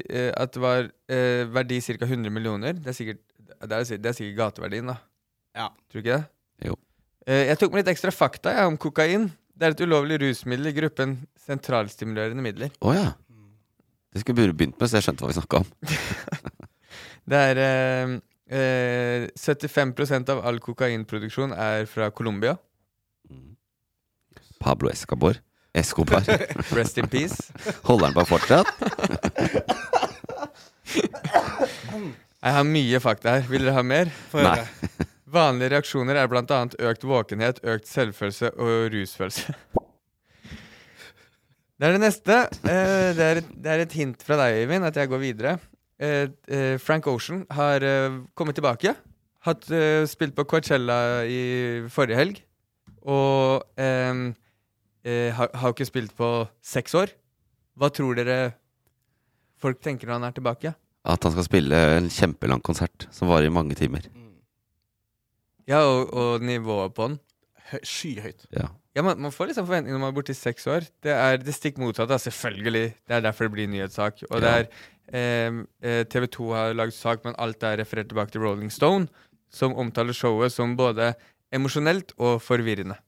eh, 0.08 0.30
at 0.32 0.54
det 0.56 0.62
var 0.64 0.88
eh, 1.12 1.44
verdi 1.52 1.82
ca. 1.84 1.98
100 2.08 2.32
millioner. 2.32 2.78
Det 2.80 2.94
er 2.94 2.98
sikkert, 2.98 3.22
det 3.68 3.72
er, 3.82 3.98
det 4.00 4.14
er 4.14 4.16
sikkert 4.18 4.38
gateverdien, 4.40 4.94
da. 4.94 4.96
Ja. 5.58 5.68
Tror 5.92 6.00
du 6.00 6.06
ikke 6.06 6.22
det? 6.22 6.70
Jo. 6.72 6.78
Eh, 7.28 7.46
jeg 7.52 7.60
tok 7.62 7.76
med 7.76 7.84
litt 7.84 7.92
ekstra 7.94 8.14
fakta 8.16 8.56
jeg, 8.56 8.72
om 8.72 8.80
kokain. 8.80 9.28
Det 9.52 9.68
er 9.68 9.76
et 9.76 9.84
ulovlig 9.84 10.18
rusmiddel 10.24 10.72
i 10.72 10.74
gruppen 10.74 11.20
sentralstimulerende 11.52 12.44
midler. 12.46 12.74
Å 12.82 12.96
ja. 12.96 13.12
Det 14.12 14.24
skulle 14.24 14.42
vi 14.42 14.58
begynt 14.64 14.80
med, 14.80 14.90
så 14.90 15.00
jeg 15.00 15.08
skjønte 15.08 15.24
hva 15.24 15.32
vi 15.32 15.38
snakka 15.40 15.62
om. 15.62 15.70
Det 17.32 17.38
er 17.52 17.60
eh, 17.62 18.16
eh, 18.58 19.30
75% 19.38 20.32
av 20.34 20.42
all 20.48 20.58
kokainproduksjon 20.64 21.54
er 21.54 21.86
fra 21.88 22.10
Colombia. 22.12 22.58
Pablo 24.62 24.90
Escobar. 24.92 25.40
Escobar. 25.74 26.26
Rest 26.76 26.98
in 26.98 27.08
peace. 27.08 27.54
Holder 27.88 28.06
han 28.10 28.18
på 28.18 28.26
fortsatt? 28.34 28.68
Jeg 32.42 32.54
har 32.58 32.66
mye 32.66 33.00
fakta 33.00 33.38
her. 33.38 33.44
Vil 33.48 33.64
dere 33.64 33.78
ha 33.78 33.84
mer? 33.86 34.10
Nei. 34.34 34.66
Vanlige 35.32 35.72
reaksjoner 35.76 36.18
er 36.20 36.28
bl.a. 36.28 36.62
økt 36.90 37.06
våkenhet, 37.08 37.62
økt 37.64 37.88
selvfølelse 37.88 38.50
og 38.58 38.90
rusfølelse. 38.92 39.54
Det 41.82 41.88
er 41.90 41.96
det 41.96 42.02
neste. 42.04 42.36
Eh, 42.70 43.08
det, 43.18 43.26
er 43.26 43.40
et, 43.42 43.48
det 43.58 43.72
er 43.74 43.82
et 43.88 43.94
hint 43.98 44.22
fra 44.22 44.36
deg, 44.38 44.60
Øyvind, 44.62 44.86
at 44.86 45.00
jeg 45.02 45.10
går 45.10 45.22
videre. 45.24 45.56
Eh, 46.02 46.28
eh, 46.54 46.76
Frank 46.82 47.08
Ocean 47.10 47.42
har 47.58 47.82
eh, 47.82 48.20
kommet 48.38 48.54
tilbake. 48.60 48.94
Hatt, 49.48 49.66
eh, 49.74 50.04
spilt 50.06 50.36
på 50.38 50.46
Coachella 50.46 51.00
i 51.26 51.42
forrige 51.90 52.20
helg. 52.20 52.42
Og 53.10 53.64
eh, 53.82 54.22
eh, 55.10 55.32
har, 55.34 55.50
har 55.58 55.74
ikke 55.74 55.90
spilt 55.90 56.14
på 56.18 56.30
seks 56.62 56.94
år. 57.02 57.16
Hva 57.82 57.90
tror 57.90 58.14
dere 58.20 58.38
folk 59.62 59.82
tenker 59.82 60.06
når 60.10 60.20
han 60.20 60.28
er 60.30 60.38
tilbake? 60.38 60.76
At 61.10 61.26
han 61.26 61.34
skal 61.34 61.48
spille 61.50 61.78
en 61.98 62.12
kjempelang 62.14 62.62
konsert 62.62 63.08
som 63.10 63.30
varer 63.32 63.50
i 63.50 63.54
mange 63.54 63.74
timer. 63.80 64.06
Ja, 65.70 65.82
og, 65.82 66.14
og 66.14 66.46
nivået 66.46 66.94
på 66.94 67.08
den. 67.10 67.18
Hø- 67.72 67.82
Skyhøyt. 67.88 68.46
Ja. 68.54 68.68
Ja, 68.96 69.04
man, 69.06 69.20
man 69.24 69.32
får 69.32 69.52
liksom 69.52 69.68
forventninger 69.70 69.96
når 69.96 70.04
man 70.04 70.12
er 70.12 70.18
borte 70.18 70.34
i 70.34 70.38
seks 70.38 70.66
år. 70.68 70.88
Det 71.04 71.14
er 71.16 71.38
det 71.40 71.54
stikk 71.56 71.78
motsatte, 71.80 72.18
selvfølgelig. 72.20 72.88
Det 73.08 73.16
er 73.16 73.24
derfor 73.24 73.48
det 73.48 73.54
blir 73.56 73.70
nyhetssak. 73.72 74.26
Og 74.30 74.42
det 74.44 74.52
er 74.52 74.66
eh, 75.16 75.62
eh, 75.80 76.02
TV 76.12 76.28
2 76.36 76.50
har 76.58 76.76
lagd 76.76 76.96
sak, 76.98 77.24
men 77.24 77.38
alt 77.40 77.64
er 77.64 77.80
referert 77.80 78.12
tilbake 78.12 78.36
til 78.36 78.44
Rolling 78.44 78.72
Stone, 78.74 79.08
som 79.52 79.76
omtaler 79.80 80.16
showet 80.16 80.52
som 80.52 80.76
både 80.80 81.14
emosjonelt 81.56 82.12
og 82.20 82.42
forvirrende. 82.44 83.00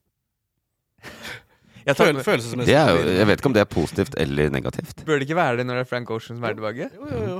Jeg 1.83 1.97
tar, 1.99 2.15
Føl 2.23 2.39
er 2.63 2.89
jo, 2.95 2.99
jeg 3.11 3.27
vet 3.27 3.41
ikke 3.41 3.49
om 3.49 3.55
det 3.57 3.59
er 3.59 3.67
positivt 3.67 4.13
eller 4.15 4.47
negativt. 4.53 5.01
Bør 5.03 5.19
det 5.19 5.25
ikke 5.27 5.35
være 5.35 5.57
det 5.59 5.65
når 5.67 5.81
det 5.81 5.83
er 5.83 5.89
Frank 5.89 6.13
Ocean 6.15 6.37
som 6.37 6.45
er 6.47 6.55
tilbake? 6.55 6.87
Jo, 6.95 7.09
jo, 7.11 7.23
jo. 7.27 7.39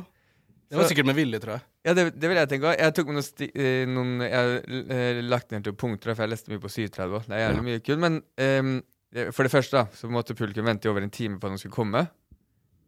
Det 0.73 0.79
var 0.79 0.89
sikkert 0.89 1.05
med 1.05 1.17
vilje, 1.19 1.39
tror 1.43 1.53
jeg. 1.53 1.63
Ja, 1.85 1.93
det, 1.93 2.05
det 2.17 2.29
vil 2.31 2.39
jeg 2.39 2.49
tenke 2.49 2.71
òg. 2.71 2.79
Jeg 2.81 2.95
tok 2.97 3.11
med 3.11 3.17
noen, 3.19 3.25
sti, 3.27 3.47
eh, 3.53 3.83
noen 3.89 4.13
Jeg 4.25 4.33
har 4.33 4.95
eh, 4.97 5.19
lagt 5.21 5.53
ned 5.53 5.67
til 5.67 5.75
punkter, 5.77 6.15
for 6.15 6.25
jeg 6.25 6.33
leste 6.33 6.49
mye 6.49 6.63
på 6.63 6.71
37 6.71 7.03
også. 7.19 7.29
Det 7.29 7.37
er 7.37 7.43
jævlig 7.43 7.65
mye 7.67 7.83
kult. 7.85 8.01
Men 8.01 8.17
ehm, 8.41 8.73
eh, 9.13 9.29
for 9.29 9.45
det 9.45 9.53
første, 9.53 9.83
da, 9.83 9.99
så 9.99 10.09
måtte 10.09 10.35
publikum 10.39 10.65
vente 10.65 10.89
i 10.89 10.91
over 10.91 11.05
en 11.05 11.13
time 11.13 11.37
på 11.37 11.45
at 11.45 11.53
han 11.53 11.61
skulle 11.61 11.77
komme. 11.77 12.01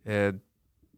Eh, 0.05 0.31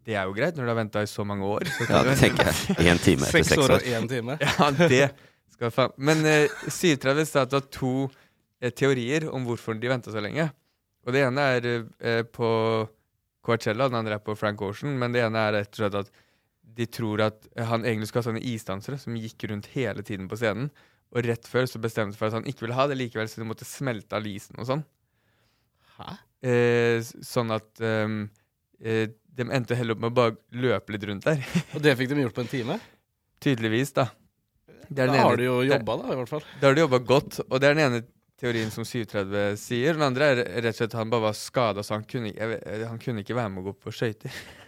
det 0.07 0.15
er 0.15 0.29
jo 0.29 0.35
greit 0.37 0.55
når 0.55 0.63
du 0.63 0.71
har 0.71 0.79
venta 0.79 1.03
i 1.03 1.09
så 1.11 1.25
mange 1.27 1.47
år. 1.47 1.67
Så 1.75 1.87
Ja, 1.91 2.03
det 2.07 2.15
tenker 2.21 2.47
jeg. 2.47 2.77
Én 2.79 3.01
time 3.03 3.27
etter 3.27 3.41
Seks 3.41 3.51
seks 3.51 3.63
år 3.63 3.73
år. 3.75 3.81
og 3.81 3.89
én 3.97 4.07
time. 4.11 4.37
Ja, 4.47 4.69
det 4.87 5.09
skal 5.57 5.73
faen 5.73 5.97
Men 5.97 6.23
uh, 6.23 6.69
37 6.69 7.25
sa 7.27 7.43
at 7.43 7.51
det 7.51 7.59
har 7.59 7.67
to 7.73 7.91
uh, 8.07 8.69
teorier 8.71 9.27
om 9.33 9.43
hvorfor 9.47 9.75
de 9.75 9.91
venta 9.91 10.13
så 10.13 10.23
lenge. 10.23 10.47
Og 11.03 11.15
det 11.15 11.25
ene 11.25 11.49
er 11.57 11.67
uh, 11.83 12.23
på 12.23 12.49
Coachella, 13.43 13.89
den 13.89 13.99
andre 13.99 14.15
er 14.19 14.23
på 14.23 14.35
Frank 14.39 14.63
Ocean. 14.63 14.95
Men 14.99 15.11
det 15.15 15.25
ene 15.25 15.43
er 15.43 15.57
rett 15.59 15.75
og 15.75 15.81
slett 15.81 15.99
at 16.05 16.13
de 16.77 16.85
tror 16.93 17.23
at 17.25 17.47
han 17.57 17.85
egentlig 17.85 18.09
skulle 18.11 18.23
ha 18.25 18.29
sånne 18.29 18.45
isdansere 18.45 18.99
som 19.01 19.17
gikk 19.17 19.47
rundt 19.49 19.71
hele 19.73 20.03
tiden 20.05 20.27
på 20.29 20.37
scenen. 20.39 20.69
Og 21.15 21.23
rett 21.25 21.47
før 21.47 21.65
så 21.69 21.79
bestemte 21.81 22.13
de 22.13 22.19
for 22.19 22.29
at 22.29 22.35
han 22.37 22.47
ikke 22.49 22.65
ville 22.65 22.77
ha 22.77 22.85
det 22.91 22.97
likevel, 22.99 23.29
så 23.31 23.41
de 23.41 23.47
måtte 23.49 23.65
smelte 23.67 24.17
av 24.17 24.27
isen 24.27 24.59
og 24.59 24.67
sånn. 24.69 24.83
Hæ? 25.97 26.17
Eh, 26.45 26.99
sånn 27.25 27.53
at 27.55 27.81
um, 27.81 28.19
eh, 28.83 29.07
de 29.37 29.47
endte 29.53 29.77
heller 29.79 29.95
opp 29.95 30.03
med 30.03 30.11
å 30.11 30.17
bare 30.19 30.35
løpe 30.59 30.93
litt 30.93 31.07
rundt 31.09 31.25
der. 31.25 31.41
Og 31.77 31.81
det 31.81 31.95
fikk 31.97 32.11
de 32.11 32.25
gjort 32.25 32.35
på 32.37 32.43
en 32.45 32.51
time? 32.51 32.77
Tydeligvis, 33.41 33.95
da. 33.97 34.07
Da 34.89 35.07
den 35.07 35.15
har 35.15 35.31
ene- 35.33 35.39
de 35.41 35.47
jo 35.47 35.57
jobba, 35.65 35.97
da, 36.03 36.13
i 36.13 36.19
hvert 36.19 36.31
fall. 36.35 36.45
Da 36.61 36.69
har 36.69 36.77
du 36.77 36.83
jobba 36.83 37.01
godt, 37.05 37.39
og 37.47 37.57
det 37.61 37.69
er 37.71 37.75
den 37.77 37.83
ene 37.87 38.03
teorien 38.37 38.69
som 38.73 38.85
37 38.85 39.57
sier. 39.61 39.97
Den 39.97 40.05
andre 40.11 40.29
er 40.31 40.43
rett 40.61 40.75
og 40.75 40.79
slett 40.79 40.93
at 40.93 40.99
han 41.01 41.11
bare 41.13 41.29
var 41.29 41.37
skada, 41.37 41.83
så 41.85 41.97
han 41.97 42.05
kunne, 42.09 42.31
jeg 42.35 42.85
han 42.85 43.01
kunne 43.01 43.23
ikke 43.25 43.37
være 43.37 43.51
med 43.53 43.63
å 43.63 43.71
gå 43.71 43.77
på 43.87 43.93
skøyter. 43.95 44.37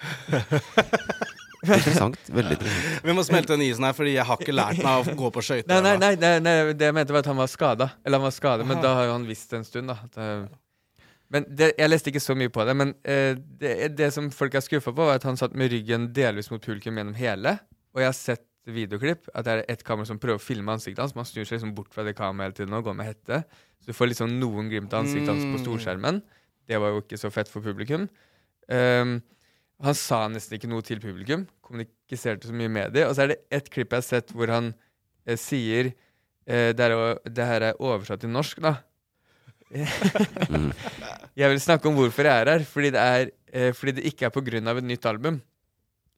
Interessant. 1.66 2.18
Veldig 2.30 2.56
interessant. 2.58 3.00
Vi 3.06 3.14
må 3.16 3.22
smelte 3.26 3.56
den 3.56 3.64
isen 3.66 3.86
her, 3.86 3.94
fordi 3.96 4.12
jeg 4.14 4.26
har 4.28 4.38
ikke 4.42 4.54
lært 4.54 4.78
meg 4.84 5.08
å 5.10 5.14
gå 5.18 5.30
på 5.34 5.42
skøyter. 5.42 5.66
Nei, 5.72 5.80
nei, 5.82 5.94
nei, 5.98 6.12
nei, 6.20 6.34
nei, 6.44 6.54
det 6.78 6.90
jeg 6.90 6.94
mente 6.94 7.14
var 7.16 7.24
at 7.24 7.30
han 7.32 7.40
var 7.40 7.50
skada. 7.50 7.88
Eller 8.04 8.20
han 8.20 8.26
var 8.28 8.34
skada, 8.36 8.66
men 8.68 8.82
da 8.84 8.92
har 8.98 9.08
jo 9.08 9.14
han 9.16 9.26
visst 9.26 9.54
en 9.56 9.64
stund, 9.66 9.90
da. 9.90 9.96
At, 10.06 10.18
eh, 10.22 11.02
men 11.34 11.46
det, 11.58 11.72
jeg 11.80 11.90
leste 11.90 12.12
ikke 12.12 12.22
så 12.22 12.36
mye 12.38 12.52
på 12.54 12.66
det. 12.68 12.76
Men 12.78 12.92
eh, 13.02 13.32
det, 13.62 13.72
det 13.98 14.12
som 14.14 14.28
folk 14.34 14.54
er 14.54 14.62
skuffa 14.62 14.92
på, 14.94 15.08
var 15.08 15.18
at 15.18 15.26
han 15.26 15.38
satt 15.40 15.56
med 15.58 15.72
ryggen 15.74 16.10
delvis 16.14 16.52
mot 16.52 16.62
publikum 16.62 17.00
gjennom 17.00 17.16
hele. 17.18 17.56
Og 17.96 18.04
jeg 18.04 18.10
har 18.12 18.18
sett 18.20 18.44
videoklipp 18.66 19.28
at 19.34 19.46
det 19.46 19.52
er 19.56 19.64
ett 19.76 19.82
kamera 19.86 20.06
som 20.08 20.18
prøver 20.22 20.38
å 20.38 20.42
filme 20.42 20.70
ansiktet 20.74 21.02
hans. 21.02 21.16
Man 21.18 21.26
snur 21.26 21.44
seg 21.46 21.56
liksom 21.58 21.74
bort 21.74 21.90
fra 21.94 22.04
det 22.06 22.14
kameraet 22.18 22.52
hele 22.52 22.60
tiden 22.62 22.78
og 22.78 22.86
går 22.86 22.96
med 22.98 23.10
hette. 23.10 23.42
Så 23.82 23.90
du 23.90 23.94
får 23.96 24.12
liksom 24.12 24.38
noen 24.38 24.70
glimt 24.70 24.94
av 24.94 25.02
ansiktet 25.04 25.32
hans 25.34 25.42
på 25.46 25.56
Mm. 25.56 25.64
storskjermen. 25.64 26.22
Det 26.66 26.78
var 26.82 26.94
jo 26.94 27.02
ikke 27.02 27.18
så 27.18 27.30
fett 27.34 27.50
for 27.50 27.62
publikum. 27.62 28.06
Um, 28.70 29.20
han 29.84 29.96
sa 29.98 30.22
nesten 30.32 30.56
ikke 30.56 30.70
noe 30.70 30.84
til 30.86 31.00
publikum. 31.02 31.44
Kommuniserte 31.64 32.48
så 32.48 32.54
mye 32.56 32.70
med 32.72 32.94
dem. 32.96 33.10
Og 33.10 33.16
så 33.16 33.26
er 33.26 33.34
det 33.34 33.40
ett 33.52 33.66
klipp 33.72 33.92
jeg 33.92 34.00
har 34.00 34.06
sett 34.06 34.32
hvor 34.32 34.48
han 34.52 34.70
eh, 35.26 35.36
sier 35.40 35.90
eh, 36.48 36.70
det, 36.76 36.86
er, 36.86 37.18
det 37.28 37.48
her 37.50 37.66
er 37.72 37.82
oversatt 37.82 38.22
til 38.24 38.32
norsk, 38.32 38.62
da. 38.64 38.78
Mm. 39.66 40.70
Jeg 41.36 41.50
vil 41.52 41.60
snakke 41.60 41.90
om 41.90 41.96
hvorfor 41.98 42.24
jeg 42.24 42.44
er 42.44 42.48
her. 42.54 42.62
Fordi 42.70 42.90
det, 42.94 43.02
er, 43.02 43.30
eh, 43.52 43.72
fordi 43.76 43.96
det 43.98 44.04
ikke 44.08 44.28
er 44.28 44.32
på 44.32 44.40
grunn 44.46 44.70
av 44.70 44.78
et 44.80 44.86
nytt 44.88 45.04
album. 45.10 45.40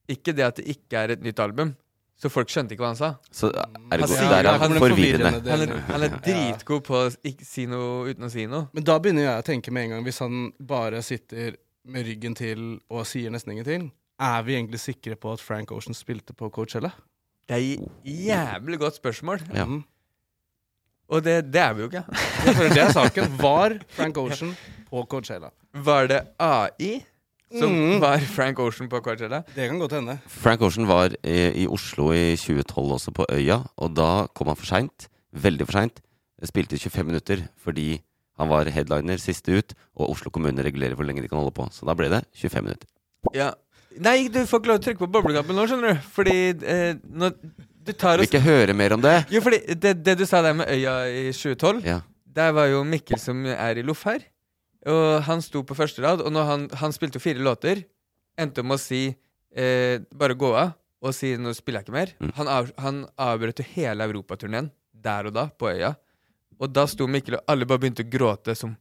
Ikke 0.08 0.34
det 0.36 0.44
at 0.46 0.60
det 0.60 0.68
ikke 0.76 1.00
er 1.00 1.14
et 1.16 1.24
nytt 1.24 1.40
album. 1.42 1.72
Så 2.18 2.30
folk 2.30 2.50
skjønte 2.50 2.74
ikke 2.74 2.82
hva 2.82 2.92
han 2.92 2.98
sa. 2.98 3.08
Så 3.34 3.48
er 3.50 3.66
det 3.72 3.90
Han 3.90 4.04
godt. 4.04 4.14
Der 4.18 4.38
er 4.38 4.48
han 4.52 4.60
han 4.62 4.80
forvirrende. 4.82 5.32
forvirrende. 5.38 5.50
Han 5.50 5.64
er, 5.64 5.82
han 5.88 6.06
er 6.06 6.14
dritgod 6.22 6.84
på 6.86 6.96
å 6.98 7.10
ikke 7.30 7.46
si 7.46 7.66
noe 7.70 8.12
uten 8.12 8.26
å 8.26 8.30
si 8.32 8.46
noe. 8.50 8.66
Men 8.74 8.86
da 8.86 8.96
begynner 9.02 9.26
jeg 9.26 9.42
å 9.42 9.46
tenke 9.46 9.74
med 9.74 9.86
en 9.88 9.96
gang, 9.96 10.06
hvis 10.06 10.18
han 10.22 10.48
bare 10.70 11.02
sitter 11.06 11.58
med 11.88 12.06
ryggen 12.06 12.34
til 12.38 12.80
og 12.90 13.06
sier 13.08 13.32
nesten 13.34 13.56
ingenting, 13.56 13.90
Er 14.18 14.42
vi 14.42 14.56
egentlig 14.56 14.80
sikre 14.82 15.14
på 15.14 15.32
at 15.32 15.40
Frank 15.40 15.70
Ocean 15.70 15.94
spilte 15.94 16.34
på 16.34 16.48
Coachella? 16.50 16.90
Det 17.48 17.54
er 17.54 17.60
et 17.62 18.24
jævlig 18.26 18.78
godt 18.78 18.96
spørsmål. 18.96 19.40
Ja. 19.54 19.64
Mhm. 19.64 19.84
Og 21.08 21.24
det, 21.24 21.52
det 21.52 21.60
er 21.60 21.72
vi 21.72 21.80
jo 21.80 21.88
ikke. 21.88 22.02
Det 22.74 22.82
er 22.82 22.90
saken. 22.92 23.38
Var 23.38 23.78
Frank 23.88 24.18
Ocean 24.18 24.56
på 24.90 25.04
Coachella? 25.08 25.48
Var 25.72 26.06
det 26.06 26.20
AI 26.38 26.98
som 27.58 27.70
mm. 27.70 28.00
var 28.00 28.18
Frank 28.18 28.58
Ocean 28.58 28.88
på 28.88 29.00
Coachella? 29.00 29.40
Det 29.54 29.68
kan 29.70 29.78
godt 29.78 29.92
hende. 29.92 30.18
Frank 30.26 30.60
Ocean 30.60 30.88
var 30.88 31.14
i, 31.24 31.62
i 31.62 31.66
Oslo 31.66 32.10
i 32.12 32.36
2012 32.36 32.92
også, 32.92 33.10
på 33.10 33.26
Øya. 33.32 33.62
Og 33.76 33.96
da 33.96 34.26
kom 34.34 34.50
han 34.52 34.56
for 34.56 34.68
seint. 34.68 35.08
Veldig 35.32 35.66
for 35.66 35.78
seint. 35.78 36.02
Spilte 36.44 36.78
25 36.78 37.06
minutter 37.06 37.46
fordi 37.56 38.02
han 38.38 38.50
var 38.50 38.68
headliner 38.72 39.18
siste 39.22 39.54
ut, 39.58 39.74
og 39.98 40.12
Oslo 40.14 40.30
kommune 40.34 40.62
regulerer 40.64 40.94
hvor 40.98 41.06
lenge 41.08 41.24
de 41.24 41.30
kan 41.30 41.40
holde 41.40 41.54
på. 41.56 41.66
Så 41.74 41.86
da 41.88 41.94
ble 41.98 42.10
det 42.12 42.22
25 42.38 42.64
minutter. 42.68 42.88
Ja. 43.34 43.52
Nei, 43.98 44.28
du 44.30 44.44
får 44.46 44.60
ikke 44.60 44.70
lov 44.70 44.78
til 44.78 44.82
å 44.82 44.84
trykke 44.86 45.02
på 45.02 45.10
boblekappen 45.16 45.56
nå, 45.58 45.64
skjønner 45.66 45.96
du. 45.96 46.06
Fordi 46.14 46.36
eh, 46.70 46.98
nå, 47.02 47.32
du 47.88 47.92
tar 47.98 48.20
oss 48.20 48.26
Vil 48.28 48.30
ikke 48.30 48.44
høre 48.44 48.76
mer 48.78 48.94
om 48.94 49.02
det! 49.02 49.16
Jo, 49.32 49.42
fordi 49.42 49.58
det, 49.74 49.96
det 50.06 50.14
du 50.20 50.24
sa 50.28 50.42
der 50.44 50.54
med 50.54 50.70
øya 50.70 50.96
i 51.10 51.24
2012, 51.34 51.80
Ja. 51.88 52.00
der 52.38 52.52
var 52.54 52.68
jo 52.70 52.84
Mikkel 52.86 53.18
som 53.18 53.42
er 53.50 53.80
i 53.80 53.86
loff 53.86 54.04
her. 54.06 54.22
Og 54.88 55.22
han 55.26 55.42
sto 55.42 55.64
på 55.66 55.74
første 55.76 56.04
rad, 56.04 56.22
og 56.22 56.30
når 56.32 56.46
han, 56.52 56.66
han 56.78 56.94
spilte 56.94 57.18
jo 57.18 57.24
fire 57.24 57.42
låter. 57.42 57.82
Endte 58.38 58.62
om 58.62 58.70
å 58.76 58.78
si 58.78 59.08
eh, 59.10 59.96
bare 60.14 60.36
gå 60.38 60.52
av 60.54 60.76
og 60.98 61.14
si 61.14 61.32
nå 61.38 61.50
spiller 61.54 61.80
jeg 61.82 61.88
ikke 61.88 61.94
mer. 61.94 62.12
Mm. 62.22 62.30
Han, 62.38 62.48
av, 62.50 62.70
han 62.82 62.96
avbrøt 63.22 63.60
jo 63.62 63.66
hele 63.76 64.06
europaturneen 64.08 64.70
der 64.98 65.28
og 65.30 65.34
da, 65.36 65.44
på 65.54 65.68
øya. 65.70 65.92
Og 66.58 66.72
da 66.74 66.86
sto 66.90 67.06
Mikkel, 67.10 67.38
og 67.38 67.50
alle 67.52 67.66
bare 67.68 67.82
begynte 67.84 68.04
å 68.06 68.10
gråte 68.10 68.54
som 68.58 68.76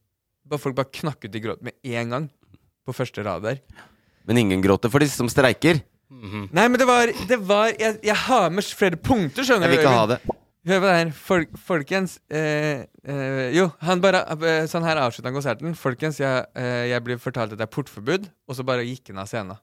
bare 0.47 0.61
Folk 0.63 0.78
bare 0.78 0.88
knakk 0.95 1.25
ut 1.28 1.36
i 1.36 1.41
gråt 1.43 1.61
med 1.65 1.75
en 1.84 2.13
gang. 2.13 2.25
På 2.88 2.93
første 2.95 3.23
rad 3.25 3.43
der. 3.43 3.57
Men 4.28 4.39
ingen 4.39 4.61
gråter 4.63 4.91
for 4.91 5.03
de 5.03 5.09
som 5.11 5.28
streiker. 5.32 5.82
Nei, 6.07 6.67
men 6.71 6.78
det 6.80 6.88
var, 6.88 7.11
det 7.28 7.38
var 7.43 7.73
jeg, 7.75 7.97
jeg 8.07 8.15
har 8.15 8.47
med 8.55 8.63
flere 8.63 8.95
punkter, 8.95 9.43
skjønner 9.43 9.67
du. 9.67 9.75
Jeg 9.75 9.82
vil 9.82 9.84
ikke 9.84 9.97
ha 9.97 10.05
det. 10.13 10.19
Hør 10.67 10.82
på 10.84 10.88
det 10.88 10.95
her. 10.95 11.11
Folk, 11.15 11.53
folkens 11.67 12.17
eh, 12.32 12.86
eh, 13.07 13.43
Jo, 13.55 13.69
han 13.88 14.01
bare 14.03 14.23
eh, 14.36 14.65
Sånn 14.67 14.84
her 14.88 14.99
avslutta 14.99 15.30
han 15.30 15.36
konserten. 15.38 15.75
Folkens, 15.80 16.19
jeg, 16.19 16.47
eh, 16.59 16.88
jeg 16.93 17.03
blir 17.05 17.19
fortalt 17.23 17.53
at 17.55 17.59
det 17.59 17.67
er 17.67 17.71
portforbud, 17.71 18.28
og 18.47 18.57
så 18.57 18.65
bare 18.67 18.88
gikk 18.88 19.13
han 19.13 19.21
av 19.23 19.30
scenen. 19.32 19.59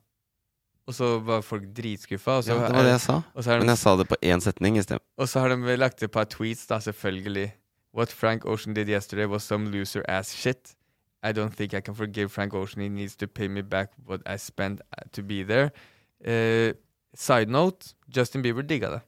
Og 0.85 0.93
så 0.93 1.15
var 1.25 1.41
folk 1.45 1.65
dritskuffa. 1.73 2.39
Og 2.39 2.45
så, 2.45 2.53
Ja, 2.53 2.61
det 2.69 2.77
var 2.77 2.85
det 2.85 2.95
jeg 2.95 3.03
sa. 3.07 3.19
Og 3.33 3.41
så, 3.41 3.51
har 3.51 3.61
Men 3.65 3.73
jeg 3.73 3.81
sa 3.81 3.95
det 3.97 4.07
på 4.09 4.17
én 4.21 4.41
setning 4.41 4.77
i 4.77 4.85
sted. 4.85 5.01
og 5.17 5.29
så 5.29 5.41
har 5.41 5.53
de 5.53 5.77
lagt 5.81 6.03
et 6.05 6.13
par 6.13 6.29
tweets, 6.29 6.65
da, 6.69 6.77
selvfølgelig. 6.77 7.51
What 7.95 8.09
Frank 8.11 8.45
Ocean 8.45 8.73
did 8.73 8.89
yesterday 8.89 9.25
was 9.25 9.45
some 9.45 9.71
loser 9.71 10.03
ass 10.09 10.33
shit. 10.33 10.75
I 11.23 11.31
don't 11.31 11.55
think 11.55 11.73
I 11.73 11.79
can 11.79 11.95
forgive 11.95 12.29
Frank 12.29 12.53
Ocean. 12.53 12.81
He 12.81 12.89
needs 12.89 13.15
to 13.15 13.27
pay 13.27 13.47
me 13.47 13.61
back 13.61 13.91
what 14.05 14.19
I 14.25 14.35
spent 14.35 14.81
uh, 14.81 15.03
to 15.13 15.23
be 15.23 15.43
there. 15.43 15.71
Uh, 16.19 16.73
side 17.15 17.49
note, 17.49 17.93
Justin 18.09 18.41
Bieber 18.41 18.67
digga 18.67 18.89
det. 18.89 19.01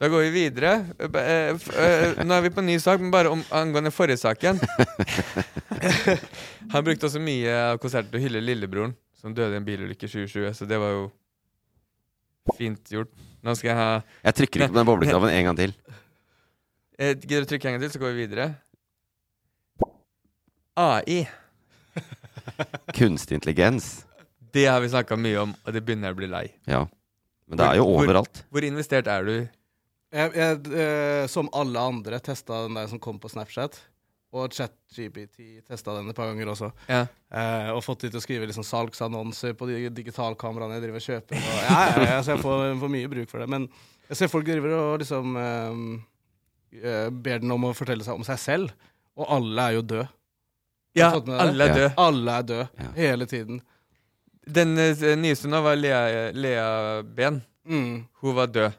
Da 0.00 0.08
går 0.08 0.20
vi 0.20 0.30
videre. 0.30 0.84
Uh, 1.00 1.56
uh, 1.56 2.20
nå 2.24 2.36
er 2.36 2.44
vi 2.44 2.52
på 2.52 2.60
en 2.60 2.68
ny 2.68 2.76
sak, 2.78 3.00
men 3.00 3.10
bare 3.10 3.32
om, 3.32 3.40
angående 3.50 3.90
forrige 3.90 4.20
saken. 4.20 4.60
Han 6.76 6.84
brukte 6.84 7.08
også 7.08 7.24
mye 7.24 7.56
av 7.72 7.80
konserten 7.80 8.12
til 8.12 8.20
å 8.20 8.24
hylle 8.26 8.44
lillebroren, 8.44 8.92
som 9.16 9.32
døde 9.32 9.56
i 9.56 9.62
en 9.62 9.64
bilulykke 9.64 10.04
i 10.04 10.12
2020. 10.12 10.52
Så 10.60 10.68
det 10.68 10.76
var 10.80 10.92
jo 10.92 11.08
fint 12.60 12.92
gjort. 12.92 13.16
Nå 13.40 13.56
skal 13.56 13.72
jeg 13.72 13.80
ha 13.80 13.92
Jeg 14.28 14.42
trykker 14.42 14.60
ikke 14.60 14.74
på 14.74 14.82
den 14.82 14.92
bobleknappen 14.92 15.32
en 15.32 15.48
gang 15.48 15.64
til. 15.64 15.79
Eh, 17.00 17.14
Gidder 17.16 17.46
du 17.46 17.50
trykke 17.54 17.70
en 17.70 17.76
gang 17.78 17.82
til, 17.86 17.92
så 17.94 18.00
går 18.02 18.12
vi 18.12 18.26
videre? 18.26 18.50
AI. 20.80 21.22
Kunstig 22.98 23.34
intelligens. 23.38 24.04
Det 24.52 24.66
har 24.66 24.80
vi 24.82 24.90
snakka 24.92 25.16
mye 25.16 25.38
om, 25.46 25.54
og 25.64 25.72
det 25.74 25.82
begynner 25.86 26.10
jeg 26.10 26.16
å 26.16 26.20
bli 26.20 26.28
lei. 26.30 26.44
Ja. 26.68 26.82
Men 27.50 27.58
det 27.60 27.66
er 27.70 27.78
jo 27.80 27.86
Hvor- 27.88 28.04
overalt. 28.04 28.42
Hvor 28.50 28.66
investert 28.66 29.08
er 29.10 29.24
du? 29.26 29.34
Jeg, 30.10 30.32
jeg, 30.34 30.60
eh, 30.74 31.26
som 31.30 31.48
alle 31.54 31.78
andre, 31.92 32.18
testa 32.20 32.64
den 32.66 32.74
der 32.74 32.88
som 32.90 32.98
kom 33.02 33.18
på 33.22 33.30
Snapchat. 33.30 33.78
Og 34.30 34.52
ChatGPT 34.54 35.64
testa 35.66 35.96
den 35.96 36.10
et 36.10 36.14
par 36.14 36.28
ganger 36.30 36.52
også. 36.52 36.68
Ja. 36.86 37.00
Eh, 37.34 37.70
og 37.74 37.80
fått 37.82 38.04
de 38.04 38.10
til 38.12 38.20
å 38.20 38.22
skrive 38.22 38.46
liksom 38.46 38.62
salgsannonser 38.66 39.56
på 39.58 39.66
de 39.66 39.88
digitalkameraene 39.90 40.76
jeg 40.78 40.84
driver 40.84 41.00
og 41.00 41.06
kjøper. 41.06 41.40
Og, 41.40 41.56
ja, 41.64 41.78
ja, 41.96 42.04
ja, 42.12 42.20
så 42.22 42.36
jeg 42.36 42.42
får, 42.44 42.62
får 42.82 42.92
mye 42.94 43.10
bruk 43.10 43.30
for 43.32 43.42
det. 43.42 43.48
Men 43.50 43.66
jeg 44.10 44.20
ser 44.20 44.30
folk 44.30 44.46
driver 44.46 44.76
og 44.78 45.00
liksom 45.02 45.34
eh, 45.40 45.80
ber 46.70 47.40
den 47.42 47.50
om 47.54 47.64
å 47.68 47.74
fortelle 47.76 48.04
seg 48.06 48.14
om 48.14 48.24
seg 48.26 48.38
selv, 48.38 48.72
og 49.18 49.26
alle 49.36 49.66
er 49.68 49.78
jo 49.78 49.82
døde. 49.82 50.08
Ja, 50.98 51.10
alle 51.14 51.66
er 51.68 51.74
døde. 51.74 51.90
Alle 52.02 52.38
er 52.38 52.42
døde, 52.42 52.68
Ja. 52.78 52.90
hele 52.96 53.26
tiden. 53.26 53.60
Den 54.50 54.76
eh, 54.78 55.04
nyeste 55.16 55.46
nå 55.50 55.60
var 55.62 55.76
Lea, 55.78 56.30
Lea 56.34 57.02
Ben. 57.02 57.42
Mm. 57.68 58.06
Hun 58.22 58.34
var 58.34 58.46
død 58.50 58.72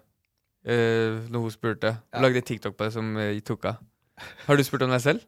uh, 0.68 1.22
når 1.32 1.40
hun 1.46 1.52
spurte. 1.54 1.94
Hun 1.94 2.18
Ja. 2.20 2.22
lagde 2.26 2.42
TikTok 2.42 2.76
på 2.76 2.84
det 2.84 2.94
som 2.94 3.16
uh, 3.16 3.40
tok 3.40 3.66
av. 3.66 3.76
Har 4.46 4.58
du 4.58 4.64
spurt 4.64 4.84
om 4.84 4.92
deg 4.92 5.02
selv? 5.02 5.22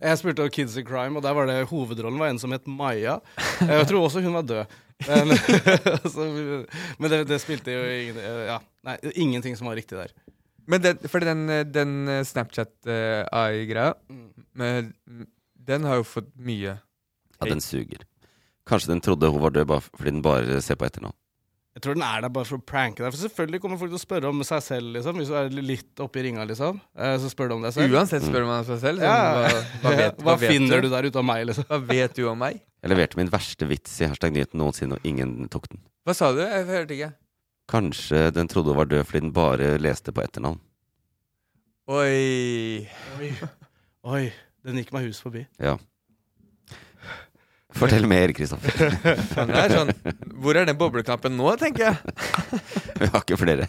Jeg 0.00 0.18
spurte 0.18 0.42
om 0.42 0.50
Kids 0.50 0.76
in 0.80 0.86
Crime, 0.86 1.16
og 1.16 1.22
der 1.22 1.34
var 1.36 1.46
det 1.46 1.60
hovedrollen 1.70 2.18
var 2.18 2.32
en 2.32 2.38
som 2.40 2.50
het 2.50 2.64
Maja. 2.66 3.18
Jeg 3.60 3.86
tror 3.90 4.06
også 4.08 4.22
hun 4.24 4.34
var 4.34 4.42
død. 4.42 4.64
Men, 5.06 5.30
altså, 5.98 6.26
men 6.98 7.10
det, 7.10 7.20
det 7.28 7.38
spilte 7.42 7.74
jo 7.74 7.84
ingen, 7.84 8.18
ja, 8.48 8.58
nei, 8.86 8.96
ingenting 9.14 9.56
som 9.58 9.66
var 9.70 9.76
riktig 9.78 9.98
der. 9.98 10.10
Men 10.66 10.82
den, 10.84 10.98
fordi 11.10 11.26
den, 11.26 11.46
den 11.72 11.94
Snapchat-AI-greia, 12.28 13.94
Mm. 14.54 15.26
den 15.66 15.84
har 15.88 15.96
jo 16.00 16.04
fått 16.06 16.30
mye 16.36 16.78
Ja, 17.40 17.46
den 17.48 17.60
suger. 17.60 18.04
Kanskje 18.66 18.92
den 18.92 19.00
trodde 19.02 19.30
hun 19.32 19.42
var 19.42 19.50
død 19.50 19.66
bare 19.66 19.80
fordi 19.82 20.10
den 20.12 20.22
bare 20.22 20.60
ser 20.62 20.76
på 20.78 20.86
etternavn. 20.86 21.16
Jeg 21.74 21.82
tror 21.86 21.94
den 21.96 22.02
er 22.04 22.20
der 22.20 22.28
bare 22.28 22.44
for 22.44 22.58
å 22.60 22.64
pranke 22.68 23.00
deg. 23.00 23.10
For 23.14 23.22
selvfølgelig 23.28 23.60
kommer 23.62 23.78
folk 23.80 23.90
til 23.90 23.96
å 23.96 24.02
spørre 24.04 24.28
om 24.28 24.42
seg 24.44 24.60
selv, 24.62 24.90
liksom. 24.92 25.16
Hvis 25.16 25.30
du 25.32 25.34
er 25.40 25.48
litt 25.48 26.02
oppi 26.04 26.20
ringa, 26.22 26.44
liksom. 26.46 26.78
Eh, 26.94 27.16
Så 27.18 27.30
spør 27.32 27.48
du 27.48 27.54
om 27.54 27.62
deg 27.64 27.72
selv. 27.72 27.94
Uansett 27.96 28.22
spør 28.26 28.44
man 28.46 28.64
seg 28.68 28.78
selv. 28.82 29.00
Ja. 29.00 29.48
hva, 29.48 29.62
hva, 29.82 29.94
vet, 29.96 30.18
Hva 30.20 30.34
vet 30.38 30.52
finner 30.52 30.82
du 30.84 30.90
der 30.92 31.08
ute 31.08 31.16
av 31.18 31.24
meg, 31.24 31.46
liksom? 31.48 31.64
Hva 31.72 31.80
vet 31.88 32.14
du 32.14 32.26
om 32.28 32.38
meg? 32.38 32.60
Jeg 32.84 32.92
leverte 32.92 33.16
min 33.16 33.30
verste 33.32 33.66
vits 33.70 33.96
i 34.02 34.06
hashtag 34.10 34.34
nyheten 34.36 34.60
noensinne, 34.60 34.98
og 35.00 35.06
ingen 35.08 35.48
tok 35.48 35.70
den. 35.72 35.80
Hva 36.04 36.14
sa 36.14 36.28
du? 36.36 36.42
Jeg 36.44 36.66
hørte 36.68 36.92
ikke. 36.98 37.10
Kanskje 37.70 38.30
den 38.34 38.48
trodde 38.50 38.72
hun 38.72 38.80
var 38.82 38.88
død 38.90 39.04
fordi 39.06 39.20
den 39.26 39.32
bare 39.36 39.76
leste 39.80 40.12
på 40.12 40.22
etternavn. 40.24 40.58
Oi. 41.92 42.86
Oi. 43.18 43.30
Oi. 44.06 44.24
Den 44.62 44.78
gikk 44.78 44.92
meg 44.94 45.08
hus 45.08 45.18
forbi. 45.22 45.44
Ja. 45.62 45.76
Fortell 47.72 48.04
mer, 48.06 48.30
Kristoffer. 48.36 48.92
Er 49.62 49.72
sånn 49.72 49.90
Hvor 50.42 50.58
er 50.60 50.66
den 50.68 50.76
bobleknappen 50.76 51.32
nå, 51.38 51.48
tenker 51.60 51.86
jeg? 51.88 52.16
Vi 53.00 53.08
har 53.08 53.22
ikke 53.24 53.38
flere. 53.40 53.68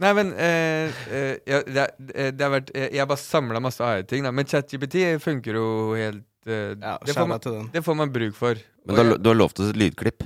Nei, 0.00 0.12
men 0.14 0.30
eh, 0.38 0.94
eh, 1.10 1.34
ja, 1.50 1.58
det, 1.66 1.84
eh, 2.14 2.30
det 2.32 2.44
har 2.46 2.52
vært 2.54 2.68
eh, 2.72 2.86
Jeg 2.94 3.02
har 3.02 3.08
bare 3.10 3.20
samla 3.20 3.60
masse 3.60 3.82
AI-ting, 3.84 4.22
da. 4.24 4.30
Men 4.32 4.46
ChatGPT 4.48 4.96
funker 5.20 5.58
jo 5.58 5.66
helt 5.98 6.24
eh, 6.48 6.72
Ja, 6.78 6.94
det, 7.04 7.16
får 7.18 7.28
man, 7.28 7.42
til 7.44 7.56
den. 7.58 7.68
det 7.74 7.82
får 7.84 7.98
man 7.98 8.12
bruk 8.14 8.36
for. 8.38 8.60
Men 8.86 8.94
du 8.96 9.02
har, 9.02 9.18
du 9.20 9.30
har 9.32 9.38
lovt 9.42 9.60
oss 9.60 9.72
et 9.74 9.80
lydklipp. 9.82 10.24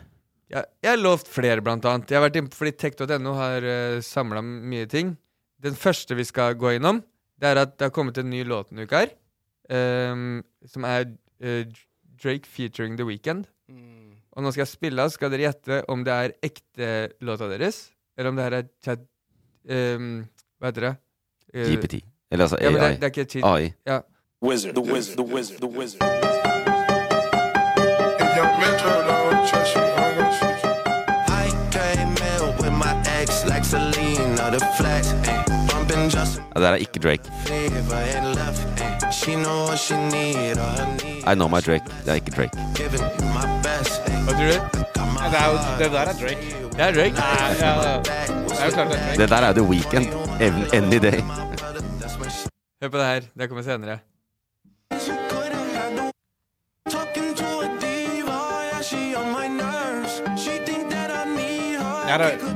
Jeg, 0.53 0.69
jeg 0.85 0.91
har 0.91 1.01
lovt 1.01 1.31
flere, 1.33 1.65
blant 1.65 1.87
annet. 1.89 2.11
Jeg 2.11 2.21
har 2.21 2.27
vært 2.27 2.39
inne 2.41 2.53
på 2.53 2.61
fordi 2.61 2.75
tech.no 2.77 3.35
har 3.39 3.67
uh, 3.67 4.03
samla 4.05 4.43
mye 4.45 4.89
ting. 4.91 5.15
Den 5.63 5.79
første 5.79 6.17
vi 6.19 6.27
skal 6.29 6.59
gå 6.59 6.77
innom, 6.77 7.01
det 7.41 7.53
er 7.53 7.63
at 7.63 7.77
det 7.79 7.89
har 7.89 7.95
kommet 7.95 8.19
en 8.21 8.31
ny 8.31 8.43
låt 8.47 8.71
denne 8.71 8.87
uka 8.87 9.05
her. 9.05 9.15
Um, 9.73 10.43
som 10.69 10.85
er 10.89 11.07
uh, 11.09 11.65
Drake 12.23 12.47
featuring 12.47 12.99
The 12.99 13.07
Weeknd. 13.09 13.47
Mm. 13.71 14.19
Og 14.33 14.45
nå 14.45 14.53
skal 14.53 14.65
jeg 14.65 14.73
spille, 14.73 15.09
så 15.09 15.19
skal 15.19 15.33
dere 15.33 15.49
gjette 15.49 15.83
om 15.93 16.05
det 16.07 16.13
er 16.13 16.37
ekte 16.45 16.93
låta 17.25 17.49
deres, 17.51 17.85
eller 18.17 18.33
om 18.33 18.39
det 18.39 18.47
her 18.49 18.61
er 18.61 18.71
chat... 18.85 19.09
Um, 19.63 20.25
hva 20.59 20.71
heter 20.71 20.89
det? 20.89 20.97
Eh, 21.55 21.69
GPT. 21.71 22.03
Eller 22.31 22.45
altså 22.45 22.59
Ja, 22.61 22.71
men 22.71 22.81
det, 22.81 22.89
AI. 22.89 22.97
det 22.97 23.05
er 23.05 23.25
ikke. 23.27 23.47
AI. 23.47 23.73
Ja. 23.87 24.01
Wizard, 24.43 24.75
the 24.75 24.93
wizard, 24.93 25.17
the 25.17 25.35
wizard, 25.35 25.59
the 25.61 25.79
wizard. 25.79 26.62
Ja, 36.55 36.61
det 36.61 36.67
der 36.67 36.73
er 36.73 36.75
ikke 36.75 36.99
Drake. 36.99 37.23
I 41.33 41.35
know 41.35 41.49
my 41.49 41.61
Drake. 41.61 41.85
Det 42.05 42.11
er 42.11 42.15
ikke 42.15 42.31
Drake. 42.31 42.51
Hva 44.25 44.33
tror 44.33 44.45
du? 44.45 44.53
Det, 45.33 45.39
er 45.39 45.47
jo, 45.49 45.57
det 45.79 45.93
der 45.93 46.01
er 46.01 46.13
Drake. 46.13 46.43
Det 46.73 46.81
er 46.81 46.93
Drake. 46.93 47.15
Ja, 47.17 47.67
ja, 47.67 47.99
det 47.99 48.61
er 48.61 48.65
jo 48.65 48.71
klart 48.71 48.89
det 48.89 48.97
er 48.97 49.05
Drake. 49.07 49.19
Det 49.19 49.31
der 49.31 49.37
er 49.37 49.53
The 49.53 49.63
Weekend. 49.63 50.07
Even, 50.41 50.65
any 50.75 50.99
day. 51.03 51.21
Hør 52.83 52.89
på 52.89 52.99
det 52.99 53.07
her. 53.07 53.21
Det 53.39 53.49
kommer 53.49 53.63
senere. 53.63 53.99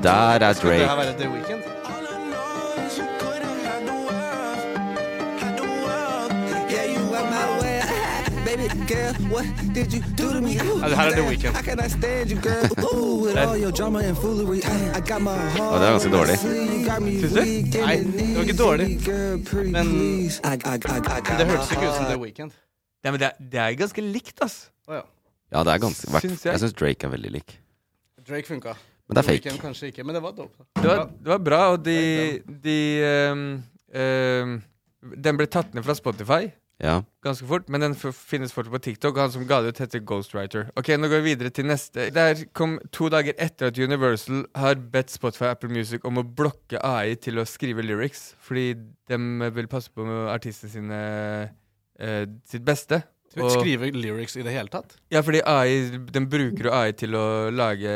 Der 0.02 0.10
er 0.10 0.52
talking 0.52 1.65
girl. 8.86 9.12
What 9.30 9.46
did 9.74 9.92
you 9.92 10.00
do 10.16 10.32
to 10.32 10.40
me? 10.40 10.54
Ooh, 10.60 10.78
How 10.80 11.06
did 11.10 11.16
The 11.18 11.24
Weeknd. 11.26 11.56
I 11.56 11.62
cannot 11.62 11.90
stand 11.90 12.30
you, 12.30 12.38
girl. 12.38 12.64
Ooh, 12.94 13.24
with 13.24 13.36
all 13.36 13.56
your 13.56 13.72
drama 13.72 13.98
and 14.00 14.16
foolery. 14.16 14.60
I, 14.64 15.00
got 15.00 15.20
my 15.22 15.34
heart. 15.34 15.58
Ja, 15.58 15.78
det 15.78 15.86
er 15.86 15.92
ganske 15.96 16.10
dårlig. 16.12 16.36
Syns 16.38 17.32
du? 17.34 17.40
Nei, 17.82 17.96
det 18.04 18.36
var 18.36 18.42
ikke 18.46 18.58
dårlig. 18.58 18.88
Men- 19.72 19.92
Det 21.38 21.46
hørtes 21.50 21.72
ikke 21.72 21.88
ut 21.88 21.94
som. 21.96 22.06
The. 22.10 22.50
Nei, 23.04 23.10
men 23.10 23.20
det, 23.20 23.26
er- 23.30 23.48
det 23.52 23.60
er 23.60 23.74
ganske 23.82 24.02
likt, 24.02 24.40
ass. 24.42 24.70
Oh, 24.88 24.94
ja. 24.94 25.02
Ja, 25.52 25.62
det 25.64 25.72
er 25.74 25.78
ganske 25.78 26.10
hvert- 26.10 26.26
Syns 26.26 26.44
jeg. 26.44 26.52
Jeg 26.52 26.60
syns 26.60 26.72
Drake 26.78 27.06
er 27.06 27.10
veldig 27.16 27.32
lik. 27.32 27.58
Drake 28.28 28.46
funka. 28.46 28.74
Men 29.08 29.14
det 29.14 29.22
er 29.22 29.28
fake. 29.32 29.58
Kanskje 29.62 29.86
ikke, 29.92 30.04
men 30.04 30.14
det 30.14 30.22
var 30.22 30.32
dope. 30.34 30.64
Det 30.74 30.86
var, 30.90 31.04
det 31.22 31.30
var 31.34 31.38
bra, 31.38 31.60
og 31.74 31.84
de, 31.84 31.98
de 32.64 32.78
um, 33.30 33.42
um, 33.94 34.62
Den 35.22 35.36
ble 35.38 35.46
tatt 35.46 35.74
ned 35.74 35.84
fra 35.86 35.94
Spotify 35.94 36.48
Ja. 36.82 36.98
ganske 37.24 37.46
fort, 37.48 37.70
men 37.72 37.80
den 37.80 37.94
f 37.96 38.10
finnes 38.28 38.52
fortsatt 38.52 38.74
på 38.74 38.80
TikTok. 38.84 39.16
Han 39.16 39.30
som 39.32 39.46
ga 39.48 39.62
det 39.64 39.70
ut, 39.72 39.78
heter 39.80 40.02
Ghostwriter. 40.04 40.66
Ok, 40.76 40.90
Nå 41.00 41.08
går 41.08 41.22
vi 41.24 41.30
videre 41.34 41.50
til 41.50 41.64
neste. 41.70 42.10
Der 42.12 42.42
kom 42.52 42.76
to 42.92 43.08
dager 43.08 43.32
etter 43.40 43.70
at 43.70 43.78
Universal 43.80 44.44
har 44.54 44.74
bedt 44.76 45.10
Spotify 45.14 45.48
Apple 45.54 45.70
Music 45.72 46.04
om 46.04 46.20
å 46.20 46.26
blokke 46.36 46.76
AI 46.84 47.14
til 47.16 47.40
å 47.40 47.46
skrive 47.48 47.80
lyrics, 47.82 48.34
fordi 48.44 48.74
de 49.08 49.50
vil 49.56 49.66
passe 49.72 49.88
på 49.96 50.04
artistene 50.28 50.70
sine 50.74 51.00
eh, 51.98 52.26
sitt 52.44 52.64
beste. 52.68 53.02
Og- 53.40 53.50
Skrive 53.56 53.90
lyrics 53.92 54.36
i 54.36 54.42
det 54.44 54.52
hele 54.54 54.68
tatt? 54.72 54.98
Ja, 55.12 55.20
fordi 55.24 55.40
AI, 55.44 55.90
den 56.12 56.28
bruker 56.28 56.68
jo 56.68 56.72
AI 56.76 56.92
til 56.96 57.16
å 57.16 57.50
lage 57.52 57.90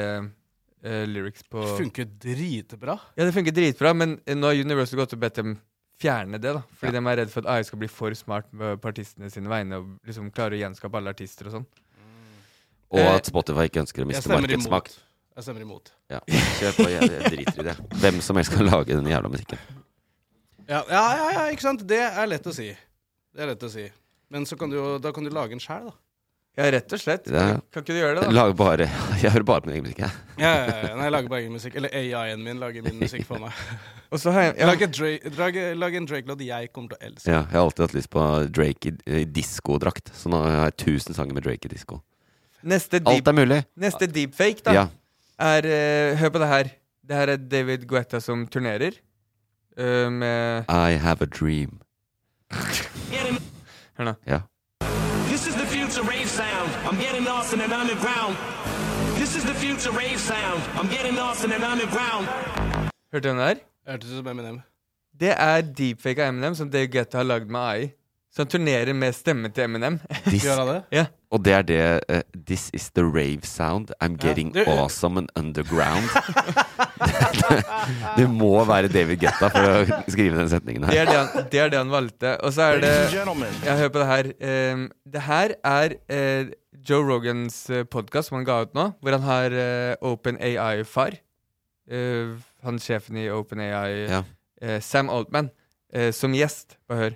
eh, 0.82 1.04
lyrics 1.08 1.44
på 1.48 1.62
Det 1.64 1.76
funker 1.84 2.08
dritbra. 2.20 2.96
Ja, 3.16 3.24
det 3.28 3.32
funker 3.36 3.52
dritbra, 3.56 3.92
men 3.96 4.18
eh, 4.26 4.34
nå 4.36 4.50
har 4.50 4.56
Universal 4.64 5.00
gått 5.04 5.14
og 5.16 5.20
bedt 5.22 5.36
dem 5.40 5.58
fjerne 6.00 6.40
det, 6.40 6.54
da. 6.56 6.62
Fordi 6.80 6.92
de 6.96 7.02
er 7.12 7.16
redd 7.22 7.30
for 7.32 7.44
at 7.44 7.50
AI 7.58 7.62
skal 7.68 7.78
bli 7.82 7.88
for 7.92 8.14
smart 8.18 8.48
med- 8.52 8.80
på 8.80 8.88
artistene 8.92 9.30
sine 9.30 9.48
vegne 9.52 9.78
og 9.80 9.86
liksom 10.06 10.30
klare 10.32 10.56
å 10.56 10.60
gjenskape 10.62 10.96
alle 10.96 11.12
artister 11.14 11.46
og 11.50 11.52
sånn. 11.58 11.66
Og 12.90 12.98
Eh, 12.98 13.14
at 13.14 13.26
Spotify 13.28 13.68
ikke 13.68 13.84
ønsker 13.84 14.02
å 14.02 14.06
miste 14.08 14.28
markedsmakt. 14.28 14.96
Jeg 15.36 15.44
stemmer 15.46 15.62
imot. 15.62 15.92
Ja, 16.10 16.18
kjør 16.26 16.72
på. 16.74 16.88
Jeg, 16.90 17.10
jeg 17.10 17.30
driter 17.36 17.60
i 17.60 17.66
det. 17.68 17.76
Hvem 18.02 18.20
som 18.20 18.36
helst 18.36 18.50
kan 18.52 18.66
lage 18.66 18.96
den 18.96 19.06
jævla 19.06 19.30
musikken. 19.30 19.58
Ja, 20.68 20.82
ja, 20.90 21.04
ja, 21.16 21.30
ja, 21.36 21.44
ikke 21.54 21.62
sant? 21.62 21.86
Det 21.86 22.00
er 22.00 22.26
lett 22.26 22.44
å 22.46 22.52
si. 22.54 22.66
Det 23.34 23.42
er 23.42 23.46
lett 23.54 23.62
å 23.62 23.70
si. 23.70 23.86
Men 24.30 24.44
så 24.46 24.58
kan 24.58 24.70
du 24.70 24.76
jo, 24.76 24.98
da 24.98 25.12
kan 25.12 25.24
du 25.24 25.30
lage 25.30 25.52
en 25.52 25.62
sjæl, 25.62 25.86
da. 25.86 25.94
Ja, 26.58 26.66
rett 26.74 26.92
og 26.92 26.98
slett. 27.00 27.28
Ja. 27.30 27.60
Kan 27.70 27.84
ikke 27.84 27.94
du 27.94 28.00
gjøre 28.00 28.16
det, 28.18 28.24
da? 28.26 28.34
Lager 28.34 28.56
bare 28.58 28.86
Jeg 29.22 29.30
hører 29.32 29.46
bare 29.46 29.62
på 29.62 29.70
min 29.70 29.76
egen 29.76 29.86
musikk, 29.86 30.00
jeg. 30.02 30.16
Ja, 30.40 30.50
ja, 30.50 30.74
ja. 30.82 30.90
Nei, 30.98 31.06
jeg 31.06 31.14
lager 31.14 31.30
bare 31.30 31.42
egen 31.44 31.54
musikk. 31.54 31.76
Eller 31.78 31.94
AI-en 31.94 32.42
min 32.44 32.60
lager 32.60 32.84
min 32.84 32.98
musikk 33.00 33.24
for 33.28 33.42
meg. 33.42 33.54
Og 34.12 34.18
så 34.18 34.34
har 34.34 34.48
jeg 34.48 34.56
ja. 34.58 34.66
lager 34.66 34.90
Drake, 34.90 35.32
lage, 35.38 35.66
lag 35.78 35.94
en 35.94 36.08
Drake-låt 36.10 36.42
jeg 36.42 36.72
kommer 36.74 36.92
til 36.92 36.98
å 36.98 37.08
elske. 37.10 37.30
Ja, 37.30 37.44
jeg 37.44 37.54
har 37.54 37.62
alltid 37.62 37.84
hatt 37.86 37.94
lyst 37.94 38.10
på 38.10 38.24
Drake 38.58 38.90
i, 38.90 38.94
i 39.20 39.24
diskodrakt. 39.38 40.10
Så 40.18 40.32
nå 40.32 40.42
har 40.42 40.66
jeg 40.66 40.78
tusen 40.82 41.16
sanger 41.16 41.38
med 41.38 41.46
Drake 41.46 41.70
i 41.70 41.72
disko. 41.72 42.00
Neste, 42.66 43.00
Alt 43.08 43.30
er 43.30 43.36
mulig. 43.38 43.62
neste 43.80 44.10
deepfake, 44.10 44.66
da, 44.66 44.74
Ja. 44.74 44.86
er 45.40 45.64
uh, 45.70 46.18
Hør 46.20 46.34
på 46.34 46.42
det 46.42 46.50
her. 46.50 46.72
Det 47.06 47.16
her 47.16 47.32
er 47.32 47.36
David 47.38 47.86
Guetta 47.88 48.20
som 48.20 48.44
turnerer. 48.50 48.98
Uh, 49.78 50.10
med 50.12 50.66
I 50.68 50.98
have 51.00 51.22
a 51.22 51.30
dream. 51.30 51.78
Hør 53.96 54.10
nå. 54.10 54.14
Ja. 54.26 54.42
I'm 56.90 56.98
getting 56.98 57.24
lost 57.24 57.52
in 57.54 57.60
an 57.60 57.72
underground. 57.72 58.36
This 59.14 59.36
is 59.36 59.44
the 59.44 59.54
future 59.54 59.92
rave 59.92 60.18
sound. 60.18 60.60
I'm 60.74 60.88
getting 60.88 61.14
lost 61.14 61.44
in 61.44 61.52
an 61.52 61.62
underground. 61.62 62.26
Hørte 63.12 63.22
du 63.22 63.28
den 63.28 63.38
der? 63.38 63.54
Hørtes 63.88 64.10
ut 64.10 64.16
som 64.16 64.26
Eminem. 64.32 64.60
Det 65.20 65.30
er 65.36 65.60
deepfake 65.62 66.22
av 66.24 66.28
Eminem 66.34 66.54
som 66.58 66.70
David 66.70 66.90
Guetta 66.96 67.18
har 67.22 67.24
lagd 67.30 67.46
med 67.50 67.60
AI. 67.60 67.88
Så 68.34 68.42
han 68.42 68.50
turnerer 68.50 68.92
med 68.94 69.14
stemmen 69.14 69.52
til 69.52 69.64
Eminem. 69.68 70.00
This, 70.26 70.42
Gjør 70.46 70.58
han 70.64 70.68
det? 70.74 70.82
ja. 70.98 71.04
og 71.30 71.44
det 71.44 71.52
er 71.54 71.62
det 71.62 71.80
uh, 72.10 72.20
This 72.46 72.70
is 72.74 72.90
the 72.90 73.02
rave 73.06 73.42
sound. 73.46 73.90
I'm 74.02 74.16
getting 74.26 74.52
det- 74.54 74.66
awesome 74.68 75.18
and 75.18 75.28
underground. 75.36 76.10
det 78.18 78.30
må 78.30 78.64
være 78.64 78.88
David 78.88 79.16
Getta 79.22 79.48
for 79.50 79.66
å 79.66 80.00
skrive 80.10 80.38
den 80.38 80.50
setningen 80.52 80.86
Det 80.86 80.94
her. 80.94 81.02
er 81.02 81.10
det 81.10 81.18
han, 81.18 81.44
det, 81.52 81.60
er 81.64 81.68
det 81.74 81.78
han 81.84 81.90
valgte. 81.94 82.36
Og 82.46 82.52
så 82.54 82.62
er 82.62 82.80
det 82.82 82.90
Ladies 82.90 83.04
and 83.14 83.18
gentlemen. 83.18 83.60
Ja, 83.66 83.76
hør 83.82 83.88
på 83.94 84.02
det 84.02 84.08
her. 84.14 84.32
Um, 84.74 84.88
det 85.14 85.22
her 85.26 85.54
er 85.74 85.96
eh, 86.10 86.50
Joe 86.82 87.02
Rogans 87.02 87.70
uh, 87.70 87.84
podkast 87.84 88.28
som 88.28 88.36
han 88.40 88.44
ga 88.48 88.60
ut 88.64 88.74
nå, 88.74 88.84
hvor 89.00 89.12
han 89.16 89.22
har 89.26 89.50
uh, 89.52 89.94
OpenAI-far. 90.12 91.18
Uh, 91.90 92.36
han 92.64 92.78
sjefen 92.78 93.16
i 93.20 93.26
OpenAI, 93.30 94.06
Ja. 94.08 94.22
uh, 94.62 94.80
Sam 94.80 95.10
Altman, 95.10 95.50
uh, 95.96 96.10
som 96.12 96.32
gjest. 96.34 96.78
Bare 96.88 96.98
hør. 96.98 97.10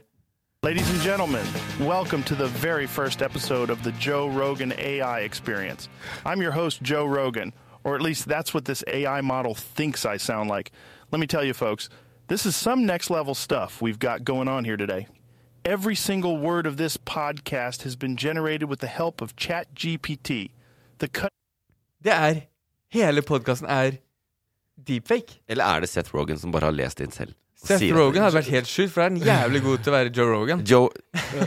Ladies 0.64 0.88
and 0.90 1.00
gentlemen, 1.02 1.44
welcome 1.80 2.22
to 2.24 2.34
the 2.34 2.46
very 2.48 2.86
first 2.86 3.20
episode 3.22 3.68
of 3.70 3.82
the 3.82 3.92
Joe 4.00 4.28
Rogan 4.28 4.72
AI 4.78 5.20
experience. 5.20 5.88
I'm 6.24 6.40
your 6.42 6.52
host, 6.52 6.80
Joe 6.82 7.04
Rogan, 7.04 7.52
or 7.84 7.94
at 7.94 8.00
least 8.00 8.26
that's 8.28 8.54
what 8.54 8.64
this 8.64 8.82
AI 8.86 9.20
model 9.20 9.54
thinks 9.54 10.06
I 10.06 10.16
sound 10.16 10.48
like. 10.48 10.70
Let 11.12 11.20
me 11.20 11.26
tell 11.26 11.44
you, 11.44 11.52
folks, 11.52 11.90
this 12.28 12.46
is 12.46 12.56
some 12.56 12.86
next 12.86 13.10
level 13.10 13.34
stuff 13.34 13.82
we've 13.82 13.98
got 13.98 14.24
going 14.24 14.48
on 14.48 14.64
here 14.64 14.78
today. 14.78 15.06
Every 15.66 15.94
single 15.94 16.36
word 16.36 16.66
of 16.66 16.76
this 16.76 16.98
podcast 16.98 17.84
has 17.84 17.96
been 17.96 18.16
generated 18.16 18.68
with 18.68 18.80
the 18.80 18.86
help 18.86 19.22
of 19.22 19.34
ChatGPT. 19.34 20.50
The 20.98 21.08
cut 21.08 21.30
Det 22.04 22.12
er 22.12 22.40
Hele 22.92 23.22
podkasten 23.22 23.66
er 23.68 23.96
deepfake. 24.86 25.40
Eller 25.48 25.64
er 25.64 25.80
det 25.80 25.88
Seth 25.88 26.14
Rogan 26.14 26.38
som 26.38 26.52
bare 26.52 26.68
har 26.68 26.76
lest 26.76 27.00
inn 27.00 27.10
selv? 27.10 27.32
Seth 27.56 27.80
sier 27.80 27.96
Rogan 27.96 28.26
hadde 28.26 28.36
vært 28.36 28.52
helt 28.52 28.68
sjukt, 28.68 28.92
for 28.92 29.06
han 29.06 29.16
er 29.16 29.24
jævlig 29.24 29.64
god 29.64 29.78
til 29.78 29.94
å 29.94 29.96
være 29.96 30.12
Joe 30.12 30.28
Rogan. 30.34 30.64
Joe, 30.70 30.92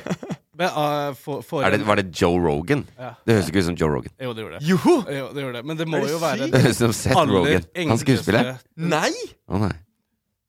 Men, 0.57 0.73
uh, 0.73 1.13
for, 1.13 1.45
for 1.45 1.61
er 1.61 1.77
det, 1.77 1.85
var 1.85 2.01
det 2.01 2.09
Joe 2.09 2.41
Rogan? 2.41 2.87
Ja. 2.97 3.13
Det 3.21 3.37
høres 3.37 3.51
ikke 3.51 3.61
ut 3.61 3.69
som 3.69 3.77
Joe 3.77 3.93
Rogan. 3.99 4.17
Jo, 4.17 4.33
det 4.33 4.47
gjorde 4.47 4.57
det. 4.57 4.65
Joho! 4.65 4.95
Jo, 5.13 5.27
det 5.29 5.45
gjorde 5.45 5.59
det. 5.61 5.67
Men 5.69 5.77
det 5.77 5.85
må 5.93 6.01
det 6.01 6.15
jo 6.15 6.23
være? 6.25 6.49
Det 6.49 6.63
høres 6.65 6.81
ut 6.81 6.87
som 6.87 7.01
Seth 7.05 7.27
Rogan. 7.29 7.69
Han 7.93 8.01
skuespiller. 8.01 8.55
Nei! 8.81 9.13
Å 9.45 9.61
nei. 9.61 9.75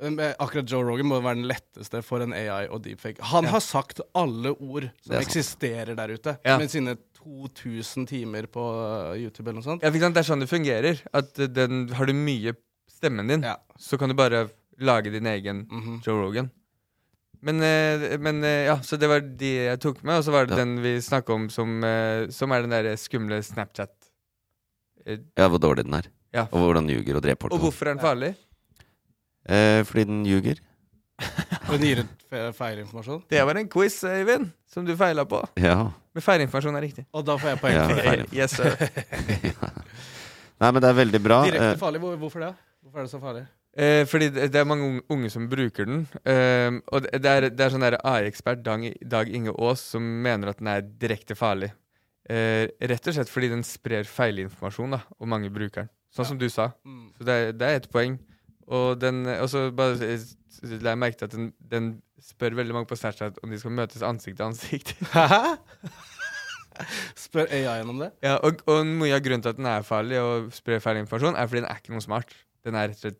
Men 0.00 0.18
Akkurat 0.38 0.68
Joe 0.70 0.84
Rogan 0.86 1.08
må 1.10 1.18
være 1.24 1.40
den 1.40 1.48
letteste 1.50 2.02
for 2.06 2.22
en 2.22 2.32
AI 2.32 2.68
og 2.70 2.82
deepfake. 2.84 3.18
Han 3.32 3.48
har 3.50 3.58
sagt 3.64 4.00
alle 4.14 4.52
ord 4.54 4.86
som 5.02 5.14
er 5.16 5.22
sant. 5.22 5.26
eksisterer 5.26 5.96
der 5.98 6.12
ute, 6.14 6.36
Ja. 6.46 6.56
med 6.58 6.70
sine 6.70 6.96
2000 7.18 8.06
timer 8.06 8.46
på 8.46 8.62
uh, 8.62 9.16
YouTube 9.18 9.48
eller 9.50 9.58
noe 9.58 9.66
sånt. 9.66 9.82
Ja, 9.82 9.90
ikke 9.90 10.00
sant, 10.06 10.14
Det 10.14 10.22
er 10.22 10.28
sånn 10.28 10.40
det 10.44 10.48
fungerer. 10.48 11.00
At 11.12 11.34
den, 11.34 11.88
Har 11.98 12.06
du 12.06 12.12
mye 12.14 12.54
stemmen 12.88 13.26
din, 13.28 13.42
Ja. 13.42 13.56
så 13.78 13.98
kan 13.98 14.08
du 14.08 14.14
bare 14.14 14.48
lage 14.78 15.10
din 15.10 15.26
egen 15.26 15.66
Mhm. 15.66 16.00
Joe 16.06 16.22
Rogan. 16.22 16.50
Men, 17.42 17.60
eh, 17.62 18.16
men 18.18 18.42
eh, 18.44 18.64
ja, 18.66 18.76
så 18.82 18.96
det 18.98 19.08
var 19.08 19.20
de 19.20 19.66
jeg 19.66 19.80
tok 19.80 20.02
med, 20.04 20.18
og 20.18 20.24
så 20.24 20.30
var 20.32 20.46
det 20.46 20.56
Ja. 20.56 20.64
den 20.64 20.80
vi 20.82 20.98
snakka 20.98 21.30
om 21.34 21.48
som, 21.50 21.82
eh, 21.84 22.28
som 22.30 22.50
er 22.52 22.62
den 22.62 22.70
der 22.70 22.94
skumle 22.96 23.42
Snapchat. 23.42 23.90
Eh, 25.06 25.18
Ja, 25.36 25.48
hvor 25.48 25.58
dårlig 25.58 25.84
den 25.84 25.94
er. 25.94 26.02
Ja. 26.32 26.42
Og 26.52 26.58
hvordan 26.60 26.86
den 26.86 26.96
ljuger 27.02 27.16
og 27.16 27.22
dreper 27.22 27.48
folk. 27.48 27.52
Og 27.52 27.60
hvorfor 27.60 27.86
er 27.88 27.94
den 27.94 27.98
farlig? 28.02 28.36
Eh, 29.48 29.82
fordi 29.88 30.04
den 30.10 30.24
ljuger. 30.28 30.58
Den 31.68 31.82
gir 31.82 31.98
ut 32.04 32.10
fe- 32.30 32.52
feilinformasjon. 32.54 33.22
Det 33.28 33.40
var 33.44 33.58
en 33.58 33.66
quiz, 33.68 33.96
Øyvind, 34.06 34.50
som 34.70 34.84
du 34.86 34.92
feila 34.96 35.24
på. 35.28 35.40
Ja. 35.58 35.90
Men 36.14 36.22
feilinformasjon 36.24 36.76
er 36.78 36.84
riktig. 36.86 37.04
Og 37.12 37.24
da 37.26 37.34
får 37.40 37.50
jeg 37.54 37.60
poeng 37.62 37.74
Ja, 37.74 37.86
for 37.88 37.98
det. 37.98 38.04
feil. 38.06 38.22
Yes, 38.38 38.54
sir. 38.54 38.76
Nei, 40.62 40.70
men 40.72 40.82
det 40.82 40.88
er 40.90 40.96
veldig 40.98 41.20
bra. 41.22 41.40
Direkte 41.46 41.72
Eh, 41.74 41.80
farlig. 41.80 42.00
Hvor, 42.02 42.16
hvorfor 42.22 42.44
det? 42.44 42.52
Hvorfor 42.82 42.98
er 43.02 43.06
det 43.08 43.12
så 43.12 43.20
farlig? 43.22 43.42
Eh, 43.78 44.04
fordi 44.10 44.28
det, 44.34 44.46
det 44.54 44.60
er 44.62 44.66
mange 44.66 44.86
unge, 44.88 45.02
unge 45.14 45.30
som 45.30 45.48
bruker 45.50 45.86
den. 45.86 46.06
Eh, 46.24 46.78
og 46.92 47.02
det, 47.04 47.20
det 47.22 47.30
er, 47.34 47.48
det 47.50 47.66
er 47.66 47.74
sånn 47.74 47.84
der 47.84 47.98
AI-ekspert 48.02 48.62
Dag, 48.66 48.86
Dag 49.06 49.28
Inge 49.34 49.52
Aas 49.58 49.82
som 49.94 50.02
mener 50.24 50.50
at 50.52 50.58
den 50.62 50.70
er 50.72 50.82
direkte 51.02 51.36
farlig. 51.38 51.70
Eh, 52.28 52.66
rett 52.90 53.06
og 53.10 53.14
slett 53.18 53.30
fordi 53.32 53.50
den 53.52 53.62
sprer 53.66 54.06
feilinformasjon, 54.08 54.96
da, 54.98 55.02
og 55.18 55.30
mange 55.30 55.50
bruker 55.54 55.86
den. 55.86 55.92
Sånn 56.14 56.26
som 56.32 56.38
du 56.40 56.48
sa. 56.50 56.70
Mm. 56.88 57.04
Så 57.18 57.26
det 57.28 57.34
er, 57.42 57.52
det 57.58 57.68
er 57.74 57.82
et 57.82 57.90
poeng. 57.92 58.16
Og 58.68 59.00
den 59.00 59.24
Og 59.26 59.48
så 59.48 59.68
bare 59.72 59.96
la 60.82 60.92
jeg 60.92 61.00
merke 61.00 61.20
til 61.20 61.28
at 61.28 61.34
den, 61.36 61.52
den 61.70 61.90
spør 62.22 62.56
veldig 62.58 62.74
mange 62.74 62.88
på 62.90 62.98
Snapchat 62.98 63.38
om 63.42 63.52
de 63.52 63.60
skal 63.60 63.74
møtes 63.78 64.02
ansikt 64.02 64.40
til 64.40 64.48
ansikt. 64.48 64.94
Hæ? 65.14 65.54
Spør 67.18 67.48
AI-en 67.50 67.88
om 67.90 68.02
det? 68.04 68.12
ja, 68.22 68.36
og, 68.46 68.60
og 68.70 68.84
mye 68.86 69.16
av 69.16 69.22
grunnen 69.24 69.42
til 69.42 69.50
at 69.50 69.58
den 69.58 69.66
er 69.66 69.86
farlig 69.86 70.20
og 70.22 70.52
sprer 70.54 70.82
feil 70.82 71.00
informasjon, 71.00 71.34
er 71.34 71.48
fordi 71.50 71.64
den 71.64 71.70
er 71.72 71.80
ikke 71.80 71.94
noe 71.94 72.04
smart. 72.04 72.34
Den 72.66 72.78
er 72.78 72.90
rett 72.90 73.00
og 73.00 73.06
slett 73.06 73.18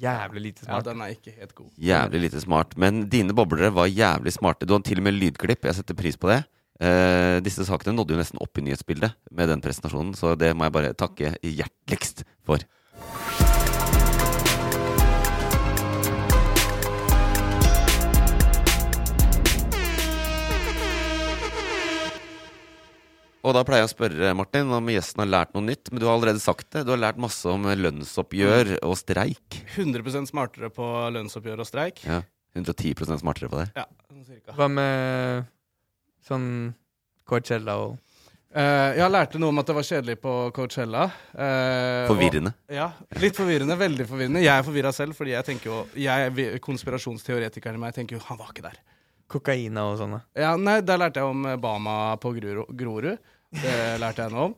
jævlig 0.00 0.42
lite 0.48 0.64
smart. 0.64 0.84
Ja, 0.84 0.92
den 0.92 1.02
er 1.04 1.14
ikke 1.14 1.34
helt 1.36 1.54
god. 1.56 1.70
Jævlig 1.80 2.22
lite 2.26 2.40
smart. 2.42 2.76
Men 2.80 3.04
dine 3.12 3.36
boblere 3.36 3.72
var 3.76 3.88
jævlig 3.88 4.32
smarte. 4.36 4.68
Du 4.68 4.74
har 4.76 4.84
til 4.84 5.00
og 5.00 5.06
med 5.08 5.16
lydklipp. 5.16 5.68
Jeg 5.68 5.78
setter 5.80 5.96
pris 5.98 6.16
på 6.20 6.30
det. 6.32 6.42
Eh, 6.80 7.38
disse 7.44 7.66
sakene 7.68 7.92
nådde 7.96 8.16
jo 8.16 8.20
nesten 8.20 8.40
opp 8.40 8.56
i 8.56 8.64
nyhetsbildet 8.64 9.12
med 9.36 9.50
den 9.52 9.60
presentasjonen, 9.60 10.14
så 10.16 10.32
det 10.40 10.54
må 10.56 10.64
jeg 10.64 10.76
bare 10.76 10.92
takke 10.96 11.34
hjerteligst 11.44 12.24
for. 12.48 12.64
Og 23.40 23.54
da 23.56 23.62
pleier 23.64 23.84
jeg 23.84 23.88
å 23.88 23.92
spørre 23.94 24.32
Martin 24.36 24.72
om 24.76 24.90
gjesten 24.92 25.22
har 25.22 25.30
lært 25.30 25.54
noe 25.56 25.64
nytt, 25.64 25.88
men 25.90 26.02
du 26.02 26.04
har 26.08 26.18
allerede 26.18 26.42
sagt 26.42 26.68
det. 26.74 26.84
Du 26.84 26.92
har 26.92 27.00
lært 27.00 27.20
masse 27.20 27.48
om 27.48 27.64
lønnsoppgjør 27.64 28.74
og 28.84 28.98
streik. 29.00 29.62
100% 29.78 30.28
smartere 30.28 30.68
på 30.74 30.88
lønnsoppgjør 31.16 31.64
og 31.64 31.68
streik. 31.68 32.04
Ja, 32.04 32.20
110% 32.58 33.22
smartere 33.22 33.48
på 33.48 33.62
det. 33.62 33.70
Ja, 33.78 33.86
sånn 34.10 34.26
cirka. 34.28 34.56
Hva 34.58 34.68
med 34.68 35.48
sånn 36.28 36.46
Coachella 37.28 37.80
og 37.80 37.98
Uh, 38.50 38.96
jeg 38.98 39.06
lærte 39.14 39.38
noe 39.38 39.52
om 39.52 39.60
at 39.62 39.68
det 39.68 39.74
var 39.76 39.84
kjedelig 39.86 40.16
på 40.18 40.30
Coachella. 40.50 41.04
Uh, 41.30 42.08
Forvirrende. 42.08 42.50
Og, 42.66 42.72
ja, 42.74 42.88
litt 43.22 43.36
forvirrende. 43.38 43.76
Veldig 43.78 44.06
forvirrende. 44.10 44.42
Jeg 44.42 44.50
er 44.50 44.66
forvirra 44.66 44.90
selv, 44.90 45.14
fordi 45.14 45.36
jeg 45.36 45.46
tenker 45.46 45.70
jo 45.70 45.76
jeg, 45.94 46.48
Konspirasjonsteoretikeren 46.64 47.78
i 47.78 47.82
meg 47.84 47.94
tenker 47.94 48.18
jo 48.18 48.24
han 48.26 48.40
var 48.40 48.50
ikke 48.50 48.64
der. 48.66 48.80
Kokaina 49.30 49.86
og 49.92 49.98
sånne. 50.02 50.20
Ja, 50.36 50.56
nei, 50.58 50.80
Der 50.82 50.98
lærte 51.00 51.22
jeg 51.22 51.30
om 51.30 51.46
Bama 51.62 52.16
på 52.22 52.32
Grorud. 52.34 53.18
Det 53.50 53.76
lærte 54.02 54.26
jeg 54.26 54.34
noe 54.34 54.50
om. 54.50 54.54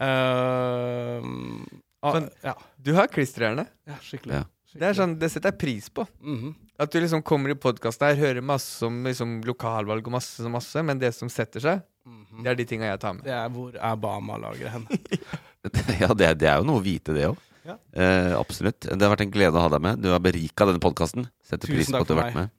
Uh, 0.00 1.66
ah, 2.02 2.14
Men- 2.14 2.30
ja, 2.42 2.54
Du 2.80 2.94
har 2.94 3.06
klisterhjerne. 3.08 3.66
ja, 3.86 3.94
skikkelig. 4.00 4.32
Ja. 4.40 4.44
Det 4.72 4.82
er 4.86 4.94
sånn, 4.94 5.18
det 5.18 5.30
setter 5.32 5.50
jeg 5.50 5.58
pris 5.58 5.88
på. 5.90 6.06
Mhm. 6.22 6.54
At 6.78 6.90
du 6.92 7.00
liksom 7.00 7.22
kommer 7.22 7.50
i 7.50 7.54
podkasten 7.54 8.06
her, 8.06 8.14
hører 8.16 8.40
masse 8.42 8.82
om 8.86 9.02
liksom, 9.04 9.42
lokalvalg 9.44 10.06
og 10.06 10.12
masse, 10.12 10.40
masse, 10.48 10.82
men 10.84 10.98
det 10.98 11.12
som 11.14 11.28
setter 11.28 11.60
seg, 11.60 11.82
Mhm. 12.06 12.42
det 12.44 12.50
er 12.50 12.54
de 12.54 12.64
tinga 12.64 12.84
jeg 12.86 13.00
tar 13.00 13.12
med. 13.14 13.24
Det 13.24 13.32
er 13.32 13.48
Hvor 13.50 13.74
er 13.74 13.96
Bama-lageret 13.96 14.70
hen? 14.70 14.86
Ja, 16.00 16.14
det, 16.14 16.38
det 16.38 16.48
er 16.48 16.56
jo 16.58 16.64
noe 16.64 16.80
å 16.80 16.82
vite, 16.82 17.12
det 17.12 17.26
òg. 17.28 17.36
Ja. 17.66 17.74
Eh, 17.92 18.32
absolutt. 18.38 18.80
Det 18.80 18.96
har 19.02 19.14
vært 19.14 19.20
en 19.26 19.30
glede 19.30 19.52
å 19.52 19.60
ha 19.60 19.68
deg 19.68 19.82
med. 19.82 20.00
Du 20.00 20.08
har 20.08 20.18
berika 20.18 20.64
denne 20.64 20.80
podkasten. 20.80 21.28
Setter 21.44 21.66
Tusen 21.68 21.76
pris 21.76 21.90
på 21.90 22.00
at 22.00 22.06
du 22.08 22.14
har 22.14 22.22
vært 22.24 22.34
med. 22.34 22.50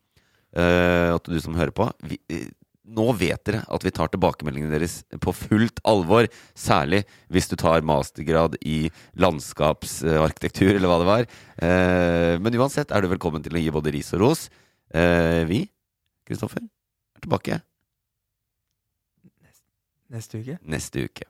Eh, 0.52 1.10
at 1.16 1.30
du 1.30 1.38
som 1.40 1.56
hører 1.56 1.72
på. 1.76 1.88
Vi, 2.04 2.18
eh, 2.32 2.50
nå 2.92 3.06
vet 3.16 3.40
dere 3.48 3.62
at 3.72 3.86
vi 3.86 3.94
tar 3.96 4.12
tilbakemeldingene 4.12 4.74
deres 4.74 5.02
på 5.24 5.32
fullt 5.36 5.80
alvor. 5.88 6.28
Særlig 6.58 7.06
hvis 7.32 7.48
du 7.48 7.56
tar 7.56 7.86
mastergrad 7.88 8.58
i 8.68 8.92
landskapsarkitektur, 9.16 10.76
eller 10.76 10.92
hva 10.92 11.00
det 11.00 11.08
var. 11.08 11.28
Uh, 11.62 12.36
men 12.42 12.58
uansett 12.60 12.92
er 12.92 13.04
du 13.04 13.12
velkommen 13.14 13.44
til 13.46 13.56
å 13.56 13.62
gi 13.62 13.72
både 13.72 13.94
ris 13.96 14.12
og 14.18 14.26
ros. 14.26 14.48
Uh, 14.92 15.48
vi, 15.48 15.64
Kristoffer, 16.28 16.66
er 17.16 17.24
tilbake 17.24 17.62
Neste 20.12 20.42
uke. 20.42 20.58
neste 20.68 21.06
uke. 21.08 21.24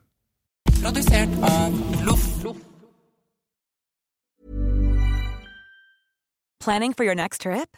Produsert 0.81 1.30
av 1.45 1.76
Loff. 2.07 2.26
Planning 6.61 6.93
for 6.93 7.03
your 7.03 7.14
next 7.14 7.41
trip? 7.41 7.77